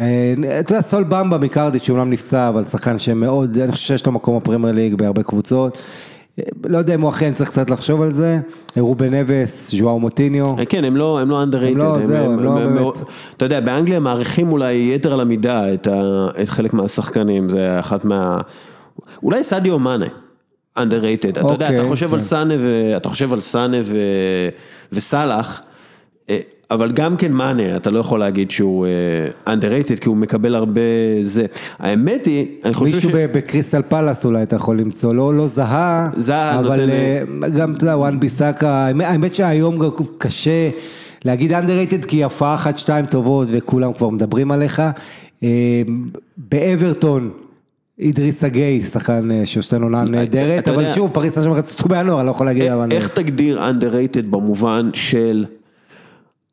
אה, 0.00 0.34
אתה 0.60 0.72
יודע, 0.72 0.82
סול 0.82 1.04
במבה 1.04 1.38
מקרדיץ' 1.38 1.82
שאומנם 1.82 2.10
נפצע, 2.10 2.48
אבל 2.48 2.64
שחקן 2.64 2.98
שמאוד, 2.98 3.58
אני 3.58 3.72
חושב 3.72 3.86
שיש 3.86 4.06
לו 4.06 4.12
מקום 4.12 4.38
בפרמייר 4.38 4.74
ליג 4.74 4.94
בהרבה 4.94 5.22
קבוצות. 5.22 5.78
אה, 6.38 6.44
לא 6.64 6.78
יודע 6.78 6.94
אם 6.94 7.00
הוא 7.00 7.10
אכן 7.10 7.34
צריך 7.34 7.50
קצת 7.50 7.70
לחשוב 7.70 8.02
על 8.02 8.12
זה, 8.12 8.38
רובן 8.76 9.14
נבס, 9.14 9.74
ז'ואר 9.74 9.96
מוטיניו. 9.96 10.54
כן, 10.68 10.84
הם 10.84 10.96
לא, 10.96 11.20
הם 11.20 11.30
לא 11.30 11.42
underrated. 11.42 11.66
הם 11.66 11.76
לא, 11.76 12.06
זהו, 12.06 12.32
הם 12.32 12.40
לא 12.44 12.54
באמת. 12.54 13.02
אתה 13.36 13.44
יודע, 13.44 13.60
באנגליה 13.60 14.00
מעריכים 14.00 14.52
אולי 14.52 14.92
יתר 14.94 15.12
על 15.12 15.20
המידה 15.20 15.74
את, 15.74 15.86
ה, 15.86 16.28
את 16.42 16.48
חלק 16.48 16.72
מהשחקנים, 16.74 17.48
זה 17.48 17.80
אחת 17.80 18.04
מה... 18.04 18.38
אולי 19.22 19.44
סדיו 19.44 19.78
מאנה, 19.78 20.06
underrated. 20.78 21.28
אתה 21.28 21.40
יודע, 21.40 21.52
אוקיי, 21.52 21.80
אתה 21.80 21.88
חושב 21.88 22.08
כן. 22.08 22.14
על 22.14 22.20
סאנה 22.20 22.54
ו... 22.58 22.92
אתה 22.96 23.08
חושב 23.08 23.32
על 23.32 23.40
סאנה 23.40 23.76
ו... 23.84 23.98
וסאלח, 24.92 25.60
אה, 26.30 26.38
אבל 26.74 26.92
גם 26.92 27.16
כן 27.16 27.32
מאנה, 27.32 27.76
אתה 27.76 27.90
לא 27.90 27.98
יכול 27.98 28.20
להגיד 28.20 28.50
שהוא 28.50 28.86
אה, 29.46 29.54
underrated, 29.54 29.96
כי 30.00 30.08
הוא 30.08 30.16
מקבל 30.16 30.54
הרבה 30.54 30.80
זה. 31.22 31.46
האמת 31.78 32.26
היא, 32.26 32.46
אני 32.64 32.74
חושב 32.74 32.94
מישהו 32.94 33.10
ש... 33.10 33.12
ב- 33.14 33.26
בקריסטל 33.32 33.82
פלאס 33.88 34.24
אולי 34.24 34.42
אתה 34.42 34.56
יכול 34.56 34.78
למצוא, 34.80 35.14
לא, 35.14 35.34
לא 35.34 35.48
זהה, 35.48 36.10
זהה 36.16 36.58
אבל 36.58 36.80
נותן- 36.80 36.90
אה, 36.90 37.48
גם, 37.48 37.72
אתה 37.74 37.84
יודע, 37.84 37.96
וואן 37.96 38.20
ביסאקה, 38.20 38.70
האמת- 38.70 39.34
שהיום 39.34 39.78
גם 39.78 39.90
קשה 40.18 40.70
להגיד 41.24 41.52
underrated 41.52 42.06
כי 42.08 42.24
הפעה 42.24 42.54
אחת, 42.54 42.78
שתיים 42.78 43.06
טובות 43.06 43.48
וכולם 43.50 43.92
כבר 43.92 44.08
מדברים 44.08 44.52
עליך. 44.52 44.82
אה, 45.42 45.82
באברטון, 46.36 47.30
אידריס 47.98 48.44
אגיי, 48.44 48.80
שחקן 48.82 49.28
שעושה 49.44 49.76
עונה 49.76 50.04
נהדרת, 50.04 50.68
אבל 50.68 50.82
יודע- 50.82 50.94
שוב, 50.94 51.10
פריס 51.12 51.38
סן 51.38 51.50
רצו 51.50 51.88
בינואר, 51.88 52.18
אני 52.20 52.26
לא 52.26 52.30
יכול 52.30 52.46
להגיד 52.46 52.62
עליו 52.62 52.84
איך 52.90 53.08
תגדיר 53.08 53.60
underrated 53.62 54.26
במובן 54.30 54.90
של, 54.92 55.44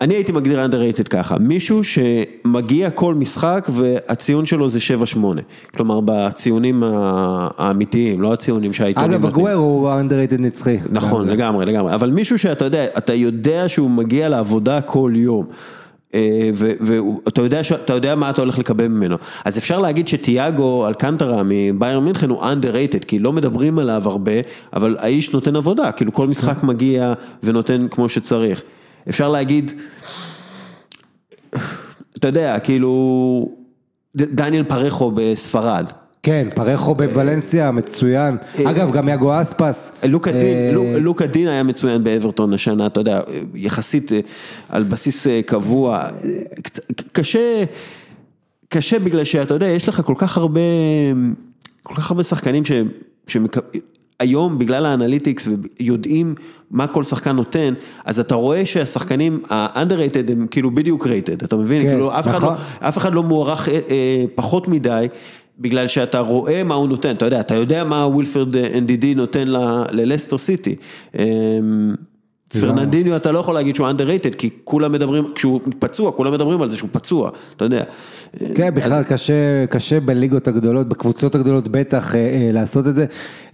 אני 0.02 0.14
הייתי 0.14 0.32
מגדיר 0.32 0.66
underrated 0.66 1.04
ככה, 1.10 1.38
מישהו 1.38 1.82
שמגיע 1.84 2.90
כל 2.90 3.14
משחק 3.14 3.68
והציון 3.72 4.46
שלו 4.46 4.70
זה 4.70 4.80
7-8, 5.16 5.18
כלומר 5.76 6.00
בציונים 6.06 6.84
האמיתיים, 7.58 8.22
לא 8.22 8.34
הציונים 8.34 8.74
שהעיתונים 8.74 9.12
אגב. 9.12 9.26
הגוורו 9.26 9.66
הוא 9.66 9.92
underrated 9.92 10.38
נצחי. 10.42 10.78
נכון, 10.92 11.28
לגמרי, 11.28 11.66
לגמרי, 11.66 11.94
אבל 11.94 12.12
מישהו 12.12 12.38
שאתה 12.38 12.66
יודע, 12.66 12.86
אתה 12.98 13.14
יודע 13.14 13.70
שהוא 13.70 13.90
מגיע 13.90 14.30
לעבודה 14.30 14.82
כל 14.82 15.12
יום. 15.16 15.46
אה, 16.14 16.50
ואתה 16.54 17.42
יודע, 17.42 17.62
יודע 17.90 18.16
מה 18.16 18.30
אתה 18.30 18.42
הולך 18.42 18.60
לקבל 18.60 18.88
ממנו, 18.88 19.16
אז 19.46 19.58
אפשר 19.58 19.78
להגיד 19.80 20.08
שתיאגו 20.08 20.88
אלקנטרה 20.88 21.42
מבייר 21.46 22.00
מינכן 22.00 22.30
הוא 22.30 22.42
underrated, 22.42 23.06
כי 23.08 23.20
לא 23.20 23.34
מדברים 23.34 23.80
עליו 23.80 24.02
הרבה, 24.06 24.32
אבל 24.74 24.98
האיש 25.00 25.34
נותן 25.34 25.56
עבודה, 25.56 25.92
כאילו 25.92 26.14
כל 26.14 26.28
משחק 26.28 26.64
מגיע 26.64 27.14
ונותן 27.44 27.88
כמו 27.92 28.10
שצריך. 28.10 28.64
אפשר 29.10 29.30
להגיד, 29.30 29.72
אתה 32.18 32.28
יודע, 32.28 32.60
כאילו, 32.60 33.50
דניאל 34.16 34.64
פרחו 34.64 35.12
בספרד, 35.16 35.90
כן, 36.24 36.48
פרחו 36.56 36.96
בוולנסיה, 36.96 37.72
מצוין. 37.72 38.38
אגב, 38.66 38.92
גם 38.92 39.10
יאגו 39.10 39.42
אספס. 39.42 39.92
לוקה 40.04 40.32
דין, 40.32 40.42
אה, 40.58 40.72
לו- 40.74 41.00
לוקה 41.00 41.26
דין 41.26 41.48
היה 41.48 41.64
מצוין 41.64 42.04
באברטון 42.04 42.54
השנה, 42.54 42.86
אתה 42.88 43.00
יודע, 43.00 43.22
יחסית 43.56 44.12
אה, 44.12 44.20
על 44.70 44.84
בסיס 44.84 45.28
אה, 45.28 45.42
קבוע, 45.46 45.98
אה, 45.98 46.10
קשה, 47.12 47.64
קשה 48.70 49.00
בגלל 49.00 49.24
שאתה 49.24 49.54
יודע, 49.54 49.66
יש 49.68 49.90
לך 49.90 50.02
כל 50.06 50.14
כך 50.18 50.38
הרבה, 50.38 50.62
כל 51.84 51.96
כך 51.96 52.12
הרבה 52.12 52.24
שחקנים 52.24 52.64
ש... 52.66 52.72
היום 54.20 54.60
בגלל 54.60 54.86
האנליטיקס 54.86 55.48
ויודעים 55.80 56.36
מה 56.72 56.88
כל 56.88 57.04
שחקן 57.04 57.36
נותן, 57.36 57.74
אז 58.06 58.20
אתה 58.20 58.36
רואה 58.36 58.66
שהשחקנים 58.66 59.44
ה-underrated 59.50 60.32
הם 60.32 60.48
כאילו 60.52 60.72
בדיוק 60.72 61.08
rated, 61.08 61.46
אתה 61.46 61.56
מבין? 61.56 61.82
כן, 61.82 61.90
כאילו 61.90 62.20
אף 62.20 62.28
אחד, 62.28 62.42
לא, 62.44 62.52
נכון. 62.54 62.66
אף 62.80 62.98
אחד 62.98 63.14
לא 63.14 63.24
מוערך 63.24 63.70
אה, 63.70 63.80
אה, 63.90 64.26
פחות 64.36 64.68
מדי, 64.68 65.08
בגלל 65.60 65.88
שאתה 65.88 66.20
רואה 66.20 66.64
מה 66.64 66.76
הוא 66.76 66.90
נותן, 66.90 67.12
אתה 67.16 67.26
יודע, 67.26 67.40
אתה 67.40 67.56
יודע 67.56 67.84
מה 67.84 68.06
ווילפרד 68.08 68.56
נדידי 68.56 69.06
נותן 69.16 69.48
ל- 69.48 69.58
ללסטר 69.92 70.38
סיטי. 70.38 70.76
אה, 72.56 72.62
פרננדיניו 72.62 73.16
אתה 73.16 73.32
לא 73.32 73.40
יכול 73.40 73.54
להגיד 73.54 73.76
שהוא 73.76 73.88
underrated, 73.90 74.36
כי 74.38 74.50
כולם 74.64 74.92
מדברים, 74.92 75.32
כשהוא 75.36 75.62
פצוע, 75.80 76.12
כולם 76.12 76.34
מדברים 76.34 76.62
על 76.62 76.70
זה 76.70 76.78
שהוא 76.78 76.90
פצוע, 76.92 77.30
אתה 77.56 77.66
יודע. 77.66 77.84
כן, 78.56 78.74
בכלל 78.74 79.04
קשה, 79.04 79.66
קשה 79.70 80.00
בליגות 80.00 80.48
הגדולות, 80.48 80.90
בקבוצות 80.90 81.36
הגדולות 81.36 81.68
בטח 81.68 82.16
אה, 82.16 82.20
אה, 82.20 82.50
לעשות 82.52 82.88
את 82.88 82.96
זה. 82.96 83.06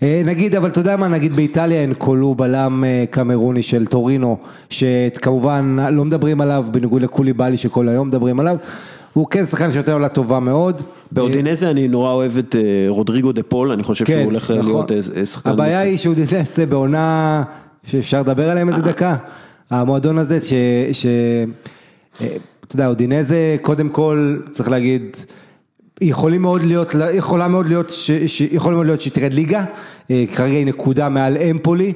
אה, 0.03 0.21
נגיד, 0.25 0.55
אבל 0.55 0.69
אתה 0.69 0.79
יודע 0.79 0.97
מה, 0.97 1.07
נגיד 1.07 1.33
באיטליה 1.33 1.81
אנקולו 1.81 2.35
בלם 2.35 2.83
אה, 2.83 3.05
קמרוני 3.09 3.61
של 3.61 3.85
טורינו, 3.85 4.37
שכמובן 4.69 5.77
לא 5.91 6.05
מדברים 6.05 6.41
עליו, 6.41 6.65
בניגוד 6.71 7.01
לקוליבאלי 7.01 7.57
שכל 7.57 7.89
היום 7.89 8.07
מדברים 8.07 8.39
עליו. 8.39 8.57
הוא 9.13 9.27
כן 9.27 9.45
שחקן 9.45 9.71
שנותן 9.71 9.91
עונה 9.91 10.09
טובה 10.09 10.39
מאוד. 10.39 10.81
באודינזה 11.11 11.71
אני 11.71 11.87
נורא 11.87 12.11
אוהב 12.11 12.37
את 12.37 12.55
אה, 12.55 12.61
רודריגו 12.87 13.31
דה 13.31 13.43
פול, 13.43 13.71
אני 13.71 13.83
חושב 13.83 14.05
שהוא 14.05 14.17
הולך 14.19 14.51
נכון. 14.51 14.65
להיות 14.65 14.91
אה, 14.91 15.25
שחקן. 15.25 15.49
הבעיה 15.49 15.77
מצוין. 15.77 15.87
היא 15.87 15.97
שאודינזה 15.97 16.59
בעונה 16.59 17.43
שאפשר 17.85 18.21
לדבר 18.21 18.49
עליהם 18.49 18.69
איזה 18.69 18.81
דקה. 18.81 19.15
המועדון 19.69 20.17
הזה 20.17 20.39
ש... 20.41 20.53
ש... 20.91 21.05
אה, 22.21 22.37
אתה 22.67 22.75
יודע, 22.75 22.87
אודינזה 22.87 23.57
קודם 23.61 23.89
כל 23.89 24.37
צריך 24.51 24.69
להגיד, 24.69 25.17
יכולים 26.01 26.41
מאוד 26.41 26.63
להיות, 26.63 26.95
יכולה 27.13 27.47
מאוד 27.47 27.65
להיות, 27.65 27.89
ש... 27.89 28.11
ש... 28.11 28.41
יכול 28.41 28.73
מאוד 28.73 28.85
להיות 28.85 29.01
שהיא 29.01 29.13
תרד 29.13 29.33
ליגה, 29.33 29.65
אה, 30.11 30.23
כרגע 30.35 30.55
היא 30.55 30.65
נקודה 30.65 31.09
מעל 31.09 31.37
אמפולי. 31.37 31.93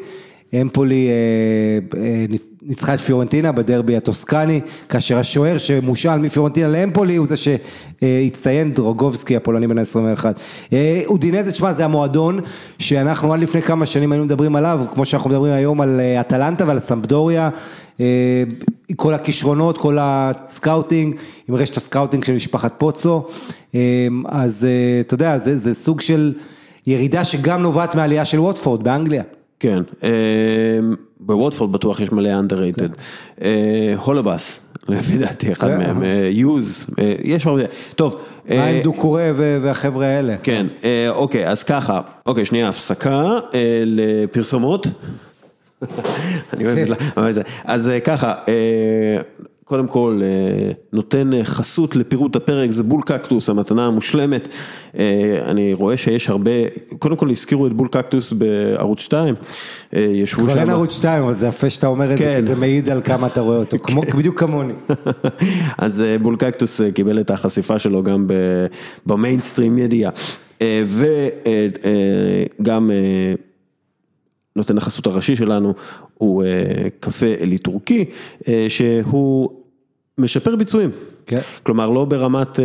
אמפולי 0.54 1.08
אה, 1.10 2.00
אה, 2.00 2.26
ניצחה 2.62 2.94
את 2.94 3.00
פיורנטינה 3.00 3.52
בדרבי 3.52 3.98
הטוסקני, 3.98 4.62
כאשר 4.90 5.18
השוער 5.18 5.58
שמושאל 5.58 6.20
מפיורנטינה 6.20 6.68
לאמפולי 6.68 7.16
הוא 7.16 7.28
זה 7.28 7.36
שהצטיין, 7.38 8.74
דרוגובסקי 8.74 9.36
הפולני 9.36 9.68
בן 9.68 9.78
ה-21. 9.78 10.26
אה, 10.74 11.02
אודינזה, 11.06 11.52
תשמע, 11.52 11.74
זה 11.74 11.86
המועדון 11.86 12.40
שאנחנו 12.80 13.34
עד 13.34 13.40
לפני 13.40 13.62
כמה 13.62 13.86
שנים 13.86 14.12
היינו 14.12 14.26
מדברים 14.26 14.56
עליו, 14.56 14.82
כמו 14.94 15.06
שאנחנו 15.06 15.30
מדברים 15.30 15.54
היום 15.54 15.82
על 15.82 16.02
אטלנטה 16.20 16.68
ועל 16.68 16.80
סמפדוריה, 16.80 17.50
כל 18.96 19.14
הכישרונות, 19.14 19.78
כל 19.78 19.98
ה 20.02 20.13
scouting, 20.13 21.16
עם 21.48 21.56
רשת 21.56 21.78
ה 21.78 21.83
scouting 21.83 22.26
של 22.26 22.34
משפחת 22.34 22.74
פוצו, 22.78 23.28
אז 24.26 24.68
אתה 25.02 25.14
יודע, 25.14 25.38
זה, 25.38 25.58
זה 25.58 25.74
סוג 25.74 26.02
של 26.02 26.34
ירידה 26.88 27.26
שגם 27.26 27.62
נובעת 27.62 27.96
מהעלייה 27.96 28.26
של 28.26 28.40
ווטפורד 28.40 28.84
באנגליה. 28.84 29.24
כן, 29.60 29.82
אה, 30.04 30.10
בווטפורד 31.20 31.72
בטוח 31.72 32.00
יש 32.00 32.12
מלא 32.12 32.30
underrated. 32.30 33.02
אה, 33.42 33.94
הולבס, 33.98 34.60
לפי 34.90 35.18
דעתי, 35.18 35.52
אחד 35.52 35.68
כן. 35.68 35.78
מהם, 35.78 36.04
אה, 36.04 36.30
יוז, 36.32 36.88
אה, 37.00 37.16
יש 37.24 37.48
הרבה, 37.48 37.62
טוב. 37.96 38.22
מה 38.50 38.66
עם 38.66 38.84
דוקורי 38.84 39.32
ו- 39.36 39.58
והחבר'ה 39.62 40.06
האלה? 40.06 40.38
כן, 40.44 40.68
אוקיי, 41.10 41.48
אז 41.48 41.64
ככה, 41.64 42.02
אוקיי, 42.26 42.46
שנייה, 42.46 42.70
הפסקה 42.70 43.38
לפרסומות. 43.86 44.88
כן. 46.60 46.86
אז 47.66 47.92
ככה, 48.04 48.34
קודם 49.70 49.88
כל, 49.88 50.22
אה, 50.24 50.72
נותן 50.94 51.34
אה, 51.34 51.44
חסות 51.46 51.96
לפירוט 51.96 52.36
הפרק, 52.36 52.70
זה 52.72 52.84
בול 52.84 53.02
קקטוס, 53.06 53.50
המתנה 53.50 53.86
המושלמת. 53.88 54.48
אה, 55.00 55.42
אני 55.46 55.74
רואה 55.74 55.98
שיש 55.98 56.30
הרבה, 56.30 56.52
קודם 57.00 57.16
כל 57.16 57.30
הזכירו 57.32 57.68
את 57.68 57.74
בול 57.74 57.88
קקטוס 57.88 58.34
בערוץ 58.34 59.00
2, 59.00 59.36
אה, 59.96 60.08
ישבו 60.14 60.44
כבר 60.44 60.58
אין 60.58 60.66
שם. 60.66 60.70
ערוץ 60.70 60.96
2, 60.96 61.24
אבל 61.24 61.36
זה 61.36 61.48
יפה 61.48 61.70
שאתה 61.70 61.88
אומר 61.88 62.14
את 62.14 62.18
זה, 62.18 62.24
כן. 62.24 62.36
כי 62.36 62.42
זה 62.42 62.56
מעיד 62.56 62.90
על 62.90 63.02
כמה 63.02 63.28
אתה 63.28 63.42
רואה 63.42 63.58
אותו, 63.58 63.78
כמו- 63.80 64.02
בדיוק 64.18 64.40
כמוני. 64.40 64.74
אז 65.78 66.04
בול 66.22 66.36
קקטוס 66.36 66.82
קיבל 66.94 67.20
את 67.20 67.32
החשיפה 67.32 67.80
שלו 67.80 68.04
גם 68.04 68.28
במיינסטרים 69.06 69.78
ידיעה. 69.78 70.12
וגם 72.60 72.92
נותן 74.56 74.78
החסות 74.78 75.08
הראשי 75.08 75.36
שלנו 75.36 75.74
הוא 76.14 76.44
קפה 77.00 77.26
אלי 77.42 77.58
טורקי, 77.58 78.06
שהוא 78.68 79.59
משפר 80.20 80.56
ביצועים. 80.56 80.90
כן. 81.26 81.40
כלומר, 81.64 81.90
לא 81.90 82.06
ברמת, 82.06 82.60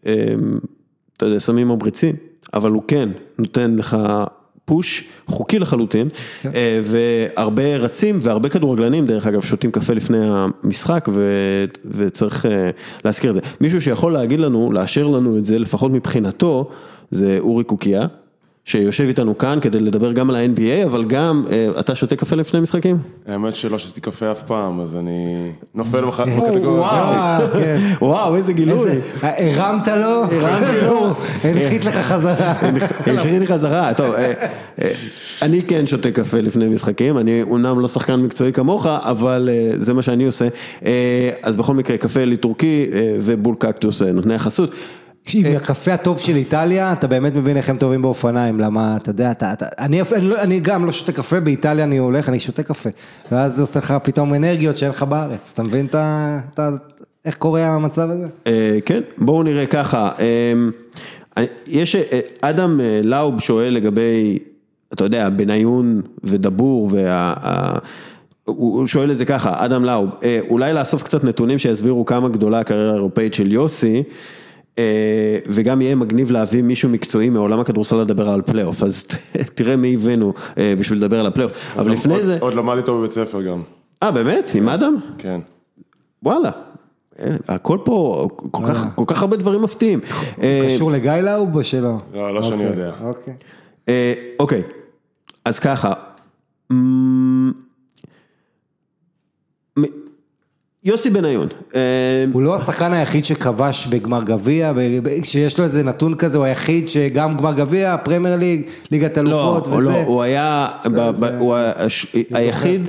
אתה 0.00 1.26
יודע, 1.26 1.38
סמים 1.38 1.68
ממריצים, 1.68 2.16
אבל 2.54 2.70
הוא 2.70 2.82
כן 2.88 3.08
נותן 3.38 3.76
לך 3.76 3.96
פוש 4.64 5.04
חוקי 5.26 5.58
לחלוטין, 5.58 6.08
כן. 6.40 6.50
והרבה 6.82 7.76
רצים 7.76 8.18
והרבה 8.20 8.48
כדורגלנים, 8.48 9.06
דרך 9.06 9.26
אגב, 9.26 9.40
שותים 9.40 9.70
קפה 9.70 9.92
לפני 9.92 10.18
המשחק 10.22 11.08
וצריך 11.84 12.46
להזכיר 13.04 13.30
את 13.30 13.34
זה. 13.34 13.40
מישהו 13.60 13.80
שיכול 13.80 14.12
להגיד 14.12 14.40
לנו, 14.40 14.72
לאשר 14.72 15.06
לנו 15.06 15.38
את 15.38 15.44
זה, 15.44 15.58
לפחות 15.58 15.92
מבחינתו, 15.92 16.70
זה 17.10 17.36
אורי 17.40 17.64
קוקיה. 17.64 18.06
שיושב 18.66 19.04
איתנו 19.04 19.38
כאן 19.38 19.58
כדי 19.60 19.80
לדבר 19.80 20.12
גם 20.12 20.30
על 20.30 20.36
ה-NBA, 20.36 20.84
אבל 20.84 21.04
גם, 21.04 21.44
אתה 21.80 21.94
שותה 21.94 22.16
קפה 22.16 22.36
לפני 22.36 22.60
משחקים? 22.60 22.98
האמת 23.26 23.56
שלא 23.56 23.78
שתיתי 23.78 24.00
קפה 24.00 24.30
אף 24.30 24.42
פעם, 24.42 24.80
אז 24.80 24.96
אני 24.96 25.50
נופל 25.74 26.04
בקטגוריה 26.04 27.36
הזאת. 27.36 27.62
וואו, 28.00 28.36
איזה 28.36 28.52
גילוי. 28.52 28.90
הרמת 29.22 29.88
לו? 29.88 30.24
הרמתי 30.30 30.80
לו. 30.86 31.14
הנחית 31.44 31.84
לך 31.84 31.94
חזרה. 31.96 32.52
הנחית 33.06 33.40
לי 33.40 33.46
חזרה, 33.46 33.94
טוב, 33.94 34.14
אני 35.42 35.62
כן 35.62 35.86
שותה 35.86 36.10
קפה 36.10 36.40
לפני 36.40 36.68
משחקים, 36.68 37.18
אני 37.18 37.42
אומנם 37.42 37.80
לא 37.80 37.88
שחקן 37.88 38.14
מקצועי 38.14 38.52
כמוך, 38.52 38.86
אבל 38.86 39.48
זה 39.74 39.94
מה 39.94 40.02
שאני 40.02 40.26
עושה. 40.26 40.48
אז 41.42 41.56
בכל 41.56 41.74
מקרה, 41.74 41.96
קפה 41.96 42.20
אלי 42.20 42.36
טורקי 42.36 42.86
ובול 43.20 43.54
קקטוס 43.58 44.02
נותני 44.02 44.34
החסות. 44.34 44.74
תקשיב, 45.24 45.46
הקפה 45.46 45.92
הטוב 45.92 46.18
של 46.18 46.36
איטליה, 46.36 46.92
אתה 46.92 47.06
באמת 47.06 47.34
מבין 47.34 47.56
איך 47.56 47.70
הם 47.70 47.76
טובים 47.76 48.02
באופניים, 48.02 48.60
למה, 48.60 48.96
אתה 48.96 49.10
יודע, 49.10 49.32
אני 50.38 50.60
גם 50.60 50.86
לא 50.86 50.92
שותה 50.92 51.12
קפה, 51.12 51.40
באיטליה 51.40 51.84
אני 51.84 51.98
הולך, 51.98 52.28
אני 52.28 52.40
שותה 52.40 52.62
קפה, 52.62 52.90
ואז 53.32 53.54
זה 53.54 53.62
עושה 53.62 53.78
לך 53.78 53.94
פתאום 54.02 54.34
אנרגיות 54.34 54.76
שאין 54.76 54.90
לך 54.90 55.02
בארץ, 55.02 55.50
אתה 55.54 55.62
מבין 55.62 55.86
איך 57.24 57.36
קורה 57.36 57.66
המצב 57.66 58.08
הזה? 58.10 58.26
כן, 58.84 59.00
בואו 59.18 59.42
נראה 59.42 59.66
ככה, 59.66 60.10
יש, 61.66 61.96
אדם 62.40 62.80
לאוב 63.04 63.40
שואל 63.40 63.74
לגבי, 63.74 64.38
אתה 64.92 65.04
יודע, 65.04 65.28
בניון 65.28 66.02
ודבור, 66.24 66.90
הוא 68.44 68.86
שואל 68.86 69.10
את 69.10 69.16
זה 69.16 69.24
ככה, 69.24 69.64
אדם 69.64 69.84
לאוב, 69.84 70.10
אולי 70.48 70.72
לאסוף 70.72 71.02
קצת 71.02 71.24
נתונים 71.24 71.58
שיסבירו 71.58 72.04
כמה 72.04 72.28
גדולה 72.28 72.58
הקריירה 72.58 72.90
האירופאית 72.90 73.34
של 73.34 73.52
יוסי, 73.52 74.02
וגם 75.46 75.80
יהיה 75.80 75.94
מגניב 75.94 76.30
להביא 76.30 76.62
מישהו 76.62 76.88
מקצועי 76.88 77.30
מעולם 77.30 77.60
הכדורסל 77.60 77.96
לדבר 77.96 78.28
על 78.28 78.42
פלייאוף, 78.42 78.82
אז 78.82 79.06
תראה 79.54 79.76
מי 79.76 79.94
הבאנו 79.94 80.32
בשביל 80.56 80.98
לדבר 80.98 81.20
על 81.20 81.26
הפלייאוף, 81.26 81.76
אבל 81.76 81.92
לפני 81.92 82.22
זה... 82.22 82.38
עוד 82.40 82.54
למדתי 82.54 82.80
איתו 82.80 82.98
בבית 82.98 83.12
ספר 83.12 83.42
גם. 83.42 83.62
אה 84.02 84.10
באמת? 84.10 84.50
עם 84.54 84.68
אדם? 84.68 84.96
כן. 85.18 85.40
וואלה. 86.22 86.50
הכל 87.48 87.78
פה, 87.84 88.28
כל 88.94 89.04
כך 89.06 89.22
הרבה 89.22 89.36
דברים 89.36 89.62
מפתיעים. 89.62 90.00
קשור 90.66 90.90
לגיא 90.92 91.12
לאוב 91.12 91.56
או 91.56 91.64
שלא? 91.64 91.96
לא, 92.14 92.34
לא 92.34 92.42
שאני 92.42 92.62
יודע. 92.62 92.92
אוקיי, 94.38 94.62
אז 95.44 95.58
ככה. 95.58 95.92
יוסי 100.84 101.10
בניון. 101.10 101.48
הוא 102.32 102.42
לא 102.42 102.56
השחקן 102.56 102.92
היחיד 102.92 103.24
שכבש 103.24 103.86
בגמר 103.86 104.22
גביע, 104.22 104.72
שיש 105.22 105.58
לו 105.58 105.64
איזה 105.64 105.82
נתון 105.82 106.14
כזה, 106.14 106.38
הוא 106.38 106.44
היחיד 106.44 106.88
שגם 106.88 107.36
גמר 107.36 107.52
גביע, 107.52 107.96
פרמייר 107.96 108.36
ליג, 108.36 108.62
ליגת 108.90 109.18
אלופות 109.18 109.68
וזה. 109.68 109.76
לא, 109.76 109.82
לא, 109.82 110.02
הוא 110.06 110.22
היה 110.22 110.68
היחיד, 112.32 112.88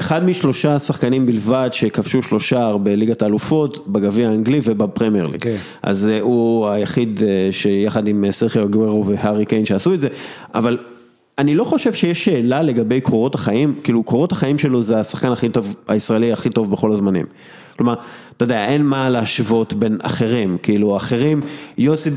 אחד 0.00 0.24
משלושה 0.24 0.78
שחקנים 0.78 1.26
בלבד 1.26 1.68
שכבשו 1.72 2.22
שלושה 2.22 2.76
בליגת 2.82 3.22
האלופות, 3.22 3.88
בגביע 3.88 4.28
האנגלי 4.28 4.60
ובפרמייר 4.64 5.26
ליג. 5.26 5.40
אז 5.82 6.08
הוא 6.20 6.68
היחיד 6.68 7.22
שיחד 7.50 8.06
עם 8.08 8.24
סרחיו 8.30 8.64
אגוורו 8.64 9.06
והארי 9.06 9.44
קיין 9.44 9.64
שעשו 9.64 9.94
את 9.94 10.00
זה, 10.00 10.08
אבל... 10.54 10.78
אני 11.38 11.54
לא 11.54 11.64
חושב 11.64 11.92
שיש 11.92 12.24
שאלה 12.24 12.62
לגבי 12.62 13.00
קורות 13.00 13.34
החיים, 13.34 13.74
כאילו 13.84 14.02
קורות 14.02 14.32
החיים 14.32 14.58
שלו 14.58 14.82
זה 14.82 15.00
השחקן 15.00 15.32
הכי 15.32 15.48
טוב, 15.48 15.74
הישראלי 15.88 16.32
הכי 16.32 16.50
טוב 16.50 16.70
בכל 16.70 16.92
הזמנים. 16.92 17.26
כלומר, 17.76 17.94
אתה 18.36 18.44
יודע, 18.44 18.64
אין 18.64 18.82
מה 18.82 19.10
להשוות 19.10 19.74
בין 19.74 19.98
אחרים, 20.02 20.56
כאילו 20.62 20.96
אחרים, 20.96 21.40
יוסי, 21.78 22.10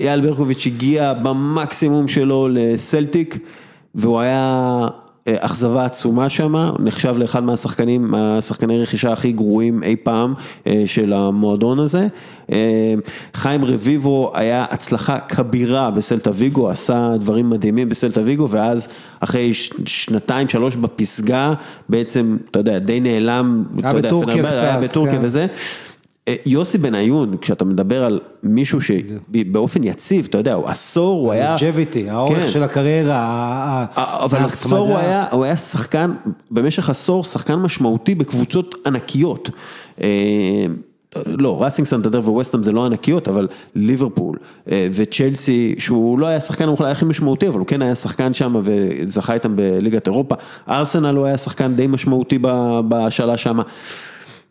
אייל 0.00 0.20
ברקוביץ' 0.20 0.66
הגיע 0.66 1.12
במקסימום 1.12 2.08
שלו 2.08 2.48
לסלטיק, 2.50 3.38
והוא 3.94 4.20
היה 4.20 4.86
אכזבה 5.36 5.84
עצומה 5.84 6.28
שם, 6.28 6.70
נחשב 6.78 7.18
לאחד 7.18 7.44
מהשחקנים, 7.44 8.10
מהשחקני 8.10 8.82
רכישה 8.82 9.12
הכי 9.12 9.32
גרועים 9.32 9.82
אי 9.82 9.96
פעם 10.02 10.34
של 10.86 11.12
המועדון 11.12 11.78
הזה. 11.78 12.06
חיים 13.34 13.64
רביבו 13.64 14.32
היה 14.34 14.64
הצלחה 14.70 15.18
כבירה 15.18 15.90
בסלטה 15.90 16.30
ויגו, 16.34 16.70
עשה 16.70 17.10
דברים 17.20 17.50
מדהימים 17.50 17.88
בסלטה 17.88 18.20
ויגו, 18.24 18.48
ואז 18.48 18.88
אחרי 19.20 19.54
שנתיים 19.86 20.48
שלוש 20.48 20.76
בפסגה, 20.76 21.54
בעצם, 21.88 22.36
אתה 22.50 22.58
יודע, 22.58 22.78
די 22.78 23.00
נעלם, 23.00 23.64
היה 23.82 23.92
בטורקיה 23.92 24.42
קצת, 24.42 24.52
היה 24.52 24.80
בטורקיה 24.80 25.18
וזה. 25.22 25.46
יוסי 26.46 26.78
בניון, 26.78 27.36
כשאתה 27.40 27.64
מדבר 27.64 28.04
על 28.04 28.20
מישהו 28.42 28.80
שבאופן 28.80 29.84
יציב, 29.84 30.26
אתה 30.30 30.38
יודע, 30.38 30.54
הוא 30.54 30.68
עשור, 30.68 31.20
הוא 31.20 31.32
היה... 31.32 31.56
ג'ביטי, 31.60 32.10
האורך 32.10 32.48
של 32.50 32.62
הקריירה, 32.62 33.86
אבל 33.96 34.38
עשור 34.38 34.88
הוא 34.88 34.96
היה, 34.96 35.26
הוא 35.30 35.44
היה 35.44 35.56
שחקן, 35.56 36.12
במשך 36.50 36.90
עשור, 36.90 37.24
שחקן 37.24 37.54
משמעותי 37.54 38.14
בקבוצות 38.14 38.74
ענקיות. 38.86 39.50
לא, 41.26 41.62
ראסינג 41.62 41.88
סנטדר 41.88 42.20
וווסטהאם 42.20 42.62
זה 42.62 42.72
לא 42.72 42.86
ענקיות, 42.86 43.28
אבל 43.28 43.48
ליברפול 43.74 44.36
וצ'לסי, 44.66 45.74
שהוא 45.78 46.18
לא 46.18 46.26
היה 46.26 46.40
שחקן 46.40 46.68
אולי 46.68 46.90
הכי 46.90 47.04
משמעותי, 47.04 47.48
אבל 47.48 47.58
הוא 47.58 47.66
כן 47.66 47.82
היה 47.82 47.94
שחקן 47.94 48.32
שם 48.32 48.56
וזכה 48.62 49.34
איתם 49.34 49.56
בליגת 49.56 50.06
אירופה. 50.06 50.34
ארסנל 50.68 51.16
הוא 51.16 51.26
היה 51.26 51.38
שחקן 51.38 51.74
די 51.74 51.86
משמעותי 51.86 52.38
בשאלה 52.88 53.36
שם. 53.36 53.58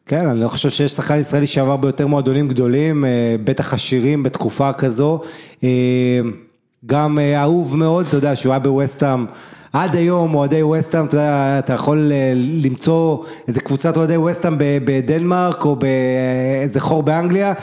כן, 0.08 0.28
אני 0.28 0.40
לא 0.40 0.48
חושב 0.48 0.70
שיש 0.70 0.92
שחקן 0.92 1.20
ישראלי 1.20 1.48
שעבר 1.48 1.76
ביותר 1.76 2.08
מועדונים 2.08 2.48
גדולים, 2.48 3.06
בטח 3.44 3.74
עשירים 3.74 4.24
בתקופה 4.24 4.74
כזו. 4.74 5.22
גם 6.86 7.20
אהוב 7.36 7.78
מאוד, 7.78 8.06
אתה 8.08 8.18
יודע, 8.18 8.36
שהוא 8.36 8.54
היה 8.54 8.60
בווסטהאם. 8.60 9.26
עד 9.74 9.96
היום 9.96 10.36
אוהדי 10.36 10.64
ווסטהאם, 10.64 11.06
אתה 11.06 11.16
יודע, 11.16 11.60
אתה 11.60 11.74
יכול 11.74 12.12
למצוא 12.36 13.18
איזה 13.48 13.60
קבוצת 13.60 13.98
אוהדי 13.98 14.18
ווסטהאם 14.18 14.56
בדנמרק 14.58 15.66
או 15.66 15.76
באיזה 15.76 16.80
חור 16.80 17.04
באנגליה, 17.04 17.54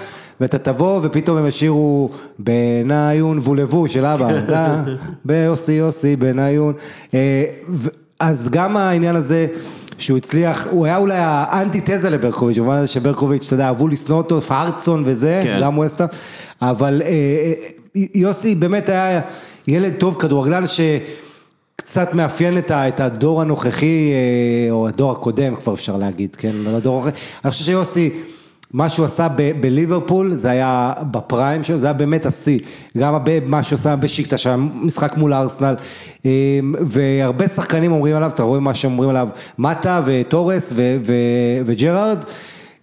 ואתה 0.41 0.59
תבוא 0.59 1.01
ופתאום 1.03 1.37
הם 1.37 1.47
ישירו 1.47 2.11
בניון 2.39 3.39
וולבו 3.39 3.89
של 3.89 4.07
אבא, 4.07 4.39
אתה, 4.39 4.85
ביוסי 5.25 5.73
יוסי 5.73 6.17
בניון. 6.17 6.75
אז 8.21 8.49
גם 8.53 8.77
העניין 8.77 9.17
הזה... 9.17 9.47
שהוא 9.99 10.17
הצליח, 10.17 10.67
הוא 10.71 10.87
היה 10.87 10.97
אולי 10.97 11.17
האנטי-תזה 11.19 12.11
לברקוביץ', 12.11 12.59
במובן 12.59 12.77
הזה 12.77 12.87
שברקוביץ', 12.87 13.47
אתה 13.47 13.55
יודע, 13.55 13.67
אהבו 13.67 13.89
לשנוא 13.89 14.19
אותו, 14.19 14.41
פארצון 14.41 15.03
וזה, 15.07 15.41
כן. 15.45 15.59
גם 15.63 15.79
ווסטהאם, 15.79 16.09
אבל 16.63 17.03
אה, 17.05 17.53
יוסי 18.15 18.55
באמת 18.55 18.89
היה 18.89 19.21
ילד 19.67 19.95
טוב, 19.99 20.17
כדורגלן 20.21 20.65
שקצת 20.67 22.15
מאפיין 22.15 22.59
את 22.71 23.01
הדור 23.01 23.41
הנוכחי, 23.41 24.13
או 24.71 24.89
הדור 24.89 25.13
הקודם 25.13 25.57
כבר 25.57 25.75
אפשר 25.75 25.97
להגיד, 25.97 26.37
כן, 26.37 26.53
הדור 26.67 26.95
הנוכחי, 26.95 27.21
אני 27.45 27.51
חושב 27.51 27.65
שיוסי... 27.65 28.11
מה 28.75 28.89
שהוא 28.89 29.07
עשה 29.07 29.29
בליברפול 29.61 30.35
זה 30.35 30.51
היה 30.51 30.93
בפריים 31.11 31.65
שלו, 31.65 31.79
זה 31.79 31.87
היה 31.87 31.93
באמת 31.93 32.27
השיא, 32.27 32.59
גם 32.99 33.15
מה 33.47 33.63
שהוא 33.63 33.77
עשה 33.77 33.97
בשיקטה, 33.97 34.39
שהיה 34.39 34.57
משחק 34.57 35.17
מול 35.17 35.35
ארסנל, 35.35 35.75
והרבה 36.81 37.49
שחקנים 37.49 37.93
אומרים 37.93 38.17
עליו, 38.17 38.31
אתה 38.35 38.43
רואה 38.43 38.61
מה 38.61 38.75
שאומרים 38.75 39.11
עליו, 39.11 39.29
מטה 39.59 40.03
וטורס 40.07 40.73
וג'רארד, 41.67 42.19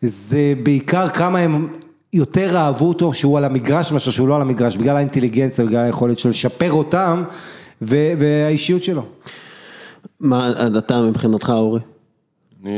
זה 0.02 0.54
בעיקר 0.64 1.10
כמה 1.10 1.40
הם 1.40 1.68
יותר 2.14 2.58
אהבו 2.58 2.88
אותו 2.90 3.14
שהוא 3.14 3.38
על 3.38 3.46
המגרש 3.46 3.92
מאשר 3.92 4.12
שהוא 4.12 4.28
לא 4.28 4.36
על 4.36 4.42
המגרש, 4.42 4.78
בגלל 4.78 4.96
האינטליגנציה, 4.96 5.66
בגלל 5.66 5.86
היכולת 5.86 6.20
שלו 6.20 6.32
לשפר 6.32 6.72
אותם 6.72 7.24
והאישיות 7.82 8.84
שלו. 8.84 9.04
מה 10.20 10.52
אתה 10.78 11.02
מבחינתך 11.02 11.50
אורי? 11.50 11.80
אני, 12.64 12.72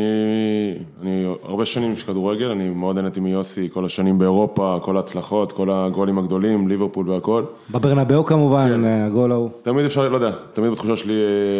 אני 1.02 1.26
הרבה 1.44 1.66
שנים 1.66 1.96
של 1.96 2.06
כדורגל, 2.06 2.52
אני 2.52 2.70
מאוד 2.70 2.96
נהניתי 2.96 3.20
מיוסי 3.20 3.70
כל 3.74 3.86
השנים 3.86 4.18
באירופה, 4.18 4.78
כל 4.82 4.98
ההצלחות, 4.98 5.52
כל 5.52 5.70
הגולים 5.72 6.18
הגדולים, 6.18 6.68
ליברפול 6.68 7.10
והכל. 7.10 7.44
בברנבאו 7.72 8.26
כמובן, 8.26 8.68
כן. 8.70 8.86
הגול 8.86 9.32
ההוא. 9.32 9.50
תמיד 9.62 9.86
אפשר, 9.86 10.10
לא 10.10 10.16
יודע, 10.16 10.32
תמיד 10.54 10.72
בתחושה 10.72 10.96
שלי 10.96 11.14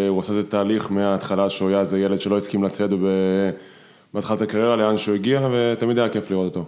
הוא 0.10 0.18
עושה 0.18 0.34
איזה 0.34 0.50
תהליך 0.50 0.92
מההתחלה 0.92 1.50
שהוא 1.50 1.70
היה 1.70 1.80
איזה 1.80 2.00
ילד 2.00 2.22
שלא 2.22 2.38
הסכים 2.38 2.64
לצאת 2.64 2.90
בהתחלת 4.14 4.42
הקריירה 4.42 4.76
לאן 4.76 4.98
שהוא 4.98 5.16
הגיע, 5.16 5.50
ותמיד 5.54 6.00
היה 6.00 6.10
כיף 6.10 6.32
לראות 6.32 6.56
אותו. 6.56 6.66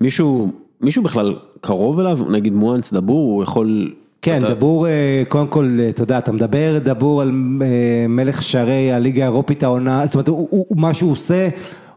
מישהו, 0.00 0.52
מישהו 0.80 1.02
בכלל 1.02 1.34
קרוב 1.60 2.00
אליו, 2.00 2.18
נגיד 2.30 2.54
מואנס 2.54 2.92
דבור, 2.92 3.32
הוא 3.32 3.42
יכול... 3.42 3.92
כן, 4.24 4.42
דבור, 4.48 4.88
אה, 4.88 5.22
קודם 5.28 5.46
כל, 5.46 5.68
אה, 5.80 5.88
אתה 5.88 6.02
יודע, 6.02 6.18
אתה 6.18 6.32
מדבר, 6.32 6.78
דבור 6.82 7.22
על 7.22 7.32
אה, 7.62 8.06
מלך 8.08 8.42
שערי 8.42 8.92
הליגה 8.92 9.22
האירופית 9.22 9.62
העונה, 9.62 10.06
זאת 10.06 10.14
אומרת, 10.14 10.28
הוא, 10.28 10.48
הוא, 10.50 10.66
מה 10.76 10.94
שהוא 10.94 11.12
עושה, 11.12 11.48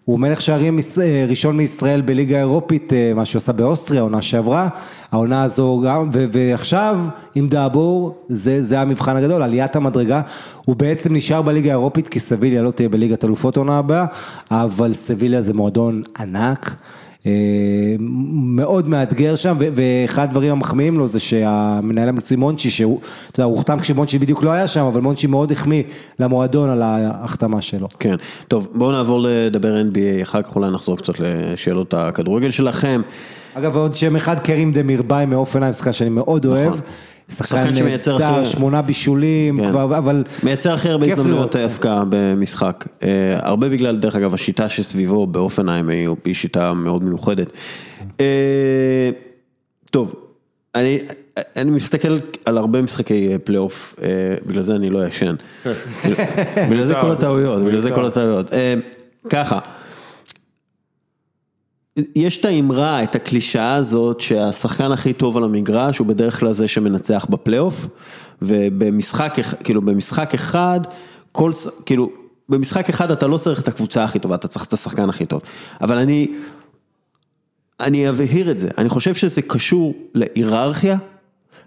הוא 0.06 0.20
מלך 0.20 0.42
שערים 0.42 0.80
ראשון 1.28 1.58
מישראל 1.58 2.02
בליגה 2.02 2.36
האירופית, 2.36 2.94
מה 3.16 3.26
שהוא 3.26 3.38
עשה 3.38 3.52
באוסטריה, 3.54 4.00
העונה 4.00 4.22
שעברה, 4.22 4.70
העונה 5.12 5.44
הזו 5.44 5.82
גם, 5.86 6.10
ו, 6.14 6.26
ועכשיו 6.32 7.00
עם 7.36 7.48
דבור, 7.50 8.16
זה, 8.30 8.64
זה 8.64 8.80
המבחן 8.80 9.18
הגדול, 9.18 9.42
עליית 9.42 9.76
המדרגה, 9.76 10.22
הוא 10.66 10.76
בעצם 10.76 11.16
נשאר 11.16 11.42
בליגה 11.42 11.70
האירופית, 11.70 12.08
כי 12.08 12.20
סביליה 12.20 12.62
לא 12.62 12.72
תהיה 12.72 12.90
בליגת 12.90 13.26
אלופות 13.26 13.58
עונה 13.58 13.78
הבאה, 13.78 14.06
אבל 14.52 14.94
סביליה 14.94 15.42
זה 15.42 15.54
מועדון 15.54 16.04
ענק. 16.20 16.76
אה, 17.26 17.32
מאוד 18.32 18.90
מאתגר 18.90 19.36
שם, 19.36 19.58
ואחד 19.60 20.24
הדברים 20.24 20.52
המחמיאים 20.52 20.98
לו 20.98 21.08
זה 21.08 21.20
שהמנהל 21.20 22.10
המקצועי 22.10 22.38
מונצ'י, 22.38 22.70
שהוא, 22.70 23.00
אתה 23.32 23.40
יודע, 23.40 23.46
הוא 23.46 23.54
הוחתם 23.54 23.80
כשמונצ'י 23.80 24.20
בדיוק 24.20 24.44
לא 24.44 24.52
היה 24.52 24.68
שם, 24.68 24.86
אבל 24.86 25.02
מונצ'י 25.02 25.28
מאוד 25.28 25.52
החמיא 25.52 25.84
למועדון 26.20 26.70
על 26.70 26.82
ההחתמה 26.82 27.62
שלו. 27.62 27.88
כן, 28.00 28.16
טוב 28.48 28.68
בואו 28.74 28.92
נעבור 28.92 29.20
לדבר 29.22 29.82
NBA, 29.82 30.24
אחר 30.24 30.42
כך 30.42 30.56
אולי 30.56 30.72
נחזור 30.72 30.98
קצת 30.98 31.14
לשאלות 31.20 31.94
הכדורגל 31.94 32.52
שלכם. 32.52 33.02
אגב, 33.54 33.76
עוד 33.76 33.96
שם 33.96 34.16
אחד, 34.16 34.40
קרים 34.40 34.72
דה 34.72 34.84
מירבאי 34.84 35.26
מאופנהיים, 35.26 35.74
שחקן 35.74 35.94
שאני 35.94 36.10
מאוד 36.10 36.46
אוהב. 36.46 36.68
נכון. 36.68 36.82
שחקן 37.32 37.76
שמייצר 37.76 38.18
נהדר, 38.18 38.40
הכי- 38.40 38.50
שמונה 38.50 38.82
בישולים, 38.82 39.62
כן. 39.64 39.70
כבר, 39.70 39.98
אבל... 39.98 40.24
מייצר 40.44 40.74
הכי 40.74 40.90
הרבה 40.90 41.06
הזדמנויות. 41.14 41.56
הבקעה 41.56 42.04
במשחק, 42.10 42.86
אה, 43.04 43.08
הרבה 43.42 43.70
בגלל 43.70 43.98
דרך 43.98 44.16
אגב 44.16 44.34
השיטה 44.34 44.70
שסביבו 44.70 45.28
באופנהיים 45.28 45.90
היא 45.90 46.10
היא 46.26 46.36
שיטה 46.36 46.74
מאוד 46.74 47.04
מיוחדת. 47.04 47.52
אה, 48.20 49.10
טוב, 49.92 50.16
אני, 50.76 51.00
אני 51.56 51.72
מסתכל 51.72 52.18
על 52.46 52.58
הרבה 52.58 52.82
משחקי 52.82 53.30
אה, 53.32 53.38
פלייאוף, 53.40 53.96
אה, 54.02 54.08
בגלל 54.48 54.62
זה 54.62 54.76
אני 54.76 54.90
לא 54.90 55.08
ישן, 55.08 55.36
בגלל 56.70 56.84
זה 56.84 56.94
כל 57.02 57.12
הטעויות, 57.12 57.64
בגלל 57.64 57.80
זה 57.80 57.92
כל 57.92 58.06
הטעויות, 58.06 58.54
אה, 58.54 58.74
ככה. 59.30 59.60
יש 62.16 62.38
את 62.38 62.46
האמרה, 62.46 63.04
את 63.04 63.16
הקלישאה 63.16 63.76
הזאת 63.76 64.20
שהשחקן 64.20 64.92
הכי 64.92 65.14
טוב 65.14 65.38
על 65.38 65.44
המגרש 65.44 65.98
הוא 65.98 66.08
בדרך 66.08 66.40
כלל 66.40 66.54
זה 66.54 66.68
שמנצח 66.68 67.26
בפלייאוף 67.30 67.88
ובמשחק, 68.42 69.38
כאילו 69.64 69.82
במשחק 69.82 70.34
אחד, 70.34 70.80
כל, 71.32 71.52
כאילו 71.86 72.12
במשחק 72.50 72.90
אחד 72.90 73.12
אתה 73.12 73.28
לא 73.28 73.38
צריך 73.38 73.62
את 73.62 73.68
הקבוצה 73.68 74.04
הכי 74.04 74.20
טובה, 74.20 74.36
אתה 74.36 74.48
צריך 74.48 74.66
את 74.66 74.74
השחקן 74.74 75.10
הכי 75.10 75.26
טוב. 75.26 75.42
אבל 75.82 75.98
אני, 75.98 76.28
אני 77.80 78.10
אבהיר 78.10 78.52
את 78.52 78.60
זה, 78.60 78.70
אני 78.78 78.90
חושב 78.90 79.14
שזה 79.14 79.42
קשור 79.42 79.94
להיררכיה 80.14 80.98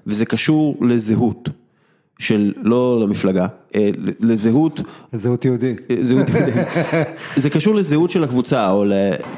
וזה 0.07 0.25
קשור 0.25 0.77
לזהות 0.81 1.49
של, 2.21 2.53
לא 2.63 3.01
למפלגה, 3.03 3.47
אה, 3.77 3.91
לזהות 4.21 4.81
זהות 5.13 5.45
יהודית. 5.45 5.81
זהות, 6.01 6.27
זה 7.37 7.51
קשור 7.51 7.75
לזהות 7.75 8.11
של 8.11 8.25
הקבוצה, 8.25 8.71
או 8.71 8.85
ל, 8.85 8.93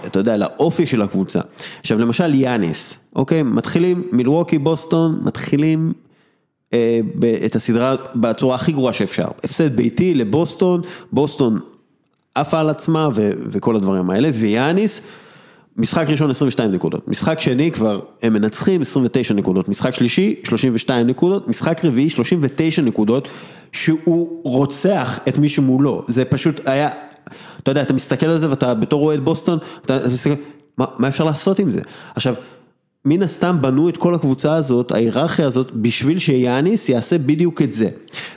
אתה 0.07 0.19
יודע, 0.19 0.37
לאופי 0.37 0.87
של 0.87 1.03
הקבוצה. 1.03 1.41
עכשיו 1.81 1.99
למשל 1.99 2.35
יאניס, 2.35 2.99
אוקיי, 3.17 3.43
מתחילים, 3.43 4.03
מילווקי, 4.13 4.59
בוסטון, 4.59 5.21
מתחילים 5.23 5.93
אה, 6.73 7.01
את 7.47 7.57
הסדרה 7.57 7.95
בצורה 8.15 8.55
הכי 8.55 8.73
גרועה 8.73 8.93
שאפשר. 8.93 9.29
הפסד 9.45 9.77
ביתי 9.77 10.15
לבוסטון, 10.15 10.81
בוסטון 11.13 11.59
עפה 12.35 12.61
על 12.61 12.71
עצמה 12.71 13.09
וכל 13.51 13.77
הדברים 13.77 14.11
האלה, 14.11 14.31
ויאניס, 14.35 15.07
משחק 15.77 16.07
ראשון 16.09 16.31
22 16.31 16.73
נקודות, 16.73 17.09
משחק 17.09 17.41
שני 17.41 17.71
כבר 17.71 18.01
הם 18.23 18.33
מנצחים 18.33 18.81
29 18.81 19.35
נקודות, 19.35 19.69
משחק 19.69 19.95
שלישי 19.95 20.35
32 20.45 21.07
נקודות, 21.07 21.49
משחק 21.49 21.85
רביעי 21.85 22.11
39 22.11 22.83
נקודות, 22.83 23.29
שהוא 23.73 24.41
רוצח 24.45 25.21
את 25.29 25.39
מי 25.39 25.49
שמולו, 25.49 26.05
זה 26.09 26.25
פשוט 26.25 26.69
היה, 26.69 26.89
אתה 27.63 27.71
יודע, 27.71 27.83
אתה 27.83 27.93
מסתכל 27.93 28.27
על 28.27 28.39
זה 28.39 28.51
ואתה 28.51 28.75
בתור 28.75 29.03
אוהד 29.03 29.21
בוסטון, 29.21 29.59
אתה 29.85 29.97
אתה 29.97 30.09
מסתכל, 30.09 30.35
מה, 30.79 30.85
מה 30.99 31.09
אפשר 31.09 31.25
לעשות 31.25 31.59
עם 31.59 31.71
זה? 31.71 31.81
עכשיו, 32.15 32.35
מן 33.05 33.23
הסתם 33.23 33.57
בנו 33.61 33.89
את 33.89 33.97
כל 33.97 34.15
הקבוצה 34.15 34.55
הזאת, 34.55 34.93
ההיררכיה 34.93 35.47
הזאת, 35.47 35.71
בשביל 35.73 36.19
שיאניס 36.19 36.89
יעשה 36.89 37.19
בדיוק 37.19 37.63
את 37.63 37.73
זה. 37.73 37.89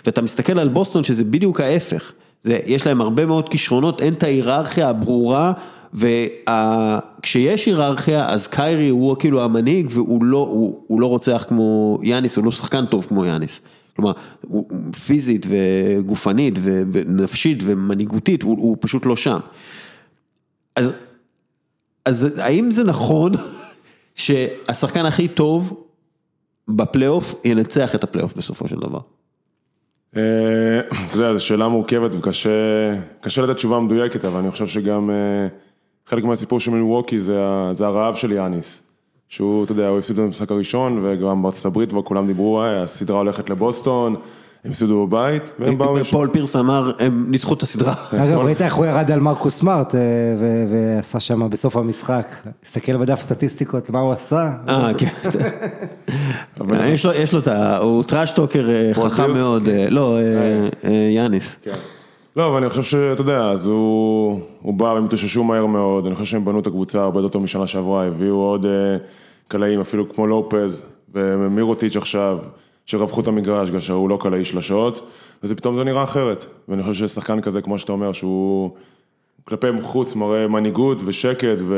ואתה 0.05 0.21
מסתכל 0.21 0.59
על 0.59 0.67
בוסטון 0.67 1.03
שזה 1.03 1.23
בדיוק 1.23 1.59
ההפך. 1.59 2.11
זה, 2.41 2.59
יש 2.65 2.87
להם 2.87 3.01
הרבה 3.01 3.25
מאוד 3.25 3.49
כישרונות, 3.49 4.01
אין 4.01 4.13
את 4.13 4.23
ההיררכיה 4.23 4.89
הברורה, 4.89 5.53
וכשיש 5.95 7.65
היררכיה 7.65 8.29
אז 8.29 8.47
קיירי 8.47 8.89
הוא 8.89 9.15
כאילו 9.19 9.43
המנהיג 9.43 9.87
והוא 9.89 10.23
לא, 10.23 10.37
הוא, 10.37 10.83
הוא 10.87 11.01
לא 11.01 11.05
רוצח 11.05 11.45
כמו 11.47 11.99
יאניס, 12.03 12.35
הוא 12.35 12.45
לא 12.45 12.51
שחקן 12.51 12.85
טוב 12.85 13.05
כמו 13.05 13.25
יאניס. 13.25 13.61
כלומר, 13.95 14.11
הוא 14.41 14.65
פיזית 15.05 15.45
וגופנית 15.49 16.59
ונפשית 16.61 17.59
ומנהיגותית, 17.65 18.41
הוא, 18.41 18.57
הוא 18.57 18.77
פשוט 18.79 19.05
לא 19.05 19.15
שם. 19.15 19.39
אז, 20.75 20.89
אז 22.05 22.37
האם 22.37 22.71
זה 22.71 22.83
נכון 22.83 23.31
שהשחקן 24.15 25.05
הכי 25.05 25.27
טוב 25.27 25.83
בפלייאוף 26.67 27.35
ינצח 27.45 27.95
את 27.95 28.03
הפלייאוף 28.03 28.35
בסופו 28.35 28.67
של 28.67 28.75
דבר? 28.75 28.99
אה, 30.17 30.79
אתה 30.79 31.17
יודע, 31.17 31.33
זו 31.33 31.45
שאלה 31.45 31.67
מורכבת 31.67 32.11
וקשה 32.15 32.49
קשה 33.21 33.41
לתת 33.41 33.55
תשובה 33.55 33.79
מדויקת, 33.79 34.25
אבל 34.25 34.39
אני 34.39 34.51
חושב 34.51 34.67
שגם 34.67 35.09
אה, 35.09 35.47
חלק 36.09 36.23
מהסיפור 36.23 36.59
של 36.59 36.71
מילווקי 36.71 37.19
זה 37.19 37.39
זה 37.73 37.85
הרעב 37.85 38.15
של 38.15 38.31
יאניס. 38.31 38.81
שהוא, 39.29 39.63
אתה 39.63 39.71
יודע, 39.71 39.87
הוא 39.87 39.99
הפסיד 39.99 40.15
במשחק 40.19 40.51
הראשון, 40.51 40.99
וגם 41.03 41.43
בארצות 41.43 41.65
הברית 41.65 41.89
כבר 41.89 42.01
כולם 42.01 42.27
דיברו, 42.27 42.61
"אה, 42.61 42.83
הסדרה 42.83 43.17
הולכת 43.17 43.49
לבוסטון, 43.49 44.15
הם 44.65 44.71
הפסידו 44.71 45.07
בבית, 45.07 45.51
והם 45.59 45.77
באו... 45.77 45.99
ישר- 45.99 46.11
פול 46.17 46.29
פירס 46.33 46.55
אמר, 46.55 46.91
הם 46.99 47.25
ניצחו 47.29 47.53
את 47.53 47.63
הסדרה. 47.63 47.93
אגב, 48.11 48.37
ראית 48.45 48.61
איך 48.61 48.75
הוא 48.75 48.85
ירד 48.85 49.11
על 49.11 49.19
מרקוס 49.19 49.59
סמארט 49.59 49.95
אה, 49.95 49.99
ועשה 50.71 51.19
שם 51.19 51.49
בסוף 51.49 51.75
המשחק, 51.77 52.27
הסתכל 52.65 52.97
בדף 52.97 53.21
סטטיסטיקות, 53.21 53.89
מה 53.89 53.99
הוא 53.99 54.11
עשה? 54.13 54.51
אה, 54.69 54.91
כן. 54.97 55.07
אה, 56.79 56.87
יש 56.87 57.05
לו, 57.05 57.13
יש 57.13 57.33
לו 57.33 57.39
את 57.39 57.47
ה... 57.47 57.77
הוא 57.77 58.03
טראשטוקר 58.03 58.69
אה, 58.69 58.93
חכם? 58.93 59.31
מאוד, 59.33 59.67
אה, 59.67 59.89
לא, 59.89 60.17
אה, 60.17 60.21
אה, 60.83 61.09
יאניס. 61.15 61.55
כן. 61.63 61.71
לא, 62.35 62.47
אבל 62.47 62.57
אני 62.57 62.69
חושב 62.69 62.83
שאתה 62.83 63.21
יודע, 63.21 63.49
אז 63.49 63.67
הוא, 63.67 64.39
הוא 64.61 64.73
בא 64.73 64.85
והם 64.85 65.05
התאוששו 65.05 65.43
מהר 65.43 65.65
מאוד, 65.65 66.05
אני 66.05 66.15
חושב 66.15 66.31
שהם 66.31 66.45
בנו 66.45 66.59
את 66.59 66.67
הקבוצה 66.67 67.03
הרבה 67.03 67.19
יותר 67.21 67.39
משנה 67.39 67.67
שעברה, 67.67 68.05
הביאו 68.05 68.35
עוד 68.35 68.65
אה, 68.65 68.97
קלעים, 69.47 69.81
אפילו 69.81 70.13
כמו 70.13 70.27
לופז 70.27 70.85
ומירוטיץ' 71.13 71.95
עכשיו, 71.95 72.39
שרווחו 72.85 73.21
את 73.21 73.27
המגרש, 73.27 73.71
כאשר 73.71 73.93
הוא 73.93 74.09
לא 74.09 74.17
קלעי 74.21 74.45
שלשות, 74.45 75.09
וזה 75.43 75.55
פתאום 75.55 75.75
זה 75.75 75.83
נראה 75.83 76.03
אחרת. 76.03 76.45
ואני 76.69 76.83
חושב 76.83 77.07
ששחקן 77.07 77.41
כזה, 77.41 77.61
כמו 77.61 77.79
שאתה 77.79 77.91
אומר, 77.91 78.13
שהוא 78.13 78.71
כלפי 79.45 79.67
חוץ 79.81 80.15
מראה 80.15 80.47
מנהיגות 80.47 80.97
ושקט 81.05 81.57
ו... 81.59 81.75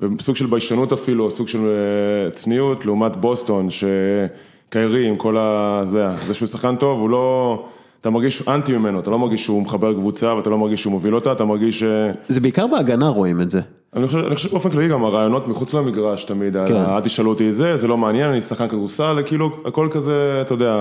וסוג 0.00 0.36
של 0.36 0.46
ביישנות 0.46 0.92
אפילו, 0.92 1.30
סוג 1.30 1.48
של 1.48 1.58
אה, 1.58 2.30
צניעות, 2.30 2.86
לעומת 2.86 3.16
בוסטון, 3.16 3.68
שקיירי 3.70 5.06
עם 5.06 5.16
כל 5.16 5.36
ה... 5.38 5.82
זה 6.26 6.34
שהוא 6.34 6.48
שחקן 6.48 6.76
טוב, 6.76 7.00
הוא 7.00 7.10
לא... 7.10 7.64
אתה 8.00 8.10
מרגיש 8.10 8.48
אנטי 8.48 8.76
ממנו, 8.76 9.00
אתה 9.00 9.10
לא 9.10 9.18
מרגיש 9.18 9.44
שהוא 9.44 9.62
מחבר 9.62 9.92
קבוצה 9.92 10.34
ואתה 10.34 10.50
לא 10.50 10.58
מרגיש 10.58 10.80
שהוא 10.80 10.90
מוביל 10.90 11.14
אותה, 11.14 11.32
אתה 11.32 11.44
מרגיש 11.44 11.80
ש... 11.80 11.84
זה 12.28 12.40
בעיקר 12.40 12.66
בהגנה 12.66 13.08
רואים 13.08 13.40
את 13.40 13.50
זה. 13.50 13.60
אני 13.96 14.06
חושב, 14.06 14.18
אני 14.18 14.34
חושב 14.34 14.48
שבאופן 14.48 14.70
כללי 14.70 14.88
גם 14.88 15.04
הרעיונות 15.04 15.48
מחוץ 15.48 15.74
למגרש 15.74 16.24
תמיד, 16.24 16.56
כן. 16.68 16.74
אל 16.74 17.00
תשאלו 17.00 17.30
אותי 17.30 17.52
זה, 17.52 17.76
זה 17.76 17.88
לא 17.88 17.96
מעניין, 17.96 18.30
אני 18.30 18.40
שחקן 18.40 18.68
כדורסל, 18.68 19.18
כאילו 19.26 19.50
הכל 19.64 19.88
כזה, 19.90 20.38
אתה 20.40 20.54
יודע, 20.54 20.76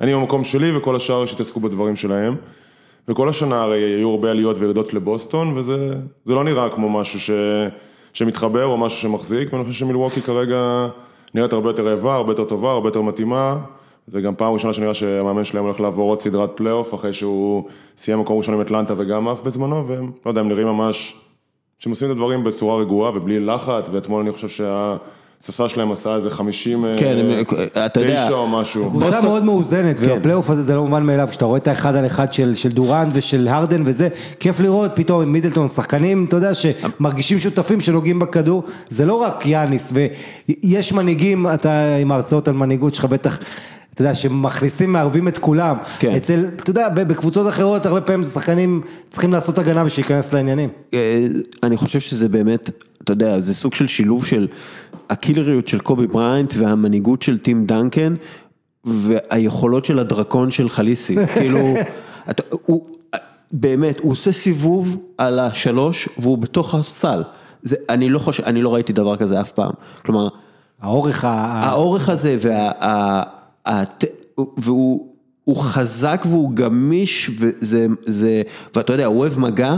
אני 0.00 0.14
במקום 0.14 0.44
שלי 0.44 0.76
וכל 0.76 0.96
השאר 0.96 1.26
שהתעסקו 1.26 1.60
בדברים 1.60 1.96
שלהם. 1.96 2.36
וכל 3.08 3.28
השנה 3.28 3.62
הרי 3.62 3.82
היו 3.82 4.10
הרבה 4.10 4.30
עליות 4.30 4.56
וירידות 4.58 4.94
לבוסטון, 4.94 5.58
וזה 5.58 5.94
זה 6.24 6.34
לא 6.34 6.44
נראה 6.44 6.68
כמו 6.68 6.88
משהו 6.90 7.20
ש, 7.20 7.30
שמתחבר 8.12 8.64
או 8.64 8.76
משהו 8.78 8.98
שמחזיק, 8.98 9.52
ואני 9.52 9.64
חושב 9.64 9.78
שמילווקי 9.78 10.20
כרגע 10.20 10.86
נראית 11.34 11.52
הרבה 11.52 11.68
יותר 11.68 11.88
רעבה, 11.88 12.14
הרבה 12.14 12.32
יותר 12.32 12.44
טובה, 12.44 12.70
הרבה 12.70 12.88
יותר 12.88 13.02
מתאימה. 13.02 13.56
זה 14.12 14.20
גם 14.20 14.34
פעם 14.34 14.52
ראשונה 14.52 14.72
שנראה 14.72 14.94
שהמאמן 14.94 15.44
שלהם 15.44 15.64
הולך 15.64 15.80
לעבור 15.80 16.10
עוד 16.10 16.20
סדרת 16.20 16.50
פלייאוף, 16.54 16.94
אחרי 16.94 17.12
שהוא 17.12 17.64
סיים 17.98 18.20
מקום 18.20 18.38
ראשון 18.38 18.54
עם 18.54 18.60
אטלנטה 18.60 18.94
וגם 18.96 19.28
עף 19.28 19.40
בזמנו, 19.40 19.88
והם, 19.88 20.10
לא 20.26 20.30
יודע, 20.30 20.40
הם 20.40 20.48
נראים 20.48 20.66
ממש... 20.66 21.14
שהם 21.78 21.90
עושים 21.90 22.06
את 22.06 22.12
הדברים 22.12 22.44
בצורה 22.44 22.80
רגועה 22.80 23.16
ובלי 23.16 23.40
לחץ, 23.40 23.88
ואתמול 23.92 24.22
אני 24.22 24.32
חושב 24.32 24.48
שהספסל 24.48 25.68
שלהם 25.68 25.92
עשה 25.92 26.14
איזה 26.16 26.30
50, 26.30 26.84
כן, 26.98 27.16
הם- 27.18 27.44
אתה 27.86 28.00
יודע- 28.00 28.26
תשע 28.26 28.34
או 28.34 28.46
משהו. 28.48 28.90
קבוצה 28.90 29.06
בוסטון- 29.06 29.24
מאוד 29.24 29.44
מאוזנת, 29.44 30.00
כן. 30.00 30.06
והפלייאוף 30.08 30.50
הזה 30.50 30.62
זה 30.62 30.76
לא 30.76 30.84
מובן 30.84 31.02
מאליו, 31.06 31.26
כשאתה 31.30 31.44
רואה 31.44 31.58
את 31.58 31.68
האחד 31.68 31.94
על 31.96 32.06
אחד 32.06 32.32
של, 32.32 32.54
של 32.54 32.68
דורנט 32.68 33.10
ושל 33.14 33.48
הרדן 33.48 33.82
וזה, 33.86 34.08
כיף 34.40 34.60
לראות 34.60 34.90
פתאום 34.94 35.22
עם 35.22 35.32
מידלטון, 35.32 35.68
שחקנים, 35.68 36.24
אתה 36.28 36.36
יודע, 36.36 36.50
שמרגישים 36.54 37.38
שותפים 37.38 37.80
שנוגעים 37.80 38.18
בכדור, 38.18 38.62
זה 38.88 39.06
לא 39.06 39.14
רק 39.14 39.46
יאניס, 39.46 39.92
ויש 40.48 40.92
מנהיגים, 40.92 41.46
אתה 41.54 41.94
עם 41.96 42.12
ההרצאות 42.12 42.48
על 42.48 42.54
מנהיגות 42.54 42.94
שלך 42.94 43.04
בטח, 43.04 43.38
אתה 43.94 44.02
יודע, 44.02 44.14
שמכניסים, 44.14 44.92
מערבים 44.92 45.28
את 45.28 45.38
כולם, 45.38 45.76
כן. 45.98 46.14
אצל, 46.16 46.46
אתה 46.56 46.70
יודע, 46.70 46.88
בקבוצות 46.88 47.48
אחרות 47.48 47.86
הרבה 47.86 48.00
פעמים 48.00 48.24
שחקנים 48.24 48.80
צריכים 49.10 49.32
לעשות 49.32 49.58
הגנה 49.58 49.84
בשביל 49.84 50.06
להיכנס 50.06 50.32
לעניינים. 50.32 50.68
אה, 50.94 51.26
אני 51.62 51.76
חושב 51.76 52.00
שזה 52.00 52.28
באמת, 52.28 52.70
אתה 53.04 53.12
יודע, 53.12 53.40
זה 53.40 53.54
סוג 53.54 53.74
של 53.74 53.86
שילוב 53.86 54.26
של 54.26 54.48
הקילריות 55.10 55.68
של 55.68 55.78
קובי 55.78 56.06
בריינט 56.06 56.54
והמנהיגות 56.56 57.22
של 57.22 57.38
טים 57.38 57.66
דנקן 57.66 58.14
והיכולות 58.84 59.84
של 59.84 59.98
הדרקון 59.98 60.50
של 60.50 60.68
חליסי, 60.68 61.16
כאילו, 61.34 61.74
אתה, 62.30 62.42
הוא, 62.66 62.86
באמת, 63.52 64.00
הוא 64.00 64.12
עושה 64.12 64.32
סיבוב 64.32 64.96
על 65.18 65.38
השלוש 65.38 66.08
והוא 66.18 66.38
בתוך 66.38 66.74
הסל. 66.74 67.22
זה, 67.62 67.76
אני 67.88 68.08
לא 68.08 68.18
חושב, 68.18 68.44
אני 68.44 68.62
לא 68.62 68.74
ראיתי 68.74 68.92
דבר 68.92 69.16
כזה 69.16 69.40
אף 69.40 69.52
פעם. 69.52 69.72
כלומר, 70.02 70.28
האורך 70.80 71.24
ה... 71.24 71.28
האורך 71.64 72.08
הזה 72.08 72.36
וה... 72.40 73.22
הת- 73.66 74.04
והוא 74.56 75.06
הוא 75.44 75.56
חזק 75.56 76.24
והוא 76.28 76.50
גמיש 76.54 77.30
וזה, 77.38 77.86
זה, 78.06 78.42
ואתה 78.74 78.92
יודע, 78.92 79.06
הוא 79.06 79.18
אוהב 79.20 79.38
מגע, 79.38 79.76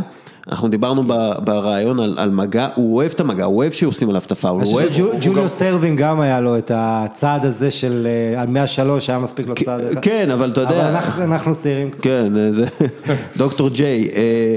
אנחנו 0.48 0.68
דיברנו 0.68 1.04
ברעיון 1.44 2.00
על, 2.00 2.14
על 2.18 2.30
מגע, 2.30 2.68
הוא 2.74 2.96
אוהב 2.96 3.10
את 3.10 3.20
המגע, 3.20 3.44
הוא 3.44 3.56
אוהב 3.56 3.72
שעושים 3.72 4.09
עליו 4.09 4.22
את 4.26 4.32
הפאול, 4.32 4.62
הוא 4.62 4.72
אוהב, 4.74 4.92
שג'וליו 4.92 5.48
סרווין 5.48 5.96
גם 5.96 6.20
היה 6.20 6.40
לו 6.40 6.59
את 6.59 6.70
הצעד 6.74 7.44
הזה 7.44 7.70
של 7.70 8.06
אה, 8.34 8.40
על 8.42 8.48
103 8.48 9.10
היה 9.10 9.18
מספיק 9.18 9.46
לו 9.46 9.54
צעד 9.64 9.80
אחד. 9.80 10.00
כן, 10.02 10.30
אבל 10.30 10.50
אתה 10.50 10.62
אבל 10.62 10.72
יודע, 10.72 10.90
אנחנו- 10.90 11.24
אנחנו 11.24 11.54
צעירים 11.54 11.90
קצת. 11.90 12.02
כן, 12.02 12.32
זה 12.52 12.66
דוקטור 13.36 13.68
ג'יי, 13.68 14.09
אה, 14.14 14.56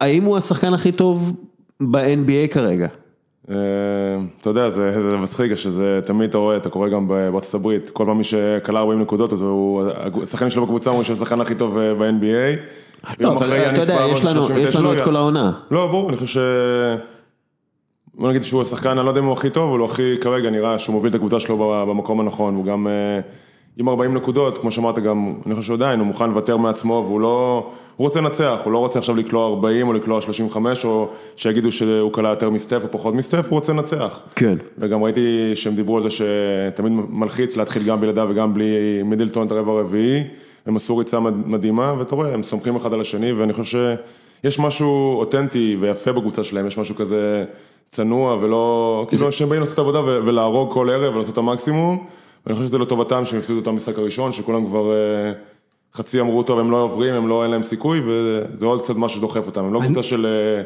האם 0.00 0.24
הוא 0.24 0.36
השחקן 0.36 0.74
הכי 0.74 0.92
טוב 0.92 1.32
ב-NBA 1.90 2.48
כרגע? 2.50 2.86
אה, 3.50 3.56
אתה 4.40 4.50
יודע, 4.50 4.68
זה 4.68 5.10
זה 5.10 5.16
מצחיק, 5.16 5.54
שזה 5.54 6.00
תמיד 6.04 6.28
אתה 6.28 6.38
רואה, 6.38 6.56
אתה 6.56 6.68
קורא 6.70 6.88
גם 6.88 7.08
בארצות 7.08 7.54
הברית, 7.60 7.90
כל 7.90 8.04
פעם 8.06 8.18
מי 8.18 8.24
שקלע 8.24 8.80
40 8.80 9.00
נקודות, 9.00 9.32
אז 9.32 9.42
הוא, 9.42 9.82
השחקנים 10.22 10.50
שלו 10.50 10.62
בקבוצה 10.64 10.90
אומרים 10.90 11.04
שהוא 11.04 11.14
השחקן 11.14 11.40
הכי 11.40 11.54
טוב 11.54 11.78
אה, 11.78 11.94
ב-NBA. 11.94 12.58
לא, 13.20 13.32
אבל 13.32 13.52
אתה 13.52 13.80
יודע, 13.80 14.04
יש 14.12 14.24
לנו- 14.24 14.58
יש 14.58 14.76
לנו 14.76 14.92
את 14.92 15.04
כל 15.04 15.16
העונה. 15.16 15.52
לא, 15.70 15.86
ברור, 15.86 16.08
אני 16.08 16.16
חושב 16.16 16.26
ש... 16.26 16.38
בוא 18.14 18.28
נגיד 18.28 18.42
שהוא 18.42 18.62
השחקן, 18.62 18.88
אני 18.98 19.04
לא 19.04 19.10
יודע 19.10 19.20
אם 19.20 19.24
הוא 19.24 19.32
הכי 19.32 19.50
טוב, 19.50 19.70
אבל 19.70 19.78
הוא 19.78 19.88
הכי, 19.88 20.14
כרגע 20.20 20.50
נראה 20.50 20.78
שהוא 20.78 20.94
מוביל 20.94 21.10
את 21.10 21.14
הקבוצה 21.14 21.40
שלו 21.40 21.56
במקום 21.88 22.20
הנכון, 22.20 22.54
הוא 22.54 22.64
גם 22.64 22.86
אה, 22.86 23.20
עם 23.76 23.88
40 23.88 24.14
נקודות, 24.14 24.58
כמו 24.58 24.70
שאמרת 24.70 24.98
גם, 24.98 25.34
אני 25.46 25.54
חושב 25.54 25.68
שעדיין, 25.68 25.98
הוא 25.98 26.06
מוכן 26.06 26.28
לוותר 26.28 26.56
מעצמו, 26.56 27.04
והוא 27.06 27.20
לא, 27.20 27.66
הוא 27.96 28.04
רוצה 28.06 28.20
לנצח, 28.20 28.60
הוא 28.64 28.72
לא 28.72 28.78
רוצה 28.78 28.98
עכשיו 28.98 29.16
לקלוע 29.16 29.46
40 29.46 29.88
או 29.88 29.92
לקלוע 29.92 30.20
35, 30.20 30.84
או 30.84 31.08
שיגידו 31.36 31.72
שהוא 31.72 32.12
קלע 32.12 32.28
יותר 32.28 32.50
מסטף 32.50 32.80
או 32.84 32.88
פחות 32.90 33.14
מסטף, 33.14 33.46
הוא 33.50 33.58
רוצה 33.58 33.72
לנצח. 33.72 34.20
כן. 34.36 34.54
וגם 34.78 35.02
ראיתי 35.02 35.50
שהם 35.54 35.74
דיברו 35.74 35.96
על 35.96 36.02
זה 36.02 36.08
שתמיד 36.10 36.92
מלחיץ 37.10 37.56
להתחיל 37.56 37.82
גם 37.82 38.00
בלעדיו 38.00 38.26
וגם 38.30 38.54
בלי 38.54 38.64
מידלטון 39.04 39.46
את 39.46 39.52
הרבע 39.52 39.72
הרביעי, 39.72 40.22
הם 40.66 40.76
עשו 40.76 40.96
ריצה 40.96 41.20
מד- 41.20 41.46
מדהימה, 41.46 41.94
ואתה 41.98 42.14
רואה, 42.14 42.34
הם 42.34 42.42
סומכים 42.42 42.76
אחד 42.76 42.92
על 42.92 43.00
השני, 43.00 43.32
ואני 43.32 43.52
חושב 43.52 43.96
שיש 44.44 44.58
משהו 44.58 45.16
אותנטי 45.18 45.76
ויפה 45.80 46.12
בקבוצה 46.12 46.44
שלהם, 46.44 46.66
יש 46.66 46.78
משהו 46.78 46.94
כזה 46.94 47.44
צנוע 47.88 48.36
ולא, 48.40 49.06
כאילו 49.08 49.32
שהם 49.32 49.48
באים 49.48 49.60
לעשות 49.60 49.78
עבודה 49.78 50.00
ולהרוג 50.04 50.72
כל 50.72 50.90
ערב 50.90 51.14
ולעשות 51.14 51.32
את 51.32 51.38
המקסימום, 51.38 52.04
ואני 52.46 52.56
חושב 52.56 52.68
שזה 52.68 52.78
לטובתם 52.78 53.24
שהם 53.24 53.38
הפסידו 53.38 53.58
את 53.58 53.66
המשחק 53.66 53.98
הראשון, 53.98 54.32
שכולם 54.32 54.66
כבר 54.66 54.92
אה, 54.92 55.32
חצי 55.94 56.20
אמרו 56.20 56.42
טוב, 56.42 56.58
הם 56.58 56.70
לא 56.70 56.82
עוברים, 56.82 57.14
הם 57.14 57.28
לא, 57.28 57.42
אין 57.42 57.50
להם 57.50 57.62
סיכוי, 57.62 58.00
וזה 58.06 58.66
עוד 58.66 58.82
קצת 58.82 58.96
משהו 58.96 59.18
שדוחף 59.18 59.46
אותם, 59.46 59.64
הם 59.64 59.74
לא 59.74 59.80
קבוצה 59.84 60.02
של... 60.02 60.26
אה, 60.26 60.62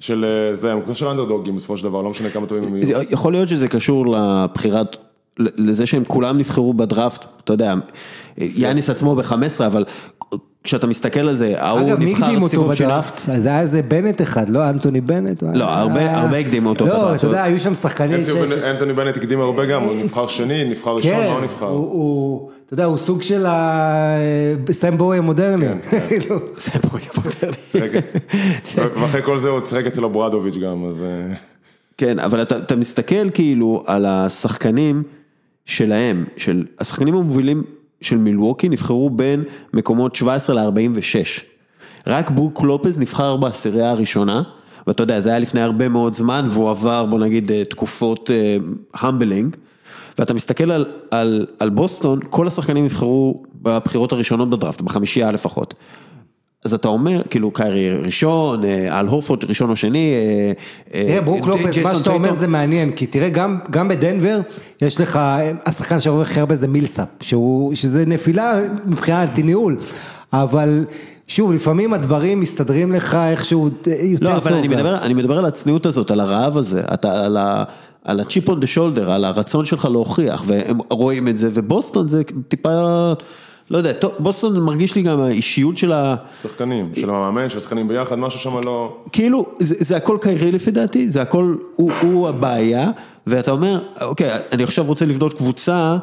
של, 0.00 0.24
אה, 0.24 0.56
יודע, 0.58 0.72
הם 0.72 0.80
קבוצה 0.80 0.98
של 0.98 1.06
אנדרדוגים 1.06 1.56
בסופו 1.56 1.76
של 1.76 1.84
דבר, 1.84 2.02
לא 2.02 2.10
משנה 2.10 2.30
כמה 2.30 2.46
טובים 2.46 2.64
הם 2.64 2.76
יהיו. 2.76 2.86
זה- 2.86 3.02
יכול 3.10 3.32
להיות 3.32 3.48
שזה 3.48 3.68
קשור 3.68 4.06
לבחירת, 4.16 4.96
לזה 5.38 5.86
שהם 5.86 6.04
כולם 6.04 6.38
נבחרו 6.38 6.74
בדראפט, 6.74 7.24
אתה 7.44 7.52
יודע, 7.52 7.74
יאניס 8.38 8.90
עצמו 8.90 9.14
ב-15, 9.16 9.34
אבל 9.66 9.84
כשאתה 10.66 10.86
מסתכל 10.86 11.20
על 11.20 11.34
זה, 11.36 11.54
ההוא 11.58 11.80
אגב, 11.80 11.98
מי 11.98 12.04
הקדים 12.04 12.12
נבחר 12.24 12.36
אותו 12.36 12.48
סיבוב. 12.48 12.72
בדראפט? 12.74 13.20
אז 13.32 13.46
היה 13.46 13.60
איזה 13.60 13.82
בנט 13.82 14.22
אחד, 14.22 14.48
לא 14.48 14.70
אנטוני 14.70 15.00
בנט? 15.00 15.42
לא, 15.54 15.64
הרבה- 15.64 16.00
היה- 16.00 16.18
הרבה 16.18 16.36
הקדימו 16.38 16.68
אותו 16.68 16.86
לא. 16.86 17.14
אתה 17.14 17.26
יודע, 17.26 17.42
היו 17.42 17.60
שם 17.60 17.74
שחקנים 17.74 18.24
ש... 18.24 18.28
אנטוני 18.64 18.92
בנט 18.92 19.16
הקדים 19.16 19.40
הרבה 19.40 19.66
גם, 19.66 19.82
הוא 19.82 19.94
נבחר 19.96 20.26
שני, 20.26 20.64
נבחר 20.70 20.90
ראשון, 20.96 21.10
כן, 21.10 21.18
מה 21.28 21.32
הוא 21.32 21.40
נבחר? 21.40 21.66
הוא- 21.66 21.92
הוא, 21.92 22.50
אתה 22.66 22.74
יודע, 22.74 22.84
הוא 22.84 22.96
סוג 22.96 23.22
של 23.22 23.44
הסם 23.48 24.98
בואי 24.98 25.18
המודרני. 25.18 25.66
כן, 25.90 25.98
כאילו. 26.08 26.36
זה 26.58 26.70
פה 26.70 26.98
יהיה 26.98 27.10
פותר 27.10 27.50
לי. 27.50 27.56
שיחק- 27.70 28.00
ואחרי 29.00 29.22
כל 29.22 29.38
זה 29.38 29.48
הוא 29.48 29.60
שיחק 29.68 29.86
אצל 29.86 30.04
אוברדוביץ' 30.04 30.56
גם, 30.56 30.84
אז... 30.88 31.02
אה, 31.02 31.34
כן, 31.98 32.18
אבל 32.18 32.42
אתה, 32.42 32.58
אתה 32.58 32.76
מסתכל 32.76 33.30
כאילו 33.30 33.82
על 33.86 34.06
השחקנים 34.06 35.02
שלהם, 35.64 36.24
של 36.36 36.64
השחקנים 36.80 37.14
המובילים 37.14 37.62
של 38.00 38.16
מילווקי 38.16 38.68
נבחרו 38.68 39.10
בין 39.10 39.44
מקומות 39.74 40.14
17 40.14 40.56
ל-46. 40.56 41.42
רק 42.06 42.30
ברוק 42.30 42.62
לופז 42.62 42.98
נבחר 42.98 43.36
בעשירייה 43.36 43.90
הראשונה, 43.90 44.42
ואתה 44.86 45.02
יודע, 45.02 45.20
זה 45.20 45.28
היה 45.28 45.38
לפני 45.38 45.60
הרבה 45.60 45.88
מאוד 45.88 46.14
זמן, 46.14 46.46
והוא 46.50 46.70
עבר, 46.70 47.06
בוא 47.06 47.18
נגיד, 47.18 47.50
אה, 47.50 47.64
תקופות 47.64 48.30
הבילדינג, 48.94 49.56
ואתה 50.18 50.34
מסתכל 50.34 50.70
על, 50.70 50.86
על, 51.10 51.46
על 51.58 51.70
בוסטון, 51.70 52.20
כל 52.30 52.46
השחקנים 52.46 52.84
נבחרו 52.84 53.42
בבחירות 53.62 54.12
הראשונות 54.12 54.50
בדראפט, 54.50 54.80
בחמישייה 54.80 55.32
לפחות. 55.32 55.74
אז 56.66 56.74
אתה 56.74 56.88
אומר, 56.88 57.22
כאילו 57.30 57.50
קיירי 57.50 57.96
ראשון, 57.96 58.64
אה, 58.64 58.98
על 58.98 59.06
הורפורד 59.06 59.44
ראשון 59.44 59.70
או 59.70 59.76
שני, 59.76 60.12
אה, 60.14 60.52
אה, 60.94 61.06
תראה, 61.06 61.20
ברוק 61.20 61.46
לופז, 61.46 61.78
מה 61.78 61.94
שאתה 61.94 62.10
אומר. 62.10 62.34
זה 62.34 62.46
מעניין, 62.46 62.90
כי 62.90 63.06
תראה, 63.06 63.28
גם, 63.70 63.88
בדנבר, 63.88 64.40
יש 64.82 65.00
לך, 65.00 65.18
השחקן 65.66 66.00
שעובר 66.00 66.22
הכי 66.22 66.40
הרבה 66.40 66.56
זה 66.56 66.68
מילסאפ, 66.68 67.08
שזה 67.74 68.04
נפילה 68.06 68.60
מבחינת 68.86 69.38
ניהול, 69.38 69.76
אבל 70.32 70.84
שוב, 71.28 71.52
לפעמים 71.52 71.92
הדברים 71.92 72.40
מסתדרים 72.40 72.92
לך 72.92 73.14
איכשהו 73.14 73.64
יותר 73.64 73.90
לא, 74.20 74.26
טוב. 74.26 74.36
אבל 74.36 74.54
אני. 74.54 74.68
מדבר, 74.68 74.98
אני 75.02 75.14
מדבר 75.14 75.38
על 75.38 75.44
הצניעות 75.44 75.86
הזאת, 75.86 76.10
על 76.10 76.20
הרעב 76.20 76.58
הזה, 76.58 76.80
אתה, 76.94 77.24
על 77.24 77.36
ה... 77.36 77.64
על 78.04 78.20
הצ'יפ 78.20 78.48
און 78.48 78.60
דה 78.60 78.66
שולדר, 78.66 79.10
על 79.10 79.24
הרצון 79.24 79.64
שלך 79.64 79.84
להוכיח, 79.84 80.42
והם 80.46 80.78
רואים 80.90 81.28
את 81.28 81.36
זה, 81.36 81.48
ובוסטון 81.54 82.08
זה 82.08 82.22
טיפה, 82.48 83.12
לא 83.70 83.78
יודע, 83.78 83.92
טוב, 83.92 84.12
בוסטון 84.18 84.60
מרגיש 84.60 84.94
לי 84.94 85.02
גם 85.02 85.20
האישיות 85.20 85.76
של 85.76 85.92
ה... 85.92 86.16
שחקנים, 86.42 86.92
של 86.94 87.10
המאמן, 87.10 87.48
של 87.48 87.58
השחקנים 87.58 87.88
ביחד, 87.88 88.18
משהו 88.18 88.40
שם 88.40 88.60
לא... 88.64 88.96
כאילו, 89.12 89.46
זה, 89.58 89.74
זה 89.78 89.96
הכל 89.96 90.18
קיירי 90.20 90.52
לפי 90.52 90.70
דעתי, 90.70 91.10
זה 91.10 91.22
הכל, 91.22 91.54
הוא, 91.76 91.92
הוא 92.02 92.28
הבעיה, 92.28 92.90
ואתה 93.26 93.50
אומר, 93.50 93.80
אוקיי, 94.00 94.30
אני 94.52 94.62
עכשיו 94.62 94.84
רוצה 94.84 95.06
לבנות 95.06 95.34
קבוצה, 95.34 95.96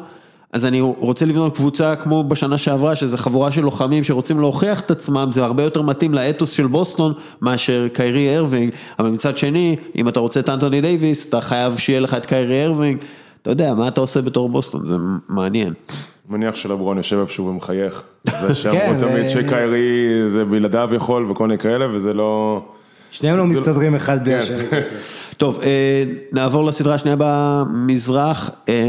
אז 0.52 0.64
אני 0.64 0.80
רוצה 0.80 1.24
לבנות 1.24 1.56
קבוצה 1.56 1.96
כמו 1.96 2.24
בשנה 2.24 2.58
שעברה, 2.58 2.96
שזה 2.96 3.18
חבורה 3.18 3.52
של 3.52 3.60
לוחמים 3.60 4.04
שרוצים 4.04 4.40
להוכיח 4.40 4.80
את 4.80 4.90
עצמם, 4.90 5.28
זה 5.32 5.44
הרבה 5.44 5.62
יותר 5.62 5.82
מתאים 5.82 6.14
לאתוס 6.14 6.50
של 6.50 6.66
בוסטון 6.66 7.12
מאשר 7.42 7.88
קיירי 7.92 8.36
הרווינג, 8.36 8.72
אבל 8.98 9.10
מצד 9.10 9.38
שני, 9.38 9.76
אם 9.96 10.08
אתה 10.08 10.20
רוצה 10.20 10.40
את 10.40 10.48
אנטוני 10.48 10.80
דייוויס, 10.80 11.28
אתה 11.28 11.40
חייב 11.40 11.78
שיהיה 11.78 12.00
לך 12.00 12.14
את 12.14 12.26
קיירי 12.26 12.64
הרווינג, 12.64 12.98
אתה 13.42 13.50
יודע, 13.50 13.74
מה 13.74 13.88
אתה 13.88 14.00
עושה 14.00 14.22
בתור 14.22 14.48
בוסטון, 14.48 14.86
זה 14.86 14.96
מעניין. 15.28 15.72
מניח 16.28 16.54
שלברון 16.54 16.96
יושב 16.96 17.18
איפשהו 17.18 17.46
ומחייך. 17.46 18.02
זה 18.24 18.32
כן, 18.48 18.54
שאמרו 18.54 19.00
תמיד 19.00 19.24
אה, 19.24 19.28
שקיירי 19.28 20.08
זה 20.28 20.44
בלעדיו 20.44 20.90
יכול 20.94 21.30
וכל 21.30 21.46
מיני 21.46 21.58
כאלה, 21.58 21.86
וזה 21.94 22.14
לא... 22.14 22.62
שניהם 23.10 23.38
לא 23.38 23.46
מסתדרים 23.46 23.94
אחד 23.94 24.18
כן. 24.18 24.24
בלי 24.24 24.34
השני. 24.34 24.64
טוב, 25.36 25.60
אה, 25.62 26.04
נעבור 26.32 26.64
לסדרה 26.64 26.94
השנייה 26.94 27.16
במזרח. 27.18 28.50
אה, 28.68 28.88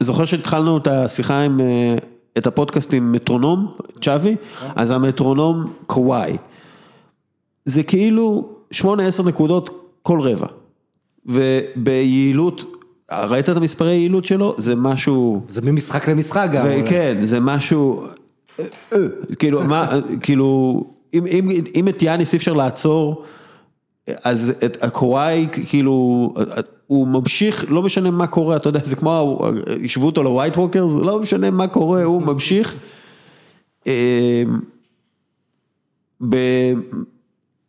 זוכר 0.00 0.24
שהתחלנו 0.24 0.76
את 0.76 0.86
השיחה 0.86 1.40
עם, 1.40 1.60
אה, 1.60 1.96
את 2.38 2.46
הפודקאסט 2.46 2.94
עם 2.94 3.12
מטרונום, 3.12 3.72
צ'אבי? 4.00 4.36
אז 4.76 4.90
המטרונום 4.90 5.72
קוואי. 5.86 6.36
זה 7.64 7.82
כאילו 7.82 8.48
8-10 8.72 8.76
נקודות 9.24 9.90
כל 10.02 10.20
רבע. 10.20 10.46
וביעילות, 11.26 12.73
ראית 13.12 13.48
את 13.48 13.56
המספרי 13.56 13.90
יעילות 13.90 14.24
שלו? 14.24 14.54
זה 14.58 14.74
משהו... 14.74 15.40
זה 15.48 15.60
ממשחק 15.62 16.08
למשחק 16.08 16.48
גם. 16.52 16.66
וכן, 16.68 17.18
זה 17.22 17.40
משהו, 17.40 18.06
כאילו, 19.38 19.64
מה, 19.64 19.88
כאילו, 20.20 20.80
אם, 21.14 21.26
אם, 21.26 21.50
אם 21.74 21.88
את 21.88 22.02
יאניס 22.02 22.32
אי 22.32 22.38
אפשר 22.38 22.52
לעצור, 22.52 23.24
אז 24.24 24.52
את 24.64 24.84
הקוואי, 24.84 25.48
כאילו, 25.68 26.34
הוא 26.86 27.08
ממשיך, 27.08 27.64
לא 27.68 27.82
משנה 27.82 28.10
מה 28.10 28.26
קורה, 28.26 28.56
אתה 28.56 28.68
יודע, 28.68 28.80
זה 28.84 28.96
כמו, 28.96 29.40
השוו 29.84 30.06
אותו 30.06 30.22
לווייט 30.22 30.56
ווקרס, 30.56 30.92
לא 30.94 31.20
משנה 31.20 31.50
מה 31.50 31.68
קורה, 31.68 32.02
הוא 32.02 32.22
ממשיך. 32.22 32.76
ב... 36.28 36.36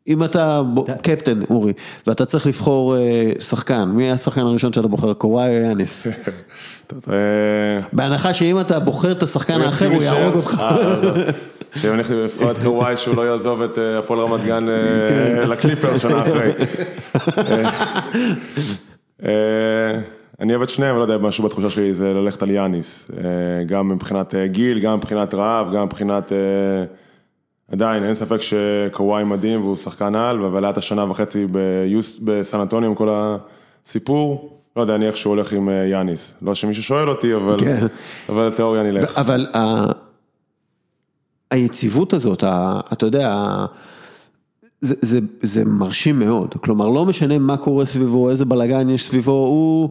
אם 0.08 0.24
אתה 0.24 0.62
קפטן, 1.02 1.42
אורי, 1.50 1.74
ואתה 2.08 2.26
צריך 2.26 2.48
לבחור 2.48 2.98
אה, 2.98 3.32
שחקן, 3.40 3.84
מי 3.84 4.12
השחקן 4.12 4.42
הראשון 4.42 4.74
שאתה 4.74 4.88
בוחר, 4.88 5.14
קוואי 5.14 5.58
או 5.58 5.64
יאניס? 5.64 6.08
אה, 7.10 7.14
בהנחה 7.94 8.34
שאם 8.34 8.60
אתה 8.60 8.80
בוחר 8.80 9.12
את 9.12 9.24
השחקן 9.24 9.62
האחר, 9.62 9.88
הוא 9.88 10.04
יהרוג 10.04 10.36
אותך. 10.36 10.64
שאני 11.76 11.94
הולך 11.94 12.10
לבחור 12.10 12.52
את 12.52 12.58
קוואי 12.58 12.98
שהוא 12.98 13.16
לא 13.16 13.22
יעזוב 13.22 13.62
את 13.62 13.78
אה, 13.78 14.00
הפועל 14.00 14.20
רמת 14.20 14.46
גן 14.46 14.70
אה, 14.70 14.74
כן. 15.10 15.50
לקליפר 15.50 15.98
שנה 15.98 16.22
אחרי. 16.22 16.52
אה, 17.38 17.70
אה, 19.26 20.00
אני 20.40 20.54
אוהב 20.54 20.62
את 20.62 20.70
שניהם, 20.70 20.96
לא 20.98 21.02
יודע, 21.02 21.18
משהו 21.18 21.44
בתחושה 21.44 21.70
שלי 21.70 21.94
זה 21.94 22.14
ללכת 22.14 22.44
על 22.44 22.50
יאניס. 22.50 23.12
אה, 23.18 23.64
גם 23.66 23.90
מבחינת 23.90 24.36
אה, 24.36 24.48
גיל, 24.48 24.80
גם 24.80 24.98
מבחינת 24.98 25.34
רעב, 25.34 25.76
גם 25.76 25.84
מבחינת... 25.86 26.32
עדיין, 27.72 28.04
אין 28.04 28.14
ספק 28.14 28.38
שקוואי 28.42 29.24
מדהים 29.24 29.62
והוא 29.62 29.76
שחקן 29.76 30.16
על, 30.16 30.44
אבל 30.46 30.64
היה 30.64 30.72
את 30.72 30.78
השנה 30.78 31.12
וחצי 31.12 31.46
ביוס, 31.48 32.20
בסן 32.24 32.60
אנטוניו 32.60 32.90
עם 32.90 32.96
כל 32.96 33.10
סיפור, 33.86 34.52
לא 34.76 34.82
יודע, 34.82 34.96
אני 34.96 35.08
איכשהו 35.08 35.32
הולך 35.32 35.52
עם 35.54 35.70
אה, 35.70 35.74
יאניס. 35.88 36.34
לא 36.42 36.56
שמישהו 36.56 36.84
שואל 36.84 37.10
אותי, 37.10 37.36
אבל, 37.36 37.60
כן. 37.60 37.86
אבל 38.30 38.48
לתיאוריה 38.48 38.84
נלך. 38.84 39.18
אבל 39.18 39.48
ה- 39.56 39.92
היציבות 41.52 42.14
הזאת, 42.14 42.44
ה- 42.44 42.80
אתה 42.94 43.06
יודע, 43.06 43.32
ה- 43.34 43.66
זה, 44.82 44.96
זה, 45.02 45.20
זה 45.42 45.66
מרשים 45.66 46.20
מאוד, 46.20 46.54
כלומר 46.54 46.88
לא 46.88 47.06
משנה 47.06 47.38
מה 47.40 47.58
קורה 47.58 47.86
סביבו, 47.86 48.30
איזה 48.30 48.46
בלאגן 48.46 48.90
יש 48.90 49.06
סביבו, 49.06 49.32
הוא, 49.32 49.90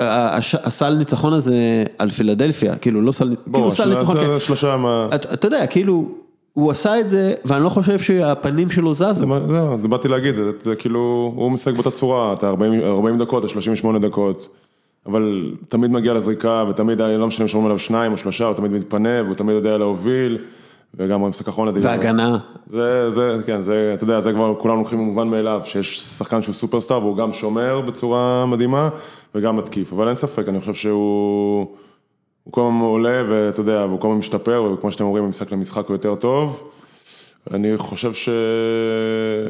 הסל 0.00 0.94
ניצחון 0.94 1.32
הזה 1.32 1.54
על 1.98 2.10
פילדלפיה, 2.10 2.76
כאילו 2.76 3.02
לא 3.02 3.12
סל, 3.12 3.24
כאילו 3.28 3.42
בוא, 3.46 3.70
סל 3.70 3.94
ניצחון, 3.94 4.16
כן. 4.16 4.26
זה 4.26 4.40
שלושה 4.40 4.76
מה... 4.76 5.08
אתה, 5.14 5.34
אתה 5.34 5.46
יודע, 5.46 5.66
כאילו, 5.66 6.08
הוא 6.56 6.70
עשה 6.70 7.00
את 7.00 7.08
זה, 7.08 7.34
ואני 7.44 7.64
לא 7.64 7.68
חושב 7.68 7.98
שהפנים 7.98 8.70
שלו 8.70 8.92
זזו. 8.92 9.14
זה 9.14 9.26
מה- 9.26 9.40
זהו, 9.48 9.78
זה 9.82 9.88
באתי 9.88 10.08
להגיד, 10.08 10.34
זה, 10.34 10.50
זה 10.62 10.74
כאילו, 10.76 11.32
הוא 11.36 11.50
משחק 11.50 11.74
באותה 11.74 11.90
צורה, 11.90 12.32
אתה 12.32 12.48
40, 12.48 12.80
40 12.84 13.18
דקות, 13.18 13.44
אתה 13.44 13.52
38 13.52 13.98
דקות, 13.98 14.48
אבל 15.06 15.52
תמיד 15.68 15.90
מגיע 15.90 16.14
לזריקה, 16.14 16.64
ותמיד, 16.68 17.00
לא 17.00 17.26
משנה 17.26 17.44
אם 17.44 17.48
שומרים 17.48 17.66
עליו 17.66 17.78
שניים 17.78 18.12
או 18.12 18.16
שלושה, 18.16 18.46
הוא 18.46 18.54
תמיד 18.54 18.72
מתפנה, 18.72 19.22
והוא 19.24 19.34
תמיד 19.34 19.54
יודע 19.56 19.78
להוביל, 19.78 20.38
וגם 20.94 21.22
במשחק 21.22 21.46
האחרון, 21.48 21.68
והגנה, 21.80 22.38
זה, 22.70 23.10
זה, 23.10 23.38
כן, 23.46 23.60
זה, 23.62 23.90
אתה 23.94 24.04
יודע, 24.04 24.20
זה 24.20 24.32
כבר 24.32 24.54
כולם 24.58 24.78
לוקחים 24.78 24.98
במובן 24.98 25.28
מאליו, 25.28 25.60
שיש 25.64 26.00
שחקן 26.00 26.42
שהוא 26.42 26.54
סופרסטאר 26.54 26.98
והוא 27.02 27.16
גם 27.16 27.32
שומר 27.32 27.80
בצורה 27.80 28.46
מדהימה 28.46 28.88
וגם 29.34 29.56
מתקיף, 29.56 29.92
אבל 29.92 30.06
אין 30.06 30.14
ספק, 30.14 30.48
אני 30.48 30.60
חושב 30.60 30.74
שהוא, 30.74 31.66
הוא 32.46 32.52
כל 32.52 32.60
הזמן 32.60 32.80
עולה 32.80 33.22
ואתה 33.28 33.60
יודע, 33.60 33.86
והוא 33.88 34.00
כל 34.00 34.08
הזמן 34.08 34.18
משתפר, 34.18 34.72
וכמו 34.74 34.90
שאתם 34.90 35.04
אומרים, 35.04 35.24
ממשחק 35.24 35.52
למשחק 35.52 35.86
הוא 35.86 35.94
יותר 35.94 36.14
טוב. 36.14 36.70
אני 37.54 37.76
חושב 37.76 38.14
ש... 38.14 38.28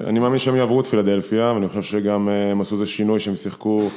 אני 0.06 0.18
מאמין 0.18 0.38
שהם 0.38 0.56
יעברו 0.56 0.80
את 0.80 0.86
פילדלפיה, 0.86 1.52
ואני 1.54 1.68
חושב 1.68 1.82
שגם 1.82 2.28
אה, 2.28 2.50
הם 2.50 2.60
עשו 2.60 2.74
איזה 2.74 2.86
שינוי 2.86 3.20
שהם 3.20 3.36
שיחקו 3.36 3.88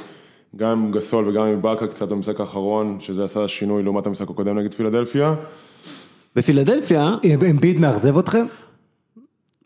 גם 0.56 0.68
עם 0.68 0.90
גסול 0.90 1.28
וגם 1.28 1.46
עם 1.46 1.62
באקה 1.62 1.86
קצת 1.86 2.08
במשחק 2.08 2.40
האחרון, 2.40 2.96
שזה 3.00 3.24
עשה 3.24 3.48
שינוי 3.48 3.82
לעומת 3.82 4.06
המשחק 4.06 4.30
הקודם 4.30 4.58
נגד 4.58 4.74
פילדלפיה. 4.74 5.34
בפילדלפיה, 6.36 7.14
אמביד 7.50 7.80
מאכזב 7.80 8.18
אתכם? 8.18 8.46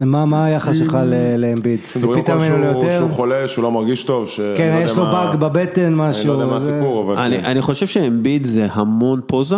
מה 0.05 0.24
מה 0.24 0.44
היחס 0.44 0.76
שלך 0.76 0.98
לאמביד? 1.39 1.81
ציפית 1.82 2.31
ממנו 2.31 2.59
ליותר? 2.59 2.98
שהוא 2.98 3.10
חולה, 3.10 3.48
שהוא 3.48 3.62
לא 3.62 3.70
מרגיש 3.70 4.05
טוב, 4.05 4.28
לא 4.39 4.56
כן, 4.56 4.72
יודע 4.74 4.85
יש 4.85 4.97
לו 4.97 5.05
באג 5.05 5.36
בבטן 5.36 5.85
אני 5.85 5.94
משהו. 5.97 6.28
לא 6.28 6.32
יודע 6.32 6.47
מה 6.47 6.56
הסיפור, 6.56 7.02
אבל 7.02 7.22
אני, 7.22 7.39
כן. 7.39 7.44
אני 7.44 7.62
חושב 7.62 7.86
שאמביד 7.86 8.44
זה 8.44 8.66
המון 8.70 9.20
פוזה, 9.26 9.56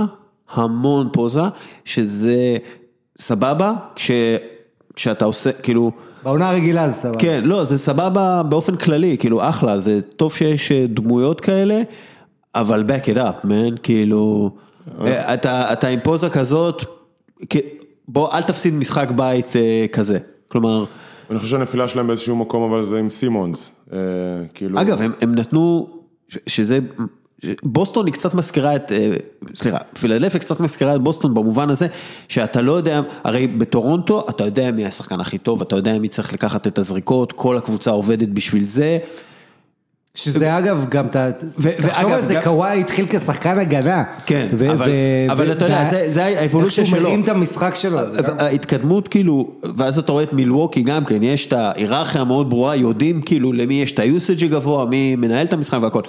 המון 0.55 1.09
פוזה, 1.12 1.40
שזה 1.85 2.56
סבבה, 3.18 3.73
כש, 3.94 4.10
כשאתה 4.97 5.24
עושה, 5.24 5.52
כאילו, 5.52 5.90
בעונה 6.23 6.51
הרגילה 6.51 6.89
זה 6.89 6.94
סבבה. 6.94 7.18
כן, 7.18 7.40
לא, 7.44 7.64
זה 7.64 7.78
סבבה 7.78 8.43
באופן 8.43 8.77
כללי, 8.77 9.16
כאילו, 9.18 9.48
אחלה, 9.48 9.78
זה 9.78 10.01
טוב 10.02 10.35
שיש 10.35 10.73
אה, 10.73 10.85
דמויות 10.89 11.40
כאלה, 11.40 11.82
אבל 12.55 12.85
back 12.89 13.05
it 13.05 13.16
up, 13.16 13.47
man, 13.47 13.78
כאילו, 13.82 14.51
אה, 15.05 15.35
אתה, 15.35 15.73
אתה 15.73 15.89
עם 15.89 16.01
פוזה 16.02 16.31
כזאת, 16.31 16.85
בוא, 18.09 18.32
אל 18.32 18.43
תפסיד 18.43 18.74
משחק 18.74 19.10
בית 19.10 19.56
אה, 19.56 19.86
כזה, 19.93 20.18
כלומר, 20.48 20.85
אני 21.31 21.39
חושב 21.39 21.51
שהנפילה 21.51 21.89
שלהם 21.89 22.06
באיזשהו 22.06 22.36
מקום, 22.36 22.73
אבל 22.73 22.82
זה 22.82 22.98
עם 22.98 23.10
סימונס, 23.10 23.73
אה, 23.93 23.98
כאילו, 24.55 24.81
אגב, 24.81 25.01
הם, 25.01 25.12
הם 25.20 25.35
נתנו, 25.35 25.89
שזה, 26.47 26.78
בוסטון 27.62 28.06
היא 28.06 28.14
קצת 28.14 28.35
מזכירה 28.35 28.77
את, 28.77 28.93
אה, 28.93 29.16
סליחה, 29.55 29.78
פילדלפיה 30.01 30.40
קצת 30.40 30.60
מזכירה 30.60 30.94
את 30.94 31.01
בוסטון 31.01 31.35
במובן 31.35 31.70
הזה, 31.70 31.86
שאתה 32.28 32.60
לא 32.60 32.73
יודע, 32.73 33.01
הרי 33.24 33.47
בטורונטו 33.47 34.27
אתה 34.28 34.44
יודע 34.44 34.70
מי 34.70 34.86
השחקן 34.86 35.20
הכי 35.20 35.39
טוב, 35.39 35.62
אתה 35.62 35.77
יודע 35.77 35.98
מי 35.98 36.09
צריך 36.09 36.32
לקחת 36.32 36.66
את 36.66 36.78
הזריקות, 36.78 37.32
כל 37.32 37.56
הקבוצה 37.56 37.90
עובדת 37.90 38.28
בשביל 38.28 38.64
זה. 38.64 38.98
שזה 40.17 40.59
אגב 40.59 40.87
גם, 40.89 41.07
תחשוב 41.09 42.13
על 42.13 42.27
זה, 42.27 42.41
קוואי 42.45 42.81
התחיל 42.81 43.07
כשחקן 43.11 43.59
הגנה. 43.59 44.05
כן, 44.27 44.47
אבל- 45.29 45.53
אתה 45.53 45.65
יודע, 45.65 45.85
זה- 46.09 46.25
האבולוציה 46.25 46.83
איך 46.83 46.91
שהוא 46.91 46.99
שלו. 46.99 47.09
מרים 47.09 47.23
את 47.23 47.29
המשחק 47.29 47.75
שלו. 47.75 47.99
ההתקדמות 48.39 49.09
כאילו, 49.09 49.51
ואז 49.77 49.99
אתה 49.99 50.13
רואה 50.13 50.23
את 50.23 50.33
מילווקי 50.33 50.83
גם 50.83 51.05
כן, 51.05 51.23
יש 51.23 51.47
את 51.47 51.53
ההיררכיה 51.53 52.21
המאוד 52.21 52.51
ברורה, 52.51 52.77
יודעים 52.77 53.23
כאילו 53.23 53.53
למי 53.53 53.75
יש 53.75 53.93
את 53.93 53.99
היוסאג' 53.99 54.45
הגבוה, 54.45 54.85
מי 54.87 55.17
מנהל 55.17 55.47
את 55.47 55.53
המשחק 55.53 55.79
והכל. 55.83 56.03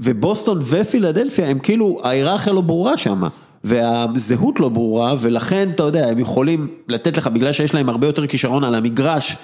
ובוסטון 0.00 0.58
ופילדלפיה 0.66 1.48
הם 1.48 1.58
כאילו, 1.58 2.00
ההיררכיה 2.04 2.52
לא 2.52 2.60
ברורה 2.60 2.96
שם, 2.96 3.22
והזהות 3.64 4.60
לא 4.60 4.68
ברורה, 4.68 5.14
ולכן 5.20 5.68
אתה 5.70 5.82
יודע, 5.82 6.06
הם 6.08 6.18
יכולים 6.18 6.68
לתת 6.88 7.16
לך, 7.16 7.26
בגלל 7.26 7.52
שיש 7.52 7.74
להם 7.74 7.88
הרבה 7.88 8.06
יותר 8.06 8.26
כישרון 8.26 8.64
על 8.64 8.74
המגרש, 8.74 9.36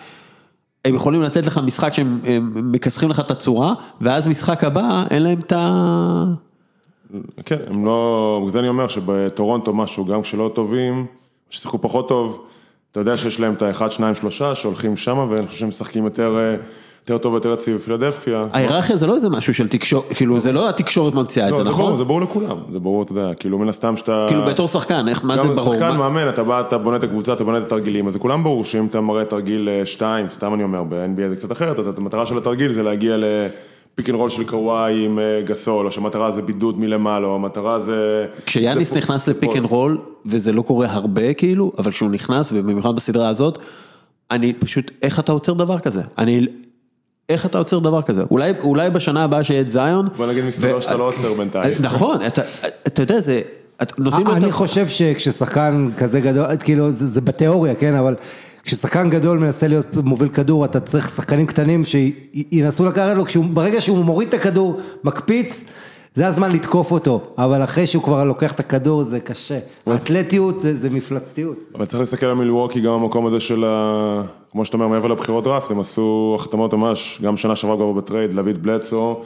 הם 0.88 0.94
יכולים 0.94 1.22
לתת 1.22 1.46
לך 1.46 1.58
משחק 1.58 1.94
שהם 1.94 2.18
הם 2.24 2.72
מכסחים 2.72 3.10
לך 3.10 3.20
את 3.20 3.30
הצורה, 3.30 3.74
ואז 4.00 4.26
משחק 4.26 4.64
הבא, 4.64 5.04
אין 5.10 5.22
להם 5.22 5.38
את 5.38 5.52
ה... 5.52 6.24
כן, 7.44 7.56
הם 7.66 7.84
לא, 7.84 8.36
בגלל 8.40 8.50
זה 8.50 8.58
אני 8.58 8.68
אומר 8.68 8.88
שבטורונטו 8.88 9.74
משהו, 9.74 10.04
גם 10.04 10.22
כשלא 10.22 10.50
טובים, 10.54 11.06
ששיחקו 11.50 11.78
פחות 11.78 12.08
טוב, 12.08 12.44
אתה 12.92 13.00
יודע 13.00 13.16
שיש 13.16 13.40
להם 13.40 13.52
את 13.52 13.62
האחד, 13.62 13.90
שניים, 13.90 14.14
שלושה, 14.14 14.54
שהולכים 14.54 14.96
שמה, 14.96 15.26
ואני 15.30 15.46
חושב 15.46 15.58
שהם 15.58 15.68
משחקים 15.68 16.04
יותר, 16.04 16.36
אה, 16.38 16.56
יותר 17.10 17.22
טוב 17.22 17.32
ויותר 17.32 17.52
יציב 17.52 17.76
בפילדלפיה. 17.76 18.46
ההיררכיה 18.52 18.96
זה 18.96 19.06
לא 19.06 19.14
איזה 19.14 19.28
משהו 19.28 19.54
של 19.54 19.68
תקשורת, 19.68 20.04
כאילו 20.14 20.40
זה 20.40 20.52
לא 20.52 20.68
התקשורת 20.68 21.14
ממציאה 21.14 21.46
את 21.46 21.52
לא, 21.52 21.56
זה, 21.58 21.64
ברור, 21.64 21.74
נכון? 21.78 21.96
זה 21.98 22.04
ברור 22.04 22.20
לכולם, 22.20 22.56
זה 22.70 22.78
ברור, 22.78 23.02
אתה 23.02 23.12
יודע, 23.12 23.34
כאילו 23.34 23.58
מן 23.58 23.68
הסתם 23.68 23.96
שאתה... 23.96 24.24
כאילו 24.28 24.44
בתור 24.44 24.68
שחקן, 24.68 25.08
איך, 25.08 25.24
מה 25.24 25.36
זה 25.36 25.42
גם 25.48 25.54
ברור? 25.54 25.74
שחקן 25.74 25.88
מה- 25.88 25.96
מאמן, 25.96 26.28
אתה 26.28 26.42
בא, 26.42 26.60
אתה 26.60 26.78
בונה 26.78 26.96
את 26.96 27.04
הקבוצה, 27.04 27.32
אתה 27.32 27.44
בונה 27.44 27.58
את 27.58 27.62
התרגילים, 27.62 28.06
אז 28.06 28.12
זה 28.12 28.18
כולם 28.18 28.44
ברור 28.44 28.64
שאם 28.64 28.86
אתה 28.86 29.00
מראה 29.00 29.24
תרגיל 29.24 29.68
2, 29.84 30.28
סתם 30.28 30.54
אני 30.54 30.62
אומר, 30.62 30.82
ב-NBA 30.88 31.28
זה 31.28 31.36
קצת 31.36 31.52
אחרת, 31.52 31.78
אז 31.78 31.90
המטרה 31.98 32.26
של 32.26 32.38
התרגיל 32.38 32.72
זה 32.72 32.82
להגיע 32.82 33.16
לפיק 33.16 34.08
אנד 34.08 34.18
רול 34.18 34.28
של 34.28 34.44
קוואי 34.44 35.04
עם 35.04 35.18
אה, 35.18 35.42
גסול, 35.44 35.86
או 35.86 35.92
שהמטרה 35.92 36.30
זה 36.30 36.42
בידוד 36.42 36.78
מלמעלה, 36.80 37.26
או 37.26 37.34
המטרה 37.34 37.78
זה... 37.78 38.26
כשיאניס 38.46 38.90
זה 38.90 38.96
נכנס 38.96 39.28
פוסט. 39.28 39.28
לפיק 39.28 39.56
אנד 39.56 39.64
רול, 39.64 39.98
וזה 40.26 40.52
לא 40.52 40.62
קורה 40.62 40.86
הרבה 40.90 41.34
כאילו, 41.34 41.72
אבל 41.78 41.90
כשהוא 41.90 42.10
נכנס, 42.10 42.52
ובמיוחד 42.54 42.96
בסדרה 42.96 43.28
הזאת, 43.28 43.58
אני 44.30 44.52
פשוט, 44.52 44.90
איך 45.02 45.20
אתה 45.20 45.32
עוצר 45.32 45.52
דבר 45.52 45.78
כזה? 45.78 46.02
אני, 46.18 46.46
איך 47.28 47.46
אתה 47.46 47.58
עוצר 47.58 47.78
דבר 47.78 48.02
כזה? 48.02 48.22
אולי, 48.30 48.52
אולי 48.60 48.90
בשנה 48.90 49.24
הבאה 49.24 49.42
שיהיה 49.42 49.60
את 49.60 49.70
זיון. 49.70 50.08
בוא 50.16 50.26
נגיד 50.26 50.44
מסתבר 50.44 50.76
ו- 50.76 50.82
שאתה 50.82 50.96
לא 50.96 51.04
עוצר 51.08 51.34
בינתיים. 51.34 51.74
נכון, 51.80 52.26
אתה, 52.26 52.42
אתה 52.86 53.02
יודע, 53.02 53.20
זה, 53.20 53.40
את 53.82 53.92
אני 54.32 54.52
חושב 54.52 54.88
שכששחקן 54.88 55.88
כזה 55.96 56.20
גדול, 56.20 56.46
כאילו 56.56 56.92
זה, 56.92 57.06
זה 57.06 57.20
בתיאוריה, 57.20 57.74
כן, 57.74 57.94
אבל 57.94 58.14
כששחקן 58.62 59.10
גדול 59.10 59.38
מנסה 59.38 59.68
להיות 59.68 59.96
מוביל 59.96 60.28
כדור, 60.28 60.64
אתה 60.64 60.80
צריך 60.80 61.08
שחקנים 61.08 61.46
קטנים 61.46 61.82
שינסו 61.84 62.86
לקחת 62.86 63.16
לו, 63.16 63.24
כשהוא, 63.24 63.44
ברגע 63.52 63.80
שהוא 63.80 64.04
מוריד 64.04 64.28
את 64.28 64.34
הכדור, 64.34 64.80
מקפיץ, 65.04 65.64
זה 66.18 66.26
הזמן 66.26 66.52
לתקוף 66.52 66.92
אותו, 66.92 67.20
אבל 67.38 67.64
אחרי 67.64 67.86
שהוא 67.86 68.02
כבר 68.02 68.24
לוקח 68.24 68.52
את 68.52 68.60
הכדור 68.60 69.02
זה 69.02 69.20
קשה. 69.20 69.58
אתלטיות 69.94 70.60
זה, 70.60 70.76
זה 70.76 70.90
מפלצתיות. 70.90 71.56
אבל 71.74 71.84
צריך 71.84 72.00
להסתכל 72.00 72.26
על 72.26 72.34
מילווקי 72.34 72.80
גם 72.80 72.92
במקום 72.92 73.26
הזה 73.26 73.40
של 73.40 73.64
ה... 73.64 74.22
כמו 74.52 74.64
שאתה 74.64 74.76
אומר, 74.76 74.88
מעבר 74.88 75.08
לבחירות 75.08 75.44
דראפט, 75.44 75.70
הם 75.70 75.80
עשו 75.80 76.36
החתמות 76.38 76.74
ממש, 76.74 77.20
גם 77.22 77.36
שנה 77.36 77.56
שעברה 77.56 77.76
כבר 77.76 77.92
בטרייד, 77.92 78.32
להביא 78.32 78.52
את 78.52 78.58
בלדסו, 78.58 79.20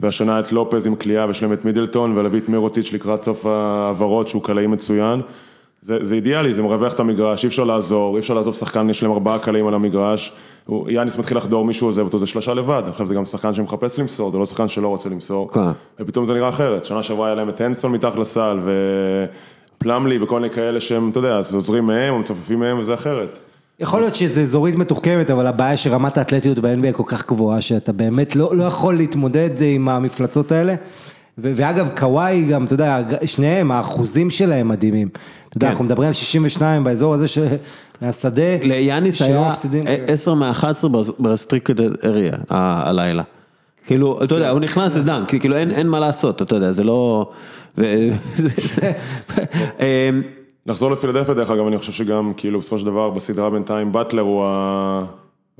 והשנה 0.00 0.40
את 0.40 0.52
לופז 0.52 0.86
עם 0.86 0.94
קליעה, 0.94 1.26
ויש 1.26 1.42
להם 1.42 1.52
את 1.52 1.64
מידלטון, 1.64 2.18
ולהביא 2.18 2.40
את 2.40 2.48
מירוטיץ' 2.48 2.92
לקראת 2.92 3.20
סוף 3.20 3.46
ההעברות, 3.46 4.28
שהוא 4.28 4.42
קלעי 4.42 4.66
מצוין. 4.66 5.20
זה, 5.82 5.98
זה 6.02 6.14
אידיאלי, 6.14 6.54
זה 6.54 6.62
מרווח 6.62 6.92
את 6.92 7.00
המגרש, 7.00 7.44
אי 7.44 7.48
אפשר 7.48 7.64
לעזור, 7.64 8.14
אי 8.16 8.20
אפשר 8.20 8.34
לעזוב 8.34 8.54
שחקן, 8.54 8.90
יש 8.90 9.02
להם 9.02 9.12
ארבעה 9.12 9.38
קלעים 9.38 9.66
על 9.66 9.74
המגרש. 9.74 10.32
הוא- 10.66 10.90
יאניס 10.90 11.18
מתחיל 11.18 11.36
לחדור, 11.36 11.64
מישהו 11.64 11.86
עוזב 11.88 12.00
אותו, 12.04 12.18
זה 12.18 12.26
שלושה 12.26 12.54
לבד, 12.54 12.82
עכשיו 12.88 13.06
זה 13.06 13.14
גם 13.14 13.24
שחקן 13.24 13.54
שמחפש 13.54 13.98
למסור, 13.98 14.30
זה 14.30 14.38
לא 14.38 14.46
שחקן 14.46 14.68
שלא 14.68 14.88
רוצה 14.88 15.08
למסור. 15.08 15.50
כן. 15.52 15.60
ופתאום 16.00 16.26
זה 16.26 16.34
נראה 16.34 16.48
אחרת, 16.48 16.84
שנה 16.84 17.02
שעברה 17.02 17.26
היה 17.26 17.34
להם 17.34 17.48
את 17.48 17.60
הנסון 17.60 17.92
מתחת 17.92 18.18
לסל, 18.18 18.58
ופלמלי 19.78 20.18
וכל 20.22 20.40
מיני 20.40 20.54
כאלה 20.54 20.80
שהם, 20.80 21.10
אתה 21.10 21.18
יודע, 21.18 21.36
אז 21.36 21.54
עוזרים 21.54 21.86
מהם, 21.86 22.14
או 22.14 22.18
מצופפים 22.18 22.60
מהם, 22.60 22.78
וזה 22.78 22.94
אחרת. 22.94 23.38
יכול 23.80 24.00
להיות 24.00 24.14
שזה 24.14 24.42
אזורית 24.42 24.76
מתוחכמת, 24.76 25.30
אבל 25.30 25.46
הבעיה 25.46 25.76
שרמת 25.76 26.18
האתלטיות 26.18 26.58
ב-NBA 26.58 26.92
כל 26.92 27.02
כך 27.06 27.26
גבוהה, 27.28 27.60
שאתה 27.60 27.92
באמת 27.92 28.36
לא, 28.36 28.56
לא 28.56 28.62
יכול 28.64 28.94
להתמודד 28.96 29.50
עם 29.62 29.88
המפלצות 29.88 30.52
האלה. 30.52 30.74
ו- 31.38 31.52
ואגב, 31.54 31.88
קוואי 31.96 32.44
גם, 32.44 32.64
אתה 32.64 32.74
יודע, 32.74 33.00
שניהם, 33.24 33.70
האחוזים 33.72 34.30
שלהם 34.30 34.68
מדהימים. 34.68 35.08
אתה 35.48 35.56
יודע, 35.56 35.66
כן. 35.66 35.70
אנחנו 35.70 35.84
מדברים 35.84 36.06
על 36.06 36.12
62 36.12 36.84
באזור 36.84 37.14
הזה 37.14 37.28
ש... 37.28 37.38
מהשדה. 38.02 38.56
ליאניס 38.62 39.22
היה 39.22 39.48
מפסידים. 39.48 39.84
10 40.06 40.34
מ-11 40.34 40.88
ב-restricted 41.18 42.04
area 42.04 42.36
הלילה. 42.48 43.22
כאילו, 43.86 44.24
אתה 44.24 44.34
יודע, 44.34 44.50
הוא 44.50 44.60
נכנס 44.60 44.96
לדנק, 44.96 45.28
כאילו 45.28 45.56
אין 45.56 45.70
אין 45.70 45.88
מה 45.88 46.00
לעשות, 46.00 46.42
אתה 46.42 46.56
יודע, 46.56 46.72
זה 46.72 46.84
לא... 46.84 47.30
אמ, 49.80 50.22
נחזור 50.66 50.90
לפילדלפיה 50.90 51.34
דרך 51.34 51.50
אגב, 51.50 51.66
אני 51.66 51.78
חושב 51.78 51.92
שגם, 51.92 52.32
כאילו, 52.36 52.60
בסופו 52.60 52.78
של 52.78 52.86
דבר, 52.86 53.10
בסדרה 53.10 53.50
בינתיים, 53.50 53.92
באטלר 53.92 54.22
הוא 54.22 54.44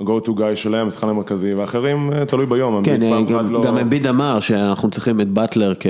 ה-go 0.01 0.27
to 0.27 0.39
guy 0.39 0.57
שלהם, 0.57 0.87
השחקן 0.89 1.09
המרכזי, 1.09 1.55
ואחרים, 1.55 2.11
אה, 2.13 2.25
תלוי 2.25 2.47
ביום, 2.47 2.85
כן, 2.85 3.03
אחת 3.03 3.31
גם- 3.31 3.53
לא- 3.53 3.69
אמביד 3.83 4.07
אמר 4.07 4.41
שאנחנו 4.41 4.91
צריכים 4.91 5.21
את 5.21 5.29
באטלר 5.29 5.73
כ... 5.81 5.87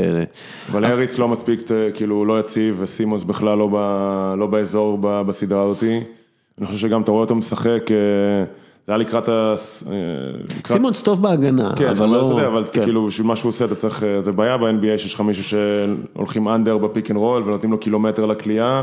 אבל 0.71 0.85
האריס 0.85 1.19
לא 1.19 1.29
מספיק, 1.29 1.71
אה, 1.71 1.91
כאילו, 1.95 2.25
לא 2.25 2.41
יציב, 2.41 2.77
וסימונס 2.81 3.25
בכלל 3.25 3.59
לא, 3.59 3.69
לא 4.39 4.47
באזור 4.47 4.99
בסדרה 5.01 5.63
הזאתי. 5.63 6.01
אני 6.59 6.67
חושב 6.67 6.79
שגם 6.79 7.03
אתה 7.03 7.11
רואה 7.11 7.21
אותו 7.23 7.35
משחק, 7.35 7.83
אה, 7.91 8.45
זה 8.87 8.93
היה 8.93 8.97
לקראת 8.99 9.29
ה... 9.29 9.55
אה, 9.93 9.97
סימונס 10.67 11.03
טוב 11.03 11.23
בהגנה, 11.23 11.73
כן, 11.77 11.89
אבל 11.89 12.07
לא... 12.09 12.17
יודע, 12.17 12.47
אבל 12.47 12.65
כן. 12.73 12.83
כאילו 12.85 13.07
בשביל 13.07 13.27
מה 13.27 13.37
שהוא 13.37 13.49
עושה 13.51 13.65
אתה 13.65 13.75
צריך, 13.75 14.03
אה, 14.03 14.21
זה 14.21 14.33
בעיה 14.33 14.57
ב-NBA 14.57 14.99
שיש 14.99 15.15
לך 15.15 15.21
מישהו 15.21 15.45
שהולכים 15.45 16.49
under 16.49 16.79
בפיק 16.79 17.11
אנד 17.11 17.19
רול 17.19 17.43
ונותנים 17.43 17.73
לו 17.73 17.79
קילומטר 17.79 18.27
לקליעה, 18.27 18.83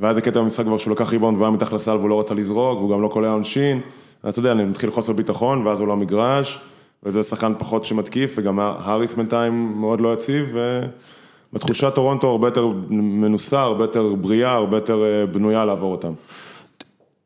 ואז 0.00 0.14
זה 0.14 0.20
קטע 0.20 0.40
במשחק 0.40 0.64
כבר 0.64 0.78
שהוא 0.78 0.92
לקח 0.92 1.12
ריבאונד 1.12 1.36
והוא 1.36 1.46
היה 1.46 1.54
מתחת 1.54 1.72
לסל 1.72 1.96
והוא 1.96 2.08
לא 2.08 2.20
רצה 2.20 2.34
לזרוק, 2.34 2.78
והוא 2.78 2.90
גם 2.90 3.02
לא 3.02 3.08
קולע 3.08 3.30
עונשין, 3.30 3.80
אז 4.22 4.32
אתה 4.32 4.40
יודע, 4.40 4.52
אני 4.52 4.64
מתחיל 4.64 4.90
חוסר 4.90 5.12
ביטחון 5.12 5.66
ואז 5.66 5.80
הוא 5.80 5.88
לא 5.88 5.96
מגרש, 5.96 6.60
וזה 7.02 7.22
שחקן 7.22 7.52
פחות 7.58 7.84
שמתקיף, 7.84 8.34
וגם 8.38 8.60
האריס 8.60 9.14
בינתיים 9.14 9.72
מאוד 9.76 10.00
לא 10.00 10.12
יציב, 10.12 10.56
ובתחושה 11.52 11.90
טורונטו 11.90 12.30
הרבה 12.30 12.46
יותר 12.46 12.68
מנוסה, 12.90 13.60
הרבה 13.60 13.84
יותר 13.84 14.14
בריאה, 14.14 14.52
הרבה 14.52 14.76
יותר 14.76 15.02
אה, 15.02 15.26
בנויה 15.26 15.64
לעבור 15.64 15.92
אותם. 15.92 16.12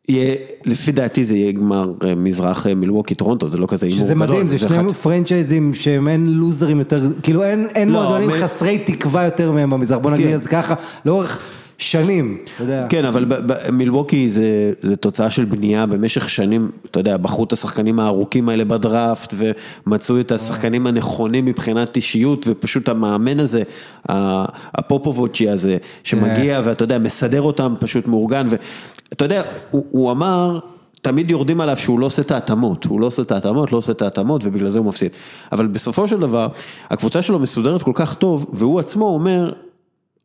יהיה, 0.09 0.37
לפי 0.65 0.93
דעתי 0.93 1.25
זה 1.25 1.37
יהיה 1.37 1.53
גמר 1.53 1.93
אה, 2.05 2.15
מזרח 2.15 2.67
אה, 2.67 2.75
מילווקי 2.75 3.15
טורונטו, 3.15 3.49
זה 3.49 3.59
לא 3.59 3.67
כזה 3.67 3.87
הימור 3.87 4.01
שזה 4.01 4.15
גדול. 4.15 4.27
מדהים, 4.27 4.49
זה 4.49 4.59
שני 4.59 4.95
פרנצ'ייזים 4.95 5.75
שהם 5.75 6.09
אין 6.09 6.27
לוזרים 6.27 6.79
יותר, 6.79 7.03
כאילו 7.23 7.43
אין, 7.43 7.69
אין 7.75 7.89
לא, 7.89 8.03
מועדונים 8.03 8.29
מ- 8.29 8.33
חסרי 8.33 8.79
תקווה 8.79 9.25
יותר 9.25 9.53
מהם 9.53 9.71
במזרח, 9.71 9.99
בוא 9.99 10.11
נגיד 10.11 10.27
כן. 10.27 10.35
את 10.35 10.43
זה 10.43 10.49
ככה, 10.49 10.75
לאורך 11.05 11.41
שנים, 11.79 12.39
אתה 12.55 12.63
יודע. 12.63 12.87
כן, 12.91 13.05
אבל 13.05 13.25
מילווקי 13.73 14.31
זה, 14.31 14.73
זה 14.83 14.97
תוצאה 14.97 15.31
של 15.31 15.45
בנייה 15.45 15.87
במשך 15.87 16.29
שנים, 16.31 16.71
אתה 16.91 17.01
יודע, 17.01 17.17
בחרו 17.17 17.45
את 17.45 17.53
השחקנים 17.53 18.01
הארוכים 18.01 18.49
האלה 18.49 18.65
בדראפט, 18.65 19.35
ומצאו 19.37 20.21
את 20.21 20.33
השחקנים 20.33 20.87
הנכונים 20.87 21.45
מבחינת 21.45 21.97
אישיות, 21.97 22.47
ופשוט 22.49 22.89
המאמן 22.89 23.41
הזה, 23.41 23.63
ה- 24.09 24.45
הפופובוצ'י 24.75 25.49
הזה, 25.51 25.77
שמגיע 26.05 26.61
ואתה 26.65 26.85
יודע, 26.85 26.99
מסדר 26.99 27.43
אותם 27.43 27.75
פשוט 27.81 28.07
מאורגן, 28.07 28.47
ואתה 28.49 29.25
יודע, 29.25 29.43
הוא, 29.71 29.87
הוא 29.91 30.11
אמר, 30.13 30.59
תמיד 31.03 31.31
יורדים 31.31 31.61
עליו 31.61 31.77
שהוא 31.77 32.01
לא 32.01 32.07
עושה 32.07 32.23
את 32.23 32.31
ההתאמות, 32.31 32.85
הוא 32.85 33.01
לא 33.01 33.07
עושה 33.07 33.23
את 33.23 33.31
ההתאמות, 33.31 33.73
לא 33.73 33.79
עושה 33.79 33.93
את 33.93 34.03
ההתאמות, 34.03 34.45
ובגלל 34.45 34.71
זה 34.71 34.79
הוא 34.79 34.87
מפסיד. 34.87 35.11
אבל 35.53 35.67
בסופו 35.67 36.09
של 36.09 36.21
דבר, 36.21 36.49
הקבוצה 36.91 37.23
שלו 37.23 37.39
מסודרת 37.39 37.83
כל 37.83 37.93
כך 37.95 38.15
טוב, 38.15 38.47
והוא 38.53 38.81
עצמו 38.81 39.07
אומר, 39.07 39.53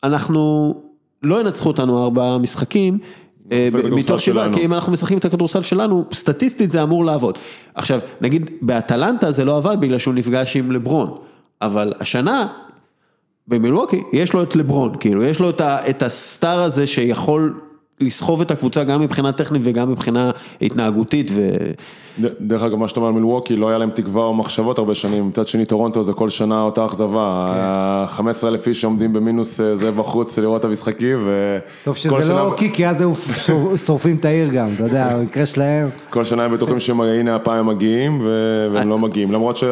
אנחנו 0.03 0.73
לא 1.23 1.41
ינצחו 1.41 1.67
אותנו 1.69 2.03
ארבעה 2.03 2.37
משחקים. 2.37 2.97
אה, 3.51 3.69
מתוך 3.91 4.21
שבעה. 4.21 4.53
כי 4.53 4.65
אם 4.65 4.73
אנחנו 4.73 4.91
משחקים 4.91 5.17
את 5.17 5.25
הכדורסל 5.25 5.61
שלנו, 5.61 6.05
סטטיסטית 6.13 6.69
זה 6.69 6.83
אמור 6.83 7.05
לעבוד. 7.05 7.37
עכשיו, 7.75 7.99
נגיד 8.21 8.49
באטלנטה 8.61 9.31
זה 9.31 9.45
לא 9.45 9.57
עבד 9.57 9.77
בגלל 9.79 9.97
שהוא 9.97 10.13
נפגש 10.13 10.55
עם 10.55 10.71
לברון, 10.71 11.17
אבל 11.61 11.93
השנה, 11.99 12.47
במילווקי, 13.47 14.03
יש 14.13 14.33
לו 14.33 14.43
את 14.43 14.55
לברון, 14.55 14.95
כאילו, 14.99 15.23
יש 15.23 15.39
לו 15.39 15.49
את, 15.49 15.61
ה, 15.61 15.89
את 15.89 16.03
הסטאר 16.03 16.61
הזה 16.61 16.87
שיכול 16.87 17.59
לסחוב 17.99 18.41
את 18.41 18.51
הקבוצה 18.51 18.83
גם 18.83 19.01
מבחינה 19.01 19.33
טכנית 19.33 19.61
וגם 19.65 19.91
מבחינה 19.91 20.31
התנהגותית, 20.61 21.31
ו... 21.35 21.49
דרך 22.41 22.63
אגב, 22.63 22.75
מה 22.75 22.87
שאתה 22.87 22.99
אומר 22.99 23.07
על 23.07 23.13
מילווקי, 23.15 23.55
לא 23.55 23.69
היה 23.69 23.77
להם 23.77 23.89
תקווה 23.91 24.23
או 24.23 24.33
מחשבות 24.33 24.77
הרבה 24.77 24.95
שנים, 24.95 25.27
מצד 25.27 25.47
שני 25.47 25.65
טורונטו 25.65 26.03
זה 26.03 26.13
כל 26.13 26.29
שנה 26.29 26.61
אותה 26.61 26.85
אכזבה, 26.85 27.45
כן. 28.07 28.13
15 28.15 28.49
אלף 28.49 28.67
איש 28.67 28.81
שעומדים 28.81 29.13
במינוס 29.13 29.59
אה, 29.61 29.75
זה 29.75 29.91
בחוץ 29.91 30.39
לראות 30.39 30.59
את 30.59 30.65
המשחקים, 30.65 31.27
טוב 31.83 31.95
שזה 31.95 32.09
שנה, 32.09 32.33
לא 32.33 32.45
אוקי, 32.45 32.71
כי 32.73 32.87
אז 32.87 33.01
היו 33.01 33.15
שור- 33.15 33.77
שורפים 33.77 34.15
את 34.15 34.25
העיר 34.25 34.49
גם, 34.49 34.67
אתה 34.75 34.83
יודע, 34.83 35.17
במקרה 35.17 35.45
שלהם. 35.45 35.89
כל 36.09 36.25
שנה 36.25 36.43
הם 36.43 36.53
בטוחים 36.53 36.79
שהנה 36.79 37.35
הפעם 37.35 37.57
הם 37.57 37.67
מגיעים, 37.67 38.19
ו- 38.23 38.67
והם 38.73 38.89
לא 38.89 38.97
מגיעים, 38.97 39.31
למרות 39.31 39.57
ש... 39.57 39.63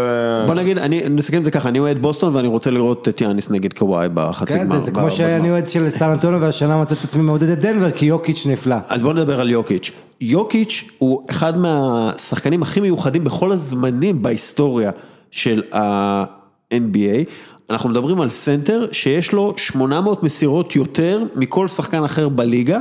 בוא 0.46 0.56
נגיד, 0.56 0.78
אני 0.78 1.04
נסכם 1.10 1.38
את 1.38 1.44
זה 1.44 1.52
ככה, 1.52 1.70
אני 1.70 1.80
אוהד 1.80 2.02
בוסטון 2.02 2.36
ואני 2.36 2.48
רוצה 2.48 2.72
לראות 2.72 3.08
את 3.08 3.22
יאניס 3.22 3.50
נגד 3.52 3.74
קוואי 3.74 4.08
בחצי 4.14 4.54
כן, 4.54 4.60
גמר. 4.60 4.68
זה 4.68 4.80
זה 4.80 4.92
כמו. 4.92 5.12
שאני 5.12 5.52
אוהד 5.52 5.68
של 5.68 5.90
סן 5.90 6.10
אנטוניו 6.10 6.42
והשנה 6.42 6.82
מצאתי 6.82 7.00
את 7.00 7.06
עצמי 7.06 7.22
מעודד 7.22 7.50
את 7.50 7.60
דנבר, 7.60 7.92
כי 7.92 8.06
יוקיץ' 8.06 8.46
נפלא. 8.46 8.76
אז 8.90 9.02
בוא 9.02 9.14
נדבר 9.14 9.42
על 9.42 9.50
יוקיץ'. 9.50 9.92
יוקיץ' 10.22 10.84
הוא 10.98 11.24
אחד 11.30 11.58
מהשחקנים 11.58 12.62
הכי 12.62 12.80
מיוחדים 12.82 13.24
בכל 13.24 13.52
הזמנים 13.52 14.22
בהיסטוריה 14.22 14.92
של 15.32 15.64
ה-NBA. 15.74 17.24
אנחנו 17.70 17.90
מדברים 17.90 18.22
על 18.22 18.30
סנטר 18.30 18.88
שיש 18.92 19.32
לו 19.32 19.54
800 19.58 20.24
מסירות 20.24 20.76
יותר 20.76 21.24
מכל 21.36 21.68
שחקן 21.68 22.04
אחר 22.04 22.30
בליגה. 22.30 22.80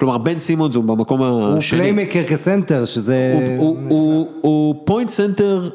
כלומר, 0.00 0.18
בן 0.18 0.38
סימונס 0.38 0.74
הוא 0.74 0.84
במקום 0.84 1.20
הוא 1.22 1.56
השני. 1.58 1.80
playmaker 1.80 2.22
כסנטר, 2.24 2.84
שזה... 2.84 3.34
הוא- 3.58 3.66
הוא- 3.68 3.78
הוא- 3.88 4.28
הוא 4.40 4.74
point 4.84 5.10
center, 5.10 5.68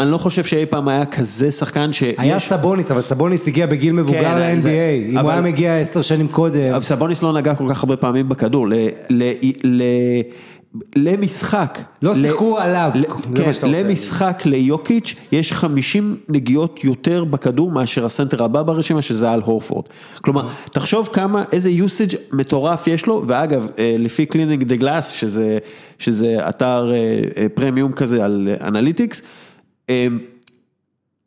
אני 0.00 0.10
לא 0.10 0.18
חושב 0.18 0.44
שאי 0.44 0.66
פעם 0.66 0.88
היה 0.88 1.06
כזה 1.06 1.50
שחקן 1.50 1.92
שיש... 1.92 2.14
היה 2.18 2.40
סבוניס, 2.40 2.90
אבל 2.90 3.00
סבוניס 3.02 3.48
הגיע 3.48 3.66
בגיל 3.66 3.92
מבוגר 3.92 4.22
כן, 4.22 4.58
זה- 4.58 4.68
ל-NBA, 4.70 5.08
אם 5.10 5.16
הוא 5.16 5.20
אבל- 5.20 5.30
היה 5.32 5.40
מגיע 5.40 5.76
עשר 5.78 6.02
שנים 6.02 6.28
קודם. 6.28 6.72
אבל 6.74 6.82
סבוניס 6.82 7.22
לא 7.22 7.32
נגע 7.32 7.54
כל 7.54 7.64
כך 7.70 7.82
הרבה 7.82 7.96
פעמים 7.96 8.28
בכדור, 8.28 8.68
ל, 8.68 8.72
ל, 9.10 9.22
ל, 9.64 9.82
למשחק. 10.96 11.78
לא 12.02 12.10
ל- 12.12 12.14
שיחקו 12.14 12.58
עליו, 12.58 12.90
ל- 12.94 12.98
זה 12.98 13.06
כן, 13.36 13.46
מה 13.46 13.52
שאתה 13.54 13.66
רוצה. 13.66 13.82
למשחק 13.82 14.42
ליוקיץ' 14.44 15.14
יש 15.32 15.52
50 15.52 16.16
נגיעות 16.28 16.84
יותר 16.84 17.24
בכדור 17.24 17.70
מאשר 17.70 18.04
הסנטר 18.04 18.44
הבא 18.44 18.62
ברשימה 18.62 19.02
שזה 19.02 19.30
אל 19.30 19.40
הורפורד. 19.44 19.84
כלומר, 20.20 20.42
תחשוב 20.72 21.08
כמה, 21.12 21.44
איזה 21.52 21.70
usage 21.70 22.16
מטורף 22.32 22.86
יש 22.86 23.06
לו, 23.06 23.24
ואגב, 23.26 23.68
אה, 23.78 23.96
לפי 23.98 24.26
Cleaning 24.26 24.64
the 24.64 24.76
Glass, 24.76 25.10
שזה, 25.10 25.58
שזה 25.98 26.48
אתר 26.48 26.92
אה, 26.92 26.96
אה, 27.42 27.46
פרמיום 27.54 27.92
כזה 27.92 28.24
על 28.24 28.48
analytics, 28.60 29.22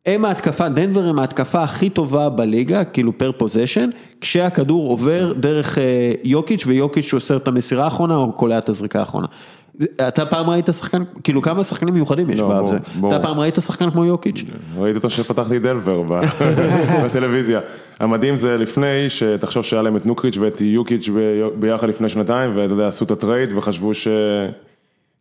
הם 0.06 0.26
ההתקפה, 0.26 0.70
דנבר 0.70 1.08
הם 1.08 1.20
ההתקפה 1.20 1.64
הכי 1.64 1.90
טובה 1.90 2.30
בליגה, 2.30 2.84
כאילו 2.84 3.18
per 3.18 3.32
possession, 3.32 3.90
כשהכדור 4.22 4.90
עובר 4.90 5.34
דרך 5.34 5.78
אה, 5.78 6.14
יוקיץ' 6.24 6.64
ויוקיץ' 6.68 7.14
עושה 7.14 7.36
את 7.36 7.48
המסירה 7.48 7.84
האחרונה 7.84 8.16
או 8.16 8.32
קולע 8.34 8.58
את 8.58 8.70
הזריקה 8.70 9.00
האחרונה. 9.00 9.28
אתה 10.08 10.26
פעם 10.26 10.50
ראית 10.50 10.70
שחקן, 10.78 11.04
כאילו 11.24 11.42
כמה 11.42 11.64
שחקנים 11.64 11.94
מיוחדים 11.94 12.30
יש 12.30 12.40
לא, 12.40 12.62
בזה? 12.62 12.78
אתה 13.08 13.20
פעם 13.20 13.40
ראית 13.40 13.56
שחקן 13.56 13.92
כמו 13.92 14.06
יוקיץ'? 14.06 14.44
ראית 14.78 14.96
אותו 14.96 15.10
שפתחתי 15.10 15.60
דנבר 15.60 16.04
ב- 16.10 16.22
בטלוויזיה. 17.06 17.60
המדהים 18.00 18.36
זה 18.36 18.58
לפני, 18.58 19.10
שתחשוב 19.10 19.64
שהיה 19.64 19.82
להם 19.82 19.98
את 19.98 20.06
נורקיץ' 20.06 20.38
ואת 20.38 20.62
יוקיץ' 20.62 21.10
ביחד 21.60 21.90
לפני 21.90 22.10
שנתיים, 22.10 22.52
ואתה 22.56 22.74
יודע, 22.74 22.88
עשו 22.88 23.06
את 23.06 23.12
הטרייד 23.12 23.50
וחשבו 23.56 23.94
ש... 23.94 24.08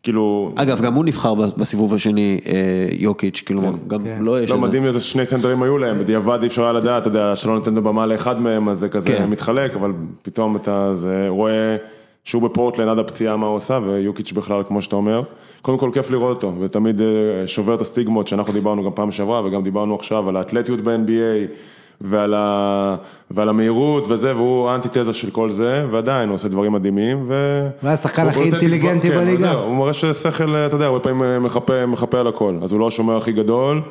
כאילו... 0.02 0.52
אגב, 0.56 0.80
גם 0.80 0.94
הוא 0.94 1.04
נבחר 1.04 1.34
בסיבוב 1.34 1.94
השני, 1.94 2.40
אה, 2.46 2.52
יוקיץ', 2.92 3.42
כאילו, 3.46 3.62
גם 3.86 4.00
לא 4.20 4.40
יש 4.40 4.50
לא, 4.50 4.54
איזה... 4.56 4.66
מדהים 4.66 4.86
איזה 4.86 5.00
שני 5.00 5.26
סנטרים 5.26 5.62
היו 5.62 5.78
להם, 5.78 5.98
בדיעבד 5.98 6.38
אי 6.42 6.46
אפשר 6.46 6.62
היה 6.62 6.72
לדעת, 6.72 7.02
אתה 7.02 7.08
יודע, 7.08 7.36
שלא 7.36 7.54
נותן 7.54 7.72
את 7.72 7.78
הבמה 7.78 8.06
לאחד 8.06 8.40
מהם, 8.40 8.68
אז 8.68 8.78
זה 8.78 8.88
כזה 8.88 9.08
כן. 9.08 9.28
מתחלק, 9.28 9.74
אבל 9.74 9.92
פתאום 10.22 10.56
אתה 10.56 10.94
זה, 10.94 11.26
רואה 11.28 11.76
שהוא 12.24 12.42
בפורטלנד 12.42 12.88
עד 12.88 12.98
הפציעה 12.98 13.36
מה 13.36 13.46
הוא 13.46 13.56
עושה, 13.56 13.78
ויוקיץ' 13.84 14.32
בכלל, 14.32 14.62
כמו 14.68 14.82
שאתה 14.82 14.96
אומר. 14.96 15.22
קודם 15.62 15.78
כל 15.78 15.90
כיף 15.94 16.10
לראות 16.10 16.36
אותו, 16.36 16.52
ותמיד 16.60 17.00
אה, 17.00 17.06
שובר 17.46 17.74
את 17.74 17.80
הסטיגמות 17.80 18.28
שאנחנו 18.28 18.52
דיברנו 18.52 18.84
גם 18.84 18.90
פעם 18.94 19.10
שעברה, 19.10 19.44
וגם 19.44 19.62
דיברנו 19.62 19.94
עכשיו 19.94 20.28
על 20.28 20.36
האתלטיות 20.36 20.80
ב-NBA, 20.80 21.54
ועל, 22.00 22.34
ה... 22.36 22.96
ועל 23.30 23.48
המהירות 23.48 24.04
וזה, 24.08 24.36
והוא 24.36 24.68
האנטיתזה 24.68 25.12
של 25.12 25.30
כל 25.30 25.50
זה, 25.50 25.86
ועדיין 25.90 26.28
הוא 26.28 26.34
עושה 26.34 26.48
דברים 26.48 26.72
מדהימים, 26.72 27.24
ו... 27.28 27.34
אולי 27.82 27.92
השחקן 27.94 28.22
הוא 28.22 28.30
הכי 28.30 28.42
אינטליגנטי 28.42 29.08
תקווה, 29.08 29.20
כן, 29.24 29.26
בליגה. 29.26 29.48
זהו, 29.52 29.60
הוא 29.64 29.76
מראה 29.76 29.92
ששכל, 29.92 30.56
אתה 30.56 30.76
יודע, 30.76 30.86
הרבה 30.86 30.98
פעמים 31.00 31.22
אה, 31.22 31.38
מחפה, 31.38 31.86
מחפה 31.86 32.20
על 32.20 32.26
הכל, 32.26 32.54
אז 32.62 32.72
הוא 32.72 32.80
לא 32.80 32.86
השומר 32.88 33.16
הכי 33.16 33.32
גדול, 33.32 33.82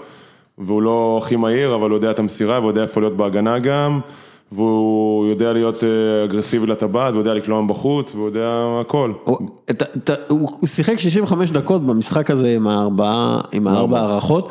והוא 0.58 0.82
לא 0.82 1.20
הכי 1.24 1.36
מהיר, 1.36 1.76
אבל 1.76 1.90
הוא 1.90 1.98
יודע 1.98 2.12
את 2.12 2.20
המסירה, 2.20 2.60
והוא 2.60 2.70
יודע 2.72 2.82
איפה 2.82 3.02
להיות 3.02 3.18
בהגנה 3.18 3.60
גם, 3.60 4.00
והוא 4.52 5.28
יודע 5.28 5.54
להיות 5.54 5.84
אה, 5.84 5.90
אגרסיבי 6.24 6.68
לטבעת, 6.68 7.12
והוא 7.14 7.22
יודע 7.22 7.34
לקלוע 7.34 7.62
מבחוץ, 7.62 8.16
והוא 8.16 8.26
יודע 8.26 8.50
הכל. 8.82 9.12
הוא- 9.24 9.38
אתה- 9.70 9.86
אתה- 9.98 10.14
הוא 10.30 10.68
שיחק 10.68 11.00
65 11.00 11.52
דקות 11.52 11.86
במשחק 11.86 12.32
הזה 12.32 12.54
עם 13.52 13.68
הארבע 13.68 14.00
הערכות. 14.00 14.50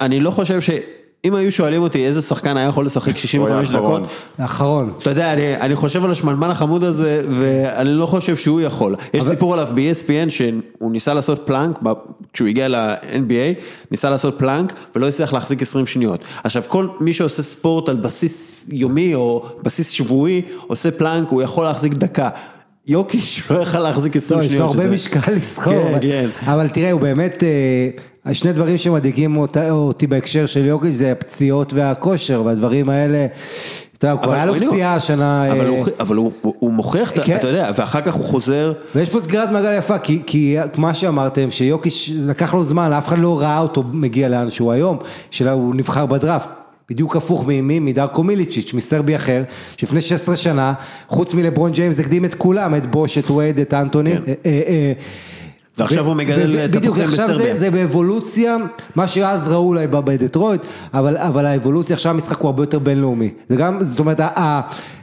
אני 0.00 0.20
לא 0.20 0.30
חושב 0.30 0.60
ש... 0.60 0.70
אם 1.24 1.34
היו 1.34 1.52
שואלים 1.52 1.82
אותי 1.82 2.06
איזה 2.06 2.22
שחקן 2.22 2.56
היה 2.56 2.68
יכול 2.68 2.86
לשחק 2.86 3.06
הוא 3.38 3.46
היה 3.46 3.64
65 3.66 3.70
דקות, 3.70 4.02
האחרון. 4.38 4.92
אתה 4.98 5.10
יודע, 5.10 5.32
אני, 5.32 5.56
אני 5.56 5.76
חושב 5.76 6.04
על 6.04 6.10
השמנמן 6.10 6.50
החמוד 6.50 6.84
הזה, 6.84 7.22
ואני 7.30 7.94
לא 7.94 8.06
חושב 8.06 8.36
שהוא 8.36 8.60
יכול. 8.60 8.96
יש 9.14 9.24
אבל- 9.24 9.30
סיפור 9.34 9.52
עליו 9.52 9.68
ב-ESPN 9.74 10.30
שהוא 10.30 10.92
ניסה 10.92 11.14
לעשות 11.14 11.42
פלנק, 11.46 11.78
ב- 11.82 11.92
כשהוא 12.32 12.48
הגיע 12.48 12.68
ל-NBA, 12.68 13.60
ניסה 13.90 14.10
לעשות 14.10 14.34
פלנק 14.38 14.72
ולא 14.96 15.08
הצליח 15.08 15.32
להחזיק 15.32 15.62
20 15.62 15.86
שניות. 15.86 16.20
עכשיו, 16.44 16.62
כל 16.68 16.88
מי 17.00 17.12
שעושה 17.12 17.42
ספורט 17.42 17.88
על 17.88 17.96
בסיס 17.96 18.66
יומי 18.72 19.14
או 19.14 19.46
בסיס 19.62 19.90
שבועי, 19.90 20.42
עושה 20.66 20.90
פלנק, 20.90 21.28
הוא 21.28 21.42
יכול 21.42 21.64
להחזיק 21.64 21.94
דקה. 21.94 22.28
יוקיש 22.88 23.42
לא 23.50 23.60
יכל 23.62 23.78
להחזיק 23.78 24.16
20 24.16 24.40
לא, 24.40 24.44
יש 24.44 24.52
שניות. 24.52 24.74
לו 24.74 24.80
הרבה 24.82 24.94
משקל 24.94 25.32
לסחור. 25.32 25.72
כן, 25.72 25.88
אבל- 25.92 26.00
כן. 26.02 26.26
אבל 26.44 26.68
תראה, 26.68 26.90
הוא 26.90 27.00
באמת, 27.00 27.42
אה, 27.42 27.48
השני 28.30 28.52
דברים 28.52 28.76
שמדאיגים 28.78 29.36
אותי 29.70 30.06
בהקשר 30.06 30.46
של 30.46 30.64
יוקיץ' 30.66 30.94
זה 30.94 31.12
הפציעות 31.12 31.72
והכושר, 31.72 32.42
והדברים 32.44 32.88
האלה, 32.88 33.26
אתה 33.98 34.06
יודע, 34.06 34.22
כבר 34.22 34.32
היה 34.32 34.46
לו 34.46 34.54
פציעה 34.56 34.94
השנה. 34.94 35.52
אבל 36.00 36.18
אה, 36.18 36.22
הוא- 36.42 36.72
מוכיח, 36.72 37.12
אתה 37.12 37.22
כן. 37.24 37.36
אתה 37.36 37.46
יודע, 37.48 37.70
ואחר 37.78 38.00
כך 38.00 38.14
הוא 38.14 38.24
חוזר. 38.24 38.72
ויש 38.94 39.08
פה 39.08 39.20
סגירת 39.20 39.50
מעגל 39.50 39.74
יפה, 39.78 39.98
כי, 39.98 40.22
כי 40.26 40.56
מה 40.76 40.94
שאמרתם, 40.94 41.50
שיוקיש 41.50 42.12
לקח 42.26 42.54
לו 42.54 42.64
זמן, 42.64 42.92
אף 42.92 43.08
אחד 43.08 43.18
לא 43.18 43.40
ראה 43.40 43.58
אותו 43.58 43.82
מגיע 43.92 44.28
לאן 44.28 44.50
שהוא 44.50 44.72
היום, 44.72 44.96
שהוא 45.30 45.74
נבחר 45.74 46.06
בדראפט. 46.06 46.48
בדיוק 46.90 47.16
הפוך 47.16 47.44
ממי? 47.46 47.80
מדרקו 47.80 48.24
מיליצ'יץ', 48.24 48.74
מסרבי 48.74 49.16
אחר, 49.16 49.42
שלפני 49.76 50.00
16 50.00 50.36
שנה, 50.36 50.72
חוץ 51.08 51.34
מלברון 51.34 51.72
ג'יימס 51.72 51.98
הקדים 52.00 52.24
את 52.24 52.34
כולם, 52.34 52.74
את 52.74 52.90
בוש, 52.90 53.18
את 53.18 53.30
וייד, 53.30 53.60
את 53.60 53.74
אנטוני. 53.74 54.10
כן. 54.10 54.22
אה, 54.26 54.34
אה, 54.46 54.62
אה, 54.66 54.92
ועכשיו 55.78 56.06
הוא 56.06 56.14
מגדל 56.14 56.56
ו- 56.58 56.68
בדיוק, 56.68 56.84
תפוחים 56.84 57.04
עכשיו. 57.04 57.38
זה, 57.38 57.54
זה 57.54 57.70
באבולוציה, 57.70 58.56
מה 58.96 59.08
שאז 59.08 59.52
ראו 59.52 59.68
אולי 59.68 59.86
ב- 59.86 59.96
בדטרויט, 59.96 60.60
אבל, 60.94 61.16
אבל 61.16 61.46
האבולוציה 61.46 61.94
עכשיו 61.94 62.12
המשחק 62.12 62.38
הוא 62.38 62.46
הרבה 62.46 62.62
יותר 62.62 62.78
בינלאומי. 62.78 63.30
זה 63.48 63.56
גם, 63.56 63.84
זאת 63.84 63.98
אומרת, 63.98 64.20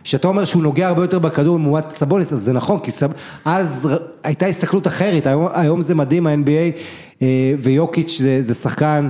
כשאתה 0.03 0.27
אומר 0.27 0.45
שהוא 0.45 0.63
נוגע 0.63 0.87
הרבה 0.87 1.03
יותר 1.03 1.19
בכדור 1.19 1.59
לעומת 1.59 1.91
סבוניס, 1.91 2.33
אז 2.33 2.39
זה 2.39 2.53
נכון, 2.53 2.79
כי 2.79 2.91
סב, 2.91 3.09
אז 3.45 3.89
הייתה 4.23 4.45
הסתכלות 4.45 4.87
אחרת, 4.87 5.27
היום, 5.27 5.47
היום 5.53 5.81
זה 5.81 5.95
מדהים 5.95 6.27
ה-NBA, 6.27 6.79
אה, 7.21 7.27
ויוקיץ' 7.59 8.17
זה, 8.21 8.41
זה 8.41 8.53
שחקן, 8.53 9.09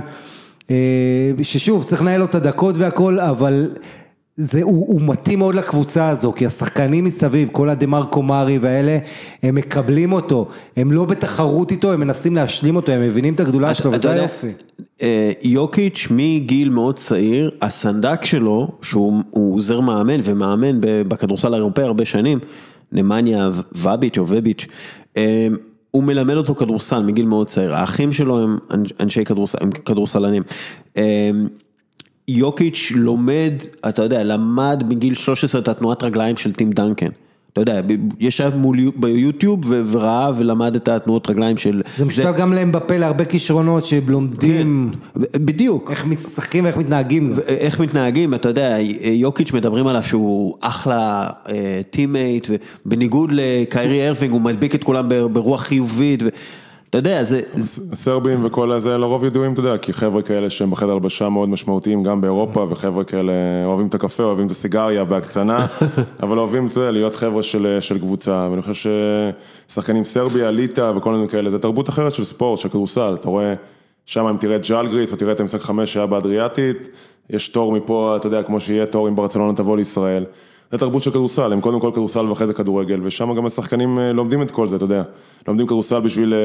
ששוב, 1.42 1.84
צריך 1.84 2.02
לנהל 2.02 2.20
לו 2.20 2.24
את 2.24 2.34
הדקות 2.34 2.76
והכל, 2.78 3.20
אבל... 3.20 3.70
זה, 4.36 4.62
הוא, 4.62 4.86
הוא 4.88 5.00
מתאים 5.04 5.38
מאוד 5.38 5.54
לקבוצה 5.54 6.08
הזו, 6.08 6.32
כי 6.36 6.46
השחקנים 6.46 7.04
מסביב, 7.04 7.48
כל 7.52 7.68
הדה 7.68 7.86
מרקו 7.86 8.22
מארי 8.22 8.58
והאלה, 8.58 8.98
הם 9.42 9.54
מקבלים 9.54 10.12
אותו, 10.12 10.48
הם 10.76 10.92
לא 10.92 11.04
בתחרות 11.04 11.70
איתו, 11.70 11.92
הם 11.92 12.00
מנסים 12.00 12.34
להשלים 12.34 12.76
אותו, 12.76 12.92
הם 12.92 13.02
מבינים 13.02 13.34
את 13.34 13.40
הגדולה 13.40 13.74
שלו, 13.74 13.92
וזה 13.92 14.12
היופי. 14.12 14.50
אה, 15.02 15.32
יוקיץ' 15.42 16.08
מגיל 16.10 16.68
מאוד 16.68 16.96
צעיר, 16.96 17.50
הסנדק 17.62 18.24
שלו, 18.24 18.68
שהוא 18.82 19.22
הוא 19.30 19.54
עוזר 19.54 19.80
מאמן 19.80 20.20
ומאמן 20.22 20.78
בכדורסל 20.80 21.54
האירופאי 21.54 21.84
הרבה 21.84 22.04
שנים, 22.04 22.38
נמניה 22.92 23.50
וביץ' 23.72 24.18
או 24.18 24.28
וביץ', 24.28 24.66
אה, 25.16 25.48
הוא 25.90 26.02
מלמד 26.02 26.34
אותו 26.34 26.54
כדורסל 26.54 27.02
מגיל 27.02 27.26
מאוד 27.26 27.46
צעיר, 27.46 27.74
האחים 27.74 28.12
שלו 28.12 28.42
הם 28.42 28.58
אנ- 28.70 28.84
אנשי 29.00 29.24
כדורסל, 29.24 29.58
הם 29.60 29.70
כדורסלנים. 29.70 30.42
אה, 30.96 31.30
יוקיץ' 32.28 32.92
לומד, 32.94 33.52
אתה 33.88 34.02
יודע, 34.02 34.24
למד 34.24 34.82
מגיל 34.88 35.14
13 35.14 35.60
את 35.60 35.68
התנועת 35.68 36.02
רגליים 36.02 36.36
של 36.36 36.52
טים 36.52 36.72
דנקן. 36.72 37.08
אתה 37.56 37.70
יודע, 37.70 37.80
ישב 38.20 38.52
מול 38.56 38.78
יו- 38.80 38.90
ביוטיוב 38.96 39.60
וראה 39.86 40.30
ולמד 40.36 40.74
את 40.74 40.88
התנועות 40.88 41.30
רגליים 41.30 41.56
של... 41.56 41.82
זה 41.98 42.04
משותף 42.04 42.32
גם 42.38 42.52
לאמביד 42.52 42.72
ולהרבה 42.72 43.24
כישרונות 43.24 43.84
שהם 43.86 44.02
לומדים 44.08 44.90
בדיוק. 45.16 45.90
איך 45.90 46.06
משחקים 46.06 46.64
ואיך 46.64 46.76
מתנהגים. 46.76 47.34
איך 47.46 47.80
מתנהגים, 47.80 48.34
אתה 48.34 48.48
יודע, 48.48 48.76
יוקיץ' 49.12 49.52
מדברים 49.52 49.86
עליו 49.86 50.02
שהוא 50.02 50.54
אחלה 50.60 51.26
teammate, 51.90 52.46
ובניגוד 52.86 53.30
לקיירי 53.32 54.08
ארווינג 54.08 54.32
הוא 54.32 54.40
מדביק 54.40 54.74
את 54.74 54.84
כולם 54.84 55.08
ברוח 55.32 55.62
חיובית, 55.62 56.22
ואתה 56.96 57.08
יודע, 57.08 57.24
זה, 57.24 57.40
הסרבים 57.92 58.44
וכל 58.44 58.72
הזה 58.72 58.98
לרוב 58.98 59.24
ידועים, 59.24 59.52
אתה 59.52 59.60
יודע, 59.60 59.78
כי 59.78 59.92
חבר'ה 59.92 60.22
כאלה 60.22 60.50
שהם 60.50 60.70
בחדר 60.70 60.92
הלבשה 60.92 61.28
מאוד 61.28 61.48
משמעותיים 61.48 62.02
גם 62.02 62.20
באירופה, 62.20 62.66
וחבר'ה 62.70 63.04
כאלה 63.04 63.32
אוהבים 63.64 63.86
את 63.86 63.94
הקפה, 63.94 64.22
אוהבים 64.22 64.46
את 64.46 64.50
הסיגריה 64.50 65.04
בהקצנה, 65.04 65.66
אבל 66.22 66.38
אוהבים, 66.38 66.66
אתה 66.66 66.80
יודע, 66.80 66.90
להיות 66.90 67.14
חבר'ה 67.14 67.42
של, 67.42 67.78
של 67.80 67.98
קבוצה, 67.98 68.48
ואני 68.50 68.62
חושב 68.62 68.90
ששחקנים 69.68 70.04
סרביה, 70.04 70.50
ליטא 70.50 70.92
וכל 70.96 71.12
מיני 71.12 71.28
כאלה, 71.28 71.50
זה 71.50 71.58
תרבות 71.58 71.88
אחרת 71.88 72.14
של 72.14 72.24
ספורט, 72.24 72.60
של 72.60 72.68
כדורסל, 72.68 73.16
אתה 73.20 73.28
רואה, 73.28 73.54
שם 74.06 74.26
אם 74.26 74.36
תראה 74.36 74.56
את 74.56 74.66
ג'לגריס, 74.68 75.12
או 75.12 75.16
תראה 75.16 75.32
את 75.32 75.40
המשחק 75.40 75.60
חמש 75.60 75.92
שהיה 75.92 76.06
באדריאטית, 76.06 76.88
יש 77.30 77.48
תור 77.48 77.72
מפה, 77.72 78.16
אתה 78.16 78.26
יודע, 78.26 78.42
כמו 78.42 78.60
שיהיה 78.60 78.86
תור 78.86 79.08
אם 79.08 79.16
ברצלונה 79.16 79.54
תבוא 79.54 79.76
לישראל. 79.76 80.24
זה 80.72 80.78
תרבות 80.78 81.02
של 81.02 81.10
כדורסל, 81.10 81.52
הם 81.52 81.60
קודם 81.60 81.80
כל 81.80 81.90
כדורסל 81.92 82.26
ואחרי 82.26 82.46
זה 82.46 82.54
כדורגל, 82.54 83.00
ושם 83.02 83.34
גם 83.34 83.46
השחקנים 83.46 83.98
אה, 83.98 84.12
לומדים 84.12 84.42
את 84.42 84.50
כל 84.50 84.66
זה, 84.66 84.76
אתה 84.76 84.84
יודע. 84.84 85.02
לומדים 85.48 85.66
כדורסל 85.66 86.00
בשביל 86.00 86.34
אה, 86.34 86.38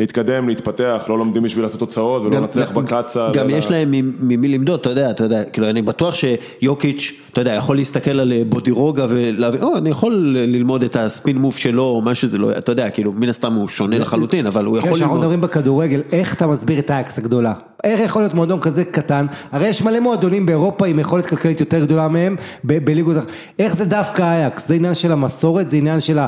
להתקדם, 0.00 0.48
להתפתח, 0.48 1.06
לא 1.08 1.18
לומדים 1.18 1.42
בשביל 1.42 1.64
לעשות 1.64 1.80
תוצאות 1.80 2.22
ולא 2.22 2.30
לנצח 2.40 2.70
בקצה. 2.70 3.28
גם 3.34 3.46
אלא- 3.48 3.56
יש 3.56 3.70
להם 3.70 3.90
ממ- 3.90 4.12
ממי 4.20 4.48
למדוד, 4.48 4.80
אתה 4.80 4.90
יודע, 4.90 5.10
אתה 5.10 5.24
יודע, 5.24 5.44
כאילו 5.44 5.70
אני 5.70 5.82
בטוח 5.82 6.14
שיוקיץ', 6.14 7.12
אתה 7.32 7.40
יודע, 7.40 7.52
יכול 7.52 7.76
להסתכל 7.76 8.20
על 8.20 8.32
אה, 8.32 8.42
בודירוגה 8.48 9.06
ולהבין, 9.08 9.62
או, 9.62 9.76
אני 9.76 9.90
יכול 9.90 10.36
ללמוד 10.38 10.82
את 10.82 10.96
הספין 10.96 11.38
מוב 11.38 11.56
שלו, 11.56 11.82
או 11.82 12.02
מה 12.02 12.14
שזה 12.14 12.38
לא, 12.38 12.58
אתה 12.58 12.72
יודע, 12.72 12.90
כאילו, 12.90 13.12
מן 13.12 13.28
הסתם 13.28 13.54
הוא 13.54 13.68
שונה 13.68 13.98
לחלוטין, 13.98 14.46
אבל 14.46 14.64
הוא 14.64 14.78
יכול 14.78 14.90
כשאנחנו 14.90 15.06
ללמוד. 15.06 15.18
מדברים 15.18 15.40
בכדורגל, 15.40 16.02
איך 16.12 16.34
אתה 16.34 16.46
מסביר 16.46 16.78
את 16.78 16.90
האקס 16.90 17.18
הגדולה? 17.18 17.54
איך 17.84 18.00
יכול 18.00 18.22
להיות 18.22 18.34
מועדון 18.34 18.60
כזה 18.60 18.84
קטן? 18.84 19.26
הרי 19.52 19.68
יש 19.68 19.82
מלא 19.82 20.00
מועדונים 20.00 20.46
באירופה 20.46 20.86
עם 20.86 20.98
יכולת 20.98 21.26
כלכלית 21.26 21.60
יותר 21.60 21.84
גדולה 21.84 22.08
מהם, 22.08 22.36
בליגות. 22.64 23.16
איך 23.58 23.76
זה 23.76 23.84
דווקא 23.84 24.22
אייקס? 24.22 24.68
זה 24.68 24.74
עניין 24.74 24.94
של 24.94 25.12
המסורת, 25.12 25.68
זה 25.68 25.76
עניין 25.76 26.00
של 26.00 26.18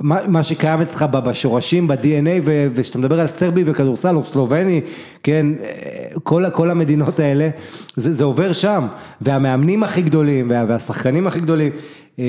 מה, 0.00 0.42
שקיים 0.42 0.80
אצלך 0.80 1.02
בשורשים, 1.02 1.88
ב-DNA, 1.88 2.42
וכשאתה 2.44 2.98
מדבר 2.98 3.20
על 3.20 3.26
סרבי 3.26 3.62
וכדורסל, 3.66 4.16
או 4.16 4.24
סלובני, 4.24 4.80
כן, 5.22 5.46
אה, 5.62 6.50
כל, 6.52 6.70
המדינות 6.70 7.20
האלה, 7.20 7.48
זה, 7.96 8.24
עובר 8.24 8.52
שם, 8.52 8.86
והמאמנים 9.20 9.82
הכי 9.82 10.02
גדולים, 10.02 10.50
והשחקנים 10.68 11.26
הכי 11.26 11.40
גדולים. 11.40 11.72
אה, 12.18 12.24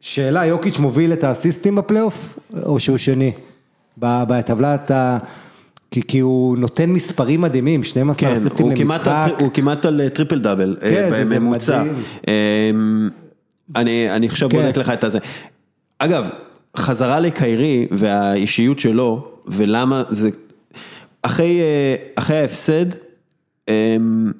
שאלה, 0.00 0.46
יוקיץ' 0.46 0.78
מוביל 0.78 1.12
את 1.12 1.24
האסיסטים 1.24 1.74
בפלייאוף, 1.76 2.38
או 2.62 2.80
שהוא 2.80 2.96
שני? 2.96 3.32
בטבלת 3.98 4.90
ה... 4.90 5.18
כי, 5.90 6.02
כי 6.08 6.18
הוא 6.18 6.58
נותן 6.58 6.90
מספרים 6.90 7.40
מדהימים, 7.40 7.84
12 7.84 8.28
כן, 8.28 8.36
אסיסטים 8.36 8.66
הוא 8.66 8.74
כמעט, 8.76 9.00
למשחק. 9.06 9.12
על, 9.24 9.32
הוא 9.40 9.50
כמעט 9.54 9.84
על 9.86 10.00
אה, 10.00 10.08
טריפל 10.08 10.38
דאבל 10.38 10.76
אה, 10.82 10.88
כן, 10.88 11.10
זה- 11.10 11.26
זה 11.26 11.34
בממוצע. 11.34 11.82
מדהים. 11.82 12.02
אמ, 12.28 13.08
אני, 13.76 14.10
אני 14.10 14.26
עכשיו 14.26 14.48
כן. 14.50 14.62
בודק 14.62 14.76
לך 14.76 14.90
את 14.90 15.04
הזה. 15.04 15.18
אגב, 15.98 16.26
חזרה 16.76 17.20
לקיירי 17.20 17.86
והאישיות 17.90 18.78
שלו, 18.78 19.28
ולמה 19.46 20.02
זה, 20.08 20.30
אחרי, 21.22 21.60
אחרי 22.14 22.36
ההפסד, 22.38 22.86
אמ, 23.68 24.32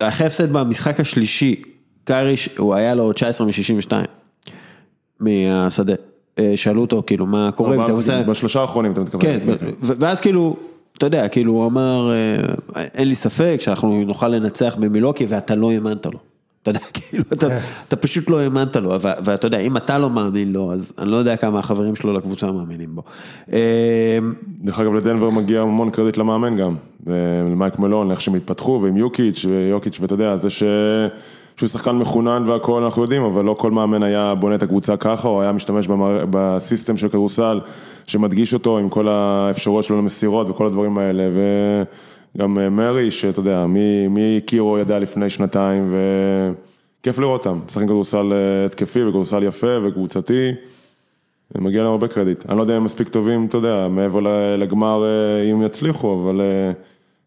אחרי 0.00 0.24
ההפסד 0.24 0.52
במשחק 0.52 1.00
השלישי, 1.00 1.62
קיירי, 2.04 2.34
הוא 2.58 2.74
היה 2.74 2.94
לו 2.94 3.12
19 3.12 3.46
מ-62 3.46 3.92
מהשדה. 5.20 5.94
אה, 6.38 6.52
שאלו 6.56 6.80
אותו 6.80 7.02
כאילו 7.06 7.26
מה 7.26 7.50
קורה 7.52 7.74
עם 7.74 7.84
זה, 7.84 7.92
עושה... 7.92 8.22
בשלושה 8.22 8.60
האחרונים 8.60 8.92
אתה 8.92 9.00
מתכוון. 9.00 9.22
כן, 9.22 9.38
ואז 9.82 10.20
כאילו, 10.20 10.56
אתה 10.98 11.06
יודע, 11.06 11.28
כאילו 11.28 11.52
הוא 11.52 11.66
אמר, 11.66 12.10
אה, 12.12 12.82
אין 12.94 13.08
לי 13.08 13.14
ספק 13.14 13.56
שאנחנו 13.60 14.04
נוכל 14.04 14.28
לנצח 14.28 14.76
במילוקי 14.78 15.26
ואתה 15.28 15.54
לא 15.54 15.70
האמנת 15.70 16.06
לו. 16.06 16.18
אתה 16.62 16.70
יודע, 16.70 16.80
כאילו, 16.94 17.24
אתה, 17.32 17.46
אתה 17.88 17.96
פשוט 17.96 18.30
לא 18.30 18.40
האמנת 18.40 18.76
לו, 18.76 18.90
ו- 18.90 19.24
ואתה 19.24 19.46
יודע, 19.46 19.58
אם 19.58 19.76
אתה 19.76 19.98
לא 19.98 20.10
מאמין 20.10 20.52
לו, 20.52 20.72
אז 20.72 20.92
אני 20.98 21.10
לא 21.10 21.16
יודע 21.16 21.36
כמה 21.36 21.58
החברים 21.58 21.96
שלו 21.96 22.12
לקבוצה 22.12 22.52
מאמינים 22.52 22.94
בו. 22.94 23.02
אה, 23.52 24.18
דרך 24.60 24.78
אגב 24.78 24.94
לדנבר 24.94 25.30
מגיע 25.30 25.60
המון 25.60 25.90
קרדיט 25.90 26.16
למאמן 26.16 26.56
גם, 26.56 26.74
ולמייק 27.06 27.78
מלון, 27.78 28.10
איך 28.10 28.20
שהם 28.20 28.34
התפתחו, 28.34 28.80
ועם 28.82 28.96
יוקיץ' 28.96 29.44
ויוקיץ', 29.48 29.98
ואתה 30.00 30.14
יודע, 30.14 30.36
זה 30.36 30.50
ש... 30.50 30.62
שהוא 31.56 31.68
שחקן 31.68 31.96
מחונן 31.96 32.48
והכל 32.48 32.82
אנחנו 32.82 33.02
יודעים, 33.02 33.22
אבל 33.22 33.44
לא 33.44 33.54
כל 33.54 33.70
מאמן 33.70 34.02
היה 34.02 34.34
בונה 34.34 34.54
את 34.54 34.62
הקבוצה 34.62 34.96
ככה, 34.96 35.28
או 35.28 35.42
היה 35.42 35.52
משתמש 35.52 35.86
במער... 35.86 36.24
בסיסטם 36.30 36.96
של 36.96 37.08
כדורסל, 37.08 37.60
שמדגיש 38.06 38.54
אותו 38.54 38.78
עם 38.78 38.88
כל 38.88 39.08
האפשרויות 39.08 39.84
שלו 39.84 39.98
למסירות 39.98 40.50
וכל 40.50 40.66
הדברים 40.66 40.98
האלה, 40.98 41.22
וגם 41.22 41.84
אה, 42.40 42.46
מרי, 42.46 43.10
שאתה 43.10 43.40
יודע, 43.40 43.66
מי, 43.66 44.08
מי 44.08 44.40
הכירו 44.44 44.78
ידע 44.78 44.98
לפני 44.98 45.30
שנתיים, 45.30 45.94
וכיף 47.00 47.18
לראות 47.18 47.46
אותם, 47.46 47.60
משחקים 47.66 47.88
כדורסל 47.88 48.32
אה, 48.32 48.64
התקפי 48.64 49.04
וכדורסל 49.04 49.42
יפה 49.42 49.78
וקבוצתי. 49.84 50.52
מגיע 51.58 51.82
להם 51.82 51.92
הרבה 51.92 52.08
קרדיט. 52.08 52.46
אני 52.48 52.56
לא 52.56 52.62
יודע 52.62 52.74
אם 52.74 52.78
הם 52.78 52.84
מספיק 52.84 53.08
טובים, 53.08 53.46
אתה 53.46 53.56
יודע, 53.56 53.88
מעבר 53.88 54.20
לגמר 54.58 55.04
אה, 55.04 55.52
אם 55.52 55.62
יצליחו, 55.62 56.22
אבל 56.22 56.40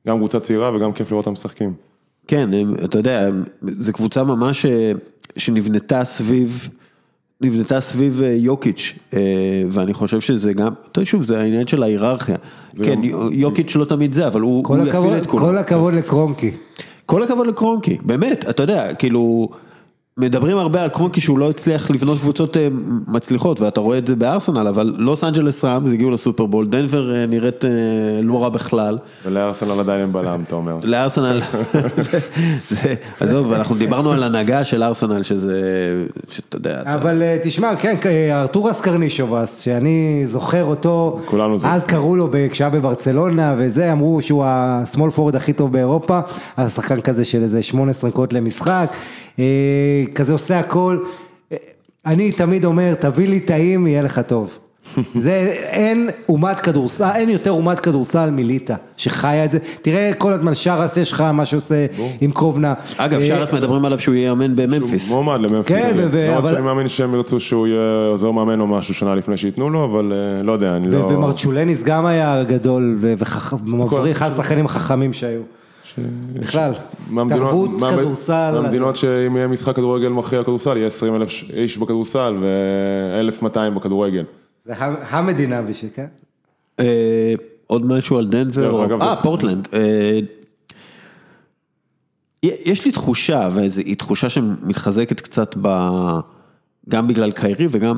גם 0.08 0.18
קבוצה 0.18 0.40
צעירה 0.40 0.76
וגם 0.76 0.94
כיף 0.94 1.12
לראות 1.12 1.26
אותם 1.26 1.34
משחקים. 1.34 1.74
כן, 2.28 2.50
אתה 2.86 2.98
יודע, 2.98 3.30
זו 3.62 3.94
קבוצה 3.94 4.24
ממש 4.24 4.66
שנבנתה 5.38 6.04
סביב, 6.04 6.70
נבנתה 7.44 7.82
סביב 7.82 8.22
אה, 8.24 8.36
יוקיץ', 8.38 8.94
אה, 9.14 9.20
ואני 9.72 9.94
חושב 9.94 10.20
שזה 10.20 10.54
גם, 10.54 10.68
אתה 10.92 11.00
יודע, 11.00 11.10
שוב, 11.10 11.24
זה 11.24 11.40
העניין 11.40 11.68
של 11.68 11.84
ההיררכיה. 11.84 12.36
כן, 12.84 13.00
יוקיץ' 13.32 13.76
לא 13.76 13.86
תמיד 13.86 14.14
זה, 14.14 14.28
אבל 14.28 14.42
הוא 14.42 14.78
יפעיל 14.88 15.18
את 15.18 15.26
כולם. 15.26 15.44
כל 15.44 15.58
הכבוד 15.58 15.94
לקרונקי. 15.94 16.52
כל 17.06 17.24
הכבוד 17.24 17.48
לקרונקי, 17.48 17.98
באמת, 18.02 18.46
אתה 18.50 18.64
יודע, 18.64 18.94
כאילו, 18.94 19.50
מדברים 20.18 20.58
הרבה 20.58 20.82
על 20.82 20.90
קרונקי 20.90 21.22
שהוא 21.22 21.40
לא 21.40 21.50
הצליח 21.50 21.92
לבנות 21.92 22.20
קבוצות 22.20 22.58
אה, 22.58 22.68
מצליחות, 23.08 23.62
ואתה 23.62 23.80
רואה 23.80 23.98
את 23.98 24.08
זה 24.08 24.16
בארסנל, 24.16 24.68
אבל 24.68 24.96
לוס 24.98 25.24
אנג'לס 25.24 25.66
ראמס 25.66 25.90
הגיעו 25.94 26.12
לסופרבול, 26.12 26.68
דנבר 26.68 27.16
אה, 27.16 27.26
נראית 27.26 27.66
אה, 27.66 27.70
לא 28.24 28.44
רע 28.44 28.50
בכלל. 28.50 28.98
ולארסנל 29.26 29.80
עדיין 29.80 30.02
אין 30.02 30.14
בלם, 30.14 30.44
אתה 30.48 30.56
אומר. 30.56 30.76
לארסנל, 30.84 31.42
עזוב, 33.20 33.54
אנחנו 33.54 33.76
דיברנו 33.76 34.12
על 34.12 34.24
הנהגה 34.24 34.64
של 34.64 34.84
ארסנל, 34.84 35.24
שזה, 35.24 35.62
שאתה 36.30 36.58
יודע, 36.58 36.82
אבל 36.86 37.24
תשמע, 37.44 37.76
כן, 37.76 37.96
ארתורס 38.32 38.82
קרנישובס, 38.82 39.60
שאני 39.60 40.24
זוכר 40.26 40.64
אותו, 40.64 41.20
כולנו 41.26 41.60
זוכרים. 41.60 41.76
אז 41.76 41.86
קראו 41.86 42.16
לו 42.16 42.30
כשהיה 42.50 42.70
בברצלונה 42.70 43.56
וזה, 43.58 43.92
אמרו 43.92 44.22
שהוא 44.22 44.44
השמאל 44.48 45.12
פורד 45.12 45.36
הכי 45.36 45.54
טוב 45.54 45.72
באירופה, 45.72 46.20
אז 46.58 46.76
שחקן 46.76 47.02
כזה 47.02 47.26
של 47.26 47.44
איזה 47.44 47.64
18 47.64 48.10
נקודות 48.10 48.34
למשחק, 48.34 48.94
כזה 50.16 50.34
עושה 50.34 50.60
הכל, 50.60 50.98
אה, 51.52 51.58
אני 52.06 52.32
תמיד 52.32 52.66
אומר, 52.66 52.94
תביא 52.94 53.28
לי 53.28 53.40
טעים, 53.40 53.88
יהיה 53.88 54.02
לך 54.02 54.22
טוב. 54.28 54.60
זה, 55.20 55.32
אין 55.58 56.10
אומת 56.30 56.60
כדורסל, 56.62 57.10
אין 57.16 57.30
יותר 57.30 57.52
אומת 57.52 57.80
כדורסל 57.80 58.30
מליטא, 58.30 58.76
שחיה 58.98 59.46
את 59.46 59.52
זה. 59.52 59.60
תראה 59.82 60.12
כל 60.18 60.34
הזמן, 60.34 60.56
שרס 60.56 60.98
יש 60.98 61.12
לך 61.12 61.22
מה 61.22 61.46
שעושה 61.46 61.86
עם 62.22 62.32
קובנה. 62.32 62.74
אגב, 62.98 63.20
אה, 63.20 63.28
שרס 63.28 63.54
מדברים 63.54 63.86
עליו 63.86 64.00
שהוא 64.00 64.16
יאמן 64.16 64.56
בממפיס. 64.56 65.08
שהוא 65.08 65.24
מועמד 65.24 65.46
לממפיס. 65.46 65.76
כן, 65.78 65.92
ו- 65.98 66.08
ו- 66.12 66.26
למרות 66.28 66.44
אבל- 66.44 66.54
שאני 66.54 66.66
מאמין 66.66 66.88
שהם 66.88 67.14
ירצו 67.14 67.40
שהוא 67.40 67.68
יהיה 67.68 68.08
עוזר 68.08 68.32
מאמן 68.32 68.60
או 68.60 68.68
משהו 68.68 68.94
שנה 68.94 69.16
לפני 69.16 69.38
שייתנו 69.38 69.70
לו, 69.70 69.84
אבל 69.84 70.14
אה, 70.14 70.44
לא 70.44 70.52
יודע, 70.52 70.76
אני 70.76 70.90
לא... 70.92 70.98
ומרצ'ולניס 70.98 71.84
גם 71.84 72.06
היה 72.06 72.44
גדול 72.44 72.98
ו- 73.02 73.14
ומבריך, 73.68 74.18
אחד 74.22 74.32
השחקנים 74.32 74.66
החכמים 74.66 75.14
שהיו. 75.14 75.42
בכלל, 76.34 76.72
מהמדינות- 77.10 77.50
תרבות 77.50 77.70
מה- 77.82 77.92
כדורסל. 77.98 78.52
מהמדינות 78.62 78.96
שאם 78.96 79.36
יהיה 79.36 79.48
משחק 79.48 79.76
כדורגל 79.76 80.08
מכריע 80.10 80.44
כדורסל, 80.44 80.78
יהיה 80.78 80.88
20 80.88 81.16
אלף 81.16 81.30
איש 81.54 81.78
בכדורסל 81.78 82.36
ו-1200 82.42 83.46
בכדורגל. 83.76 84.24
זה 84.66 84.74
המדינה 85.10 85.62
בשביל, 85.62 85.92
כן? 85.96 86.06
אה, 86.80 87.34
עוד 87.68 87.86
משהו 87.86 88.18
על 88.18 88.28
דנבר, 88.28 88.86
אה 89.02 89.16
פורטלנד, 89.16 89.68
אה, 89.74 90.20
יש 92.44 92.86
לי 92.86 92.92
תחושה, 92.92 93.50
והיא 93.52 93.96
תחושה 93.96 94.30
שמתחזקת 94.30 95.20
קצת 95.22 95.56
ב... 95.62 95.68
גם 96.90 97.08
בגלל 97.08 97.32
קיירי 97.32 97.66
וגם, 97.70 97.98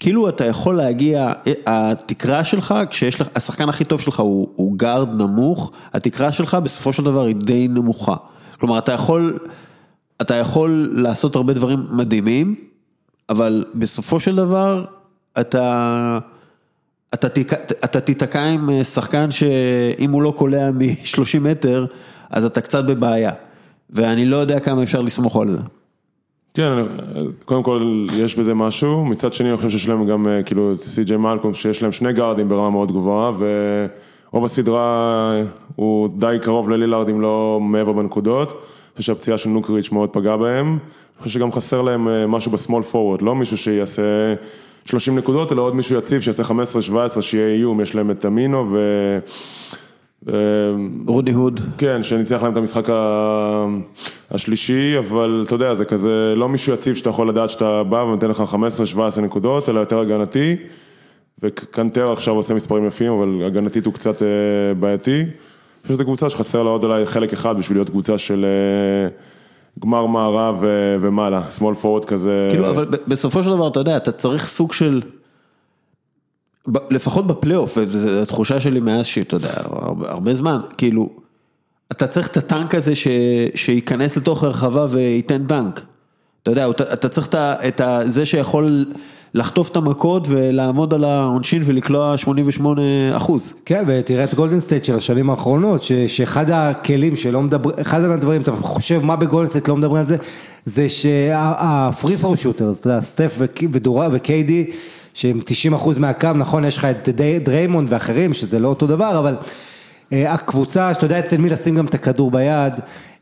כאילו 0.00 0.28
אתה 0.28 0.44
יכול 0.44 0.76
להגיע, 0.76 1.32
התקרה 1.66 2.44
שלך, 2.44 2.74
כשיש 2.90 3.20
לך, 3.20 3.28
השחקן 3.34 3.68
הכי 3.68 3.84
טוב 3.84 4.00
שלך 4.00 4.20
הוא, 4.20 4.48
הוא 4.56 4.78
גארד 4.78 5.08
נמוך, 5.08 5.72
התקרה 5.92 6.32
שלך 6.32 6.54
בסופו 6.54 6.92
של 6.92 7.04
דבר 7.04 7.24
היא 7.24 7.36
די 7.36 7.68
נמוכה. 7.68 8.16
כלומר, 8.60 8.78
אתה 8.78 8.92
יכול, 8.92 9.38
אתה 10.20 10.34
יכול 10.34 10.90
לעשות 10.92 11.36
הרבה 11.36 11.52
דברים 11.52 11.86
מדהימים, 11.90 12.54
אבל 13.28 13.64
בסופו 13.74 14.20
של 14.20 14.36
דבר, 14.36 14.84
אתה... 15.40 16.18
אתה 17.84 18.00
תיתקע 18.00 18.42
עם 18.42 18.70
אה, 18.70 18.84
שחקן 18.84 19.30
שאם 19.30 20.10
הוא 20.10 20.22
לא 20.22 20.34
קולע 20.36 20.70
מ-30 20.70 21.40
מטר, 21.40 21.86
אז 22.30 22.44
אתה 22.44 22.60
קצת 22.60 22.84
בבעיה. 22.84 23.32
ואני 23.90 24.26
לא 24.26 24.36
יודע 24.36 24.60
כמה 24.60 24.82
אפשר 24.82 25.00
לסמוך 25.02 25.36
על 25.36 25.50
זה. 25.50 25.58
כן, 26.56 26.72
קודם 27.44 27.62
כל 27.62 28.06
יש 28.16 28.38
בזה 28.38 28.54
משהו, 28.54 29.04
מצד 29.04 29.32
שני 29.32 29.48
אני 29.48 29.56
חושב 29.56 29.68
שיש 29.68 29.88
להם 29.88 30.06
גם 30.06 30.28
אה, 30.28 30.42
כאילו 30.42 30.72
את 30.72 30.78
סי.ג'יי 30.78 31.16
מלקום, 31.16 31.54
שיש 31.54 31.82
להם 31.82 31.92
שני 31.92 32.12
גארדים 32.12 32.48
ברמה 32.48 32.70
מאוד 32.70 32.92
גבוהה, 32.92 33.32
ורוב 34.30 34.44
הסדרה 34.44 35.42
הוא 35.76 36.08
די 36.18 36.36
קרוב 36.42 36.70
ללילארד 36.70 37.08
אם 37.08 37.20
לא 37.20 37.58
מעבר 37.62 37.92
בנקודות, 37.92 38.50
אני 38.50 38.96
חושב 38.96 39.12
שהפציעה 39.12 39.38
של 39.38 39.50
נוקריץ' 39.50 39.92
מאוד 39.92 40.10
פגעה 40.10 40.36
בהם, 40.36 40.66
אני 40.66 41.22
חושב 41.22 41.38
שגם 41.38 41.52
חסר 41.52 41.82
להם 41.82 42.08
אה, 42.08 42.26
משהו 42.26 42.50
בסמול 42.50 42.82
פורוורד, 42.82 43.22
לא 43.22 43.34
מישהו 43.34 43.56
שיעשה 43.56 44.34
30 44.84 45.18
נקודות, 45.18 45.52
אלא 45.52 45.62
עוד 45.62 45.74
מישהו 45.74 45.98
יציב 45.98 46.20
שיעשה 46.20 46.42
15-17, 47.18 47.20
שיהיה 47.20 47.54
איום, 47.54 47.80
יש 47.80 47.94
להם 47.94 48.10
את 48.10 48.26
אמינו 48.26 48.68
ו... 48.72 48.78
אה, 50.28 50.34
רודי 51.06 51.32
הוד, 51.32 51.60
כן, 51.78 52.02
שניצח 52.02 52.42
להם 52.42 52.52
את 52.52 52.56
המשחק 52.56 52.84
השלישי, 54.30 54.98
אבל 54.98 55.42
אתה 55.46 55.54
יודע, 55.54 55.74
זה 55.74 55.84
כזה 55.84 56.34
לא 56.36 56.48
מישהו 56.48 56.72
יציב 56.74 56.94
שאתה 56.94 57.10
יכול 57.10 57.28
לדעת 57.28 57.50
שאתה 57.50 57.82
בא 57.82 57.96
ונותן 57.96 58.28
לך 58.28 58.44
15-17 59.16 59.20
נקודות, 59.20 59.68
אלא 59.68 59.80
יותר 59.80 59.98
הגנתי, 59.98 60.56
וקנטר 61.42 62.12
עכשיו 62.12 62.34
עושה 62.34 62.54
מספרים 62.54 62.86
יפים, 62.86 63.12
אבל 63.12 63.42
הגנתית 63.46 63.86
הוא 63.86 63.94
קצת 63.94 64.22
אה, 64.22 64.74
בעייתי. 64.80 65.20
אני 65.20 65.28
חושב 65.82 65.94
שזו 65.94 66.04
קבוצה 66.04 66.30
שחסר 66.30 66.62
לה 66.62 66.70
עוד 66.70 66.84
אולי 66.84 67.06
חלק 67.06 67.32
אחד 67.32 67.58
בשביל 67.58 67.78
להיות 67.78 67.90
קבוצה 67.90 68.18
של 68.18 68.44
אה, 68.44 69.08
גמר 69.80 70.06
מערב 70.06 70.56
ו- 70.60 70.96
ומעלה, 71.00 71.42
small 71.58 71.82
forward 71.82 72.06
כזה. 72.06 72.48
כאילו, 72.50 72.70
אבל 72.70 72.86
בסופו 73.08 73.42
של 73.42 73.50
דבר, 73.50 73.68
אתה 73.68 73.80
יודע, 73.80 73.96
אתה 73.96 74.12
צריך 74.12 74.46
סוג 74.46 74.72
של, 74.72 75.02
לפחות 76.90 77.26
בפלייאוף, 77.26 77.78
וזו 77.80 78.22
התחושה 78.22 78.60
שלי 78.60 78.80
מאז 78.80 79.06
שאתה 79.06 79.36
יודע, 79.36 79.48
הרבה, 79.56 80.10
הרבה 80.10 80.34
זמן, 80.34 80.60
כאילו, 80.78 81.08
אתה 81.92 82.06
צריך 82.06 82.28
את 82.28 82.36
הטנק 82.36 82.74
הזה 82.74 82.94
ש, 82.94 83.08
שייכנס 83.54 84.16
לתוך 84.16 84.44
הרחבה 84.44 84.86
וייתן 84.90 85.46
דנק. 85.46 85.80
אתה 86.42 86.50
יודע, 86.50 86.68
אתה, 86.92 87.08
צריך 87.08 87.28
את, 87.32 87.80
את 87.80 87.80
זה 88.06 88.26
שיכול 88.26 88.84
לחטוף 89.34 89.70
את 89.70 89.76
המכות 89.76 90.26
ולעמוד 90.28 90.94
על 90.94 91.04
העונשין 91.04 91.62
ולקלוע 91.64 92.18
88 92.18 92.82
אחוז. 93.16 93.52
כן, 93.64 93.84
ותראה 93.86 94.24
את 94.24 94.34
גולדן 94.34 94.60
סטייט 94.60 94.84
של 94.84 94.94
השנים 94.94 95.30
האחרונות, 95.30 95.82
ש, 95.82 95.92
שאחד 95.92 96.50
הכלים 96.50 97.16
שלא 97.16 97.42
מדברים, 97.42 97.76
אחד 97.80 98.00
מהדברים, 98.00 98.42
אתה 98.42 98.52
חושב 98.56 99.04
מה 99.04 99.16
בגולדן 99.16 99.48
סטייט 99.48 99.68
לא 99.68 99.76
מדברים 99.76 100.00
על 100.00 100.06
זה, 100.06 100.16
זה 100.64 100.88
שהפרי 100.88 102.14
אתה 102.50 102.64
יודע, 102.84 103.00
סטף 103.00 103.36
וק- 103.38 103.62
ודורה 103.72 104.08
וקיידי, 104.12 104.70
שהם 105.14 105.40
90 105.44 105.74
אחוז 105.74 105.98
מהקו, 105.98 106.28
נכון, 106.34 106.64
יש 106.64 106.76
לך 106.76 106.84
את 106.84 107.08
דריימונד 107.44 107.92
ואחרים, 107.92 108.32
שזה 108.32 108.58
לא 108.58 108.68
אותו 108.68 108.86
דבר, 108.86 109.18
אבל 109.18 109.36
אה, 110.12 110.32
הקבוצה, 110.32 110.94
שאתה 110.94 111.06
יודע 111.06 111.18
אצל 111.18 111.36
מי 111.36 111.48
לשים 111.48 111.74
גם 111.74 111.86
את 111.86 111.94
הכדור 111.94 112.30
ביד, 112.30 112.72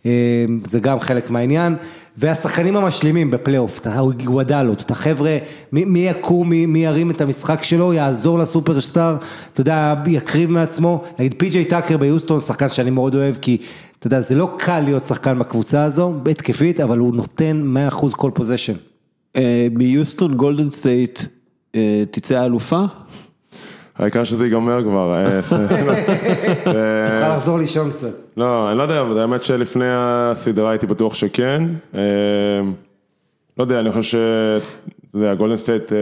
אה, 0.07 0.45
זה 0.65 0.81
גם 0.81 1.01
חלק 1.01 1.31
מהעניין, 1.31 1.77
והשחקנים 2.17 2.77
המשלימים 2.77 3.31
בפלייאוף, 3.31 3.79
את 3.79 3.87
הגוודלות, 3.91 4.81
את 4.81 4.91
החבר'ה, 4.91 5.39
מי, 5.73 5.99
יקום, 5.99 6.49
מי, 6.51 6.67
מי 6.67 6.85
ירים 6.85 7.11
את 7.11 7.21
המשחק 7.21 7.63
שלו, 7.63 7.93
יעזור 7.93 8.39
לסופרסטאר, 8.39 9.17
אתה 9.53 9.61
יודע, 9.61 9.95
יקריב 10.07 10.51
מעצמו, 10.51 11.05
נגיד 11.19 11.35
פי.ג'יי 11.39 11.65
טאקר 11.65 11.97
ביוסטון, 11.97 12.41
שחקן 12.41 12.69
שאני 12.69 12.91
מאוד 12.91 13.15
אוהב, 13.15 13.35
כי 13.41 13.57
אתה 13.99 14.07
יודע, 14.07 14.21
זה 14.21 14.35
לא 14.35 14.51
קל 14.59 14.81
להיות 14.81 15.05
שחקן 15.05 15.39
בקבוצה 15.39 15.85
הזו, 15.85 16.15
התקפית, 16.31 16.81
אבל 16.81 16.99
הוא 16.99 17.15
נותן 17.15 17.75
100% 17.91 18.11
כל 18.17 18.31
possession. 18.35 18.75
אה, 19.37 19.67
מיוסטון 19.71 20.35
גולדן 20.35 20.71
סטייט 20.71 21.21
תצא 22.11 22.45
אלופה? 22.45 22.83
העיקר 23.99 24.25
שזה 24.25 24.45
ייגמר 24.45 24.83
כבר. 24.83 25.15
אה, 25.15 25.41
תוכל 26.65 27.37
לחזור 27.37 27.59
לישון 27.59 27.91
קצת. 27.91 28.09
לא, 28.37 28.71
אני 28.71 28.79
לא 28.79 28.83
יודע, 28.83 29.01
אבל 29.01 29.19
האמת 29.19 29.43
שלפני 29.45 29.85
הסדרה 29.89 30.71
הייתי 30.71 30.87
בטוח 30.87 31.15
שכן. 31.15 31.63
אה, 31.95 32.01
לא 33.59 33.63
יודע, 33.63 33.81
אני 33.81 33.93
חושב 33.93 34.03
ש... 34.03 34.15
אתה 35.09 35.19
יודע, 35.19 35.35
גולדן 35.35 35.57
סטייט, 35.57 35.93
אה, 35.93 35.99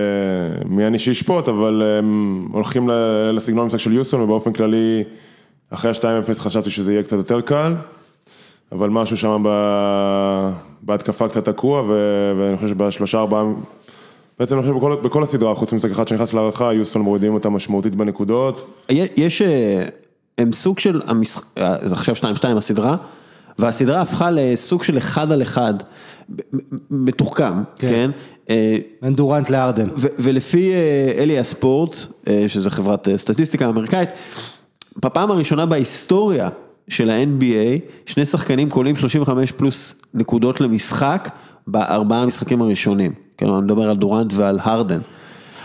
מי 0.69 0.87
אני 0.87 0.99
שישפוט, 0.99 1.49
אבל 1.49 1.83
הם 1.99 2.49
הולכים 2.53 2.89
ל- 2.91 3.31
לסגנון 3.35 3.63
המשחק 3.65 3.79
של 3.79 3.93
יוסטון, 3.93 4.21
ובאופן 4.21 4.53
כללי, 4.53 5.05
אחרי 5.71 5.91
ה-2-0 5.91 6.35
חשבתי 6.39 6.71
שזה 6.71 6.93
יהיה 6.93 7.03
קצת 7.03 7.17
יותר 7.17 7.41
קל, 7.41 7.75
אבל 8.73 8.91
משהו 8.91 9.17
שם 9.17 9.43
ב- 9.47 10.51
בהתקפה 10.83 11.29
קצת 11.29 11.45
תקוע, 11.49 11.83
ו- 11.89 12.33
ואני 12.39 12.57
חושב 12.57 12.69
שבשלושה 12.69 13.19
ארבעה... 13.21 13.45
בעצם 14.41 14.55
אני 14.55 14.63
חושב 14.63 14.75
בכל, 14.75 14.97
בכל 15.03 15.23
הסדרה, 15.23 15.55
חוץ 15.55 15.73
ממשחק 15.73 15.91
אחד 15.91 16.09
שנכנס 16.09 16.35
להערכה, 16.35 16.73
יוסטון 16.73 17.03
מורידים 17.03 17.35
אותה 17.35 17.49
משמעותית 17.49 17.95
בנקודות. 17.95 18.85
יש, 18.89 19.43
אה, 19.43 19.85
הם 20.39 20.53
סוג 20.53 20.79
של, 20.79 21.01
המשחק, 21.07 21.45
אה, 21.59 21.75
עכשיו 21.93 22.15
2-2 22.15 22.57
הסדרה, 22.57 22.97
והסדרה 23.59 24.01
הפכה 24.01 24.31
לסוג 24.31 24.83
של 24.83 24.99
אחד 24.99 25.33
על 25.33 25.43
אחד, 25.43 25.75
מתוחכם, 26.91 27.53
כן? 27.79 28.11
אה, 28.51 28.77
בין 29.03 29.15
דורנט 29.15 29.51
לארדן. 29.51 29.89
ולפי 29.97 30.73
אליאס 31.19 31.39
ספורט, 31.39 31.97
שזה 32.49 32.71
חברת 32.71 33.09
סטטיסטיקה 33.17 33.69
אמריקאית, 33.69 34.09
בפעם 34.97 35.31
הראשונה 35.31 35.67
בהיסטוריה 35.67 36.49
של 36.89 37.11
ה-NBA, 37.11 37.81
שני 38.07 38.27
שחקנים 38.27 38.71
קולעים 38.71 38.97
35 38.97 39.53
פלוס 39.53 39.95
נקודות 40.15 40.61
למשחק 40.61 41.29
בארבעה 41.71 42.23
המשחקים 42.23 42.63
הראשונים. 42.63 43.13
כן, 43.37 43.49
אני 43.49 43.61
מדבר 43.61 43.91
על 43.91 43.97
דורנט 43.97 44.33
ועל 44.37 44.59
הרדן. 44.63 45.01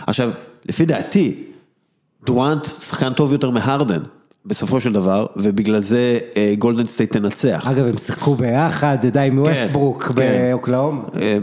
עכשיו, 0.06 0.30
לפי 0.68 0.86
דעתי, 0.86 1.34
דורנט 2.26 2.66
שחקן 2.66 3.12
טוב 3.12 3.32
יותר 3.32 3.50
מהרדן, 3.50 4.00
בסופו 4.46 4.80
של 4.80 4.92
דבר, 4.92 5.26
ובגלל 5.36 5.80
זה 5.80 6.18
אה, 6.36 6.54
גולדן 6.58 6.84
סטייט 6.84 7.12
תנצח. 7.12 7.66
אגב, 7.70 7.86
הם 7.86 7.98
שיחקו 7.98 8.34
ביחד, 8.34 8.98
די, 9.06 9.20
עם 9.20 9.38
ווסטברוק 9.38 10.04
כן. 10.04 10.14
באוקלהומה. 10.14 11.02
אה, 11.20 11.38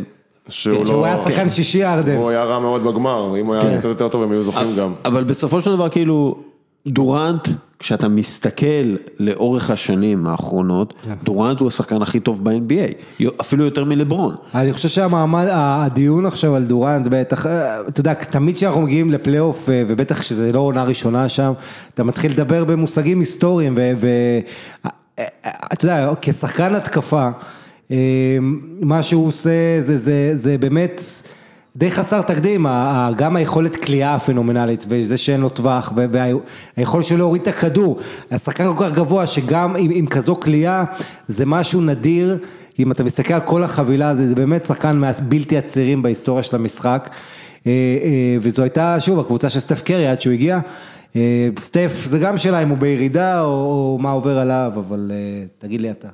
שהוא 0.50 0.86
שהוא 0.86 0.96
לא... 0.96 1.06
היה 1.06 1.18
שחקן 1.18 1.50
שישי 1.50 1.86
ארדן. 1.86 2.16
הוא 2.16 2.30
היה 2.30 2.44
רע 2.44 2.60
מאוד 2.60 2.84
בגמר, 2.84 3.38
אם 3.40 3.46
הוא 3.46 3.56
היה 3.56 3.78
קצת 3.78 3.86
יותר 3.86 4.08
טוב 4.08 4.24
הם 4.24 4.32
היו 4.32 4.44
זוכים 4.44 4.76
גם. 4.78 4.94
אבל 5.06 5.24
בסופו 5.24 5.62
של 5.62 5.76
דבר 5.76 5.90
כאילו 5.90 6.36
דורנט, 6.88 7.48
כשאתה 7.84 8.08
מסתכל 8.08 8.96
לאורך 9.20 9.70
השנים 9.70 10.28
האחרונות, 10.28 10.94
דורנט 11.24 11.60
הוא 11.60 11.68
השחקן 11.68 12.02
הכי 12.02 12.20
טוב 12.20 12.44
ב-NBA, 12.44 13.24
אפילו 13.42 13.66
יותר 13.66 13.84
מלברון. 13.84 14.36
אני 14.56 14.74
חושב 14.74 14.90
שהמעמד, 14.90 15.48
הדיון 15.52 16.26
עכשיו 16.26 16.56
על 16.56 16.64
דורנט, 16.64 17.08
בטח, 17.10 17.46
אה, 17.46 17.88
אתה 17.88 18.00
יודע, 18.00 18.14
תמיד 18.14 18.56
כשאנחנו 18.56 18.82
מגיעים 18.82 19.12
לפלייאוף, 19.12 19.70
אה, 19.70 19.84
ובטח 19.88 20.22
שזה 20.22 20.52
לא 20.52 20.60
עונה 20.60 20.84
ראשונה 20.84 21.30
שם, 21.30 21.54
אתה 21.94 22.04
מתחיל 22.04 22.32
לדבר 22.32 22.66
במושגים 22.66 23.20
היסטוריים, 23.20 23.78
ואתה 23.78 25.86
יודע, 25.86 26.12
כשחקן 26.22 26.76
התקפה, 26.76 27.30
אה, 27.92 27.98
מה 28.82 29.04
שהוא 29.04 29.28
עושה 29.28 29.82
זה, 29.82 29.98
זה, 29.98 30.32
זה 30.34 30.58
באמת 30.58 31.02
די 31.76 31.92
חסר 31.92 32.22
תקדים, 32.22 32.66
גם 33.16 33.36
היכולת 33.36 33.76
כליאה 33.76 34.16
הפנומנלית, 34.16 34.86
וזה 34.88 35.18
שאין 35.18 35.42
לו 35.42 35.50
טווח, 35.50 35.94
וה- 35.96 36.06
והיכולת 36.78 37.06
שלו 37.06 37.18
להוריד 37.18 37.42
את 37.42 37.48
הכדור, 37.48 38.00
השחקן 38.32 38.76
כל 38.76 38.84
כך 38.86 38.94
גבוה, 38.94 39.28
שגם 39.28 39.76
עם, 39.76 39.92
עם 39.94 40.08
כזו 40.08 40.36
כליאה, 40.36 40.84
זה 41.28 41.46
משהו 41.46 41.82
נדיר. 41.82 42.38
אם 42.80 42.92
אתה 42.92 43.04
מסתכל 43.04 43.34
על 43.34 43.40
כל 43.40 43.64
החבילה 43.64 44.10
הזו, 44.10 44.28
זה 44.28 44.36
באמת 44.36 44.66
שחקן 44.66 44.98
מהבלתי 44.98 45.58
עצירים 45.58 46.02
בהיסטוריה 46.02 46.44
של 46.44 46.56
המשחק. 46.56 47.10
אה, 47.68 47.72
אה, 48.04 48.38
וזו 48.42 48.64
הייתה, 48.64 49.00
שוב, 49.00 49.20
הקבוצה 49.20 49.50
של 49.50 49.60
סטף 49.60 49.82
קרי 49.82 50.08
עד 50.08 50.22
שהוא 50.22 50.34
הגיע. 50.34 50.60
אה, 51.16 51.50
סטף, 51.60 52.04
זה 52.06 52.20
גם 52.20 52.38
שאלה 52.38 52.64
אם 52.64 52.70
הוא 52.70 52.78
בירידה 52.78 53.42
או, 53.42 53.98
מה 54.02 54.12
עובר 54.12 54.38
עליו, 54.38 54.72
אבל 54.76 55.12
תגיד 55.58 55.82
לי 55.82 55.92
אתה. 55.92 56.08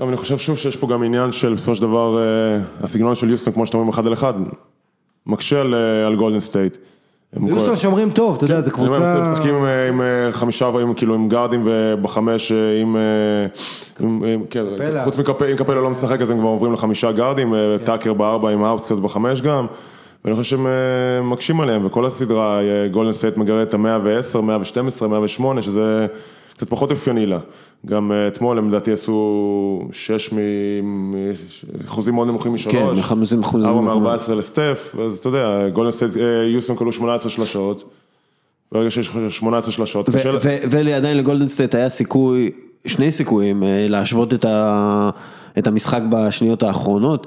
גם 0.00 0.08
אני 0.08 0.16
חושב 0.16 0.38
שוב 0.38 0.58
שיש 0.58 0.76
פה 0.76 0.86
גם 0.88 1.02
עניין 1.02 1.32
של 1.32 1.54
בסופו 1.54 1.74
של 1.74 1.82
דבר, 1.82 2.18
הסגנון 2.80 3.14
של 3.14 3.30
יוסטון, 3.30 3.52
כמו 3.52 3.66
שאתם 3.66 3.78
אומרים, 3.78 3.92
אחד 3.92 4.06
על 4.06 4.12
אחד, 4.12 4.34
מקשה 5.28 5.60
על, 5.60 5.74
אה, 5.74 6.06
על 6.06 6.16
גולדן 6.16 6.40
סטייט. 6.40 6.76
הם 7.36 7.48
כל- 7.48 7.54
יוסטון 7.54 7.76
שומרים 7.76 8.10
טוב, 8.10 8.36
אתה 8.36 8.44
יודע, 8.44 8.60
זו 8.60 8.70
אני 8.76 8.86
אומר, 8.86 8.96
קבוצה... 8.96 9.18
הם 9.18 9.32
משחקים 9.32 9.54
עם, 9.54 9.64
אה, 9.64 9.88
עם 9.88 10.02
אה, 10.02 10.32
חמישה, 10.32 10.70
כאילו 10.96 11.14
עם 11.14 11.28
גארדים 11.28 11.62
ובחמש 11.64 12.52
עם, 12.80 12.96
כן, 14.50 14.64
קפלה. 14.76 15.04
חוץ 15.04 15.18
מקפלה, 15.18 15.80
לא 15.80 15.90
משחק 15.90 16.20
אז 16.20 16.30
הם 16.30 16.38
כבר 16.38 16.48
עוברים 16.48 16.72
לחמישה 16.72 17.12
גארדים, 17.12 17.54
כן. 17.78 17.84
טאקר 17.84 18.12
בארבע 18.12 18.50
עם 18.50 18.62
האוס 18.64 18.84
קצת 18.86 18.98
בחמש 18.98 19.40
גם, 19.40 19.66
ואני 20.24 20.36
חושב 20.36 20.56
שהם 20.56 20.66
מקשים 21.30 21.60
עליהם, 21.60 21.86
וכל 21.86 22.06
הסדרה, 22.06 22.60
גולדן 22.90 23.12
סטייט 23.12 23.36
מגרד 23.36 23.60
את 23.66 23.74
המאה 23.74 23.98
ועשר, 24.02 24.40
מאה 24.40 24.60
ושתים 24.60 24.88
עשרה, 24.88 25.08
מאה 25.08 25.20
ושמונה, 25.20 25.62
שזה 25.62 26.06
קצת 26.58 26.68
פחות 26.70 26.90
אופייני 26.90 27.26
לה. 27.26 27.38
גם 27.86 28.12
אה, 28.12 28.28
אתמול 28.28 28.58
הם 28.58 28.68
לדעתי 28.68 28.92
עשו 28.92 29.88
שש 29.92 30.30
מאחוזים 31.82 32.14
מאוד 32.14 32.28
נמוכים 32.28 32.54
משלוש. 32.54 32.74
כן, 32.74 32.84
מחוזים- 33.00 33.40
אחוזים 33.40 33.68
ארבע 33.70 33.80
מארבע 33.80 34.14
עשרה 34.14 34.34
לסטף, 34.34 34.94
אז 35.04 35.16
אתה 35.18 35.28
יודע, 35.28 35.68
גולדן 35.68 35.90
סטייט, 35.90 36.16
אה, 36.16 36.22
יוסטון 36.44 36.76
קלעו 36.76 36.92
18 36.92 37.30
שלשות. 37.30 37.84
ברגע 38.72 38.90
שיש 38.90 39.08
לך 39.08 39.18
18 39.28 39.72
שלשות, 39.72 40.08
ועדיין 40.70 41.16
לגולדן 41.16 41.48
סטייט 41.48 41.74
היה 41.74 41.88
סיכוי, 41.88 42.50
שני 42.86 43.12
סיכויים 43.12 43.62
אה, 43.62 43.86
להשוות 43.88 44.34
את 45.58 45.66
המשחק 45.66 46.00
בשניות 46.10 46.62
האחרונות. 46.62 47.26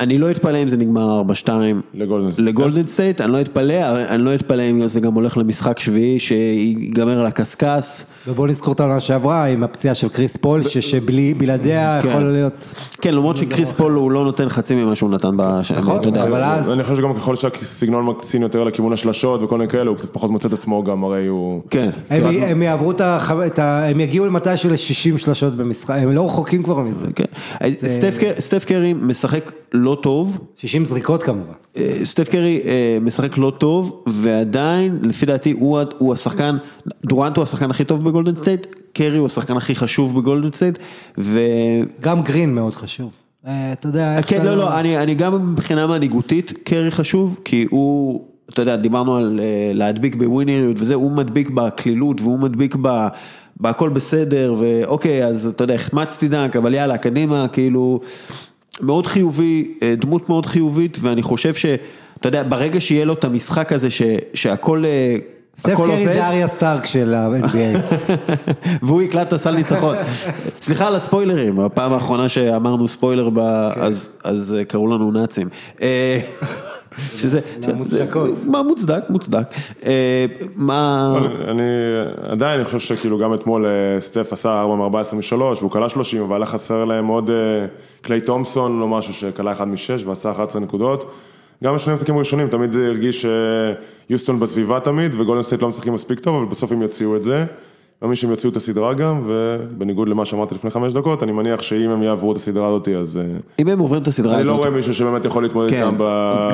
אני 0.00 0.18
לא 0.18 0.30
אתפלא 0.30 0.62
אם 0.62 0.68
זה 0.68 0.76
נגמר 0.76 1.22
4-2 1.46 1.50
לגולדן 1.94 2.30
סטייט. 2.30 2.48
לגולדן 2.48 2.86
סטייט, 2.86 3.20
אני 3.20 3.32
לא 3.32 3.40
אתפלא, 3.40 3.74
אני 4.08 4.22
לא 4.24 4.34
אתפלא 4.34 4.62
אם 4.70 4.88
זה 4.88 5.00
גם 5.00 5.14
הולך 5.14 5.36
למשחק 5.36 5.78
שביעי 5.78 6.20
שיגמר 6.20 7.20
על 7.20 7.26
הקשקש. 7.26 8.02
ובוא 8.28 8.46
נזכור 8.46 8.74
את 8.74 8.80
העונה 8.80 9.00
שעברה 9.00 9.44
עם 9.44 9.62
הפציעה 9.62 9.94
של 9.94 10.08
קריס 10.08 10.36
פול, 10.36 10.62
ש- 10.62 10.78
שבלעדיה 10.78 11.98
כן. 12.02 12.08
יכול 12.08 12.22
להיות... 12.22 12.74
כן, 13.00 13.14
למרות 13.14 13.36
שקריס 13.36 13.72
פול 13.72 13.92
הוא 13.92 14.12
לא 14.12 14.24
נותן 14.24 14.48
חצי 14.48 14.74
ממה 14.74 14.94
שהוא 14.94 15.10
נתן 15.10 15.30
בשנה, 15.36 15.78
נכון. 15.78 16.14
אבל 16.16 16.42
אז- 16.42 16.72
אני 16.72 16.82
חושב 16.82 16.96
שגם 16.96 17.14
ככל 17.14 17.36
שהסגנון 17.36 18.06
מקצין 18.06 18.42
יותר 18.42 18.64
לכיוון 18.64 18.92
השלשות 18.92 19.42
וכל 19.42 19.58
מיני 19.58 19.70
כאלה, 19.70 19.90
הוא 19.90 19.96
קצת 19.98 20.08
פחות 20.12 20.30
מוצא 20.30 20.48
את 20.48 20.52
עצמו 20.52 20.84
גם, 20.84 21.04
הרי 21.04 21.26
הוא... 21.26 21.62
כן. 21.70 21.90
הם, 22.10 22.62
יעברו 22.62 22.90
את 23.46 23.58
ה... 23.58 23.84
הם 23.88 24.00
יגיעו 24.00 24.26
למתישהו 24.26 24.70
ל-60 24.70 25.18
שלשות 25.18 25.54
במשחק, 25.56 25.94
הם 25.98 26.12
לא 26.12 26.26
רחוקים 26.26 26.62
כבר 26.62 26.80
מזה. 26.80 27.06
כן. 27.14 27.24
סטף 28.38 28.64
קרי 28.64 28.92
משחק 28.92 29.52
לא 29.82 29.98
טוב, 30.02 30.38
60 30.56 30.84
זריקות 30.84 31.22
כמובן. 31.22 31.52
אה, 31.76 32.00
סטף 32.04 32.28
קרי 32.28 32.60
אה, 32.64 32.98
משחק 33.00 33.38
לא 33.38 33.52
טוב, 33.58 34.02
ועדיין, 34.06 34.98
לפי 35.02 35.26
דעתי, 35.26 35.50
הוא, 35.50 35.80
הוא 35.98 36.12
השחקן, 36.12 36.56
דורנט 37.04 37.36
הוא 37.36 37.42
השחקן 37.42 37.70
הכי 37.70 37.84
טוב 37.84 38.04
בגולדן 38.04 38.36
סטייט, 38.36 38.66
קרי 38.92 39.18
הוא 39.18 39.26
השחקן 39.26 39.56
הכי 39.56 39.74
חשוב 39.74 40.18
בגולדן 40.18 40.52
סטייט, 40.52 40.78
ו... 41.18 41.40
גם 42.00 42.22
גרין 42.22 42.54
מאוד 42.54 42.74
חשוב. 42.74 43.12
אה, 43.46 43.72
אתה 43.72 43.88
יודע, 43.88 44.22
כן, 44.22 44.36
אתה 44.36 44.44
לא, 44.44 44.56
לא, 44.56 44.80
אני, 44.80 44.98
אני 44.98 45.14
גם 45.14 45.52
מבחינה 45.52 45.86
מנהיגותית, 45.86 46.52
קרי 46.64 46.90
חשוב, 46.90 47.40
כי 47.44 47.66
הוא, 47.70 48.24
אתה 48.50 48.62
יודע, 48.62 48.76
דיברנו 48.76 49.16
על 49.16 49.40
להדביק 49.74 50.14
בווינריות 50.14 50.76
וזה, 50.80 50.94
הוא 50.94 51.10
מדביק 51.10 51.50
בקלילות 51.50 52.20
והוא 52.20 52.38
מדביק 52.38 52.76
ב... 52.82 53.08
בהכל 53.60 53.88
בסדר, 53.88 54.54
ואוקיי, 54.58 55.26
אז 55.26 55.46
אתה 55.46 55.64
יודע, 55.64 55.74
החמצתי 55.74 56.28
דנק, 56.28 56.56
אבל 56.56 56.74
יאללה, 56.74 56.98
קדימה, 56.98 57.48
כאילו, 57.48 58.00
מאוד 58.80 59.06
חיובי, 59.06 59.74
אה, 59.82 59.94
דמות 59.96 60.28
מאוד 60.28 60.46
חיובית, 60.46 60.98
ואני 61.00 61.22
חושב 61.22 61.54
ש, 61.54 61.66
אתה 62.20 62.28
יודע, 62.28 62.42
ברגע 62.42 62.80
שיהיה 62.80 63.04
לו 63.04 63.12
את 63.12 63.24
המשחק 63.24 63.72
הזה, 63.72 63.90
ש, 63.90 64.02
שהכל 64.34 64.84
אה, 64.84 65.16
סטף 65.56 65.76
קרי 65.76 66.04
זה 66.04 66.26
אריה 66.26 66.48
סטארק 66.48 66.86
של 66.86 67.14
ה-NBA. 67.14 67.96
והוא 68.86 69.02
יקלט 69.02 69.28
את 69.28 69.32
הסל 69.32 69.56
ניצחון. 69.56 69.96
סליחה 70.60 70.86
על 70.86 70.94
הספוילרים, 70.94 71.60
הפעם 71.60 71.92
האחרונה 71.92 72.28
שאמרנו 72.28 72.88
ספוילר, 72.88 73.30
ב... 73.30 73.38
אז, 73.76 74.10
אז 74.24 74.56
אה, 74.58 74.64
קראו 74.64 74.86
לנו 74.86 75.12
נאצים. 75.12 75.48
שזה, 77.16 77.40
מהמוצדקות. 77.66 78.30
מה 78.46 78.62
מוצדק, 78.62 79.02
מוצדק. 79.08 79.54
אה, 79.86 80.26
מה, 80.56 81.14
אני 81.48 81.62
עדיין, 82.30 82.60
אני 82.60 82.64
חושב 82.64 82.78
שכאילו 82.78 83.18
גם 83.18 83.34
אתמול 83.34 83.66
אה, 83.66 84.00
סטף 84.00 84.32
עשה 84.32 84.60
4 84.60 84.74
מ-14 84.74 85.14
מ-3 85.14 85.42
והוא 85.42 85.70
כלה 85.70 85.88
30, 85.88 86.22
אבל 86.22 86.36
היה 86.36 86.46
חסר 86.46 86.84
להם 86.84 87.06
עוד 87.06 87.30
אה, 87.30 87.66
קליי 88.02 88.20
תומפסון 88.20 88.80
או 88.80 88.88
משהו 88.88 89.14
שקלע 89.14 89.52
1 89.52 89.66
מ-6 89.66 90.06
ועשה 90.06 90.30
11 90.30 90.60
נקודות. 90.60 91.10
גם 91.64 91.74
בשני 91.74 91.92
המשחקים 91.92 92.16
הראשונים 92.16 92.48
תמיד 92.48 92.72
זה 92.72 92.86
הרגיש 92.86 93.26
שיוסטון 94.08 94.40
בסביבה 94.40 94.80
תמיד 94.80 95.14
וגולדן 95.14 95.42
סטייט 95.42 95.62
לא 95.62 95.68
משחקים 95.68 95.92
מספיק 95.92 96.20
טוב, 96.20 96.36
אבל 96.36 96.46
בסוף 96.46 96.72
הם 96.72 96.82
יוציאו 96.82 97.16
את 97.16 97.22
זה. 97.22 97.44
מאמין 98.02 98.14
שהם 98.14 98.30
יוציאו 98.30 98.50
את 98.50 98.56
הסדרה 98.56 98.94
גם, 98.94 99.20
ובניגוד 99.26 100.08
למה 100.08 100.24
שאמרתי 100.24 100.54
לפני 100.54 100.70
חמש 100.70 100.92
דקות, 100.92 101.22
אני 101.22 101.32
מניח 101.32 101.62
שאם 101.62 101.90
הם 101.90 102.02
יעברו 102.02 102.32
את 102.32 102.36
הסדרה 102.36 102.68
הזאת, 102.68 102.88
אז... 102.88 103.16
אה, 103.16 103.22
אם 103.58 103.68
הם 103.68 103.78
עוברים 103.78 104.02
את 104.02 104.08
הסדרה 104.08 104.34
אני 104.34 104.44
לא 104.44 104.52
הזאת, 104.52 104.58
רואה 104.58 104.70
מישהו 104.70 104.94
שבאמת 104.94 105.24
יכול 105.24 105.42
להתמודד 105.42 105.70
כן. 105.70 105.76
איתם 105.76 105.94
ב... 105.98 106.02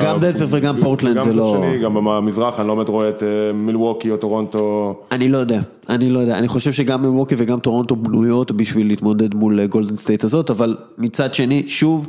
גם 0.05 0.19
דנבר 0.19 0.45
וגם 0.49 0.81
פורטלנד 0.81 1.21
זה 1.21 1.33
לא- 1.33 1.63
גם 1.83 1.93
במזרח, 1.93 2.59
אני 2.59 2.67
לא 2.67 2.75
באמת 2.75 2.89
רואה 2.89 3.09
את 3.09 3.23
אה, 3.23 3.27
מילווקי 3.53 4.11
או 4.11 4.17
טורונטו. 4.17 4.95
אני 5.11 5.29
לא 5.29 5.37
יודע, 5.37 5.61
אני 5.89 6.09
לא 6.09 6.19
יודע, 6.19 6.37
אני 6.37 6.47
חושב 6.47 6.71
שגם 6.71 7.01
מילווקי 7.01 7.35
וגם 7.37 7.59
טורונטו 7.59 7.95
בנויות 7.95 8.51
בשביל 8.51 8.87
להתמודד 8.87 9.33
מול 9.35 9.59
אה, 9.59 9.67
גולדן 9.67 9.95
סטייט 9.95 10.23
הזאת, 10.23 10.49
אבל 10.49 10.77
מצד 10.97 11.33
שני, 11.33 11.63
שוב, 11.67 12.07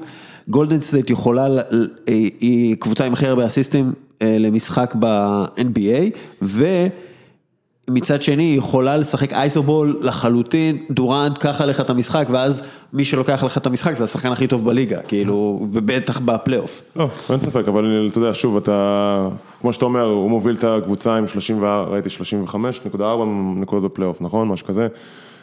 גולדן 0.48 0.80
סטייט 0.80 1.10
יכולה, 1.10 1.46
היא- 2.06 2.76
קבוצה 2.78 3.04
עם 3.04 3.12
הכי 3.12 3.26
הרבה 3.26 3.46
אסיסטים 3.46 3.92
למשחק 4.20 4.94
ב-NBA, 4.98 6.16
ומצד 7.90 8.22
שני 8.22 8.42
היא 8.42 8.58
יכולה 8.58 8.96
לשחק 8.96 9.32
iso 9.32 9.60
ball 9.60 9.98
לחלוטין, 10.00 10.78
דורנט, 10.90 11.38
קח 11.38 11.60
עליך 11.60 11.80
את 11.80 11.90
המשחק, 11.90 12.26
ואז 12.30 12.62
מי 12.92 13.04
שלוקח 13.04 13.44
לך 13.44 13.58
את 13.58 13.66
המשחק 13.66 13.94
זה 13.94 14.04
השחקן 14.04 14.32
הכי 14.32 14.46
טוב 14.46 14.64
בליגה, 14.64 15.00
כאילו, 15.08 15.66
ובטח 15.72 16.20
בפלייאוף. 16.24 16.82
לא, 16.96 17.08
אין 17.30 17.38
ספק, 17.38 17.68
אבל 17.68 18.08
אתה 18.10 18.18
יודע, 18.18 18.34
שוב, 18.34 18.56
אתה, 18.56 19.28
כמו 19.60 19.72
שאתה 19.72 19.84
אומר, 19.84 20.04
הוא 20.04 20.30
מוביל 20.30 20.54
את 20.54 20.64
הקבוצה 20.64 21.16
עם 21.16 21.26
30, 21.26 21.62
ו- 21.62 21.84
ראיתי 21.90 22.08
35.4 22.08 23.00
נקודות 23.56 23.92
בפלייאוף, 23.92 24.20
נכון? 24.20 24.48
משהו 24.48 24.66
כזה. 24.66 24.88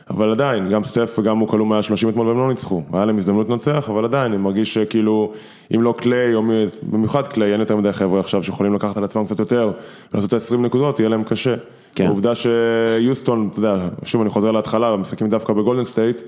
אבל 0.09 0.31
עדיין, 0.31 0.69
גם 0.69 0.83
סטף 0.83 1.15
וגם 1.19 1.37
הוא 1.37 1.47
קלעו 1.47 1.65
130 1.65 2.09
אתמול 2.09 2.27
והם 2.27 2.37
לא 2.37 2.47
ניצחו. 2.47 2.81
היה 2.93 3.05
להם 3.05 3.17
הזדמנות 3.17 3.49
לנצח, 3.49 3.89
אבל 3.89 4.05
עדיין, 4.05 4.31
אני 4.33 4.41
מרגיש 4.41 4.73
שכאילו, 4.73 5.31
אם 5.75 5.81
לא 5.81 5.93
קליי, 5.97 6.35
או 6.35 6.41
מי- 6.41 6.65
במיוחד 6.83 7.27
קליי, 7.27 7.51
אין 7.51 7.59
יותר 7.59 7.75
מדי 7.75 7.91
חבר'ה 7.91 8.19
עכשיו 8.19 8.43
שיכולים 8.43 8.73
לקחת 8.73 8.97
על 8.97 9.03
עצמם 9.03 9.25
קצת 9.25 9.39
יותר, 9.39 9.71
ולעשות 10.13 10.33
את 10.33 10.41
ה-20 10.41 10.57
נקודות, 10.57 10.99
יהיה 10.99 11.09
להם 11.09 11.23
קשה. 11.23 11.55
כן. 11.95 12.05
העובדה 12.05 12.33
שיוסטון, 12.35 13.49
אתה 13.51 13.59
יודע, 13.59 13.75
שוב 14.03 14.21
אני 14.21 14.29
חוזר 14.29 14.51
להתחלה, 14.51 14.95
משחקים 14.95 15.29
דווקא 15.29 15.53
בגולדן 15.53 15.83
סטייט, 15.83 16.21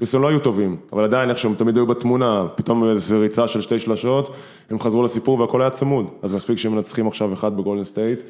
יוסטון 0.00 0.22
לא 0.22 0.28
היו 0.28 0.38
טובים, 0.38 0.76
אבל 0.92 1.04
עדיין 1.04 1.30
איך 1.30 1.38
שהם 1.38 1.54
תמיד 1.54 1.76
היו 1.76 1.86
בתמונה, 1.86 2.46
פתאום 2.54 2.84
איזו 2.84 3.20
ריצה 3.20 3.48
של 3.48 3.60
שתי 3.60 3.78
שלשות, 3.78 4.30
הם 4.70 4.78
חזרו 4.78 5.02
לסיפור 5.02 5.40
והכל 5.40 5.60
היה 5.60 5.70
צמוד, 5.70 6.06
אז 6.22 6.32
מספיק 6.32 6.58
שהם 6.58 6.74
מנצחים 6.74 7.06
עכשיו 7.06 7.32
אחד 7.32 7.56
בגולדן 7.56 7.84
סטייט, 7.84 8.20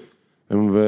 ו... 0.51 0.79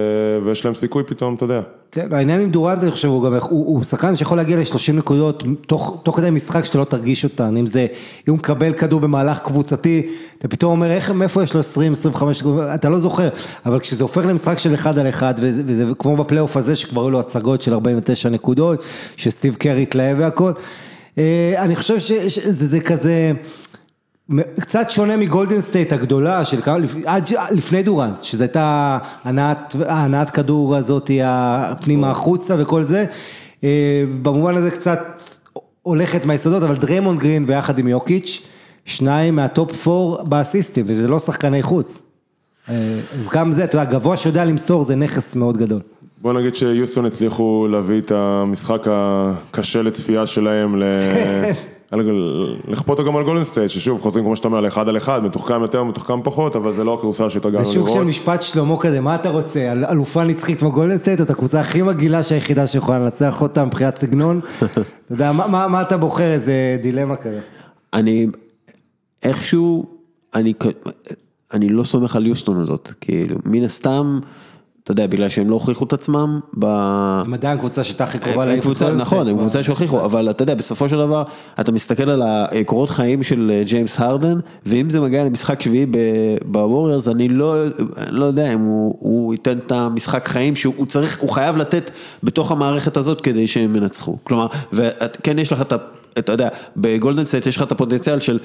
ויש 0.45 0.65
להם 0.65 0.75
סיכוי 0.75 1.05
פתאום, 1.05 1.35
אתה 1.35 1.45
יודע. 1.45 1.61
כן, 1.93 2.13
העניין 2.13 2.41
עם 2.41 2.51
דורנט, 2.51 2.83
אני 2.83 2.91
חושב, 2.91 3.09
הוא 3.09 3.25
גם, 3.25 3.35
הוא, 3.35 3.67
הוא 3.67 3.85
שחקן 3.85 4.17
שיכול 4.17 4.37
להגיע 4.37 4.57
ל-30 4.57 4.93
נקודות 4.93 5.45
תוך, 5.67 6.01
תוך 6.03 6.17
כדי 6.17 6.31
משחק 6.31 6.65
שאתה 6.65 6.79
לא 6.79 6.85
תרגיש 6.85 7.25
אותן, 7.25 7.57
אם 7.57 7.67
זה, 7.67 7.81
אם 8.29 8.33
הוא 8.33 8.39
מקבל 8.39 8.73
כדור 8.73 9.01
במהלך 9.01 9.39
קבוצתי, 9.39 10.07
אתה 10.39 10.49
פתאום 10.49 10.71
אומר, 10.71 10.91
איך, 10.91 11.11
מאיפה 11.11 11.43
יש 11.43 11.55
לו 11.55 11.61
20, 11.61 11.93
25 11.93 12.41
נקודות, 12.41 12.63
אתה 12.75 12.89
לא 12.89 13.01
זוכר, 13.01 13.29
אבל 13.67 13.81
כשזה 13.81 14.03
הופך 14.03 14.27
למשחק 14.27 14.59
של 14.59 14.75
אחד 14.75 14.99
על 14.99 15.09
אחד, 15.09 15.35
וזה, 15.39 15.63
וזה 15.67 15.85
כמו 15.99 16.17
בפלייאוף 16.17 16.57
הזה, 16.57 16.77
שכבר 16.77 17.01
היו 17.03 17.11
לו 17.11 17.21
הצגות 17.21 17.63
של 17.63 17.73
49 17.73 18.29
נקודות, 18.29 18.83
שסטיב 19.17 19.55
קרי 19.55 19.83
התלהב 19.83 20.17
והכל, 20.21 20.53
אה, 21.19 21.55
אני 21.59 21.77
חושב 21.77 21.99
שזה 21.99 22.67
זה 22.67 22.81
כזה... 22.81 23.33
קצת 24.61 24.91
שונה 24.91 25.17
מגולדן 25.17 25.61
סטייט 25.61 25.93
הגדולה 25.93 26.45
של 26.45 26.61
כמה, 26.63 26.77
עד, 27.07 27.29
לפני 27.51 27.83
דורנט, 27.83 28.25
שזו 28.25 28.43
הייתה 28.45 28.99
הנעת, 29.25 29.77
הנעת 29.89 30.31
כדור 30.31 30.77
הזאת, 30.77 31.11
הפנימה 31.25 32.11
החוצה 32.11 32.55
וכל 32.59 32.83
זה, 32.83 33.05
אה, 33.65 33.69
במובן 34.23 34.57
הזה 34.57 34.71
קצת 34.71 35.01
הולכת 35.83 36.25
מהיסודות, 36.25 36.63
אבל 36.63 36.77
דריימונד 36.77 37.21
גרין 37.21 37.45
ויחד 37.49 37.79
עם 37.79 37.89
יוקיץ', 37.89 38.41
שניים 38.85 39.37
מה 39.37 39.51
top 39.51 39.73
four 39.77 40.23
באסיסטים, 40.23 40.85
וזה 40.89 41.09
לא 41.09 41.19
שחקני 41.19 41.63
חוץ. 41.63 42.03
אה, 42.69 42.75
אז 43.19 43.29
גם 43.33 43.53
זה, 43.53 43.65
אתה 43.65 43.79
יודע, 43.79 43.91
גבוה 43.91 44.17
שיודע 44.17 44.45
למסור 44.45 44.85
זה 44.85 44.97
נכס 44.97 45.37
מאוד 45.37 45.57
גדול. 45.57 45.81
בוא 46.23 46.33
נגיד 46.33 46.55
שיוסטון 46.55 47.05
הצליחו 47.05 47.67
להביא 47.71 47.99
את 48.01 48.11
המשחק 48.15 48.87
הקשה 48.91 49.83
לצפייה 49.83 50.27
שלהם. 50.27 50.75
על- 50.75 50.83
לכפות 52.69 52.99
אותו 52.99 53.05
גם 53.11 53.17
על 53.17 53.25
גולדן 53.25 53.45
סטייט, 53.45 53.71
ששוב 53.71 54.01
חוזרים 54.01 54.25
כמו 54.25 54.37
שאתה 54.37 54.49
אומר 54.49 54.61
לאחד 54.61 54.89
על 54.89 54.97
אחד, 54.97 55.25
מתוחכם 55.25 55.63
יותר, 55.63 55.85
מתוחכם 55.85 56.21
פחות, 56.25 56.57
אבל 56.57 56.73
זה 56.73 56.85
לא 56.85 56.95
הכורסה 56.95 57.31
שהתרגלנו 57.31 57.65
זה 57.65 57.75
לראות. 57.75 57.91
שוק 57.91 57.99
של 57.99 58.05
משפט 58.05 58.43
שלמה 58.43 58.77
כזה, 58.81 59.01
מה 59.01 59.15
אתה 59.15 59.31
רוצה, 59.31 59.73
אל- 59.73 59.85
אלופה 59.85 60.25
נצחית 60.25 60.59
כמו 60.59 60.73
גולדן 60.73 60.99
סטייט, 60.99 61.21
או 61.21 61.25
את 61.25 61.31
הקבוצה 61.31 61.61
הכי 61.61 61.83
מגעילה 61.83 62.23
שהיחידה 62.23 62.67
שיכולה 62.67 62.99
לנצח 62.99 63.43
אותה 63.43 63.65
מבחינת 63.65 63.97
סגנון, 63.97 64.41
אתה 64.59 64.81
יודע, 65.11 65.33
מה- 65.33 65.47
מה 65.47 65.69
מה 65.69 65.83
אתה 65.83 65.97
בוחר, 65.97 66.33
איזה 66.33 66.53
דילמה 66.83 67.17
כזה. 67.17 67.41
אני 67.95 68.27
איכשהו, 69.23 69.87
אני, 70.35 70.53
אני 71.53 71.69
לא 71.69 71.85
סומך 71.85 72.17
על 72.17 72.27
יוסטון 72.27 72.61
הזאת, 72.61 72.93
כאילו, 73.01 73.37
מן 73.45 73.63
הסתם, 73.65 74.21
אתה 74.89 74.93
יודע, 74.93 75.07
בגלל 75.07 75.29
שהם 75.29 75.51
לא 75.51 75.55
הוכיחו 75.55 75.85
את 75.85 75.93
עצמם, 75.93 76.41
ב... 76.59 76.65
הם 76.65 77.35
עדיין 77.35 77.59
קבוצה 77.59 77.85
שהייתה 77.85 78.05
הכי 78.05 78.19
קרובה 78.19 78.57
גולדן 78.57 78.97
נכון, 78.97 79.29
הם 79.29 79.39
קבוצה 79.39 79.63
שהוכיחו, 79.63 80.05
אבל 80.05 80.31
אתה 80.31 80.43
יודע, 80.43 80.55
בסופו 80.55 80.89
של 80.89 80.97
דבר, 80.97 81.23
אתה 81.61 81.73
מסתכל 81.73 82.11
על 82.11 82.23
הקורות 82.25 82.91
חיים 82.91 83.23
של 83.23 83.53
אה, 83.55 83.63
ג'יימס 83.65 84.01
הרדן, 84.01 84.39
ואם 84.67 84.91
זה 84.91 85.01
מגיע 85.01 85.25
למשחק 85.25 85.63
שביעי 85.63 85.87
בווריורס, 86.45 87.09
אני 87.09 87.29
לא, 87.29 87.55
לא 88.11 88.25
יודע 88.25 88.55
אם 88.55 88.61
הוא, 88.61 88.97
הוא 88.99 89.35
ייתן 89.35 89.59
את 89.59 89.73
המשחק 89.73 90.29
חיים 90.29 90.57
שהוא 90.57 90.87
צריך, 90.87 91.19
הוא 91.21 91.31
חייב 91.31 91.57
לתת 91.57 91.91
בתוך 92.23 92.53
המערכת 92.53 92.97
הזאת 92.97 93.21
כדי 93.21 93.47
שהם 93.47 93.77
ינצחו. 93.77 94.17
כלומר, 94.25 94.47
וכן 94.73 95.39
יש 95.39 95.53
לך 95.53 95.61
את 95.61 95.73
ה... 95.73 95.77
אתה 96.19 96.33
יודע, 96.33 96.49
בגולדן 96.77 97.25
סטייט 97.25 97.47
יש 97.47 97.57
לך 97.57 97.63
את 97.63 97.73
הפוטנציאל 97.73 98.19
של 98.19 98.39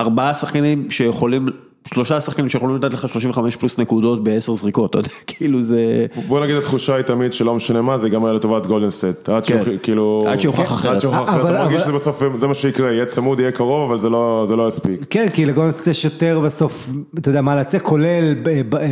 ארבעה 0.00 0.34
שחקנים 0.34 0.90
שיכולים, 0.90 1.48
שלושה 1.84 2.20
שחקנים 2.20 2.48
שיכולים 2.48 2.76
לתת 2.76 2.94
לך 2.94 3.08
35 3.08 3.56
פלוס 3.56 3.78
נקודות 3.78 4.24
בעשר 4.24 4.54
זריקות, 4.54 4.90
אתה 4.90 4.98
יודע, 4.98 5.08
כאילו 5.26 5.62
זה... 5.62 6.06
בוא 6.28 6.40
נגיד 6.40 6.56
התחושה 6.56 6.94
היא 6.94 7.02
תמיד 7.02 7.32
שלא 7.32 7.54
משנה 7.54 7.82
מה, 7.82 7.98
זה 7.98 8.08
גם 8.08 8.24
היה 8.24 8.34
לטובת 8.34 8.66
גולדן 8.66 8.90
סטייט. 8.90 9.28
עד 9.28 9.46
כן. 9.46 9.58
שהוכ- 9.64 9.78
כאילו... 9.82 10.24
עד 10.28 10.40
שיוכח 10.40 10.72
אחרת. 10.72 10.94
עד 10.94 11.00
שיוכח 11.00 11.22
אחרת, 11.24 11.40
אתה 11.44 11.52
מרגיש 11.52 11.76
אבל- 11.76 11.82
שזה 11.84 11.92
בסוף, 11.92 12.22
זה 12.38 12.46
מה 12.46 12.54
שיקרה, 12.54 12.92
יהיה 12.92 13.06
צמוד, 13.06 13.40
יהיה 13.40 13.52
קרוב, 13.52 13.90
אבל 13.90 13.98
זה 13.98 14.08
לא 14.08 14.44
זה 14.48 14.56
לא 14.56 14.68
יספיק. 14.68 15.00
כן, 15.10 15.26
כי 15.32 15.46
לגולדן 15.46 15.72
סטייט 15.72 15.86
יש 15.86 16.04
יותר 16.04 16.40
בסוף, 16.44 16.90
אתה 17.18 17.28
יודע 17.28 17.40
מה 17.42 17.54
להציע, 17.54 17.80
כולל 17.80 18.34
אה, 18.46 18.88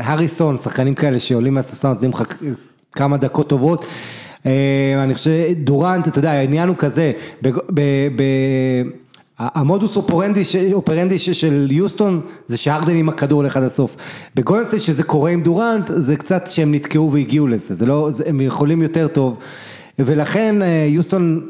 הריסון, 0.00 0.58
שחקנים 0.58 0.94
כאלה 0.94 1.18
שעולים 1.20 1.54
מהספסל, 1.54 1.88
נותנים 1.88 2.10
לך 2.10 2.22
כמה 2.92 3.16
דקות 3.16 3.48
טובות. 3.48 3.84
אה, 4.46 4.52
אני 5.02 5.14
חושב, 5.14 5.30
דורנט, 5.56 6.08
אתה 6.08 6.18
יודע, 6.18 6.30
העניין 6.30 6.68
הוא 6.68 6.76
כזה, 6.76 7.12
בג- 7.42 7.58
ב- 7.74 7.80
ב- 8.16 8.82
המודוס 9.38 9.96
אופרנדי, 9.96 10.44
ש- 10.44 10.56
אופרנדי 10.72 11.18
ש- 11.18 11.30
של 11.30 11.68
יוסטון 11.70 12.20
זה 12.46 12.56
שהרדן 12.56 12.96
עם 12.96 13.08
הכדור 13.08 13.40
הולך 13.42 13.56
עד 13.56 13.62
הסוף. 13.62 13.96
בגולדן 14.34 14.64
סטייט 14.66 14.82
שזה 14.82 15.02
קורה 15.02 15.30
עם 15.30 15.42
דורנט, 15.42 15.90
זה 15.94 16.16
קצת 16.16 16.46
שהם 16.50 16.74
נתקעו 16.74 17.12
והגיעו 17.12 17.46
לזה, 17.46 17.74
זה 17.74 17.86
לא, 17.86 18.08
זה, 18.10 18.24
הם 18.26 18.40
יכולים 18.40 18.82
יותר 18.82 19.08
טוב. 19.08 19.38
ולכן 19.98 20.62
אה, 20.62 20.86
יוסטון 20.90 21.46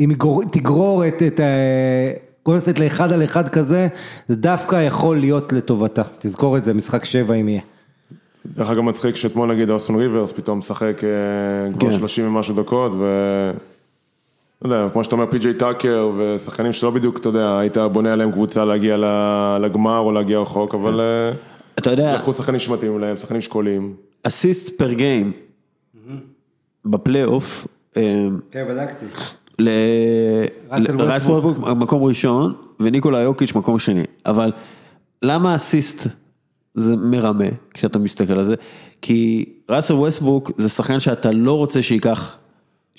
אם 0.00 0.10
היא 0.10 0.18
גור- 0.18 0.42
תגרור 0.50 1.06
את, 1.06 1.22
את 1.26 1.40
גולדסט 2.46 2.78
לאחד 2.78 3.12
על 3.12 3.24
אחד 3.24 3.48
כזה, 3.48 3.88
זה 4.28 4.36
דווקא 4.36 4.76
יכול 4.76 5.16
להיות 5.16 5.52
לטובתה. 5.52 6.02
תזכור 6.18 6.56
את 6.56 6.64
זה, 6.64 6.74
משחק 6.74 7.04
שבע 7.04 7.34
אם 7.34 7.48
יהיה. 7.48 7.60
דרך 8.56 8.70
אגב 8.70 8.80
מצחיק 8.80 9.16
שאתמול 9.16 9.52
נגיד 9.52 9.70
אוסטון 9.70 9.96
ריברס 9.96 10.32
פתאום 10.32 10.58
משחק 10.58 11.00
אה, 11.04 11.78
כבר 11.78 11.90
כן. 11.90 11.98
30 11.98 12.26
ומשהו 12.26 12.54
דקות 12.54 12.92
ו... 12.98 13.04
לא 14.62 14.74
יודע, 14.74 14.88
כמו 14.92 15.04
שאתה 15.04 15.16
אומר 15.16 15.26
פי.ג'יי 15.30 15.54
טאקר 15.54 16.10
ושחקנים 16.18 16.72
שלא 16.72 16.90
בדיוק, 16.90 17.18
אתה 17.18 17.28
יודע, 17.28 17.58
היית 17.58 17.76
בונה 17.92 18.12
עליהם 18.12 18.32
קבוצה 18.32 18.64
להגיע 18.64 18.96
ל- 18.96 19.58
לגמר 19.60 19.98
או 19.98 20.12
להגיע 20.12 20.38
רחוק, 20.38 20.74
אבל 20.74 21.00
אה, 21.00 21.30
אתה 21.78 21.90
יודע, 21.90 22.14
לקחו 22.14 22.32
שחקנים 22.32 22.60
שמתאימים 22.60 22.98
להם, 23.00 23.16
שחקנים 23.16 23.40
שקולים. 23.40 23.94
אסיסט 24.22 24.78
פר 24.78 24.92
גיים 24.92 25.32
בפלייאוף, 26.84 27.66
אה, 27.96 28.26
כן, 28.50 28.64
בדקתי. 28.68 29.06
לרייס. 29.58 30.90
ווסטברוק 31.26 31.58
מקום 31.58 32.02
ראשון 32.02 32.52
וניקולה 32.80 33.20
יוקיץ' 33.20 33.54
מקום 33.54 33.78
שני, 33.78 34.02
אבל 34.26 34.52
למה 35.22 35.56
אסיסט 35.56 36.06
זה 36.74 36.96
מרמה 36.96 37.44
כשאתה 37.74 37.98
מסתכל 37.98 38.32
על 38.32 38.44
זה? 38.44 38.54
כי 39.02 39.44
ראסל 39.70 39.94
ווסטברוק 39.94 40.50
זה 40.56 40.68
שחקן 40.68 41.00
שאתה 41.00 41.30
לא 41.30 41.56
רוצה 41.56 41.82
שייקח, 41.82 42.36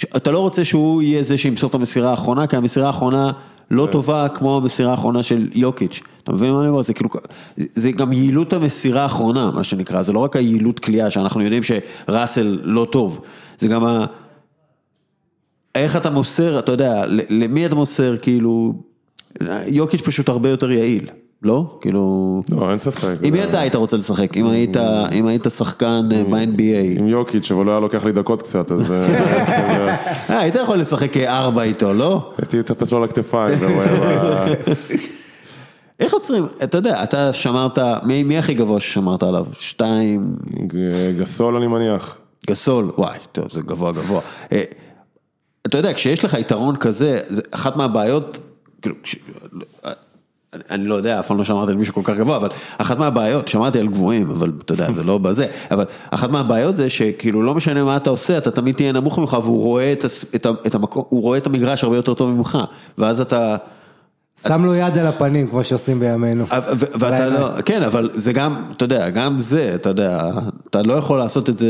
אתה 0.03 0.31
לא 0.31 0.39
רוצה 0.39 0.65
שהוא 0.65 1.01
יהיה 1.01 1.23
זה 1.23 1.37
שימסור 1.37 1.69
את 1.69 1.75
המסירה 1.75 2.11
האחרונה, 2.11 2.47
כי 2.47 2.55
המסירה 2.55 2.87
האחרונה 2.87 3.31
לא 3.71 3.87
טובה 3.91 4.29
כמו 4.29 4.57
המסירה 4.57 4.91
האחרונה 4.91 5.23
של 5.23 5.49
יוקיץ', 5.53 6.01
אתה 6.23 6.31
מבין 6.31 6.51
מה 6.51 6.59
אני 6.59 6.67
אומר? 6.67 6.81
זה 6.81 6.93
כאילו, 6.93 7.09
זה 7.57 7.91
גם 7.91 8.13
יעילות 8.13 8.53
המסירה 8.53 9.03
האחרונה, 9.03 9.51
מה 9.51 9.63
שנקרא, 9.63 10.01
זה 10.01 10.13
לא 10.13 10.19
רק 10.19 10.35
היעילות 10.35 10.79
קליעה 10.79 11.09
שאנחנו 11.09 11.41
יודעים 11.41 11.63
שראסל 11.63 12.59
לא 12.63 12.87
טוב, 12.91 13.21
זה 13.57 13.67
גם 13.67 13.85
ה... 13.85 14.05
איך 15.75 15.95
אתה 15.95 16.09
מוסר, 16.09 16.59
אתה 16.59 16.71
יודע, 16.71 17.05
למי 17.29 17.65
אתה 17.65 17.75
מוסר, 17.75 18.17
כאילו, 18.17 18.73
יוקיץ' 19.67 20.01
פשוט 20.01 20.29
הרבה 20.29 20.49
יותר 20.49 20.71
יעיל, 20.71 21.09
לא? 21.45 21.77
כאילו, 21.81 22.41
לא, 22.51 22.71
אין 22.71 22.79
ספק. 22.79 23.15
עם 23.23 23.33
מי 23.33 23.43
אתה 23.43 23.59
היית 23.59 23.75
רוצה 23.75 23.97
לשחק? 23.97 24.37
אם 24.37 25.25
היית, 25.27 25.43
שחקן 25.49 26.09
אה, 26.11 26.23
ב-NBA, 26.23 26.99
עם 26.99 27.07
יוקיץ', 27.07 27.51
אבל 27.51 27.65
הוא 27.65 27.71
היה 27.71 27.79
לוקח 27.79 28.05
לי 28.05 28.11
דקות 28.11 28.41
קצת, 28.41 28.71
אז 28.71 28.91
אה, 28.91 29.05
אה, 30.29 30.39
היית 30.39 30.55
יכול 30.55 30.77
לשחק 30.77 31.17
ארבע 31.17 31.63
איתו, 31.63 31.93
לא? 31.93 32.33
הייתי 32.37 32.59
מטפס 32.59 32.91
לו 32.91 32.97
על 32.97 33.03
הכתפיים, 33.03 33.59
היה... 33.63 34.45
איך 35.99 36.13
עוצרים, 36.13 36.45
אתה 36.63 36.77
יודע, 36.77 37.03
אתה 37.03 37.33
שמרת, 37.33 37.79
מי, 38.03 38.37
הכי 38.37 38.53
גבוה 38.53 38.79
ששמרת 38.79 39.23
עליו? 39.23 39.45
שתיים, 39.59 40.35
גסול 41.19 41.55
אני 41.55 41.67
מניח. 41.67 42.17
גסול, 42.47 42.91
וואי, 42.97 43.17
טוב, 43.31 43.45
זה 43.51 43.61
גבוה 43.61 43.91
גבוה. 43.91 44.21
אתה 45.65 45.77
יודע, 45.77 45.93
כשיש 45.93 46.25
לך 46.25 46.33
יתרון 46.33 46.75
כזה, 46.75 47.19
זה 47.27 47.41
אחת 47.51 47.75
מהבעיות, 47.75 48.39
כאילו. 48.81 48.95
אני- 50.71 50.85
לא 50.87 50.95
יודע, 50.95 51.19
אף 51.19 51.27
פעם 51.27 51.37
לא 51.37 51.43
שמרתי 51.43 51.71
על 51.71 51.77
מישהו 51.77 51.93
כל 51.93 52.01
כך 52.03 52.17
גבוה, 52.17 52.37
אבל 52.37 52.49
אחת 52.77 52.97
מהבעיות, 52.99 53.47
שמעתי 53.47 53.79
על 53.79 53.87
גבוהים, 53.87 54.29
אבל 54.29 54.51
אתה 54.65 54.73
יודע, 54.73 54.93
זה 54.93 55.03
לא 55.03 55.17
בזה, 55.17 55.45
אבל 55.71 55.85
אחת 56.11 56.29
מהבעיות 56.29 56.75
זה 56.75 56.89
שכאילו 56.89 57.43
לא 57.43 57.55
משנה 57.55 57.83
מה 57.83 57.97
אתה 57.97 58.09
עושה, 58.09 58.37
אתה 58.37 58.51
תמיד 58.51 58.75
תהיה 58.75 58.91
נמוך 58.91 59.19
ממך 59.19 59.37
והוא 59.41 59.61
רואה 59.61 59.91
את, 59.91 60.05
את, 60.35 60.47
את 60.67 60.75
המקום, 60.75 61.03
רואה 61.11 61.37
את 61.37 61.45
המגרש 61.45 61.83
הרבה 61.83 61.95
יותר 61.95 62.13
טוב 62.13 62.29
ממך, 62.29 62.57
ואז 62.97 63.21
אתה, 63.21 63.55
שם 64.41 64.65
לו 64.65 64.75
יד 64.75 64.97
על 64.97 65.07
הפנים, 65.07 65.47
כמו 65.47 65.63
שעושים 65.63 65.99
בימינו. 65.99 66.43
ו- 66.43 66.49
ואתה 66.93 67.09
לילה. 67.29 67.39
לא, 67.39 67.61
כן, 67.61 67.83
אבל 67.83 68.09
זה 68.15 68.33
גם, 68.33 68.55
אתה 68.77 68.85
יודע, 68.85 69.09
גם 69.09 69.39
זה, 69.39 69.71
אתה 69.75 69.89
יודע, 69.89 70.31
אתה 70.69 70.81
לא 70.81 70.93
יכול 70.93 71.17
לעשות 71.19 71.49
את 71.49 71.57
זה 71.57 71.67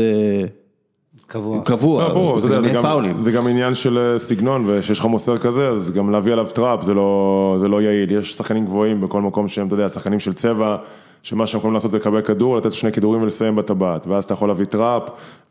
קבוע. 1.26 1.60
קבוע, 1.64 2.02
לא, 2.02 2.14
ברור, 2.14 2.40
זה 2.40 2.60
זה 2.60 2.68
גם-. 2.68 3.20
זה 3.20 3.32
גם 3.32 3.46
עניין 3.46 3.74
של 3.74 3.98
אה, 3.98 4.18
סגנון, 4.18 4.64
וכשיש 4.66 4.98
לך 4.98 5.04
מוסר 5.04 5.36
כזה, 5.36 5.68
אז 5.68 5.90
גם 5.90 6.10
להביא 6.10 6.32
עליו 6.32 6.46
trap 6.54 6.82
זה 6.82 6.94
לא 6.94 7.56
זה 7.60 7.68
לא 7.68 7.82
יעיל. 7.82 8.10
יש 8.12 8.32
שחקנים 8.34 8.64
גבוהים 8.66 9.00
בכל 9.00 9.22
מקום 9.22 9.48
שהם, 9.48 9.66
אתה 9.66 9.74
יודע, 9.74 9.88
שחקנים 9.88 10.20
של 10.20 10.32
צבע, 10.32 10.76
שמה 11.22 11.46
שהם 11.46 11.58
יכולים 11.58 11.74
לעשות 11.74 11.90
זה 11.90 11.96
לקבל 11.96 12.20
כדור, 12.20 12.56
לתת 12.56 12.72
שני 12.72 12.92
כדורים 12.92 13.22
ולסיים 13.22 13.56
בטבעת, 13.56 14.06
ואז 14.06 14.24
אתה 14.24 14.34
יכול 14.34 14.48
להביא 14.48 14.64
trap, 14.66 15.02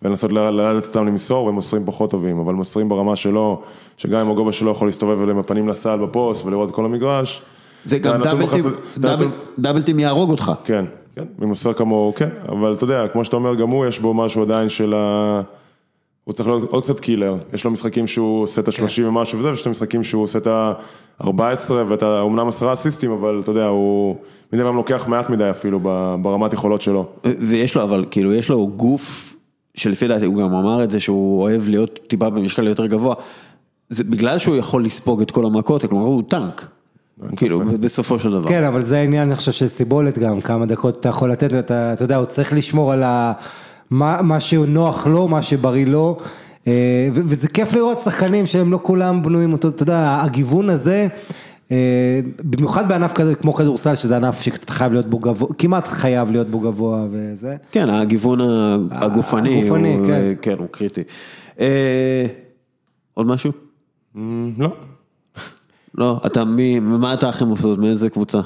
ולנסות 0.02 0.32
לאלץ 0.32 0.88
אותם 0.88 1.06
למסור, 1.08 1.46
והם 1.46 1.56
מוסרים 1.56 1.82
פחות 1.86 2.12
טובים, 2.12 2.40
אבל 2.40 2.54
מוסרים 2.54 2.90
ברמה 2.90 3.16
שלו, 3.16 3.62
שגם 3.98 4.20
עם 4.20 4.32
הגובה 4.32 4.52
שלו 4.52 4.72
יכול 4.72 4.88
להסתובב 4.88 5.30
עם 5.30 5.38
הפנים 5.40 5.68
לסל 5.68 5.98
בפוסט 6.00 6.46
ולראות 6.46 6.70
את 6.70 6.76
כל 6.76 6.86
המגרש. 6.86 7.42
זה 7.86 7.98
גם 8.00 8.14
הנתון 8.14 8.32
דאבל 8.32 8.48
טים, 8.52 8.64
בחסות- 8.64 8.74
דאבל- 8.98 9.14
הנתון- 9.24 9.32
דאבל 9.60 9.82
טים 9.82 10.00
יהרוג 10.00 10.30
אותך. 10.30 10.52
כן, 10.66 10.86
כן, 11.16 11.24
ממוסר 11.40 11.74
כמוהו, 11.74 12.14
כן, 12.16 12.30
אבל 12.50 12.74
אתה 12.74 12.84
יודע, 12.84 13.08
כמו 13.08 13.26
שאתה 13.26 13.36
אומר, 13.36 13.56
גם 13.56 13.70
הוא 13.70 13.86
יש 13.86 14.00
בו 14.00 14.14
משהו 14.14 14.42
עדיין 14.42 14.70
של 14.70 14.94
ה... 14.98 15.42
הוא 16.26 16.34
צריך 16.34 16.50
להיות 16.50 16.70
עוד 16.70 16.84
קצת 16.84 17.00
קילר, 17.00 17.38
יש 17.54 17.66
לו 17.66 17.72
משחקים 17.72 18.08
שהוא 18.08 18.44
עושה 18.44 18.62
את 18.62 18.68
ה-30 18.68 19.04
ומשהו 19.06 19.40
וזה, 19.40 19.50
ויש 19.50 19.66
לו 19.66 19.72
משחקים 19.72 20.04
שהוא 20.04 20.24
עושה 20.24 20.40
את 20.40 20.48
ה-14 20.48 21.72
ואת 21.90 22.04
ה... 22.04 22.22
אומנם 22.22 22.48
עשרה 22.48 22.74
אסיסטים, 22.74 23.12
אבל 23.12 23.40
אתה 23.44 23.52
יודע, 23.52 23.66
הוא 23.66 24.16
מדי 24.54 24.64
פעם 24.64 24.76
לוקח 24.76 25.08
מעט 25.08 25.30
מדי 25.30 25.50
אפילו 25.50 25.80
ברמת 26.22 26.54
יכולות 26.54 26.82
שלו. 26.82 27.06
ויש 27.24 27.76
לו, 27.76 27.84
אבל 27.84 28.06
כאילו, 28.12 28.34
יש 28.34 28.50
לו 28.50 28.68
גוף, 28.68 29.36
שלפי 29.76 30.08
דעתי, 30.08 30.26
הוא 30.26 30.36
גם 30.36 30.54
אמר 30.54 30.84
את 30.84 30.92
זה, 30.92 31.00
שהוא 31.00 31.42
אוהב 31.42 31.68
להיות 31.68 32.00
טיפה 32.08 32.30
במשקל 32.30 32.68
יותר 32.68 32.86
גבוה. 32.86 33.16
זה 33.90 34.04
בגלל 34.04 34.38
שהוא 34.38 34.56
יכול 34.56 34.86
לספוג 34.86 35.22
את 35.22 35.32
כל 35.32 35.46
המכות, 35.46 35.86
כלומר 35.86 36.06
הוא 36.06 36.24
טנק. 36.28 36.68
כאילו, 37.36 37.62
בסופו 37.80 38.20
של 38.20 38.32
דבר. 38.32 38.48
כן, 38.48 38.64
אבל 38.64 38.82
זה 38.82 38.98
העניין, 38.98 39.28
אני 39.28 39.36
חושב, 39.36 39.52
של 39.52 39.68
סיבולת 39.68 40.18
גם, 40.18 40.42
כמה 40.42 40.66
דקות 40.66 41.00
אתה 41.00 41.10
יכול 41.10 41.32
לתת, 41.32 41.50
ואתה, 41.52 41.94
אתה 41.94 42.04
יודע, 42.04 42.16
הוא 42.16 42.26
צריך 42.26 42.54
לשמור 42.54 42.94
על 42.94 43.04
ה... 43.04 43.34
מה, 43.90 44.22
מה 44.22 44.40
שנוח 44.40 45.08
לו, 45.08 45.28
מה 45.28 45.42
שבריא 45.42 45.86
לו, 45.86 46.18
אה, 46.68 47.10
וזה 47.12 47.48
כיף 47.48 47.74
לראות 47.74 48.02
שחקנים 48.02 48.46
שהם 48.46 48.72
לא 48.72 48.80
כולם 48.84 49.24
בנויים 49.24 49.54
אותו, 49.54 49.68
אתה 49.68 49.84
יודע, 49.84 50.22
הגיוון 50.24 50.70
הזה, 50.70 51.08
אה, 51.72 52.20
במיוחד 52.40 52.88
בענף 52.88 53.14
כזה 53.14 53.36
כמו 53.36 53.54
כדורסל, 53.54 53.96
שזה 53.96 54.16
ענף 54.16 54.42
שאתה 54.42 54.74
חייב 54.74 54.94
להיות 54.94 55.10
בו 55.10 55.20
גבוה, 55.20 55.50
כמעט 55.58 55.88
חייב 55.88 56.32
להיות 56.32 56.48
בו 56.48 56.60
גבוה 56.60 57.08
וזה. 57.12 57.56
כן, 57.72 57.90
הגיוון 57.90 58.42
הגופני, 58.92 59.62
הגופני, 59.62 59.96
הוא, 59.96 60.08
כן. 60.08 60.34
כן, 60.42 60.56
הוא 60.58 60.68
קריטי. 60.72 61.02
אה, 61.60 62.26
עוד 63.14 63.28
משהו? 63.28 63.52
אמ, 64.16 64.52
לא, 64.58 64.74
לא, 65.98 66.22
אתה 66.26 66.46
מי, 66.46 66.80
מה 66.80 67.14
אתה 67.14 67.30
הכי 67.30 67.46
מבסוט, 67.46 67.80
מאיזה 67.80 68.10
קבוצה? 68.10 68.40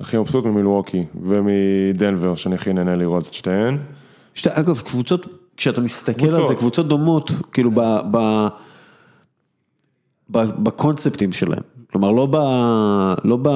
הכי 0.00 0.18
מבסוט 0.18 0.44
ממילווקי 0.44 1.04
ומדנבר, 1.22 2.34
שאני 2.34 2.54
הכי 2.54 2.72
נהנה 2.72 2.96
לראות 2.96 3.26
את 3.26 3.34
שתיהן. 3.34 3.78
שתי, 4.36 4.48
אגב, 4.52 4.80
קבוצות, 4.80 5.26
כשאתה 5.56 5.80
מסתכל 5.80 6.26
על 6.26 6.32
זה, 6.32 6.38
קבוצות. 6.38 6.58
קבוצות 6.58 6.88
דומות, 6.88 7.30
כאילו 7.52 7.70
ב, 7.74 7.80
ב, 8.10 8.46
ב, 10.30 10.38
בקונספטים 10.62 11.32
שלהם. 11.32 11.62
כלומר, 11.92 12.10
לא, 12.10 12.26
ב, 12.30 12.36
לא 13.24 13.38
ב, 13.42 13.48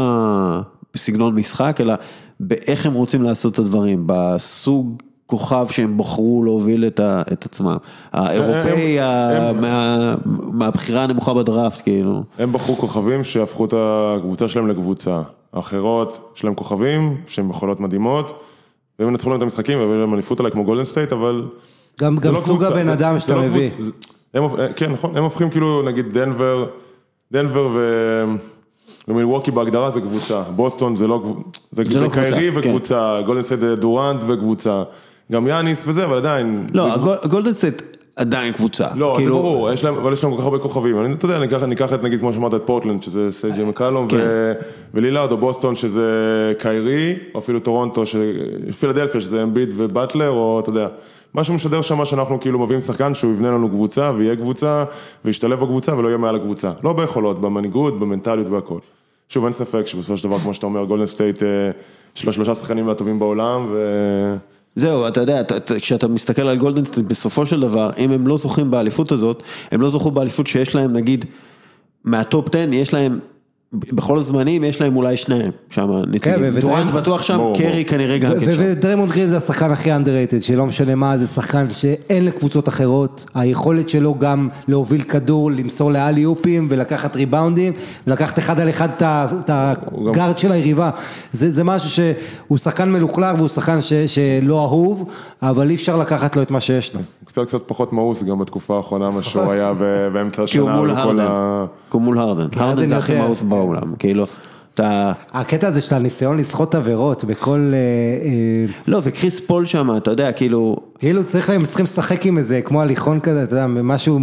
בסגנון 0.95 1.35
משחק, 1.35 1.77
אלא 1.81 1.95
באיך 2.41 2.87
הם 2.87 2.93
רוצים 2.95 3.23
לעשות 3.23 3.53
את 3.55 3.59
הדברים, 3.59 4.03
בסוג 4.07 5.03
כוכב 5.27 5.67
שהם 5.71 5.99
בחרו 5.99 6.43
להוביל 6.45 6.87
את, 6.87 7.01
ה, 7.01 7.23
את 7.33 7.45
עצמם. 7.45 7.77
האירופאי 8.13 9.01
הם- 9.01 9.57
הם- 9.57 9.61
מה, 9.61 10.15
מהבחירה 10.53 11.05
הנמוכה 11.05 11.35
בדראפט, 11.35 11.81
כאילו. 11.83 12.23
הם 12.39 12.53
בחרו 12.53 12.77
כוכבים 12.77 13.25
שהפכו 13.25 13.65
את 13.65 13.75
הקבוצה 13.77 14.49
שלהם 14.49 14.69
לקבוצה. 14.69 15.23
האחרות, 15.53 16.33
יש 16.37 16.45
להם 16.45 16.55
כוכבים 16.55 17.17
שהם 17.27 17.51
יכולות 17.51 17.81
מדהימות, 17.81 18.43
והם 19.01 19.09
ינצחו 19.09 19.31
להם 19.31 19.39
את 19.39 19.43
המשחקים 19.43 19.79
והביאו 19.79 20.01
להם 20.01 20.15
אליפות 20.15 20.41
עליי 20.41 20.53
כמו 20.53 20.65
גולדן 20.65 20.85
סטייט, 20.85 21.13
אבל... 21.13 21.45
גם, 22.01 22.17
גם 22.17 22.35
לא 22.35 22.41
סוג 22.41 22.57
קבוצה, 22.59 22.69
הבן 22.75 22.85
זה- 22.85 22.93
אדם 22.93 23.19
שאתה 23.19 23.35
לא 23.37 23.43
מביא. 23.43 23.71
קבוצה, 23.71 23.85
זה- 23.85 23.91
הם, 24.35 24.45
כן, 24.77 24.93
נכון, 24.93 25.17
הם 25.17 25.25
הופכים 25.25 25.51
כאילו, 25.51 25.83
נגיד 25.83 26.13
דנבר, 26.13 26.67
דנבר 27.33 27.69
ו... 27.75 28.25
ומילווקי 29.09 29.51
בהגדרה 29.51 29.91
זה 29.91 30.01
קבוצה, 30.01 30.43
בוסטון 30.43 30.97
זה 30.97 31.07
לא, 31.07 31.23
זה, 31.71 31.85
זה 31.85 31.93
זה 31.93 32.01
לא 32.01 32.09
קיירי 32.09 32.53
כן. 32.53 32.59
וקבוצה, 32.59 33.21
גולדן 33.27 33.43
סטייט 33.43 33.61
זה 33.61 33.77
דורנט 33.77 34.23
וקבוצה, 34.27 34.83
גם 35.33 35.47
יאניס 35.47 35.83
וזה, 35.87 36.05
אבל 36.05 36.17
עדיין, 36.17 36.67
לא, 36.75 36.99
זה, 37.23 37.29
גולדן 37.29 37.53
סטייט 37.53 37.83
עדיין 38.21 38.53
קבוצה. 38.53 38.87
לא, 38.95 39.15
כאילו, 39.17 39.37
זה 39.37 39.43
ברור, 39.43 39.73
יש 39.73 39.85
להם, 39.85 39.95
אבל 39.95 40.13
יש 40.13 40.25
להם 40.25 40.33
כל 40.33 40.39
כך 40.39 40.45
הרבה 40.45 40.59
כוכבים, 40.59 41.01
אני, 41.01 41.15
אתה 41.15 41.25
יודע, 41.25 41.37
אני 41.37 41.47
אקח, 41.47 41.63
אני 41.63 41.75
אקח 41.75 41.93
את 41.93 42.03
נגיד 42.03 42.21
כמו 42.21 42.33
שאמרת 42.33 42.55
את 42.55 42.63
פורטלנד, 42.65 43.03
שזה 43.03 43.33
סי 43.33 43.43
ג'יי 43.43 43.65
מקולום, 43.65 44.09
כן. 44.09 44.17
ו... 44.21 44.53
ולילארד, 44.95 45.33
או 45.33 45.37
בוסטון 45.37 45.75
שזה 45.75 46.03
קיירי, 46.59 47.15
או 47.35 47.39
אפילו 47.41 47.61
טורונטו, 47.61 48.07
ש... 48.07 48.17
פילדלפיה 48.81 49.21
שזה 49.21 49.43
אמביד 49.43 49.69
ובטלר, 49.77 50.31
או 50.31 50.61
אתה 50.61 50.71
יודע, 50.71 50.89
משהו 51.35 51.55
משדר 51.55 51.83
שם 51.83 52.05
שאנחנו 52.05 52.41
כאילו 52.41 52.59
מביאים 52.59 52.81
שחקן 52.81 53.15
שהוא 53.15 53.33
יבנה 53.33 53.51
לנו 53.51 53.69
קבוצה, 53.69 54.13
ויהיה 54.17 54.37
קבוצה, 54.37 54.85
וישתלב 55.25 55.61
בקבוצה 55.61 55.97
ולא 55.97 56.09
יהיה 56.09 56.19
מעל 56.19 56.37
הקבוצה, 56.37 56.73
לא 56.85 56.93
ביכולות, 56.93 57.41
במנהיגות, 57.41 58.01
במנטליות, 58.01 58.47
בהכל. 58.47 58.79
שוב, 59.29 59.45
אין 59.45 59.53
ספק 59.53 59.87
שבסופו 59.87 60.17
של 60.17 60.29
דבר, 60.29 60.39
כמו 60.39 60.55
שאתה 60.55 60.67
אומר, 60.67 60.85
גולדן 60.85 61.07
סטייט, 61.07 61.43
אה, 61.43 61.71
יש 62.17 62.27
לו 62.27 62.33
שלושה 62.33 62.55
שחקנים 62.55 62.87
מהטובים 62.87 63.19
בעולם, 63.19 63.67
ו... 63.71 64.37
זהו, 64.77 65.09
אתה 65.09 65.21
יודע, 65.21 65.41
אתה- 65.41 65.57
אתה- 65.57 65.81
כשאתה 65.81 66.09
מסתכל 66.09 66.43
על 66.43 66.57
גולדן 66.57 66.85
סטייט, 66.85 67.07
בסופו 67.07 67.47
של 67.47 67.61
דבר, 67.61 67.91
אם 67.99 68.11
הם 68.11 68.27
לא 68.27 68.37
זוכים 68.37 68.71
באליפות 68.71 69.13
הזאת, 69.13 69.43
הם 69.71 69.81
לא 69.81 69.91
זכו 69.91 70.11
באליפות 70.11 70.47
שיש 70.47 70.75
להם, 70.75 70.93
נגיד, 70.93 71.25
מהטופ 72.05 72.49
10, 72.55 72.73
יש 72.73 72.95
להם, 72.95 73.19
בכל 73.73 74.19
הזמנים, 74.19 74.65
יש 74.65 74.81
להם 74.81 74.97
אולי 74.97 75.17
שניים, 75.17 75.51
שם, 75.71 75.91
נציגים. 76.07 76.49
ו- 76.53 76.61
דורנט 76.61 76.91
בטוח 76.91 77.23
שם, 77.23 77.41
קרי. 77.59 77.85
כנראה 77.85 78.19
גם 78.19 78.33
כן 78.41 78.53
שם. 78.53 78.59
ודריימונד 78.59 79.13
גרין 79.13 79.29
זה 79.29 79.37
השחקן 79.37 79.71
הכי 79.71 79.93
underrated, 79.93 80.43
שלא 80.43 80.67
משנה 80.67 80.95
מה, 80.95 81.19
זה 81.19 81.27
שחקן 81.27 81.69
שאין 81.69 82.25
לקבוצות 82.25 82.69
אחרות, 82.69 83.27
היכולת 83.35 83.89
שלו 83.89 84.15
גם 84.19 84.49
להוביל 84.69 85.01
כדור, 85.01 85.51
למסור 85.51 85.93
לאלי 85.93 86.25
אופים 86.25 86.67
ולקחת 86.71 87.17
ריבאונדים, 87.17 87.73
ולקחת 88.07 88.39
אחד 88.39 88.61
על 88.61 88.69
אחד 88.69 88.89
את 89.01 89.51
הגארד 89.51 90.39
של 90.39 90.53
היריבה, 90.53 90.91
זה, 91.33 91.51
זה 91.51 91.65
משהו 91.65 91.91
שהוא 91.91 92.59
שחקן 92.59 92.93
מלוכלך 92.93 93.37
והוא 93.37 93.49
שחקן 93.49 93.83
ש, 93.83 93.93
שלא 93.93 94.61
אהוב, 94.65 95.09
אבל 95.43 95.71
אי 95.71 95.75
אפשר 95.75 95.97
לקחת 95.97 96.37
לו 96.37 96.43
את 96.43 96.51
מה 96.51 96.61
שיש 96.61 96.95
לו. 96.95 97.01
קצת 97.25 97.47
קצת 97.47 97.63
פחות 97.67 97.93
מאוס 97.93 98.23
גם 98.23 98.39
בתקופה 98.39 98.77
האחרונה, 98.77 99.11
מה 99.11 99.23
שהוא 99.23 99.53
היה 99.53 99.73
באמצע 100.13 100.43
כי 100.47 100.59
הוא 100.59 100.69
השנה, 100.71 100.81
מול 100.81 100.91
וכל 100.91 101.01
הרדן, 101.01 101.21
ה... 101.21 101.65
כי 101.91 101.97
הוא 101.97 102.03
מול 102.03 102.19
הרדן, 102.19 102.47
הרדן 102.57 102.87
זה 102.87 102.97
הכי. 102.97 103.19
מאוס 103.19 103.43
בעולם, 103.43 103.60
כאילו, 103.99 104.27
אתה, 104.75 105.13
הקטע 105.33 105.69
הזה 105.69 105.81
שאתה 105.81 105.99
ניסיון 105.99 106.39
לסחוט 106.39 106.75
עבירות 106.75 107.25
בכל, 107.25 107.73
אה, 107.73 107.79
אה, 108.29 108.73
לא, 108.87 109.01
וקריס 109.03 109.41
פול 109.41 109.65
שם, 109.65 109.97
אתה 109.97 110.11
יודע, 110.11 110.33
כאילו, 110.33 110.77
כאילו 110.99 111.25
צריך 111.25 111.51
להם, 111.51 111.67
צריכים 111.67 111.85
לשחק 111.85 112.27
עם 112.27 112.39
איזה, 112.39 112.63
כמו 112.63 112.83
הליכון 112.83 113.21
כזה, 113.21 113.43
אתה 113.43 113.53
יודע, 113.53 113.67
משהו 113.67 114.21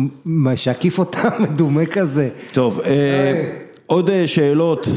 שעקיף 0.55 0.99
אותם, 0.99 1.29
מדומה 1.43 1.85
כזה. 1.85 2.29
טוב, 2.53 2.79
אה, 2.85 3.53
עוד 3.85 4.09
שאלות, 4.25 4.87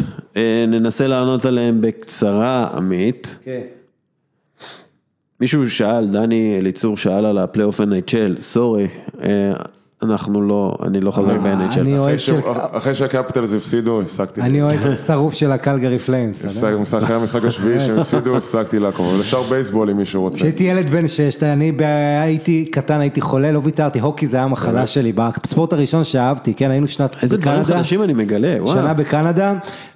ננסה 0.68 1.06
לענות 1.06 1.44
עליהן 1.44 1.80
בקצרה, 1.80 2.68
עמית. 2.76 3.36
כן. 3.44 3.60
מישהו 5.40 5.70
שאל, 5.70 6.06
דני 6.06 6.56
אליצור 6.58 6.96
שאל 6.96 7.24
על 7.24 7.38
הפלייאוף 7.38 7.80
NHL, 7.80 8.40
sorry, 8.40 8.88
אנחנו 10.02 10.42
לא, 10.42 10.74
אני 10.86 11.00
לא 11.00 11.10
חזק 11.10 11.30
אני 11.30 11.38
ב-NHL. 11.38 12.48
אחרי 12.72 12.94
שהקפיטלס 12.94 13.54
הפסידו, 13.54 14.00
הפסקתי. 14.00 14.40
אני 14.40 14.62
אוהד 14.62 14.78
שרוף 15.06 15.34
של 15.34 15.52
הקלגרי 15.52 15.98
פליימס, 15.98 16.42
אחרי 16.98 17.14
המשחק 17.16 17.44
השביעי 17.44 17.80
שהם 17.80 17.98
הפסידו, 18.00 18.36
הפסקתי 18.36 18.78
לעקוב, 18.78 19.06
אבל 19.12 19.20
אפשר 19.20 19.42
בייסבול 19.42 19.90
אם 19.90 19.96
מישהו 19.96 20.22
רוצה. 20.22 20.36
כשהייתי 20.36 20.64
ילד 20.64 20.90
בן 20.90 21.08
שש, 21.08 21.42
אני 21.42 21.72
הייתי 22.22 22.64
קטן, 22.72 23.00
הייתי 23.00 23.20
חולה, 23.20 23.52
לא 23.52 23.60
ויתרתי, 23.64 24.00
הוקי 24.00 24.26
זה 24.26 24.36
היה 24.36 24.44
המחלה 24.44 24.86
שלי, 24.86 25.12
בספורט 25.12 25.72
הראשון 25.72 26.04
שאהבתי, 26.04 26.54
כן, 26.54 26.70
היינו 26.70 26.86
שנת 26.86 27.16
איזה 27.22 27.36
דברים 27.36 27.62
בקנדה, 27.62 27.78
חדשים 27.78 28.02
אני 28.02 28.12
מגלה, 28.12 28.56
וואו. 28.60 28.74
שנה 28.74 28.94
בקנדה, 28.94 29.54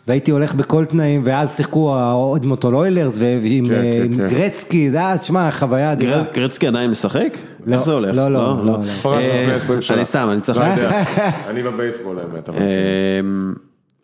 והייתי 0.08 0.30
הולך 0.30 0.54
בכל 0.54 0.84
תנאים, 0.84 1.22
ואז 1.24 1.56
שיחקו 1.56 1.96
האודמוטון 1.96 2.74
אוילרס, 2.74 3.14
ועם 3.18 3.66
כן, 3.66 3.74
אה, 3.74 3.82
כן, 3.82 4.02
עם 4.04 4.14
כן. 4.16 4.26
גרצקי, 4.34 4.90
זה 4.90 4.96
היה, 4.96 5.18
תשמע, 5.18 5.50
חוויה 5.50 5.92
אדירה. 5.92 6.16
גר- 6.22 6.32
גרצקי 6.34 6.66
עדיין 6.66 6.90
משחק? 6.90 7.38
לא, 7.66 7.74
איך 7.76 7.84
זה 7.84 7.92
הולך? 7.92 8.16
לא, 8.16 8.28
לא, 8.28 8.56
לא, 8.56 8.64
לא. 8.64 8.78
פרש 9.02 9.24
אה, 9.24 9.42
לפני 9.42 9.54
20 9.54 9.82
שנה. 9.82 9.96
אני 9.96 10.04
סתם, 10.04 10.28
אני 10.32 10.40
צריך... 10.40 10.58
לא 10.58 10.64
יודע, 10.64 11.02
אני 11.50 11.62
בבייסבול 11.62 12.18
האמת, 12.18 12.48
אבל... 12.48 12.58
אה, 12.58 12.64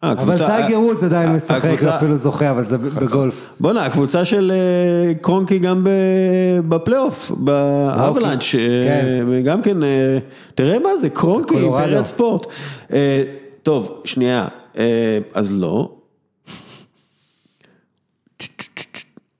אה, 0.04 0.12
אבל 0.12 0.36
טייגר 0.46 0.80
וודס 0.80 1.02
עדיין 1.04 1.32
משחק, 1.32 1.64
הקבוצה- 1.64 1.86
ואפילו 1.86 2.16
זוכה, 2.16 2.50
אבל 2.50 2.64
זה 2.64 2.78
בגולף. 2.78 3.46
בואנה, 3.60 3.86
הקבוצה 3.86 4.24
של 4.24 4.52
אה, 4.54 5.14
קרונקי 5.14 5.58
גם 5.58 5.86
בפלייאוף, 6.68 7.30
באבלנץ', 7.36 8.54
אה. 8.54 9.42
גם 9.42 9.62
כן, 9.62 9.82
אה, 9.82 10.18
תראה 10.54 10.78
מה 10.78 10.96
זה, 10.96 11.08
קרונקי. 11.10 11.56
אימפריית 11.56 12.06
ספורט. 12.06 12.46
אה, 12.92 13.22
טוב, 13.62 14.00
שנייה, 14.04 14.38
אה, 14.42 14.48
אז 15.34 15.58
לא. 15.60 15.90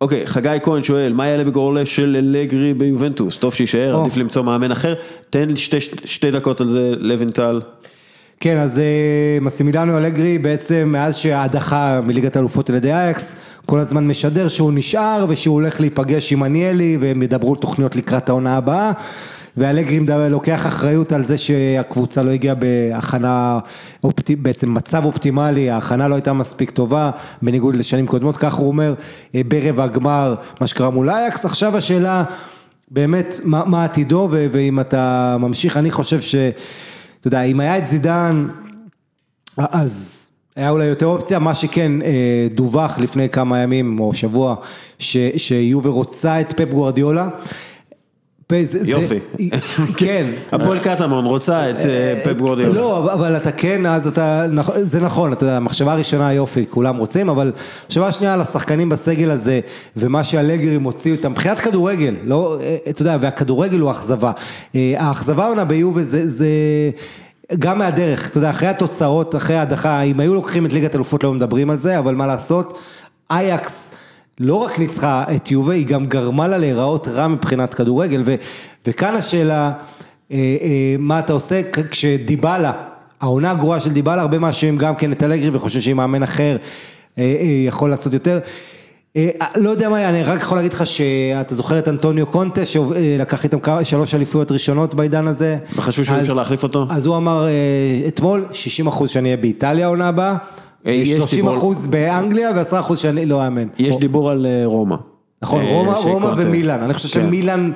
אוקיי, 0.01 0.27
חגי 0.27 0.57
כהן 0.63 0.83
שואל, 0.83 1.13
מה 1.13 1.27
יעלה 1.27 1.45
בגורלה 1.45 1.87
של 1.87 2.17
אלגרי 2.19 2.75
ביובנטוס? 2.75 3.39
טוב 3.39 3.55
שיישאר. 3.55 4.01
עדיף 4.01 4.17
למצוא 4.17 4.43
מאמן 4.43 4.71
אחר. 4.73 4.95
תן 5.31 5.57
שתי- 6.05 6.31
דקות 6.31 6.61
על 6.61 6.69
זה, 6.69 6.93
לוינטל. 6.99 7.61
כן, 8.41 8.59
אז 8.59 8.79
אה, 8.79 8.85
מסימיליאנו 9.41 9.99
אלגרי 9.99 10.39
בעצם 10.39 10.89
מאז 10.93 11.17
שההדחה 11.17 12.01
מליגת 12.07 12.37
האלופות 12.37 12.71
על 12.71 12.77
ידי 12.77 12.93
אייקס, 12.93 13.37
כל 13.67 13.79
הזמן 13.79 14.07
משדר 14.07 14.49
שהוא 14.49 14.73
נשאר 14.73 15.27
ושהוא 15.29 15.55
הולך 15.55 15.81
להיפגש 15.81 16.33
עם 16.33 16.43
עניאלי 16.43 16.97
והם 17.01 17.23
ידברו 17.23 17.55
תוכניות 17.57 17.97
לקראת 17.97 18.29
העונה 18.29 18.57
הבאה. 18.57 18.93
ואלגרי 19.57 20.01
לוקח 20.31 20.67
אחריות 20.67 21.13
על 21.13 21.25
זה 21.25 21.39
שהקבוצה 21.39 22.23
לא 22.23 22.31
הגיעה 22.31 22.55
בהכנה, 22.55 23.59
בעצם 24.39 24.75
מצב 24.75 25.05
אופטימלי, 25.05 25.71
ההכנה 25.71 26.09
לא 26.09 26.15
הייתה 26.15 26.33
מספיק 26.33 26.71
טובה, 26.71 27.11
בניגוד 27.43 27.77
לשנים 27.77 28.07
קודמות, 28.07 28.37
כך 28.37 28.55
הוא 28.55 28.69
אומר, 28.69 28.95
אה, 29.35 29.41
ברבע 29.49 29.85
הגמר, 29.85 30.35
מה 30.61 30.67
שקרה 30.67 30.91
מול 30.91 31.11
אייקס, 31.11 31.45
עכשיו 31.45 31.77
השאלה, 31.77 32.25
באמת, 32.91 33.35
מה, 33.45 33.65
מה 33.67 33.85
עתידו, 33.85 34.29
ו- 34.31 34.47
ואם 34.53 34.81
אתה 34.81 35.37
ממשיך, 35.41 35.77
אני 35.77 35.91
חושב 35.91 36.21
ש... 36.21 36.35
אתה 36.35 37.29
יודע, 37.29 37.43
אם 37.43 37.61
היה 37.61 37.79
את 37.79 37.87
זידן, 37.87 38.47
אז 39.57 40.21
היה 40.57 40.71
אולי 40.71 40.85
יותר 40.85 41.07
אופציה, 41.07 41.39
מה 41.39 41.55
שכן 41.55 42.03
אה, 42.03 42.49
דווח 42.55 42.99
לפני 42.99 43.29
כמה 43.29 43.59
ימים 43.59 44.01
או 44.01 44.15
שבוע, 44.15 44.57
ש- 44.99 45.17
שיובה 45.37 45.91
רוצה 45.91 46.41
את 46.41 46.53
פפ 46.53 46.71
גוורדיולה. 46.71 47.29
יופי. 48.85 49.19
כן. 49.97 50.27
הפועל 50.53 50.79
קטמון 50.79 51.25
רוצה 51.25 51.71
את 51.71 51.77
אה, 51.87 52.21
פפ 52.25 52.33
גורדיאלה. 52.39 52.73
לא, 52.75 53.13
אבל- 53.13 53.37
אתה 53.37 53.53
כן, 53.53 53.87
אז 53.87 54.07
אתה, 54.07 54.47
נכ- 54.55 54.79
זה 54.81 55.01
נכון, 55.01 55.33
אתה 55.33 55.45
יודע, 55.45 55.57
המחשבה 55.57 55.93
הראשונה 55.93 56.33
יופי, 56.33 56.65
כולם 56.71 56.97
רוצים, 56.97 57.29
אבל 57.29 57.53
המחשבה 57.85 58.07
השנייה 58.07 58.35
על 58.35 58.41
השחקנים 58.41 58.89
בסגל 58.89 59.31
הזה, 59.31 59.61
ומה 59.97 60.25
שאלגרי 60.25 60.79
מוציא 60.79 61.13
אותם, 61.17 61.31
מבחינת 61.31 61.61
כדורגל, 61.61 62.15
לא, 62.25 62.57
אה, 62.61 62.77
אתה 62.91 63.03
יודע, 63.03 63.17
והכדורגל 63.21 63.79
הוא 63.79 63.91
אכזבה. 63.91 64.33
אה, 64.75 64.95
האכזבה 64.99 65.45
העונה 65.45 65.65
ביובה 65.65 66.03
זה, 66.03 66.29
זה 66.29 66.47
גם 67.59 67.79
מהדרך, 67.79 68.29
אתה 68.29 68.39
יודע, 68.39 68.51
אחרי 68.51 68.69
התוצאות, 68.69 69.37
אחרי 69.37 69.57
ההדחה, 69.57 70.03
אם 70.03 70.21
היו 70.21 70.35
לוקחים 70.35 70.67
את 70.67 70.73
ליגת 70.73 70.95
אלופות 70.95 71.25
לא 71.25 71.33
מדברים 71.35 71.71
על 71.71 71.77
זה, 71.77 71.99
אבל 71.99 72.15
מה 72.15 72.27
לעשות, 72.27 72.79
אייקס 73.31 73.91
לא 74.41 74.55
רק 74.55 74.79
ניצחה 74.79 75.25
את 75.37 75.51
יובה, 75.51 75.73
היא 75.75 75.87
גם 75.87 76.07
גרמה 76.07 76.49
לה 76.49 76.59
להיראות 76.59 77.09
רע 77.09 77.29
מבחינת 77.29 77.75
כדורגל, 77.75 78.23
ו, 78.25 78.35
וכאן 78.87 79.15
השאלה, 79.15 79.73
אה, 80.33 80.37
אה, 80.37 80.97
מה 80.99 81.19
אתה 81.19 81.33
עושה 81.33 81.61
כשדיבלה, 81.91 82.73
העונה 83.21 83.51
הגרועה 83.51 83.81
של 83.81 83.91
דיבלה, 83.93 84.21
הרבה 84.23 84.39
מאשימים 84.39 84.77
גם 84.77 84.95
כן 84.95 85.13
את 85.13 85.23
אלגרי 85.23 85.51
וחושבים 85.53 85.83
שאם 85.83 85.97
מאמן 85.97 86.23
אחר 86.23 86.57
אה, 87.19 87.23
אה, 87.41 87.47
יכול 87.67 87.91
לעשות 87.91 88.13
יותר. 88.13 88.39
אה, 89.17 89.29
לא 89.57 89.71
יודע 89.71 89.89
מה 89.89 90.09
אני 90.09 90.23
רק 90.23 90.41
יכול 90.41 90.59
להגיד 90.59 90.73
לך 90.73 90.87
שאתה 90.87 91.55
זוכר 91.55 91.79
את 91.79 91.89
אנטוניו 91.89 92.27
קונטה 92.27 92.67
שלקח 92.67 93.45
איתם 93.45 93.61
כמה- 93.61 93.85
שלוש 93.85 94.15
אליפויות 94.15 94.53
ראשונות 94.53 94.95
בעידן 94.95 95.27
הזה. 95.27 95.57
וחשבו 95.77 96.05
שאי 96.05 96.21
אפשר 96.21 96.35
להחליף 96.35 96.63
אותו? 96.63 96.87
אז 96.91 97.07
הוא 97.07 97.17
אמר 97.17 97.47
אה, 97.47 97.51
אתמול 98.09 98.45
60 98.53 98.87
אחוז 98.87 99.11
שאני 99.11 99.29
אהיה 99.29 99.37
באיטליה 99.37 99.87
העונה 99.87 100.09
הבאה, 100.09 100.31
אה, 100.31 100.37
יש 100.85 101.11
30 101.11 101.39
דיבור- 101.41 101.57
אחוז 101.59 101.87
באנגליה 101.87 102.51
ו-10 102.57 102.81
אחוז 102.81 102.99
שאני 102.99 103.27
לא 103.27 103.47
אאמן. 103.47 103.67
יש 103.79 103.97
דיבור 103.97 104.31
על 104.31 104.47
אה, 104.47 104.63
רומא. 104.65 104.97
נכון, 105.43 105.63
אה, 105.63 105.71
רומא. 105.73 105.93
רומא 105.93 106.33
ומילאן, 106.37 106.83
אני 106.83 106.95
חושב 106.95 107.09
כן. 107.21 107.27
שמילאן, 107.27 107.73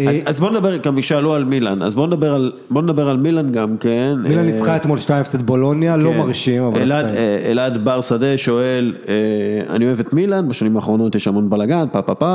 אה, 0.00 0.08
אז, 0.10 0.16
אז 0.26 0.40
בוא 0.40 0.50
נדבר, 0.50 0.76
גם 0.76 1.02
שאלו 1.02 1.34
על 1.34 1.44
מילאן, 1.44 1.82
אז 1.82 1.94
בוא 1.94 2.06
נדבר 2.06 2.34
על, 2.34 2.52
בוא 2.70 2.82
נדבר 2.82 3.08
על 3.08 3.16
מילאן 3.16 3.52
גם 3.52 3.76
כן. 3.76 4.14
מילאן 4.22 4.38
אה, 4.48 4.52
ניצחה 4.52 4.76
אתמול 4.76 4.98
2-0 4.98 5.10
את 5.34 5.42
בולוניה, 5.42 5.96
לא 5.96 6.10
כן. 6.10 6.18
מרשים, 6.18 6.62
אבל 6.62 6.80
אלעד. 6.82 7.04
אה, 7.06 7.38
אלעד 7.50 7.84
בר 7.84 8.00
שדה 8.00 8.36
שואל, 8.38 8.94
אה, 9.08 9.14
אני 9.74 9.86
אוהב 9.86 10.00
את 10.00 10.12
מילאן, 10.12 10.48
בשנים 10.48 10.76
האחרונות 10.76 11.14
יש 11.14 11.28
המון 11.28 11.50
בלאגן, 11.50 11.84
פה 11.92 12.02
פה 12.02 12.14
פה, 12.14 12.26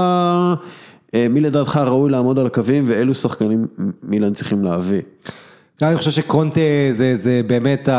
אה, 1.15 1.27
מי 1.29 1.41
לדעתך 1.41 1.79
ראוי 1.85 2.11
לעמוד 2.11 2.39
על 2.39 2.45
הקווים 2.45 2.83
ואילו 2.87 3.13
שחקנים 3.13 3.65
מילן 4.03 4.33
צריכים 4.33 4.63
להביא? 4.63 5.01
אני 5.81 5.97
חושב 5.97 6.11
שקונטה 6.11 6.61
זה, 6.91 7.15
זה 7.15 7.41
באמת 7.47 7.89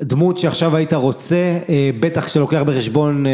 הדמות 0.00 0.38
שעכשיו 0.38 0.76
היית 0.76 0.92
רוצה, 0.92 1.58
אה, 1.68 1.90
בטח 2.00 2.24
כשאתה 2.24 2.40
לוקח 2.40 2.62
בחשבון 2.66 3.26
אה, 3.26 3.32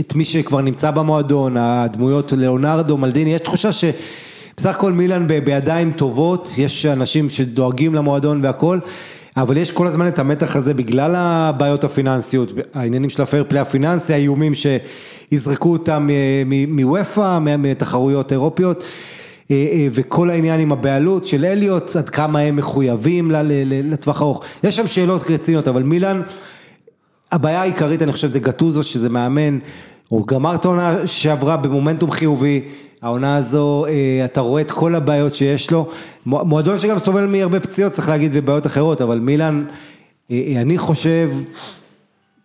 את 0.00 0.14
מי 0.14 0.24
שכבר 0.24 0.60
נמצא 0.60 0.90
במועדון, 0.90 1.56
הדמויות 1.56 2.32
ליאונרדו, 2.32 2.96
מלדיני, 2.96 3.34
יש 3.34 3.40
תחושה 3.40 3.72
שבסך 3.72 4.76
הכל 4.76 4.92
מילן 4.92 5.26
בידיים 5.44 5.92
טובות, 5.92 6.50
יש 6.58 6.86
אנשים 6.86 7.30
שדואגים 7.30 7.94
למועדון 7.94 8.44
והכל. 8.44 8.78
אבל 9.36 9.56
יש 9.56 9.70
כל 9.70 9.86
הזמן 9.86 10.08
את 10.08 10.18
המתח 10.18 10.56
הזה 10.56 10.74
בגלל 10.74 11.14
הבעיות 11.16 11.84
הפיננסיות, 11.84 12.52
העניינים 12.74 13.10
של 13.10 13.22
הפייר 13.22 13.44
פליי 13.48 13.62
הפיננסי, 13.62 14.12
האיומים 14.12 14.52
שיזרקו 14.54 15.72
אותם 15.72 16.08
מוופא, 16.68 17.38
מתחרויות 17.38 18.32
אירופיות, 18.32 18.82
אה, 18.82 18.86
אה, 18.86 19.17
וכל 19.92 20.30
העניין 20.30 20.60
עם 20.60 20.72
הבעלות 20.72 21.26
של 21.26 21.44
אליוט, 21.44 21.96
עד 21.96 22.08
כמה 22.08 22.38
הם 22.38 22.56
מחויבים 22.56 23.30
לטווח 23.64 24.22
ארוך. 24.22 24.44
יש 24.64 24.76
שם 24.76 24.86
שאלות 24.86 25.30
רציניות, 25.30 25.68
אבל 25.68 25.82
מילאן, 25.82 26.22
הבעיה 27.32 27.60
העיקרית 27.60 28.02
אני 28.02 28.12
חושב 28.12 28.30
זה 28.30 28.40
גטוזו, 28.40 28.82
שזה 28.82 29.08
מאמן, 29.08 29.58
הוא 30.08 30.26
גמר 30.26 30.54
את 30.54 30.64
העונה 30.64 31.06
שעברה 31.06 31.56
במומנטום 31.56 32.10
חיובי. 32.10 32.62
העונה 33.02 33.36
הזו, 33.36 33.86
אה, 33.88 34.24
אתה 34.24 34.40
רואה 34.40 34.62
את 34.62 34.70
כל 34.70 34.94
הבעיות 34.94 35.34
שיש 35.34 35.70
לו, 35.70 35.88
מועדון 36.26 36.78
שגם 36.78 36.98
סובל 36.98 37.26
מהרבה 37.26 37.60
פציעות 37.60 37.92
צריך 37.92 38.08
להגיד 38.08 38.30
ובעיות 38.34 38.66
אחרות, 38.66 39.00
אבל 39.00 39.20
אה, 39.40 39.50
אה, 40.30 40.60
אני 40.60 40.78
חושב, 40.78 41.30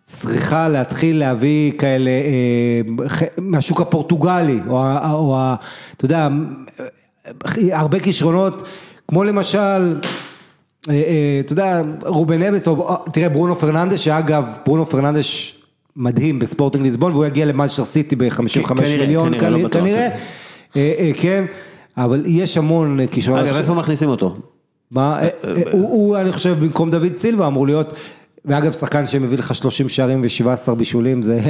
צריכה 0.04 0.68
להתחיל 0.68 1.18
להביא 1.18 1.72
כאלה 1.78 2.10
מהשוק 3.38 3.80
הפורטוגלי, 3.80 4.58
או, 4.68 4.82
או 5.10 5.38
אתה 5.96 6.04
יודע, 6.04 6.28
הרבה 7.72 8.00
כישרונות, 8.00 8.62
כמו 9.08 9.24
למשל, 9.24 10.00
אתה 10.82 11.52
יודע, 11.52 11.82
רובן 12.06 12.42
אבס, 12.42 12.68
תראה 13.12 13.28
ברונו 13.28 13.56
פרננדש, 13.56 14.04
שאגב, 14.04 14.58
ברונו 14.66 14.86
פרננדש 14.86 15.60
מדהים 15.96 16.38
בספורטינג 16.38 16.84
ליסבון, 16.84 17.12
והוא 17.12 17.24
יגיע 17.24 17.46
למאצ'ר 17.46 17.84
סיטי 17.84 18.16
ב-55 18.16 18.80
מיליון, 18.80 19.38
כנראה, 19.38 19.48
לא 19.48 19.68
כנראה, 19.68 20.08
אה, 20.76 20.94
אה, 20.98 21.10
כן, 21.16 21.44
אבל 21.96 22.22
יש 22.26 22.56
המון 22.56 23.06
כישרונות. 23.10 23.46
אגב, 23.46 23.56
איפה 23.56 23.74
מכניסים 23.74 24.08
אותו? 24.08 24.34
מה, 24.90 25.18
אה, 25.22 25.28
הוא, 25.72 26.16
אני 26.16 26.32
חושב, 26.32 26.56
במקום 26.60 26.90
דוד 26.90 27.12
סילבה 27.14 27.46
אמור 27.46 27.66
להיות, 27.66 27.94
ואגב, 28.46 28.72
שחקן 28.72 29.06
שמביא 29.06 29.38
לך 29.38 29.54
30 29.54 29.88
שערים 29.88 30.22
ו-17 30.22 30.74
בישולים, 30.74 31.22
זה... 31.22 31.40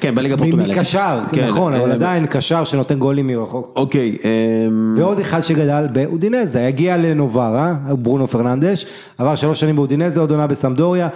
כן, 0.00 0.14
בליגה 0.14 0.36
פורטוגלית. 0.36 0.76
מקשר, 0.76 1.20
כן, 1.32 1.48
נכון, 1.48 1.74
אבל 1.74 1.92
עדיין 1.92 2.26
קשר 2.26 2.64
שנותן 2.64 2.98
גולים 2.98 3.26
מרחוק. 3.26 3.72
אוקיי. 3.76 4.16
ועוד 4.96 5.18
אחד 5.18 5.44
שגדל 5.44 5.86
באודינזה, 5.92 6.66
הגיע 6.66 6.96
לנוברה, 6.96 7.74
ברונו 7.88 8.28
פרננדש, 8.28 8.86
עבר 9.18 9.36
שלוש 9.36 9.60
שנים 9.60 9.76
באודינזה, 9.76 10.20
עוד 10.20 10.30
עונה 10.30 10.46
בסמדוריה. 10.46 11.08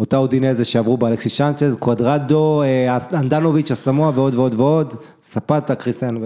אותה 0.00 0.16
אודינזה 0.16 0.64
שעברו 0.64 0.96
באלכסיס 0.96 1.36
צ'אנצ'ז, 1.36 1.76
קוואדרדו, 1.76 2.62
אה, 2.62 2.98
אנדנוביץ', 3.14 3.70
אסמואה 3.70 4.10
ועוד 4.14 4.34
ועוד 4.34 4.54
ועוד, 4.54 4.94
ספטה, 5.24 5.74
קריסן, 5.74 6.16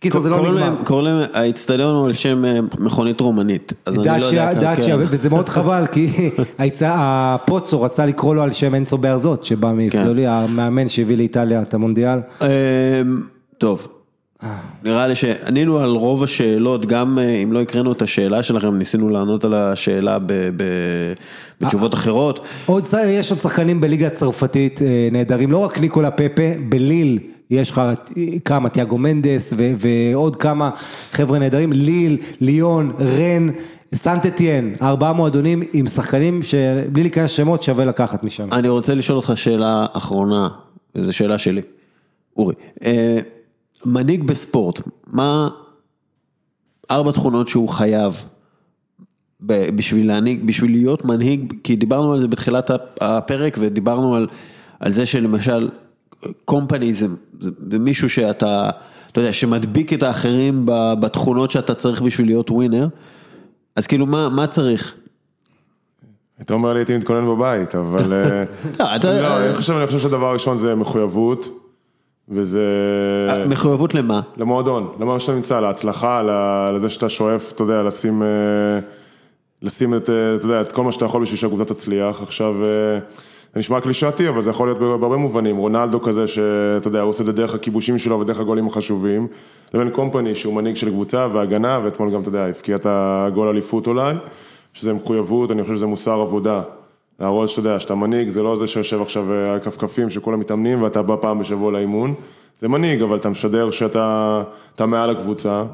קיצור 0.00 0.20
זה 0.20 0.30
לא 0.30 0.42
נגמר. 0.42 0.84
קוראים 0.84 1.04
להם, 1.04 1.28
האיצטדיון 1.32 1.94
הוא 1.94 2.06
על 2.06 2.12
שם 2.12 2.44
אה, 2.44 2.60
מכונית 2.78 3.20
רומנית, 3.20 3.72
אז 3.86 3.94
אני 3.94 4.20
לא 4.20 4.26
יודע. 4.26 4.54
דאצ'יה, 4.54 4.96
כן. 4.96 5.02
וזה 5.08 5.30
מאוד 5.30 5.48
חבל, 5.48 5.84
כי 5.92 6.30
הפוצו 6.84 7.82
רצה 7.82 8.06
לקרוא 8.06 8.34
לו 8.34 8.42
על 8.42 8.52
שם 8.52 8.74
אנסו 8.74 8.98
בארזות, 8.98 9.44
שבא 9.44 9.72
מפלולי, 9.72 10.22
כן. 10.22 10.28
המאמן 10.28 10.88
שהביא 10.88 11.16
לאיטליה 11.16 11.62
את 11.62 11.74
המונדיאל. 11.74 12.18
אמ, 12.42 12.46
טוב. 13.58 13.88
נראה 14.84 15.06
לי 15.06 15.14
שענינו 15.14 15.78
על 15.78 15.90
רוב 15.90 16.22
השאלות, 16.22 16.86
גם 16.86 17.18
אה, 17.18 17.24
אם 17.24 17.52
לא 17.52 17.60
הקראנו 17.60 17.92
את 17.92 18.02
השאלה 18.02 18.42
שלכם, 18.42 18.78
ניסינו 18.78 19.08
לענות 19.08 19.44
על 19.44 19.54
השאלה 19.54 20.18
בתשובות 21.60 21.94
אחרות. 21.94 22.40
עוד, 22.66 22.84
יש 23.06 23.30
עוד 23.30 23.40
שחקנים 23.40 23.80
בליגה 23.80 24.06
הצרפתית 24.06 24.82
אה, 24.82 25.08
נהדרים, 25.12 25.52
לא 25.52 25.58
רק 25.58 25.78
ניקולה 25.78 26.10
פפה, 26.10 26.42
בליל 26.68 27.18
יש 27.50 27.70
לך 27.70 27.82
כמה, 28.44 28.68
תיאגו 28.68 28.98
מנדס 28.98 29.54
ועוד 29.78 30.36
כמה 30.36 30.70
חבר'ה 31.12 31.38
נהדרים, 31.38 31.72
ליל, 31.72 32.16
ליון, 32.40 32.92
רן. 33.00 33.50
סנט 33.94 34.26
אתיין, 34.26 34.74
ארבעה 34.82 35.12
מועדונים 35.12 35.62
עם 35.72 35.86
שחקנים 35.86 36.42
שבלי 36.42 37.02
להיכנס 37.02 37.30
שמות 37.30 37.62
שווה 37.62 37.84
לקחת 37.84 38.24
משם. 38.24 38.48
אני 38.52 38.68
רוצה 38.68 38.94
לשאול 38.94 39.16
אותך 39.16 39.32
שאלה 39.34 39.86
אחרונה, 39.92 40.48
וזו 40.94 41.12
שאלה 41.12 41.38
שלי, 41.38 41.62
אורי. 42.36 42.54
מנהיג 43.86 44.24
בספורט, 44.24 44.80
מה 45.06 45.48
ארבע 46.90 47.12
תכונות 47.12 47.48
שהוא 47.48 47.68
חייב 47.68 48.24
בשביל 49.40 50.08
להנהיג, 50.08 50.46
בשביל 50.46 50.70
להיות 50.70 51.04
מנהיג, 51.04 51.54
כי 51.64 51.76
דיברנו 51.76 52.12
על 52.12 52.20
זה 52.20 52.28
בתחילת 52.28 52.70
הפרק 53.00 53.56
ודיברנו 53.60 54.14
על, 54.16 54.26
על 54.80 54.92
זה 54.92 55.06
שלמשל 55.06 55.70
קומפני 56.44 56.92
זה, 56.92 57.06
זה 57.40 57.78
מישהו 57.78 58.10
שאתה, 58.10 58.70
אתה 59.12 59.20
יודע, 59.20 59.32
שמדביק 59.32 59.92
את 59.92 60.02
האחרים 60.02 60.62
בתכונות 61.00 61.50
שאתה 61.50 61.74
צריך 61.74 62.02
בשביל 62.02 62.26
להיות 62.26 62.50
ווינר, 62.50 62.88
אז 63.76 63.86
כאילו 63.86 64.06
מה, 64.06 64.28
מה 64.28 64.46
צריך? 64.46 64.94
אתה 66.40 66.54
אומר 66.54 66.72
לי 66.72 66.78
הייתי 66.78 66.96
מתכונן 66.96 67.26
בבית, 67.26 67.74
אבל... 67.74 68.12
אה, 68.80 68.96
לא, 69.04 69.20
לא, 69.20 69.46
אני 69.46 69.54
חושב 69.86 69.98
שהדבר 69.98 70.26
הראשון 70.26 70.56
זה 70.56 70.74
מחויבות. 70.74 71.48
וזה... 72.30 72.64
מחויבות 73.48 73.94
למה? 73.94 74.20
למועדון, 74.36 74.88
למה 75.00 75.20
שאתה 75.20 75.32
נמצא, 75.34 75.60
להצלחה, 75.60 76.22
לזה 76.74 76.88
שאתה 76.88 77.08
שואף, 77.08 77.52
אתה 77.52 77.62
יודע, 77.62 77.82
לשים, 77.82 78.22
אה, 78.22 78.28
לשים 79.62 79.94
את, 79.94 80.10
אה, 80.10 80.34
אתה 80.34 80.46
יודע, 80.46 80.60
את 80.60 80.72
כל 80.72 80.84
מה 80.84 80.92
שאתה 80.92 81.04
יכול 81.04 81.22
בשביל 81.22 81.38
שהקבוצה 81.38 81.64
תצליח. 81.64 82.22
עכשיו, 82.22 82.54
אה, 82.64 82.98
זה 83.54 83.60
נשמע 83.60 83.80
קלישאתי, 83.80 84.28
אבל 84.28 84.42
זה 84.42 84.50
יכול 84.50 84.68
להיות 84.68 84.78
בהרבה 84.78 85.16
מובנים. 85.16 85.56
רונלדו 85.56 86.00
כזה, 86.00 86.26
שאתה 86.26 86.88
יודע, 86.88 87.00
הוא 87.00 87.10
עושה 87.10 87.20
את 87.20 87.26
זה 87.26 87.32
דרך 87.32 87.54
הכיבושים 87.54 87.98
שלו 87.98 88.20
ודרך 88.20 88.40
הגולים 88.40 88.66
החשובים, 88.66 89.26
לבין 89.74 89.90
קומפני, 89.90 90.34
שהוא 90.34 90.54
מנהיג 90.54 90.76
של 90.76 90.90
קבוצה 90.90 91.26
והגנה, 91.32 91.80
ואתמול 91.84 92.10
גם, 92.10 92.20
אתה 92.20 92.28
יודע, 92.28 92.46
הפקיע 92.46 92.76
את 92.76 92.86
הגול 92.90 93.48
אליפות 93.48 93.86
אולי, 93.86 94.14
שזה 94.72 94.92
מחויבות, 94.92 95.50
אני 95.50 95.62
חושב 95.62 95.74
שזה 95.74 95.86
מוסר 95.86 96.20
עבודה. 96.20 96.62
להראות 97.20 97.48
שאתה 97.48 97.60
יודע, 97.60 97.80
שאתה 97.80 97.94
מנהיג, 97.94 98.28
זה 98.28 98.42
לא 98.42 98.56
זה 98.56 98.66
שיושב 98.66 99.02
עכשיו 99.02 99.32
אה, 99.32 99.52
על 99.52 99.58
כפכפים 99.58 100.10
שכולם 100.10 100.40
מתאמנים 100.40 100.82
ואתה 100.82 101.02
בא 101.02 101.16
פעם 101.20 101.38
בשבוע 101.38 101.72
לאימון, 101.72 102.14
זה 102.58 102.68
מנהיג, 102.68 103.02
אבל 103.02 103.16
אתה 103.16 103.28
משדר 103.28 103.70
שאתה 103.70 104.42
מעל 104.86 105.10
הקבוצה. 105.10 105.64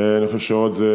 אה, 0.00 0.16
אני 0.16 0.26
חושב 0.26 0.38
שעוד 0.38 0.74
זה, 0.74 0.86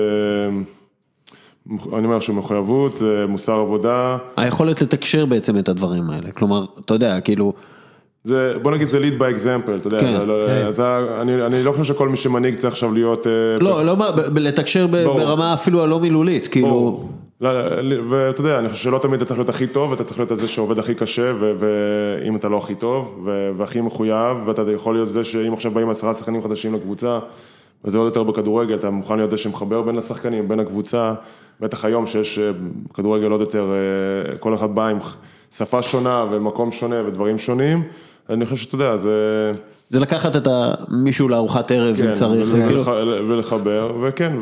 אני 1.69 2.05
אומר 2.05 2.19
שהוא 2.19 2.35
מחויבות, 2.35 2.97
זה 2.97 3.25
מוסר 3.27 3.53
עבודה. 3.53 4.17
היכולת 4.37 4.81
לתקשר 4.81 5.25
בעצם 5.25 5.57
את 5.57 5.69
הדברים 5.69 6.09
האלה, 6.09 6.31
כלומר, 6.31 6.65
אתה 6.85 6.93
יודע, 6.93 7.21
כאילו... 7.21 7.53
זה, 8.23 8.53
בוא 8.61 8.71
נגיד 8.71 8.87
זה 8.87 8.99
lead 8.99 9.21
by 9.21 9.35
example, 9.37 9.75
אתה 9.75 9.87
יודע, 9.87 9.99
כן, 9.99 10.27
לא, 10.27 10.45
כן. 10.47 10.69
אתה, 10.69 11.21
אני, 11.21 11.45
אני 11.45 11.63
לא 11.63 11.71
חושב 11.71 11.83
שכל 11.83 12.09
מי 12.09 12.17
שמנהיג 12.17 12.55
צריך 12.55 12.73
עכשיו 12.73 12.93
להיות... 12.93 13.27
אה, 13.27 13.31
לא, 13.59 13.73
פס... 13.73 13.83
לא, 13.85 14.39
לתקשר 14.41 14.87
ברמה 14.87 15.53
אפילו 15.53 15.83
הלא 15.83 15.99
מילולית, 15.99 16.47
כאילו... 16.47 16.67
לא, 16.67 17.03
ואתה 17.41 18.41
יודע, 18.41 18.59
אני 18.59 18.69
חושב 18.69 18.83
שלא 18.83 18.97
תמיד 18.97 19.21
אתה 19.21 19.25
צריך 19.25 19.39
להיות 19.39 19.49
הכי 19.49 19.67
טוב, 19.67 19.93
אתה 19.93 20.03
צריך 20.03 20.19
להיות 20.19 20.37
זה 20.37 20.47
שעובד 20.47 20.79
הכי 20.79 20.95
קשה, 20.95 21.33
ואם 21.37 22.35
אתה 22.35 22.49
לא 22.49 22.57
הכי 22.57 22.75
טוב, 22.75 23.27
והכי 23.57 23.81
מחויב, 23.81 24.37
ואתה 24.45 24.71
יכול 24.71 24.95
להיות 24.95 25.09
זה 25.09 25.23
שאם 25.23 25.53
עכשיו 25.53 25.71
באים 25.71 25.89
עשרה 25.89 26.13
שחקנים 26.13 26.41
חדשים 26.41 26.75
לקבוצה, 26.75 27.19
וזה 27.85 27.97
עוד 27.97 28.05
יותר 28.05 28.23
בכדורגל, 28.23 28.75
אתה 28.75 28.89
מוכן 28.89 29.17
להיות 29.17 29.29
זה 29.29 29.37
שמחבר 29.37 29.81
בין 29.81 29.97
השחקנים, 29.97 30.47
בין 30.47 30.59
הקבוצה, 30.59 31.13
בטח 31.59 31.85
היום 31.85 32.07
שיש 32.07 32.39
אה, 32.39 32.51
כדורגל 32.93 33.31
עוד 33.31 33.41
יותר, 33.41 33.71
אה, 33.71 34.37
כל 34.37 34.53
אחד 34.53 34.75
בא 34.75 34.87
עם 34.87 34.97
שפה 35.51 35.81
שונה 35.81 36.25
ומקום 36.31 36.71
שונה 36.71 37.07
ודברים 37.07 37.37
שונים, 37.37 37.83
אני 38.29 38.45
חושב 38.45 38.55
שאתה 38.57 38.75
יודע, 38.75 38.97
זה... 38.97 39.51
זה 39.89 39.99
לקחת 39.99 40.35
את 40.35 40.47
מישהו 40.89 41.27
לארוחת 41.27 41.71
ערב 41.71 41.95
אם 41.99 42.07
כן, 42.07 42.15
צריך. 42.15 42.49
ולחבר, 43.27 43.91
וכן. 44.01 44.33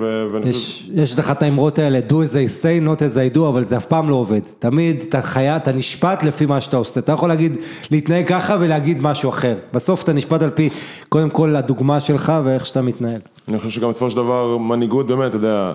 יש 0.94 1.19
לך 1.19 1.32
את 1.32 1.44
האמרות 1.44 1.80
האלה, 1.80 1.99
do 2.07 2.11
as 2.11 2.34
I 2.34 2.64
say, 2.64 2.88
not 2.88 2.99
as 2.99 3.34
I 3.34 3.38
do, 3.38 3.40
אבל 3.40 3.65
זה 3.65 3.78
אף 3.78 3.86
פעם 3.86 4.10
לא 4.10 4.15
עובד. 4.15 4.40
תמיד 4.60 5.03
אתה 5.10 5.22
חיה, 5.22 5.57
אתה 5.57 5.72
נשפט 5.72 6.24
לפי 6.24 6.45
מה 6.45 6.61
שאתה 6.61 6.78
עושה. 6.78 6.99
אתה 6.99 7.11
יכול 7.11 7.30
להגיד, 7.30 7.57
להתנהג 7.91 8.28
ככה 8.28 8.57
ולהגיד 8.60 9.02
משהו 9.02 9.30
אחר. 9.30 9.56
בסוף 9.74 10.03
אתה 10.03 10.14
נשפט 10.14 10.41
על 10.41 10.49
פי, 10.49 10.69
קודם 11.10 11.30
כל, 11.30 11.56
הדוגמה 11.56 11.99
שלך 11.99 12.34
ואיך 12.44 12.65
שאתה 12.65 12.82
מתנהל. 12.82 13.19
אני 13.48 13.57
חושב 13.57 13.69
שגם 13.69 13.90
בסופו 13.90 14.10
של 14.10 14.18
דבר, 14.18 14.57
מנהיגות 14.57 15.07
באמת, 15.07 15.30
אתה 15.30 15.38
יודע, 15.38 15.74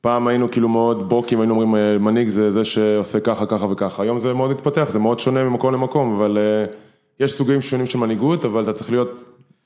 פעם 0.00 0.26
היינו 0.28 0.50
כאילו 0.50 0.68
מאוד 0.68 1.08
בוקים, 1.08 1.40
היינו 1.40 1.54
אומרים, 1.54 1.76
אה, 1.76 1.98
מנהיג 1.98 2.28
זה 2.28 2.50
זה 2.50 2.64
שעושה 2.64 3.20
ככה, 3.20 3.46
ככה 3.46 3.66
וככה. 3.66 4.02
היום 4.02 4.18
זה 4.18 4.34
מאוד 4.34 4.50
מתפתח, 4.50 4.90
זה 4.90 4.98
מאוד 4.98 5.18
שונה 5.18 5.44
ממקום 5.44 5.74
למקום, 5.74 6.16
אבל... 6.16 6.38
אה, 6.38 6.89
יש 7.20 7.32
סוגים 7.32 7.60
שונים 7.60 7.86
של 7.86 7.98
מנהיגות, 7.98 8.44
אבל 8.44 8.62
אתה 8.62 8.72
צריך 8.72 8.90
להיות 8.90 9.10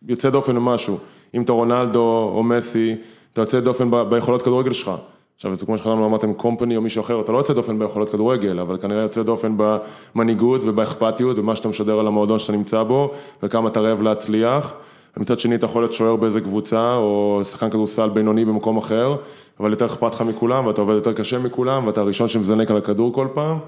יוצא 0.08 0.30
דופן 0.30 0.54
במשהו. 0.54 0.98
אם 1.34 1.42
אתה 1.42 1.52
רונלדו 1.52 2.32
או 2.34 2.42
מסי, 2.42 2.96
אתה 3.32 3.40
יוצא 3.40 3.60
דופן 3.60 3.90
ביכולות 4.10 4.42
כדורגל 4.42 4.72
שלך. 4.72 4.90
עכשיו, 5.36 5.54
זה 5.54 5.66
כמו 5.66 5.78
שחזרנו 5.78 6.06
אמרתם 6.06 6.34
קומפני 6.34 6.76
או 6.76 6.82
מישהו 6.82 7.00
אחר, 7.00 7.20
אתה 7.20 7.32
לא 7.32 7.38
יוצא 7.38 7.52
דופן 7.52 7.78
ביכולות 7.78 8.08
כדורגל, 8.08 8.60
אבל 8.60 8.76
כנראה 8.76 9.02
יוצא 9.02 9.22
דופן 9.22 9.54
במנהיגות 9.56 10.60
ובאכפתיות, 10.64 11.38
ומה 11.38 11.56
שאתה 11.56 11.68
משדר 11.68 11.98
על 11.98 12.06
המועדון 12.06 12.38
שאתה 12.38 12.52
נמצא 12.52 12.82
בו, 12.82 13.10
וכמה 13.42 13.68
אתה 13.68 13.80
רעב 13.80 14.02
להצליח. 14.02 14.74
ומצד 15.16 15.38
שני 15.38 15.54
אתה 15.54 15.66
יכול 15.66 15.82
להיות 15.82 15.92
שוער 15.92 16.16
באיזה 16.16 16.40
קבוצה, 16.40 16.96
או 16.96 17.40
שחקן 17.44 17.70
כדורסל 17.70 18.08
בינוני 18.08 18.44
במקום 18.44 18.76
אחר, 18.76 19.16
אבל 19.60 19.70
יותר 19.70 19.86
אכפת 19.86 20.14
לך 20.14 20.20
מכולם, 20.20 20.66
ואתה 20.66 20.80
עובד 20.80 20.94
יותר 20.94 21.12
קשה 21.12 21.38
מכולם, 21.38 21.86
ואתה 21.86 22.00
הראשון 22.00 22.28
שמזנק 22.28 22.70
על 22.70 22.76
הכדור 22.76 23.12
כל 23.12 23.26
פעם, 23.34 23.58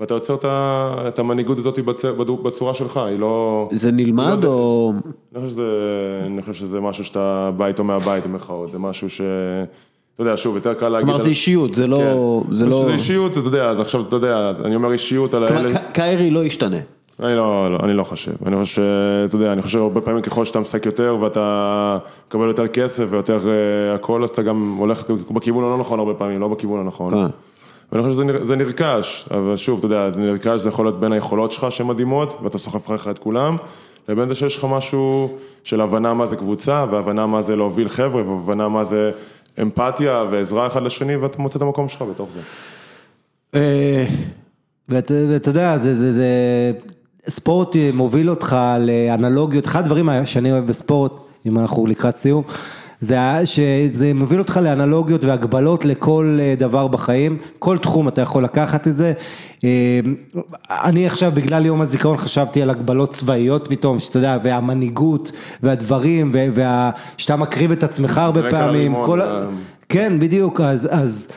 ואתה 0.00 0.14
יוצר 0.14 0.36
את 1.08 1.18
המנהיגות 1.18 1.58
הזאת 1.58 1.78
בצ- 1.78 2.22
בצורה 2.42 2.74
שלך, 2.74 2.96
היא 2.96 3.18
לא... 3.18 3.68
זה 3.72 3.90
נלמד 3.92 4.44
לא- 4.44 4.48
או... 4.48 4.92
אני 6.26 6.42
חושב 6.42 6.52
שזה, 6.54 6.80
משהו 6.80 7.04
שאתה 7.04 7.50
בא 7.56 7.66
איתו 7.66 7.84
מהבית 7.84 8.26
במרכאות, 8.26 8.70
זה 8.70 8.78
משהו 8.78 9.10
ש... 9.10 9.20
אתה 10.14 10.22
יודע, 10.22 10.36
שוב, 10.36 10.54
יותר 10.56 10.74
קל 10.74 10.88
להגיד... 10.88 11.06
כלומר 11.08 11.22
זה 11.22 11.28
אישיות, 11.28 11.74
זה 11.74 11.86
לא... 11.86 12.42
כן. 12.48 12.54
זה 12.54 12.66
לא... 12.66 12.84
זה 12.84 12.92
אישיות, 12.92 13.32
אתה 13.32 13.40
יודע, 13.40 13.70
אז 13.70 13.80
עכשיו 13.80 14.00
אתה 14.08 14.16
יודע, 14.16 14.52
אני 14.64 14.74
אומר 14.74 14.92
אישיות 14.92 15.34
על 15.34 15.44
האלה, 15.44 15.78
קיירי 15.92 16.30
לא 16.30 16.44
ישתנה. 16.44 16.76
אני 17.20 17.36
לא, 17.36 17.70
לא, 17.72 17.78
אני 17.82 17.94
לא 17.94 18.04
חושב, 18.04 18.32
אני 18.46 18.56
חושב, 18.56 18.82
אתה 19.28 19.36
יודע, 19.36 19.52
אני 19.52 19.62
חושב 19.62 19.78
הרבה 19.78 20.00
פעמים 20.00 20.22
ככל 20.22 20.44
שאתה 20.44 20.60
משחק 20.60 20.86
יותר 20.86 21.16
ואתה 21.20 21.98
מקבל 22.28 22.46
יותר 22.48 22.66
כסף 22.68 23.04
ויותר 23.10 23.38
אה, 23.48 23.94
הכל, 23.94 24.24
אז 24.24 24.30
אתה 24.30 24.42
גם 24.42 24.74
הולך 24.78 25.10
בכיוון 25.30 25.64
הלא 25.64 25.78
נכון 25.78 25.98
הרבה 25.98 26.14
פעמים, 26.14 26.40
לא 26.40 26.48
בכיוון 26.48 26.80
הנכון. 26.80 27.14
ואני 27.92 28.02
חושב 28.02 28.14
שזה 28.14 28.24
נר- 28.24 28.44
זה 28.44 28.56
נרכש, 28.56 29.28
אבל 29.30 29.56
שוב, 29.56 29.78
אתה 29.78 29.86
יודע, 29.86 30.10
זה 30.10 30.20
נרכש, 30.20 30.60
זה 30.60 30.68
יכול 30.68 30.86
להיות 30.86 31.00
בין 31.00 31.12
היכולות 31.12 31.52
שלך 31.52 31.66
שהן 31.72 31.86
מדהימות, 31.86 32.38
ואתה 32.42 32.58
סוחף 32.58 32.86
אחריך 32.86 33.08
את 33.08 33.18
כולם, 33.18 33.56
לבין 34.08 34.28
זה 34.28 34.34
שיש 34.34 34.56
לך 34.58 34.64
משהו 34.70 35.28
של 35.64 35.80
הבנה 35.80 36.14
מה 36.14 36.26
זה 36.26 36.36
קבוצה, 36.36 36.84
והבנה 36.90 37.26
מה 37.26 37.42
זה 37.42 37.56
להוביל 37.56 37.88
חבר'ה, 37.88 38.28
והבנה 38.28 38.68
מה 38.68 38.84
זה 38.84 39.10
אמפתיה 39.62 40.24
ועזרה 40.30 40.66
אחד 40.66 40.82
לשני, 40.82 41.16
ואתה 41.16 41.42
מוצא 41.42 41.56
את 41.56 41.62
המקום 41.62 41.88
שלך 41.88 42.02
בתוך 42.02 42.30
זה. 42.30 42.40
אה, 43.54 44.06
ואתה 44.88 45.14
יודע, 45.50 45.78
זה, 45.78 46.22
ספורט 47.28 47.76
מוביל 47.92 48.30
אותך 48.30 48.56
לאנלוגיות, 48.80 49.66
אחד 49.66 49.80
הדברים 49.80 50.08
שאני 50.24 50.52
אוהב 50.52 50.66
בספורט, 50.66 51.12
אם 51.46 51.58
אנחנו 51.58 51.86
לקראת 51.86 52.16
סיום, 52.16 52.42
זה 53.04 53.16
שזה 53.44 54.14
מוביל 54.14 54.38
אותך 54.38 54.60
לאנלוגיות 54.62 55.24
והגבלות 55.24 55.84
לכל 55.84 56.38
אה, 56.40 56.54
דבר 56.58 56.88
בחיים, 56.88 57.38
כל 57.58 57.78
תחום 57.78 58.08
אתה 58.08 58.20
יכול 58.20 58.44
לקחת 58.44 58.88
את 58.88 58.96
זה. 58.96 59.12
אה, 59.64 60.00
אני 60.70 61.06
עכשיו 61.06 61.32
בגלל 61.34 61.66
יום 61.66 61.80
הזיכרון 61.80 62.16
חשבתי 62.16 62.62
על 62.62 62.70
הגבלות 62.70 63.10
צבאיות 63.10 63.68
פתאום, 63.68 63.98
שאתה 64.00 64.18
יודע, 64.18 64.38
והמנהיגות 64.44 65.32
והדברים, 65.62 66.30
וה- 66.52 66.90
שאתה 67.18 67.36
מקריב 67.36 67.72
את 67.72 67.82
עצמך 67.82 68.18
הרבה 68.18 68.50
פעמים, 68.50 68.94
כל 69.04 69.22
אה. 69.22 69.44
כן, 69.88 70.18
בדיוק, 70.20 70.60
אז, 70.60 70.88
אז 70.90 71.28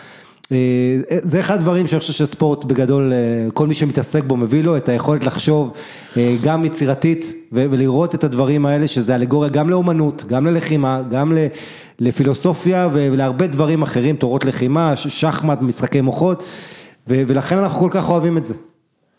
זה 1.21 1.39
אחד 1.39 1.55
הדברים 1.55 1.87
שאני 1.87 1.99
חושב 1.99 2.13
שספורט 2.13 2.65
בגדול, 2.65 3.13
אה, 3.13 3.51
כל 3.51 3.67
מי 3.67 3.73
שמתעסק 3.73 4.23
בו 4.23 4.37
מביא 4.37 4.63
לו 4.63 4.77
את 4.77 4.89
היכולת 4.89 5.25
לחשוב 5.25 5.71
אה, 6.17 6.35
גם 6.43 6.65
יצירתית 6.65 7.33
ולראות 7.51 8.15
את 8.15 8.23
הדברים 8.23 8.65
האלה, 8.65 8.87
שזה 8.87 9.15
אלגוריה 9.15 9.49
גם 9.49 9.69
לאומנות, 9.69 10.25
גם 10.27 10.47
ללחימה, 10.47 11.01
גם 11.11 11.33
לפילוסופיה 11.99 12.89
ולהרבה 12.93 13.47
דברים 13.47 13.81
אחרים, 13.81 14.15
תורות 14.15 14.45
לחימה, 14.45 14.95
שחמט, 14.95 15.61
משחקי 15.61 16.01
מוחות, 16.01 16.43
ולכן 17.07 17.57
אנחנו 17.57 17.79
כל 17.79 17.89
כך 17.91 18.09
אוהבים 18.09 18.37
את 18.37 18.45
זה. 18.45 18.53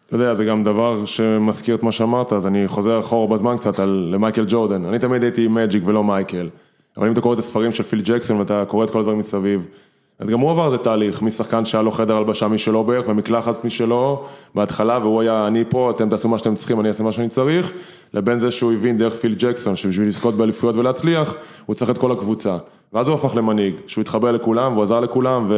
אתה 0.07 0.17
יודע, 0.17 0.35
זה 0.35 0.45
גם 0.45 0.65
דבר 0.65 1.05
שמזכיר 1.05 1.75
את 1.75 1.83
מה 1.83 1.93
שאמרת, 1.93 2.33
אז 2.33 2.47
אני 2.47 2.69
חוזר 2.69 3.01
אחורה 3.01 3.27
בזמן 3.37 3.57
קצת 3.57 3.79
על, 3.79 4.09
למייקל 4.13 4.45
ג'ורדן. 4.49 4.85
אני 4.85 4.99
תמיד 4.99 5.23
הייתי 5.23 5.49
מג'יק 5.49 5.83
ולא 5.87 6.05
מייקל. 6.05 6.49
אבל 6.97 7.07
אם 7.07 7.13
אתה 7.13 7.21
קורא 7.21 7.35
את 7.35 7.39
הספרים 7.39 7.73
של 7.73 7.83
פיל 7.83 8.01
ג'קסון 8.05 8.37
ואתה 8.37 8.65
קורא 8.69 8.85
את 8.85 8.91
כל 8.91 8.99
הדברים 8.99 9.19
מסביב, 9.19 9.67
אז 10.19 10.29
גם 10.29 10.41
הוא 10.41 10.51
עבר 10.51 10.67
איזה 10.67 10.79
תהליך, 10.79 11.23
משחקן 11.23 11.65
שהיה 11.65 11.83
לו 11.83 11.91
חדר 11.91 12.17
הלבשה 12.17 12.49
משלו 12.49 12.85
בערך 12.85 13.09
ומקלחת 13.09 13.65
משלו 13.65 14.25
בהתחלה, 14.55 14.99
והוא 14.99 15.21
היה 15.21 15.47
אני 15.47 15.65
פה, 15.69 15.91
אתם 15.91 16.09
תעשו 16.09 16.29
מה 16.29 16.39
שאתם 16.39 16.55
צריכים, 16.55 16.81
אני 16.81 16.89
אעשה 16.89 17.03
מה 17.05 17.13
שאני 17.13 17.29
צריך, 17.29 17.73
לבין 18.15 18.39
זה 18.39 18.51
שהוא 18.51 18.73
הבין 18.73 18.99
דרך 18.99 19.15
פיל 19.15 19.35
ג'קסון, 19.39 19.77
שבשביל 19.77 20.09
לזכות 20.09 20.35
באליפויות 20.35 20.77
ולהצליח, 20.77 21.35
הוא 21.67 21.75
צריך 21.75 21.91
את 21.91 21.99
כל 21.99 22.13
הקבוצה. 22.13 22.57
ואז 22.93 23.09
הוא 23.09 23.15
הפך 23.15 23.37
למנהיג, 23.37 23.75
שהוא 23.87 24.03
התחבר 24.03 24.33
לכולם, 24.33 24.73
והוא 24.73 24.83
עזר 24.83 25.01
לכולם, 25.01 25.51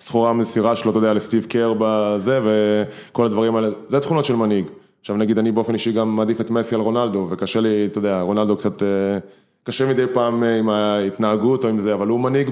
וסחורה 0.00 0.32
מסירה 0.32 0.76
שלו, 0.76 0.90
אתה 0.90 0.98
יודע, 0.98 1.14
לסטיב 1.14 1.44
קר 1.44 1.74
בזה, 1.78 2.40
וכל 2.44 3.24
הדברים 3.24 3.56
האלה, 3.56 3.68
זה 3.88 4.00
תכונות 4.00 4.24
של 4.24 4.36
מנהיג. 4.36 4.64
עכשיו 5.00 5.16
נגיד 5.16 5.38
אני 5.38 5.52
באופן 5.52 5.74
אישי 5.74 5.92
גם 5.92 6.16
מעדיף 6.16 6.40
את 6.40 6.50
מסי 6.50 6.74
על 6.74 6.80
רונלדו, 6.80 7.26
וקשה 7.30 7.60
לי, 7.60 7.86
אתה 7.86 7.98
יודע, 7.98 8.20
רונלדו 8.20 8.56
קצת, 8.56 8.82
אה, 8.82 9.18
קשה 9.64 9.86
מדי 9.86 10.04
פעם 10.12 10.44
אה, 10.44 10.58
עם 10.58 10.68
ההתנהגות 10.68 11.64
או 11.64 11.68
עם 11.68 11.80
זה, 11.80 11.94
אבל 11.94 12.06
הוא 12.06 12.20
מנהיג 12.20 12.50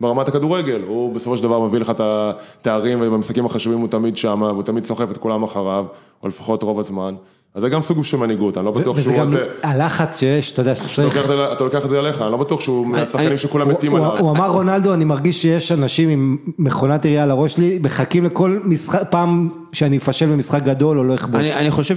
ברמת 0.00 0.28
הכדורגל, 0.28 0.80
הוא 0.86 1.14
בסופו 1.14 1.36
של 1.36 1.42
דבר 1.42 1.60
מביא 1.60 1.78
לך 1.80 1.90
את 1.90 2.00
התארים, 2.00 2.98
ובמשחקים 3.02 3.46
החשובים 3.46 3.78
הוא 3.78 3.88
תמיד 3.88 4.16
שם, 4.16 4.42
והוא 4.42 4.62
תמיד 4.62 4.84
סוחף 4.84 5.10
את 5.10 5.16
כולם 5.16 5.42
אחריו, 5.42 5.84
או 6.22 6.28
לפחות 6.28 6.62
רוב 6.62 6.78
הזמן. 6.78 7.14
אז 7.54 7.62
זה 7.62 7.68
גם 7.68 7.82
סוג 7.82 8.04
של 8.04 8.16
מנהיגות, 8.16 8.56
אני 8.58 8.64
לא 8.66 8.70
בטוח 8.70 8.96
וזה 8.96 9.02
שהוא 9.02 9.16
גם 9.16 9.26
הזה, 9.26 9.46
הלחץ 9.62 10.18
שיש, 10.20 10.50
אתה 10.52 10.60
יודע, 10.60 10.74
שאתה 10.74 10.86
אתה 10.86 10.94
צריך... 10.94 11.16
לוקח 11.16 11.24
את 11.24 11.28
זה- 11.36 11.52
אתה 11.52 11.64
לוקח 11.64 11.84
את 11.84 11.90
זה 11.90 11.98
עליך, 11.98 12.22
אני 12.22 12.30
לא 12.30 12.36
בטוח 12.36 12.60
שהוא 12.60 12.86
מהשחקנים 12.86 13.28
אני- 13.28 13.38
שכולם 13.38 13.66
הוא- 13.66 13.74
מתים 13.76 13.94
עליו. 13.94 14.18
הוא 14.18 14.30
אמר 14.30 14.48
רונלדו, 14.50 14.94
אני 14.94 15.04
מרגיש 15.04 15.42
שיש 15.42 15.72
אנשים 15.72 16.08
עם 16.08 16.36
מכונת 16.58 17.04
עירייה 17.04 17.22
על 17.22 17.30
הראש 17.30 17.52
שלי, 17.52 17.78
מחכים 17.82 18.24
לכל 18.24 18.58
משחק, 18.64 19.02
פעם 19.10 19.48
שאני 19.72 19.96
אפשל 19.96 20.26
במשחק 20.26 20.62
גדול 20.62 20.98
או 20.98 21.04
לא 21.04 21.14
אכבוש. 21.14 21.40
אני, 21.40 21.54
אני 21.54 21.70
חושב 21.70 21.94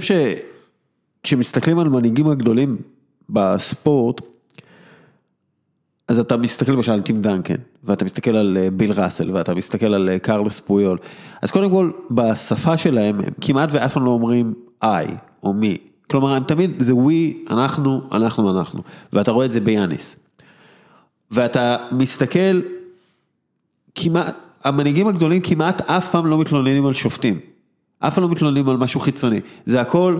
שכשמסתכלים 1.22 1.78
על 1.78 1.88
מנהיגים 1.88 2.28
הגדולים 2.28 2.76
בספורט, 3.30 4.20
אז 6.08 6.18
אתה 6.18 6.36
מסתכל 6.36 6.72
למשל 6.72 6.92
על 6.92 7.00
טים 7.00 7.22
דנקן, 7.22 7.54
ואתה 7.84 8.04
מסתכל 8.04 8.36
על 8.36 8.58
אה, 8.60 8.68
ביל 8.70 8.92
ראסל, 8.92 9.30
ואתה 9.32 9.54
מסתכל 9.54 9.94
על 9.94 10.08
אה, 10.08 10.18
קרלוס 10.18 10.60
פויול, 10.60 10.98
אז 11.42 11.50
קודם 11.50 11.70
כל, 11.70 11.90
בשפה 12.10 12.76
שלהם, 12.76 13.20
הם 13.20 13.32
כמעט 13.40 13.68
ואף 13.72 13.92
פעם 13.92 14.04
לא 14.04 14.10
אומרים 14.10 14.54
I 14.84 15.10
או 15.42 15.52
מי, 15.52 15.76
כלומר 16.10 16.32
הם 16.34 16.44
תמיד 16.44 16.70
זה 16.78 16.92
we, 16.92 17.50
אנחנו, 17.50 18.02
אנחנו, 18.12 18.58
אנחנו, 18.58 18.82
ואתה 19.12 19.30
רואה 19.30 19.46
את 19.46 19.52
זה 19.52 19.60
ביאניס. 19.60 20.16
ואתה 21.30 21.76
מסתכל, 21.92 22.60
כמעט, 23.94 24.36
המנהיגים 24.64 25.08
הגדולים 25.08 25.42
כמעט 25.42 25.80
אף 25.90 26.10
פעם 26.10 26.26
לא 26.26 26.38
מתלוננים 26.38 26.86
על 26.86 26.92
שופטים. 26.92 27.40
אף 27.98 28.14
פעם 28.14 28.24
לא 28.24 28.30
מתלוננים 28.30 28.68
על 28.68 28.76
משהו 28.76 29.00
חיצוני. 29.00 29.40
זה 29.66 29.80
הכל 29.80 30.18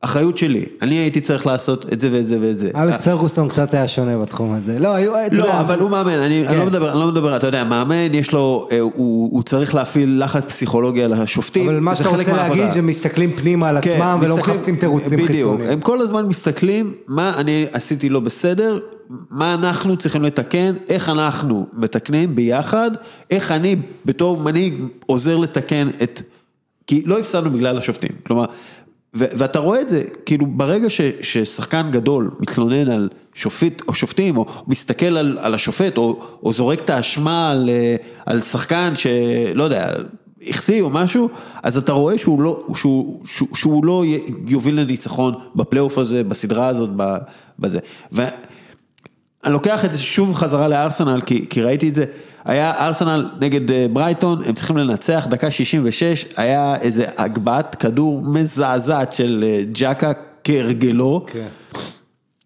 אחריות 0.00 0.36
שלי. 0.36 0.64
אני 0.82 0.94
הייתי 0.94 1.20
צריך 1.20 1.46
לעשות 1.46 1.92
את 1.92 2.00
זה 2.00 2.08
ואת 2.12 2.26
זה 2.26 2.38
ואת 2.40 2.58
זה. 2.58 2.70
אלכס 2.76 3.02
פרגוסון 3.02 3.48
קצת 3.48 3.74
היה 3.74 3.88
שונה 3.88 4.18
בתחום 4.18 4.52
הזה. 4.54 4.78
לא, 4.78 4.94
היו, 4.94 5.12
אתה 5.26 5.34
יודע, 5.34 5.46
לא, 5.48 5.60
אבל 5.60 5.78
הוא 5.80 5.90
מאמן, 5.90 6.12
אני 6.18 6.40
אני 6.40 6.48
כן. 6.48 6.58
לא 6.58 6.66
מדבר, 6.66 6.90
אני 6.92 6.98
לא 7.00 7.06
מדבר, 7.06 7.36
אתה 7.36 7.46
יודע, 7.46 7.64
מאמן 7.64 8.14
יש 8.14 8.32
לו, 8.32 8.68
אה, 8.72 8.80
הוא 8.80 8.92
הוא 9.32 9.42
צריך 9.42 9.74
להפעיל 9.74 10.24
לחץ 10.24 10.44
פסיכולוגי 10.44 11.02
על 11.02 11.12
השופטים. 11.12 11.68
אבל 11.68 11.80
מה 11.80 11.94
שאתה 11.94 12.08
רוצה. 12.08 12.36
להגיד, 12.36 12.64
שמסתכלים 12.74 13.32
פנימה 13.36 13.68
על 13.68 13.78
כן, 13.82 13.90
עצמם 13.90 14.18
ולא 14.22 14.36
מסתכלים- 14.36 14.56
מחפשים 14.56 14.76
תירוצים 14.76 15.18
בדיוק, 15.18 15.28
חיצוניים. 15.50 15.70
הם 15.70 15.80
כל 15.80 16.00
הזמן 16.00 16.26
מסתכלים 16.26 16.92
מה 17.08 17.32
אני 17.36 17.66
עשיתי 17.72 18.08
לא 18.08 18.20
בסדר, 18.20 18.78
מה 19.30 19.54
אנחנו 19.54 19.96
צריכים 19.96 20.22
לתקן, 20.22 20.72
איך 20.88 21.08
אנחנו 21.08 21.66
מתקנים 21.72 22.34
ביחד, 22.34 22.90
איך 23.30 23.52
אני 23.52 23.76
בתור 24.04 24.36
מנהיג 24.42 24.74
עוזר 25.06 25.36
לתקן 25.36 25.88
את, 26.02 26.22
כי 26.86 27.02
לא 27.06 27.18
הפסדנו 27.18 27.50
בגלל 27.50 27.78
השופטים, 27.78 28.10
כלומר, 28.26 28.44
ואתה 29.14 29.58
רואה 29.58 29.80
את 29.80 29.88
זה, 29.88 30.02
כאילו 30.26 30.46
ברגע 30.46 30.86
ששחקן 31.20 31.88
גדול 31.90 32.30
מתלונן 32.40 32.88
על 32.88 33.08
שופט 33.34 33.82
או 33.88 33.94
שופטים, 33.94 34.36
או 34.36 34.46
מסתכל 34.66 35.16
על, 35.16 35.38
על 35.40 35.54
השופט, 35.54 35.98
או, 35.98 36.20
או 36.42 36.52
זורק 36.52 36.80
את 36.80 36.90
האשמה 36.90 37.50
על, 37.50 37.68
אה, 37.68 37.96
על 38.26 38.40
שחקן 38.40 38.92
שלא 38.94 39.64
יודע, 39.64 39.92
החטיא 40.48 40.82
או 40.82 40.90
משהו, 40.90 41.28
אז 41.62 41.78
אתה 41.78 41.92
רואה 41.92 42.18
שהוא 42.18 42.42
לא, 42.42 42.64
לא 43.82 44.04
יוביל 44.46 44.80
לניצחון 44.80 45.34
בפלייאוף 45.54 45.98
הזה, 45.98 46.24
בסדרה 46.24 46.68
הזאת, 46.68 46.90
בזה. 47.58 47.78
ואני 49.42 49.52
לוקח 49.52 49.84
את 49.84 49.92
זה 49.92 49.98
שוב 49.98 50.34
חזרה 50.34 50.68
לארסנל, 50.68 51.20
כי, 51.20 51.46
כי 51.50 51.62
ראיתי 51.62 51.88
את 51.88 51.94
זה, 51.94 52.04
היה 52.44 52.72
ארסנל 52.86 53.30
נגד 53.40 53.70
אה, 53.70 53.86
ברייטון, 53.92 54.42
הם 54.46 54.54
צריכים 54.54 54.76
לנצח, 54.76 55.26
דקה 55.30 55.50
66, 55.50 56.24
היה 56.36 56.76
איזה 56.80 57.04
הגבהת 57.18 57.74
כדור 57.74 58.22
מזעזעת 58.22 59.12
של 59.12 59.44
אה, 59.46 59.62
ג'קה 59.72 60.12
כהרגלו, 60.44 61.26
כן. 61.26 61.46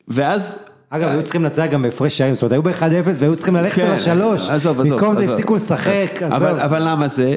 ואז... 0.09 0.59
אגב, 0.91 1.09
היו 1.09 1.23
צריכים 1.23 1.43
לנצח 1.43 1.65
גם 1.71 1.83
בהפרש 1.83 2.19
שערים, 2.19 2.35
זאת 2.35 2.43
אומרת, 2.43 2.53
היו 2.53 2.63
ב-1-0 2.63 3.09
והיו 3.15 3.37
צריכים 3.37 3.57
ללכת 3.57 3.77
כן, 3.77 3.87
על 3.87 3.93
השלוש. 3.93 4.51
עזוב, 4.51 4.81
עזוב. 4.81 4.95
במקום 4.95 5.15
זה. 5.15 5.25
הפסיקו 5.25 5.57
לשחק, 5.57 6.23
עזוב. 6.23 6.43
אבל 6.43 6.89
למה 6.89 7.09
זה? 7.09 7.35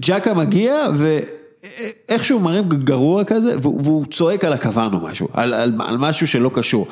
ג'קה 0.00 0.34
מגיע 0.34 0.74
ואיכשהו 0.94 2.40
מרים 2.40 2.68
גרוע 2.68 3.24
כזה, 3.24 3.54
והוא, 3.60 3.80
והוא 3.84 4.04
צועק 4.06 4.44
על 4.44 4.52
הכוון 4.52 4.94
או 4.94 5.00
משהו, 5.00 5.28
על, 5.32 5.54
על, 5.54 5.72
על 5.78 5.98
משהו 5.98 6.28
שלא 6.28 6.50
קשור. 6.54 6.86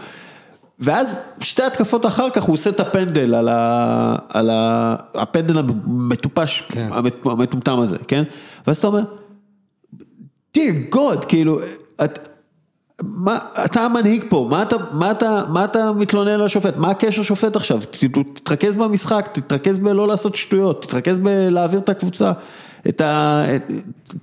ואז 0.81 1.19
שתי 1.41 1.63
התקפות 1.63 2.07
אחר 2.07 2.31
כך 2.31 2.43
הוא 2.43 2.55
עושה 2.55 2.71
את 2.71 2.81
הפנדל 2.81 3.35
על, 3.35 3.49
ה, 3.49 4.17
על 4.29 4.51
ה, 4.51 4.97
הפנדל 5.15 5.59
המטופש, 5.59 6.61
כן. 6.69 6.89
המטומטם 7.25 7.79
הזה, 7.79 7.97
כן? 8.09 8.23
ואז 8.67 8.79
אתה 8.79 8.87
אומר, 8.87 9.03
dear 10.57 10.95
God, 10.95 11.27
כאילו, 11.29 11.59
את, 12.05 12.29
מה, 13.03 13.39
אתה 13.65 13.81
המנהיג 13.81 14.25
פה, 14.29 14.47
מה 14.51 14.63
אתה, 14.63 14.77
מה, 14.93 15.11
אתה, 15.11 15.45
מה 15.49 15.65
אתה 15.65 15.93
מתלונן 15.93 16.31
על 16.31 16.45
השופט? 16.45 16.77
מה 16.77 16.91
הקשר 16.91 17.23
שופט 17.23 17.57
עכשיו? 17.57 17.81
תתרכז 18.35 18.77
במשחק, 18.77 19.29
תתרכז 19.33 19.79
בלא 19.79 20.09
לעשות 20.09 20.37
שטויות, 20.37 20.83
תתרכז 20.83 21.19
בלהעביר 21.19 21.81
את 21.81 21.89
הקבוצה. 21.89 22.33
את 22.89 23.01
ה... 23.01 23.45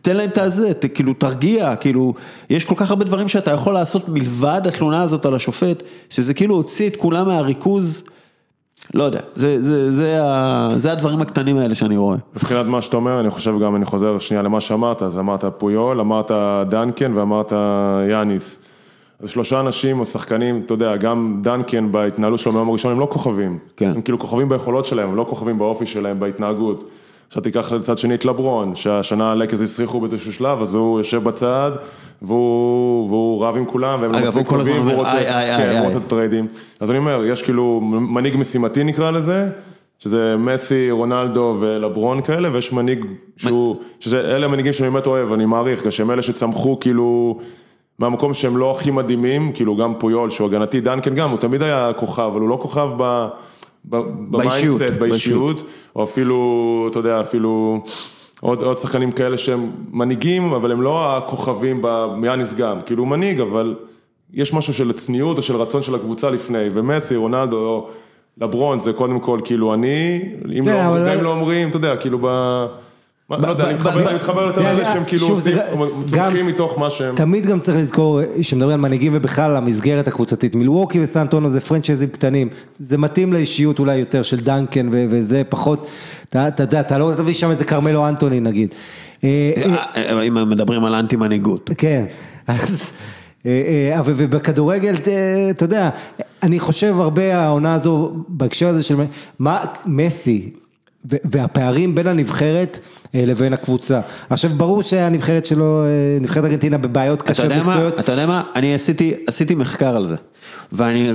תן 0.02 0.16
להם 0.18 0.30
את 0.30 0.38
הזה, 0.38 0.74
ת- 0.74 0.86
כאילו 0.96 1.14
תרגיע, 1.14 1.76
כאילו, 1.76 2.14
יש 2.50 2.66
כל 2.66 2.76
כך 2.78 2.90
הרבה 2.90 3.06
דברים 3.06 3.28
שאתה 3.28 3.52
יכול 3.52 3.74
לעשות 3.74 4.10
מלבד 4.10 4.62
התלונה 4.68 5.02
הזאת 5.02 5.26
על 5.26 5.36
השופט, 5.36 5.84
שזה 6.10 6.34
כאילו 6.34 6.56
הוציא 6.56 6.90
את 6.90 6.96
כולם 6.96 7.28
מהריכוז, 7.28 8.04
לא 8.94 9.04
יודע, 9.04 9.20
זה, 9.36 9.62
זה, 9.62 9.92
זה, 9.92 10.20
ה- 10.24 10.70
זה 10.78 10.92
הדברים 10.92 11.22
הקטנים 11.22 11.58
האלה 11.58 11.76
שאני 11.76 11.98
רואה. 11.98 12.18
מבחינת 12.36 12.66
מה 12.66 12.82
שאתה 12.82 12.98
אומר, 12.98 13.20
אני 13.20 13.30
חושב 13.30 13.60
גם, 13.64 13.76
אני 13.76 13.86
חוזר 13.86 14.20
שנייה 14.20 14.44
למה 14.44 14.62
שאמרת, 14.62 15.02
אז 15.04 15.18
אמרת 15.20 15.46
פויול, 15.58 16.00
אמרת 16.00 16.32
דנקן 16.70 17.14
ואמרת 17.18 17.54
יאניס. 18.10 18.60
אז 19.20 19.30
שלושה 19.30 19.60
אנשים 19.60 20.00
או 20.00 20.06
שחקנים, 20.06 20.62
אתה 20.66 20.74
יודע, 20.74 20.96
גם 20.96 21.40
דנקן 21.44 21.92
בהתנהלות 21.92 22.40
שלו 22.40 22.52
מהיום 22.52 22.70
הראשון 22.70 22.92
הם 22.92 23.00
לא 23.00 23.08
כוכבים. 23.12 23.58
כן. 23.78 23.92
הם 23.96 24.02
כאילו 24.02 24.20
כוכבים 24.20 24.50
ביכולות 24.50 24.86
שלהם, 24.86 25.10
הם 25.10 25.16
לא 25.16 25.26
כוכבים 25.30 25.58
באופי 25.58 25.86
שלהם, 25.86 26.20
בהתנהגות. 26.20 26.90
עכשיו 27.28 27.44
תיקח 27.44 27.72
לצד 27.72 27.98
שני 27.98 28.16
את 28.16 28.26
לברון, 28.26 28.76
שהשנה 28.76 29.32
הלקז 29.32 29.62
הסריחו 29.62 30.00
באיזשהו 30.00 30.34
שלב, 30.34 30.62
אז 30.62 30.76
הוא 30.76 31.00
יושב 31.00 31.24
בצד, 31.24 31.72
והוא, 32.22 33.10
והוא 33.10 33.46
רב 33.46 33.58
עם 33.58 33.66
כולם, 33.66 34.02
והם 34.02 34.12
לא 34.12 34.20
מספיק 34.20 34.50
טובים, 34.50 34.78
אומר, 34.78 34.88
והוא 34.92 34.98
רוצה, 34.98 35.18
איי, 35.18 35.36
איי, 35.36 35.58
כן, 35.58 35.62
איי, 35.62 35.70
הוא 35.70 35.78
איי. 35.78 35.86
רוצה 35.86 35.98
את 35.98 36.04
הטריידים. 36.04 36.48
אז 36.80 36.90
אני 36.92 36.98
אומר, 36.98 37.26
יש 37.26 37.42
כאילו 37.42 37.82
מנהיג 37.84 38.38
משימתי 38.38 38.84
נקרא 38.84 39.12
לזה, 39.12 39.50
שזה 40.00 40.36
מסי, 40.38 40.92
רונלדו 40.92 41.58
ולברון 41.60 42.22
כאלה, 42.22 42.50
ויש 42.54 42.74
מנהיג 42.74 43.06
שהוא, 43.38 43.76
שזה, 44.00 44.36
אלה 44.36 44.46
המנהיגים 44.46 44.74
שאני 44.74 44.90
באמת 44.90 45.08
אוהב, 45.08 45.32
אני 45.32 45.46
מעריך, 45.46 45.92
שהם 45.92 46.12
אלה 46.12 46.22
שצמחו 46.22 46.80
כאילו, 46.80 47.40
מהמקום 48.00 48.34
שהם 48.34 48.58
לא 48.58 48.72
הכי 48.72 48.92
מדהימים, 48.92 49.52
כאילו 49.52 49.76
גם 49.76 49.94
פויול 50.00 50.30
שהוא 50.30 50.48
הגנתי, 50.48 50.82
דנקן 50.82 51.16
גם, 51.16 51.30
הוא 51.30 51.40
תמיד 51.40 51.62
היה 51.62 51.92
כוכב, 51.96 52.22
אבל 52.22 52.42
הוא 52.42 52.50
לא 52.50 52.58
כוכב 52.62 52.90
ב... 52.98 53.28
ב 53.90 54.01
mindset, 54.01 54.94
באישיות, 55.00 55.64
או 55.96 56.04
אפילו, 56.04 56.88
אתה 56.92 57.00
יודע, 57.00 57.22
אפילו 57.22 57.84
עוד, 58.42 58.62
עוד 58.62 58.78
שחקנים 58.78 59.12
כאלה 59.12 59.38
שהם 59.38 59.72
מנהיגים, 59.92 60.54
אבל 60.54 60.72
הם 60.72 60.82
לא 60.82 61.18
הכוכבים 61.18 61.82
ביאניס 62.22 62.54
גם, 62.54 62.82
כאילו 62.86 63.04
הוא 63.04 63.10
מנהיג, 63.10 63.40
אבל 63.40 63.76
יש 64.34 64.54
משהו 64.54 64.74
של 64.74 64.94
צניעות 64.94 65.38
או 65.38 65.42
של 65.42 65.56
רצון 65.56 65.84
של 65.84 65.96
הקבוצה 65.96 66.30
לפני, 66.30 66.68
ומסי, 66.74 67.16
רונלדו, 67.16 67.58
או 67.58 67.88
לברון, 68.38 68.80
זה 68.80 68.94
קודם 68.94 69.20
כל 69.20 69.40
כאילו 69.44 69.74
אני, 69.74 70.20
אם 70.60 70.66
כן, 70.66 70.72
לא, 70.72 70.88
אבל- 70.88 71.16
גם 71.18 71.24
לא 71.24 71.30
אומרים, 71.30 71.70
אתה 71.70 71.78
יודע, 71.78 71.98
כאילו 71.98 72.20
ב... 72.22 72.28
לא 73.30 73.48
יודע, 73.48 73.64
אני 73.66 73.74
מתחבר- 73.74 74.42
יותר 74.48 74.64
כן, 74.64 74.74
לזה 74.76 74.86
שהם 74.86 75.04
כאילו 75.08 75.38
צומחים 76.06 76.48
מתוך 76.48 76.80
מה 76.80 76.90
שהם... 76.90 77.16
תמיד 77.16 77.46
גם 77.46 77.60
צריך 77.60 77.78
לזכור, 77.78 78.20
כשמדברים 78.40 78.74
על 78.74 78.80
מנהיגים 78.82 79.12
ובכלל 79.16 79.56
המסגרת 79.56 80.08
הקבוצתית, 80.08 80.56
מילווקי 80.56 81.04
וסנטונו 81.04 81.50
זה 81.50 81.62
פרנצ'ייזים 81.62 82.10
קטנים, 82.10 82.50
זה 82.80 82.98
מתאים 82.98 83.34
לאישיות 83.34 83.80
אולי 83.80 83.96
יותר 83.96 84.22
של 84.24 84.40
דנקן 84.40 84.88
ו- 84.92 85.06
וזה 85.10 85.42
פחות, 85.50 85.88
אתה 86.30 86.64
יודע, 86.64 86.80
אתה 86.80 86.98
לא 86.98 87.12
תביא 87.18 87.34
שם 87.34 87.50
איזה 87.50 87.66
כרמלו 87.66 88.08
אנטוני 88.08 88.40
נגיד. 88.40 88.76
אה, 89.24 89.52
אה, 89.96 90.22
אם 90.24 90.50
מדברים 90.50 90.86
על 90.86 90.96
אנטי 90.96 91.16
מנהיגות. 91.16 91.70
כן, 91.78 92.06
אז, 92.48 92.92
אה, 93.46 93.52
אה, 93.96 94.02
ובכדורגל, 94.06 94.96
אה, 95.08 95.48
אתה 95.50 95.64
יודע, 95.66 95.90
אני 96.44 96.60
חושב 96.60 96.96
הרבה 97.00 97.38
העונה 97.38 97.74
הזו, 97.74 98.12
בהקשר 98.28 98.68
הזה 98.68 98.84
של 98.84 98.96
מה, 99.40 99.66
מסי, 99.86 100.54
והפערים 101.06 101.96
בין 101.96 102.08
הנבחרת 102.08 102.80
אה, 103.16 103.24
לבין 103.26 103.54
הקבוצה. 103.54 104.02
עכשיו 104.30 104.52
ברור 104.52 104.84
שהנבחרת 104.84 105.46
שלו, 105.46 105.84
אה, 105.84 106.18
נבחרת 106.22 106.44
ארגנטינה 106.44 106.78
בבעיות 106.78 107.22
קשות 107.22 107.46
מקצועיות. 107.46 108.00
אתה 108.00 108.12
יודע 108.12 108.26
מה, 108.26 108.44
אני 108.56 108.76
עשיתי, 108.76 109.14
עשיתי 109.28 109.56
מחקר 109.56 109.96
על 109.96 110.06
זה, 110.06 110.16
ואני, 110.72 111.12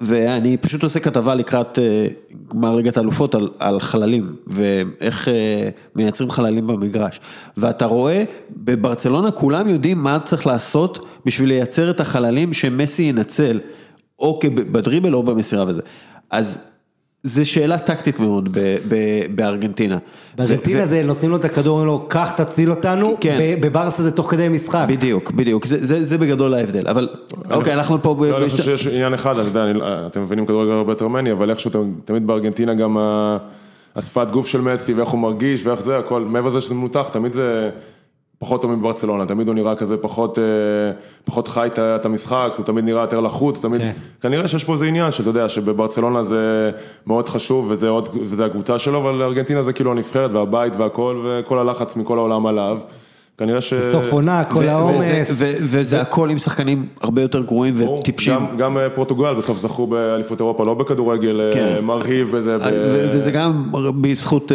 ואני 0.00 0.56
פשוט 0.56 0.82
עושה 0.82 1.00
כתבה 1.00 1.34
לקראת 1.34 1.78
אה, 1.78 2.06
גמר 2.48 2.74
ליגת 2.74 2.96
האלופות 2.96 3.34
על, 3.34 3.50
על 3.58 3.80
חללים, 3.80 4.36
ואיך 4.46 5.28
מייצרים 5.96 6.30
חללים 6.30 6.66
במגרש, 6.66 7.20
ואתה 7.56 7.86
רואה, 7.86 8.24
בברצלונה 8.50 9.30
כולם 9.30 9.68
יודעים 9.68 10.02
מה 10.02 10.20
צריך 10.20 10.46
לעשות 10.46 11.06
בשביל 11.26 11.48
לייצר 11.48 11.90
את 11.90 12.00
החללים 12.00 12.52
שמסי 12.52 13.02
ינצל, 13.02 13.60
או 14.18 14.40
בדריבל 14.54 15.14
או 15.14 15.22
במסירה 15.22 15.64
וזה, 15.66 15.80
אז 16.30 16.73
זה 17.26 17.44
שאלה 17.44 17.78
טקטית 17.78 18.20
מאוד 18.20 18.58
ב, 18.58 18.76
ב, 18.88 18.94
בארגנטינה. 19.34 19.98
בארגנטינה 20.36 20.82
ו- 20.84 20.86
זה 20.86 21.02
נותנים 21.02 21.30
לו 21.30 21.36
את 21.36 21.44
הכדור, 21.44 21.72
אומרים 21.72 21.86
לו, 21.86 22.04
קח 22.08 22.32
תציל 22.36 22.70
אותנו, 22.70 23.16
כן. 23.20 23.38
בברסה 23.60 24.02
זה 24.02 24.10
תוך 24.12 24.30
כדי 24.30 24.48
משחק. 24.48 24.84
בדיוק, 24.88 25.30
בדיוק, 25.30 25.64
זה, 25.66 25.84
זה, 25.86 26.04
זה 26.04 26.18
בגדול 26.18 26.54
ההבדל, 26.54 26.88
אבל 26.88 27.08
אוקיי, 27.50 27.74
אנחנו 27.74 28.02
פה... 28.02 28.14
ב- 28.14 28.24
לא, 28.24 28.36
אני 28.36 28.50
חושב 28.50 28.62
שיש 28.62 28.86
עניין 28.86 29.14
אחד, 29.14 29.38
אני 29.38 29.46
יודע, 29.48 29.64
אני- 29.64 29.78
אתם 30.06 30.22
מבינים 30.22 30.46
כדורגל 30.46 30.72
הרבה 30.72 30.92
יותר 30.92 31.08
ממני, 31.08 31.32
אבל 31.32 31.50
איכשהו 31.50 31.70
תמיד 32.04 32.26
בארגנטינה 32.26 32.74
גם 32.74 32.96
השפת 33.96 34.26
גוף 34.30 34.46
של 34.46 34.60
מסי 34.60 34.94
ואיך 34.94 35.08
הוא 35.08 35.20
מרגיש 35.20 35.66
ואיך 35.66 35.80
זה, 35.82 35.98
הכל, 35.98 36.20
מעבר 36.22 36.48
לזה 36.48 36.60
שזה 36.60 36.74
מנותח, 36.74 37.08
תמיד 37.12 37.32
זה 37.32 37.70
פחות 38.44 38.62
טוב 38.62 38.70
מברצלונה, 38.74 39.26
תמיד 39.26 39.46
הוא 39.48 39.54
נראה 39.54 39.74
כזה 39.74 39.96
פחות, 39.96 40.38
אה, 40.38 40.44
פחות 41.24 41.48
חי 41.48 41.68
את 41.78 42.04
המשחק, 42.04 42.50
הוא 42.56 42.64
תמיד 42.64 42.84
נראה 42.84 43.00
יותר 43.02 43.20
לחוץ, 43.20 43.60
תמיד, 43.60 43.80
כן. 43.80 43.92
כנראה 44.20 44.48
שיש 44.48 44.64
פה 44.64 44.72
איזה 44.72 44.86
עניין 44.86 45.12
שאתה 45.12 45.28
יודע 45.30 45.48
שבברצלונה 45.48 46.22
זה 46.22 46.70
מאוד 47.06 47.28
חשוב 47.28 47.66
וזה 47.70 47.88
עוד, 47.88 48.08
וזה 48.24 48.44
הקבוצה 48.44 48.78
שלו, 48.78 48.98
אבל 48.98 49.22
ארגנטינה 49.22 49.62
זה 49.62 49.72
כאילו 49.72 49.90
הנבחרת 49.92 50.32
והבית 50.32 50.76
והכל, 50.76 51.22
וכל 51.24 51.58
הלחץ 51.58 51.96
מכל 51.96 52.18
העולם 52.18 52.46
עליו, 52.46 52.78
כנראה 53.38 53.60
ש... 53.60 53.74
סוף 53.74 54.12
עונה, 54.12 54.44
כל 54.44 54.68
העומס. 54.68 55.28
וזה- 55.62 56.00
הכל 56.00 56.30
עם 56.30 56.38
שחקנים 56.38 56.86
הרבה 57.00 57.22
יותר 57.22 57.42
גרועים 57.42 57.74
וטיפשים. 57.76 58.34
גם, 58.34 58.56
גם 58.56 58.78
אה, 58.78 58.90
פורטוגל 58.90 59.34
בסוף 59.34 59.58
זכו 59.58 59.86
באליפות 59.86 60.40
אירופה, 60.40 60.64
לא 60.64 60.74
בכדורגל 60.74 61.40
אה, 61.40 61.50
כן. 61.54 61.84
מרהיב 61.84 62.28
וזה. 62.32 62.58
ב- 62.58 62.62
וזה 63.14 63.30
גם 63.30 63.70
בזכות 64.00 64.52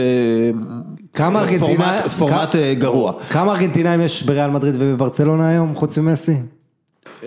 כמה 1.14 1.41
ארגנטינה... 1.41 2.02
פורמט- 2.18 2.56
אה, 2.56 2.73
גרוע. 2.73 3.14
כמה 3.30 3.52
ארגנטינאים 3.56 4.02
יש 4.02 4.23
בריאל 4.23 4.49
מדריד 4.49 4.76
ובברצלונה 4.77 5.49
היום, 5.49 5.76
חוץ 5.76 5.98
ממסי? 5.98 6.36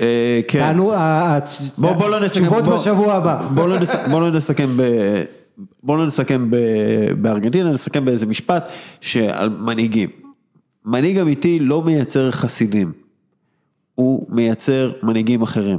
אה, 0.00 0.40
כן. 0.48 0.58
תענו, 0.58 0.92
ה- 0.92 0.96
ה- 0.98 1.38
בוא 1.78 1.92
בוא 1.92 2.08
לא 2.08 2.20
נסכם. 2.20 2.40
תשובות 2.40 2.64
בשבוע 2.64 3.14
הבא. 3.14 3.48
בוא 3.54 3.68
לא 3.68 3.74
לא 4.20 4.30
נסכם 4.30 4.76
ב... 4.76 4.82
בוא 5.82 5.96
לא 5.96 6.06
נסכם 6.06 6.50
בארגנטינה, 7.20 7.70
נסכם 7.72 8.04
באיזה 8.04 8.26
משפט 8.26 8.64
שעל 9.00 9.48
מנהיגים. 9.48 10.08
מנהיג 10.86 11.18
אמיתי 11.18 11.58
לא 11.60 11.82
מייצר 11.82 12.30
חסידים, 12.30 12.92
הוא 13.94 14.26
מייצר 14.28 14.92
מנהיגים 15.02 15.42
אחרים. 15.42 15.78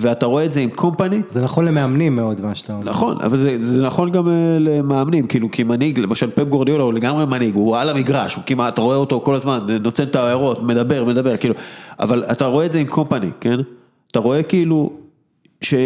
ואתה 0.00 0.26
רואה 0.26 0.44
את 0.44 0.52
זה 0.52 0.60
עם 0.60 0.70
קומפני, 0.70 1.22
זה 1.26 1.42
נכון 1.42 1.64
למאמנים 1.64 2.16
מאוד 2.16 2.40
מה 2.40 2.54
שאתה 2.54 2.72
אומר. 2.72 2.84
נכון, 2.84 3.16
אבל 3.20 3.38
זה, 3.38 3.56
זה 3.60 3.82
נכון 3.82 4.10
גם 4.10 4.28
אה, 4.28 4.56
למאמנים, 4.60 5.26
כאילו 5.26 5.50
כי 5.50 5.62
מנהיג, 5.62 5.98
למשל 5.98 6.30
פפ 6.30 6.44
גורדיולה 6.44 6.84
הוא 6.84 6.92
לגמרי 6.92 7.26
מנהיג, 7.26 7.54
הוא 7.54 7.76
על 7.76 7.88
המגרש, 7.88 8.34
הוא 8.34 8.42
כמעט, 8.46 8.72
אתה 8.74 8.80
רואה 8.80 8.96
אותו 8.96 9.20
כל 9.20 9.34
הזמן, 9.34 9.58
נותן 9.80 10.02
את 10.02 10.16
ההערות, 10.16 10.62
מדבר, 10.62 11.04
מדבר, 11.04 11.36
כאילו, 11.36 11.54
אבל 12.00 12.24
אתה 12.24 12.46
רואה 12.46 12.66
את 12.66 12.72
זה 12.72 12.78
עם 12.78 12.86
קומפני, 12.86 13.30
כן? 13.40 13.58
אתה 14.10 14.18
רואה 14.18 14.42
כאילו, 14.42 14.90
שהוא 15.60 15.80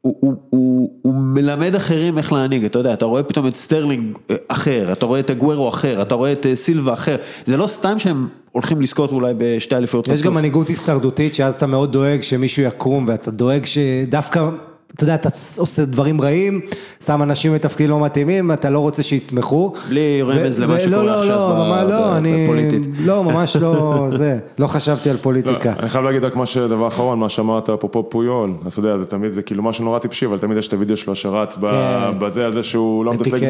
הוא, 0.00 0.34
הוא, 0.50 0.90
הוא 1.02 1.14
מלמד 1.14 1.74
אחרים 1.74 2.18
איך 2.18 2.32
להנהיג, 2.32 2.64
אתה 2.64 2.78
יודע, 2.78 2.92
אתה 2.92 3.04
רואה 3.04 3.22
פתאום 3.22 3.46
את 3.46 3.56
סטרלינג 3.56 4.16
אה, 4.30 4.36
אחר, 4.48 4.92
אתה 4.92 5.06
רואה 5.06 5.20
את 5.20 5.30
אגוורו 5.30 5.68
אחר, 5.68 6.02
אתה 6.02 6.14
רואה 6.14 6.32
את 6.32 6.46
אה, 6.46 6.56
סילבה 6.56 6.92
אחר, 6.92 7.16
זה 7.46 7.56
לא 7.56 7.66
סתם 7.66 7.98
שהם 7.98 8.28
הולכים 8.52 8.80
לזכות 8.80 9.12
אולי 9.12 9.34
בשתי 9.38 9.76
אליפויות 9.76 10.08
יש 10.08 10.22
גם 10.22 10.34
מנהיגות 10.34 10.68
הישרדותית 10.68 11.34
שאז 11.34 11.54
אתה 11.54 11.66
מאוד 11.66 11.92
דואג 11.92 12.22
שמישהו 12.22 12.62
יקום 12.62 13.04
ואתה 13.08 13.30
דואג 13.30 13.64
שדווקא, 13.64 14.48
אתה 14.94 15.04
יודע, 15.04 15.14
אתה 15.14 15.28
עושה 15.58 15.84
דברים 15.84 16.20
רעים, 16.20 16.60
שם 17.04 17.22
אנשים 17.22 17.54
בתפקידים 17.54 17.90
לא 17.90 18.00
מתאימים, 18.04 18.52
אתה 18.52 18.70
לא 18.70 18.78
רוצה 18.78 19.02
שיצמחו. 19.02 19.72
בלי 19.88 20.22
רמז 20.22 20.60
למה 20.60 20.80
שקורה 20.80 20.96
לא, 20.96 21.06
לא, 21.06 21.20
עכשיו 21.20 21.36
לא, 21.38 21.52
ב- 21.54 21.56
ממש 21.56 21.84
ב- 21.84 21.88
לא, 21.88 22.16
אני, 22.16 22.44
בפוליטית. 22.44 22.82
לא, 23.04 23.24
ממש 23.24 23.56
לא, 23.56 24.04
זה, 24.18 24.38
לא 24.58 24.66
חשבתי 24.66 25.10
על 25.10 25.16
לא, 25.16 25.20
פוליטיקה. 25.22 25.72
אני 25.78 25.88
חייב 25.88 26.04
להגיד 26.04 26.24
רק 26.24 26.36
מה 26.36 26.46
שדבר 26.46 26.86
אחרון, 26.86 27.18
מה 27.18 27.28
שאמרת 27.28 27.68
אפרופו 27.70 28.10
פויול, 28.10 28.52
אז 28.66 28.72
אתה 28.72 28.80
יודע, 28.80 28.96
זה 28.98 29.06
תמיד, 29.06 29.30
זה 29.32 29.42
כאילו 29.42 29.62
משהו 29.62 29.84
נורא 29.84 29.98
טיפשי, 29.98 30.26
אבל 30.26 30.38
תמיד 30.38 30.58
יש 30.58 30.68
את 30.68 30.72
הוידאו 30.72 30.96
שלו 30.96 31.14
שרץ 31.14 31.54
כן. 31.54 32.18
בזה, 32.18 32.44
על 32.44 32.52
זה 32.52 32.62
שהוא 32.62 33.04
לא 33.04 33.14
מתעסק, 33.14 33.40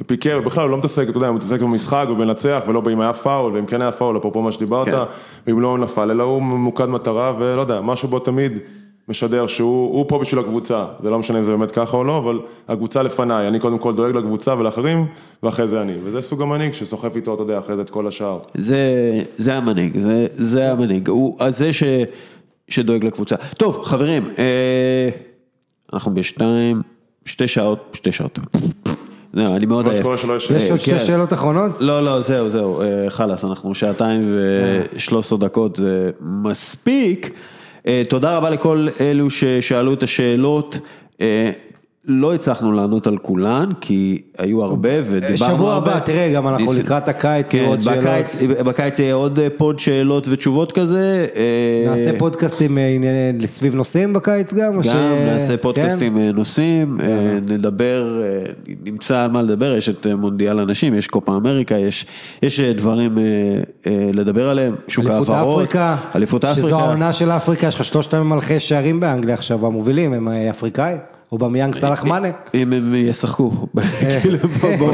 בפיקה, 0.00 0.30
ובכלל 0.38 0.62
הוא 0.62 0.70
לא 0.70 0.78
מתעסק, 0.78 1.08
אתה 1.08 1.18
יודע, 1.18 1.28
הוא 1.28 1.36
מתעסק 1.36 1.60
במשחק 1.60 2.06
ובנצח, 2.10 2.62
ולא 2.68 2.80
באם 2.80 3.00
היה 3.00 3.12
פאול, 3.12 3.52
ואם 3.52 3.66
כן 3.66 3.82
היה 3.82 3.92
פאול, 3.92 4.16
אפרופו 4.16 4.42
מה 4.42 4.52
שדיברת, 4.52 4.86
כן. 4.88 4.96
ואם 5.46 5.60
לא 5.60 5.68
הוא 5.68 5.78
נפל, 5.78 6.10
אלא 6.10 6.22
הוא 6.22 6.42
ממוקד 6.42 6.86
מטרה, 6.86 7.32
ולא 7.38 7.60
יודע, 7.60 7.80
משהו 7.80 8.08
בו 8.08 8.18
תמיד 8.18 8.58
משדר 9.08 9.46
שהוא 9.46 9.94
הוא 9.94 10.04
פה 10.08 10.18
בשביל 10.18 10.40
הקבוצה, 10.40 10.84
זה 11.02 11.10
לא 11.10 11.18
משנה 11.18 11.38
אם 11.38 11.44
זה 11.44 11.50
באמת 11.50 11.70
ככה 11.70 11.96
או 11.96 12.04
לא, 12.04 12.18
אבל 12.18 12.38
הקבוצה 12.68 13.02
לפניי, 13.02 13.48
אני 13.48 13.60
קודם 13.60 13.78
כל 13.78 13.94
דואג 13.94 14.16
לקבוצה 14.16 14.54
ולאחרים, 14.58 15.06
ואחרי 15.42 15.68
זה 15.68 15.82
אני, 15.82 15.92
וזה 16.04 16.20
סוג 16.22 16.42
המנהיג 16.42 16.72
שסוחף 16.72 17.16
איתו, 17.16 17.34
אתה 17.34 17.42
יודע, 17.42 17.58
אחרי 17.58 17.76
זה 17.76 17.82
את 17.82 17.90
כל 17.90 18.06
השאר. 18.06 18.38
זה, 18.54 18.78
זה 19.38 19.54
המנהיג, 19.56 19.98
זה, 19.98 20.26
זה 20.34 20.72
המנהיג, 20.72 21.08
הוא 21.08 21.38
זה 21.48 21.72
ש, 21.72 21.82
שדואג 22.68 23.04
לקבוצה. 23.04 23.36
טוב, 23.58 23.80
חברים, 23.84 24.28
אה, 24.38 25.08
אנחנו 25.92 26.14
בשתיים, 26.14 26.82
שתי 27.24 27.48
שעות, 27.48 27.78
שתי 27.92 28.12
שעות. 28.12 28.38
זהו, 29.32 29.56
אני 29.56 29.66
מאוד 29.66 29.88
עייף. 29.88 30.06
שלא 30.16 30.36
יש- 30.36 30.70
עוד 30.70 30.80
שתי 30.80 30.90
כן. 30.98 31.04
שאלות 31.06 31.32
אחרונות? 31.32 31.70
לא, 31.80 32.04
לא, 32.04 32.20
זהו, 32.22 32.50
זהו, 32.50 32.80
אה, 32.80 32.86
חלאס, 33.10 33.44
אנחנו 33.44 33.74
שעתיים 33.74 34.20
ושלוש 34.94 35.26
עשרה 35.26 35.38
דקות, 35.38 35.76
זה 35.76 36.10
מספיק. 36.20 37.30
אה, 37.88 38.02
תודה 38.08 38.36
רבה 38.36 38.50
לכל 38.50 38.86
אלו 39.00 39.30
ששאלו 39.30 39.94
את 39.94 40.02
השאלות. 40.02 40.78
אה, 42.08 42.14
לא 42.14 42.34
הצלחנו 42.34 42.72
לענות 42.72 43.06
על 43.06 43.18
כולן, 43.18 43.68
כי 43.80 44.22
היו 44.38 44.64
הרבה 44.64 44.88
ודיברנו 45.04 45.26
הרבה. 45.44 45.54
שבוע 45.56 45.74
הבא, 45.74 45.98
תראה, 45.98 46.32
גם 46.34 46.48
אנחנו 46.48 46.72
לקראת 46.72 47.08
הקיץ, 47.08 47.54
יהיו 47.54 47.64
כן, 47.64 47.70
עוד 47.70 47.80
שאלות. 47.80 48.04
בקיץ, 48.04 48.42
בקיץ 48.66 48.98
יהיה 48.98 49.14
עוד 49.14 49.38
אה, 49.38 49.48
פוד 49.56 49.78
שאלות 49.78 50.26
ותשובות 50.30 50.72
כזה. 50.72 51.26
אה, 51.36 51.90
נעשה 51.90 52.18
פודקאסטים 52.18 52.78
אה, 52.78 52.96
סביב 53.46 53.74
נושאים 53.74 54.12
בקיץ 54.12 54.54
גם? 54.54 54.76
או 54.76 54.82
ש- 54.82 54.86
גם 54.86 54.94
נעשה 55.26 55.48
כן? 55.48 55.56
פודקאסטים 55.56 56.18
אה, 56.18 56.32
נושאים, 56.32 56.98
אה, 57.00 57.38
נדבר, 57.48 58.22
אה, 58.22 58.52
נמצא 58.84 59.18
על 59.18 59.30
מה 59.30 59.42
לדבר, 59.42 59.74
יש 59.76 59.88
את 59.88 60.06
אה, 60.06 60.16
מונדיאל 60.16 60.58
הנשים, 60.58 60.94
יש 60.94 61.06
קופה 61.06 61.36
אמריקה, 61.36 61.78
יש 61.78 62.06
יש 62.42 62.60
אה, 62.60 62.72
דברים 62.72 63.18
אה, 63.18 63.22
אה, 63.86 64.10
לדבר 64.14 64.48
עליהם, 64.48 64.74
שוק 64.88 65.06
אליפות 65.06 65.28
ההעברות, 65.28 65.62
אפריקה, 65.62 65.96
אליפות 66.14 66.44
אפריקה, 66.44 66.66
שזו 66.68 66.78
העונה 66.80 67.12
של 67.12 67.30
אפריקה, 67.30 67.66
יש 67.66 67.74
לך 67.74 67.84
שלושת 67.84 68.14
מלכי 68.14 68.60
שערים 68.60 69.00
באנגליה 69.00 69.34
עכשיו, 69.34 69.66
המובילים, 69.66 70.12
הם 70.12 70.28
אה, 70.28 70.50
אפריקאים, 70.50 70.96
או 71.32 71.38
במיאנג 71.38 71.74
סאלח 71.74 72.04
מאנה. 72.04 72.28
אם 72.54 72.72
הם 72.72 72.94
ישחקו, 72.94 73.52
כאילו, 74.22 74.38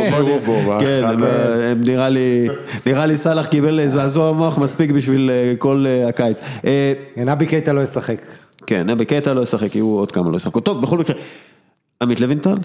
שירו 0.09 0.39
בו, 0.39 0.79
כן, 0.81 1.05
הם, 1.05 1.81
נראה 1.85 2.09
לי, 2.09 2.49
נראה 2.87 3.07
לי 3.07 3.19
סאלח 3.19 3.47
קיבל 3.47 3.89
זעזוע 3.89 4.33
מוח 4.33 4.59
מספיק 4.59 4.91
בשביל 4.91 5.31
אה, 5.31 5.55
כל 5.59 5.85
אה, 5.87 6.09
הקיץ. 6.09 6.41
אה, 6.65 6.93
נבי 7.17 7.47
קייטה 7.47 7.73
לא 7.73 7.81
ישחק. 7.81 8.21
כן, 8.67 8.91
נבי 8.91 9.05
קטע 9.05 9.33
לא 9.33 9.41
ישחק, 9.41 9.75
יהיו 9.75 9.87
עוד 9.87 10.13
כמה 10.13 10.31
לא 10.31 10.37
ישחקו. 10.37 10.61
טוב, 10.61 10.83
בכל 10.83 10.99
מקרה, 10.99 11.17
עמית 12.03 12.21
לוינטל, 12.21 12.57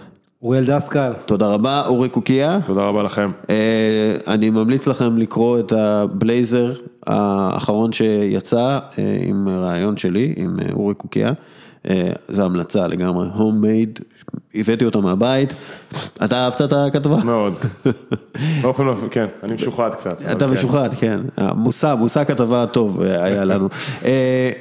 אוריאל 0.41 0.65
דסקל. 0.65 1.11
תודה 1.25 1.47
רבה, 1.47 1.83
אורי 1.85 2.09
קוקיה. 2.09 2.59
תודה 2.65 2.81
רבה 2.81 3.03
לכם. 3.03 3.31
אה, 3.49 4.17
אני 4.27 4.49
ממליץ 4.49 4.87
לכם 4.87 5.17
לקרוא 5.17 5.59
את 5.59 5.73
הבלייזר 5.73 6.73
האחרון 7.07 7.91
שיצא 7.91 8.79
אה, 8.99 9.17
עם 9.21 9.49
רעיון 9.49 9.97
שלי, 9.97 10.33
עם 10.37 10.59
אה, 10.59 10.73
אורי 10.73 10.95
קוקיה. 10.95 11.31
אה, 11.89 12.11
זו 12.29 12.45
המלצה 12.45 12.87
לגמרי, 12.87 13.27
הומייד, 13.33 13.99
הבאתי 14.55 14.85
אותו 14.85 15.01
מהבית. 15.01 15.53
אתה 16.23 16.35
אהבת 16.35 16.61
את 16.61 16.73
הכתבה? 16.73 17.23
מאוד. 17.23 17.53
באופן, 18.61 18.83
כן, 19.11 19.25
אני 19.43 19.53
משוחד 19.53 19.95
קצת. 19.95 20.21
אתה 20.31 20.47
כן. 20.47 20.53
משוחד, 20.53 20.89
כן. 20.93 21.19
מושא, 21.55 21.95
מושא 21.99 22.23
כתבה 22.23 22.65
טוב 22.67 23.01
אה, 23.01 23.23
היה 23.23 23.45
לנו. 23.45 23.69
אה, 24.05 24.51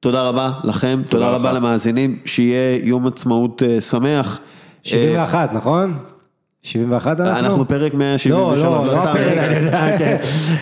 תודה 0.00 0.28
רבה 0.28 0.52
לכם, 0.64 1.02
תודה. 1.08 1.28
רבה 1.28 1.52
למאזינים, 1.52 2.18
שיהיה 2.24 2.78
יום 2.82 3.06
עצמאות 3.06 3.62
אה, 3.62 3.80
שמח. 3.80 4.40
71, 4.82 5.52
נכון? 5.52 5.94
71 6.62 7.20
אנחנו? 7.20 7.46
אנחנו 7.46 7.68
פרק 7.68 7.94
173, 7.94 8.58
לא, 8.58 8.86
לא 8.86 8.92
הפרק. 8.92 9.38
אני 9.38 9.56
יודע, 9.56 9.98
כן. 9.98 10.16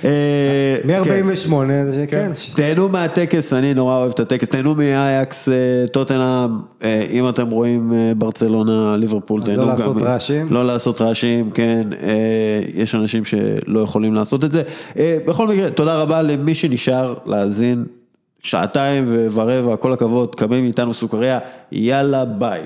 אה, 0.05 0.77
כן. 1.05 1.27
מ-48, 1.27 1.52
זה 1.90 2.06
כן. 2.10 2.32
תהנו 2.55 2.89
מהטקס, 2.89 3.52
אני 3.52 3.74
נורא 3.74 3.97
אוהב 3.97 4.10
את 4.10 4.20
הטקס, 4.20 4.48
תהנו 4.48 4.74
מאייקס, 4.74 5.48
אה, 5.48 5.55
טוטנאם, 5.93 6.51
אה, 6.82 7.06
אם 7.10 7.28
אתם 7.28 7.51
רואים 7.51 7.93
ברצלונה, 8.18 8.97
ליברפול, 8.97 9.43
תהנו 9.43 9.56
לא 9.56 9.62
גם. 9.62 9.68
לעשות 9.68 10.02
רעשים. 10.02 10.47
לא 10.51 10.66
לעשות 10.66 11.01
רעשים, 11.01 11.51
כן, 11.51 11.89
יש 12.74 12.94
אנשים 12.94 13.24
שלא 13.24 13.81
יכולים 13.81 14.14
לעשות 14.14 14.44
את 14.44 14.52
זה. 14.52 14.62
בכל 15.27 15.48
מקרה, 15.48 15.70
תודה 15.70 15.97
רבה 15.97 16.22
למי 16.22 16.55
שנשאר 16.55 17.14
להאזין 17.27 17.85
שעתיים 18.43 19.16
ורבע, 19.32 19.77
כל 19.77 19.93
הכבוד, 19.93 20.35
קבל 20.35 20.60
מאיתנו 20.60 20.94
סוכריה, 20.94 21.39
יאללה 21.72 22.24
ביי. 22.24 22.62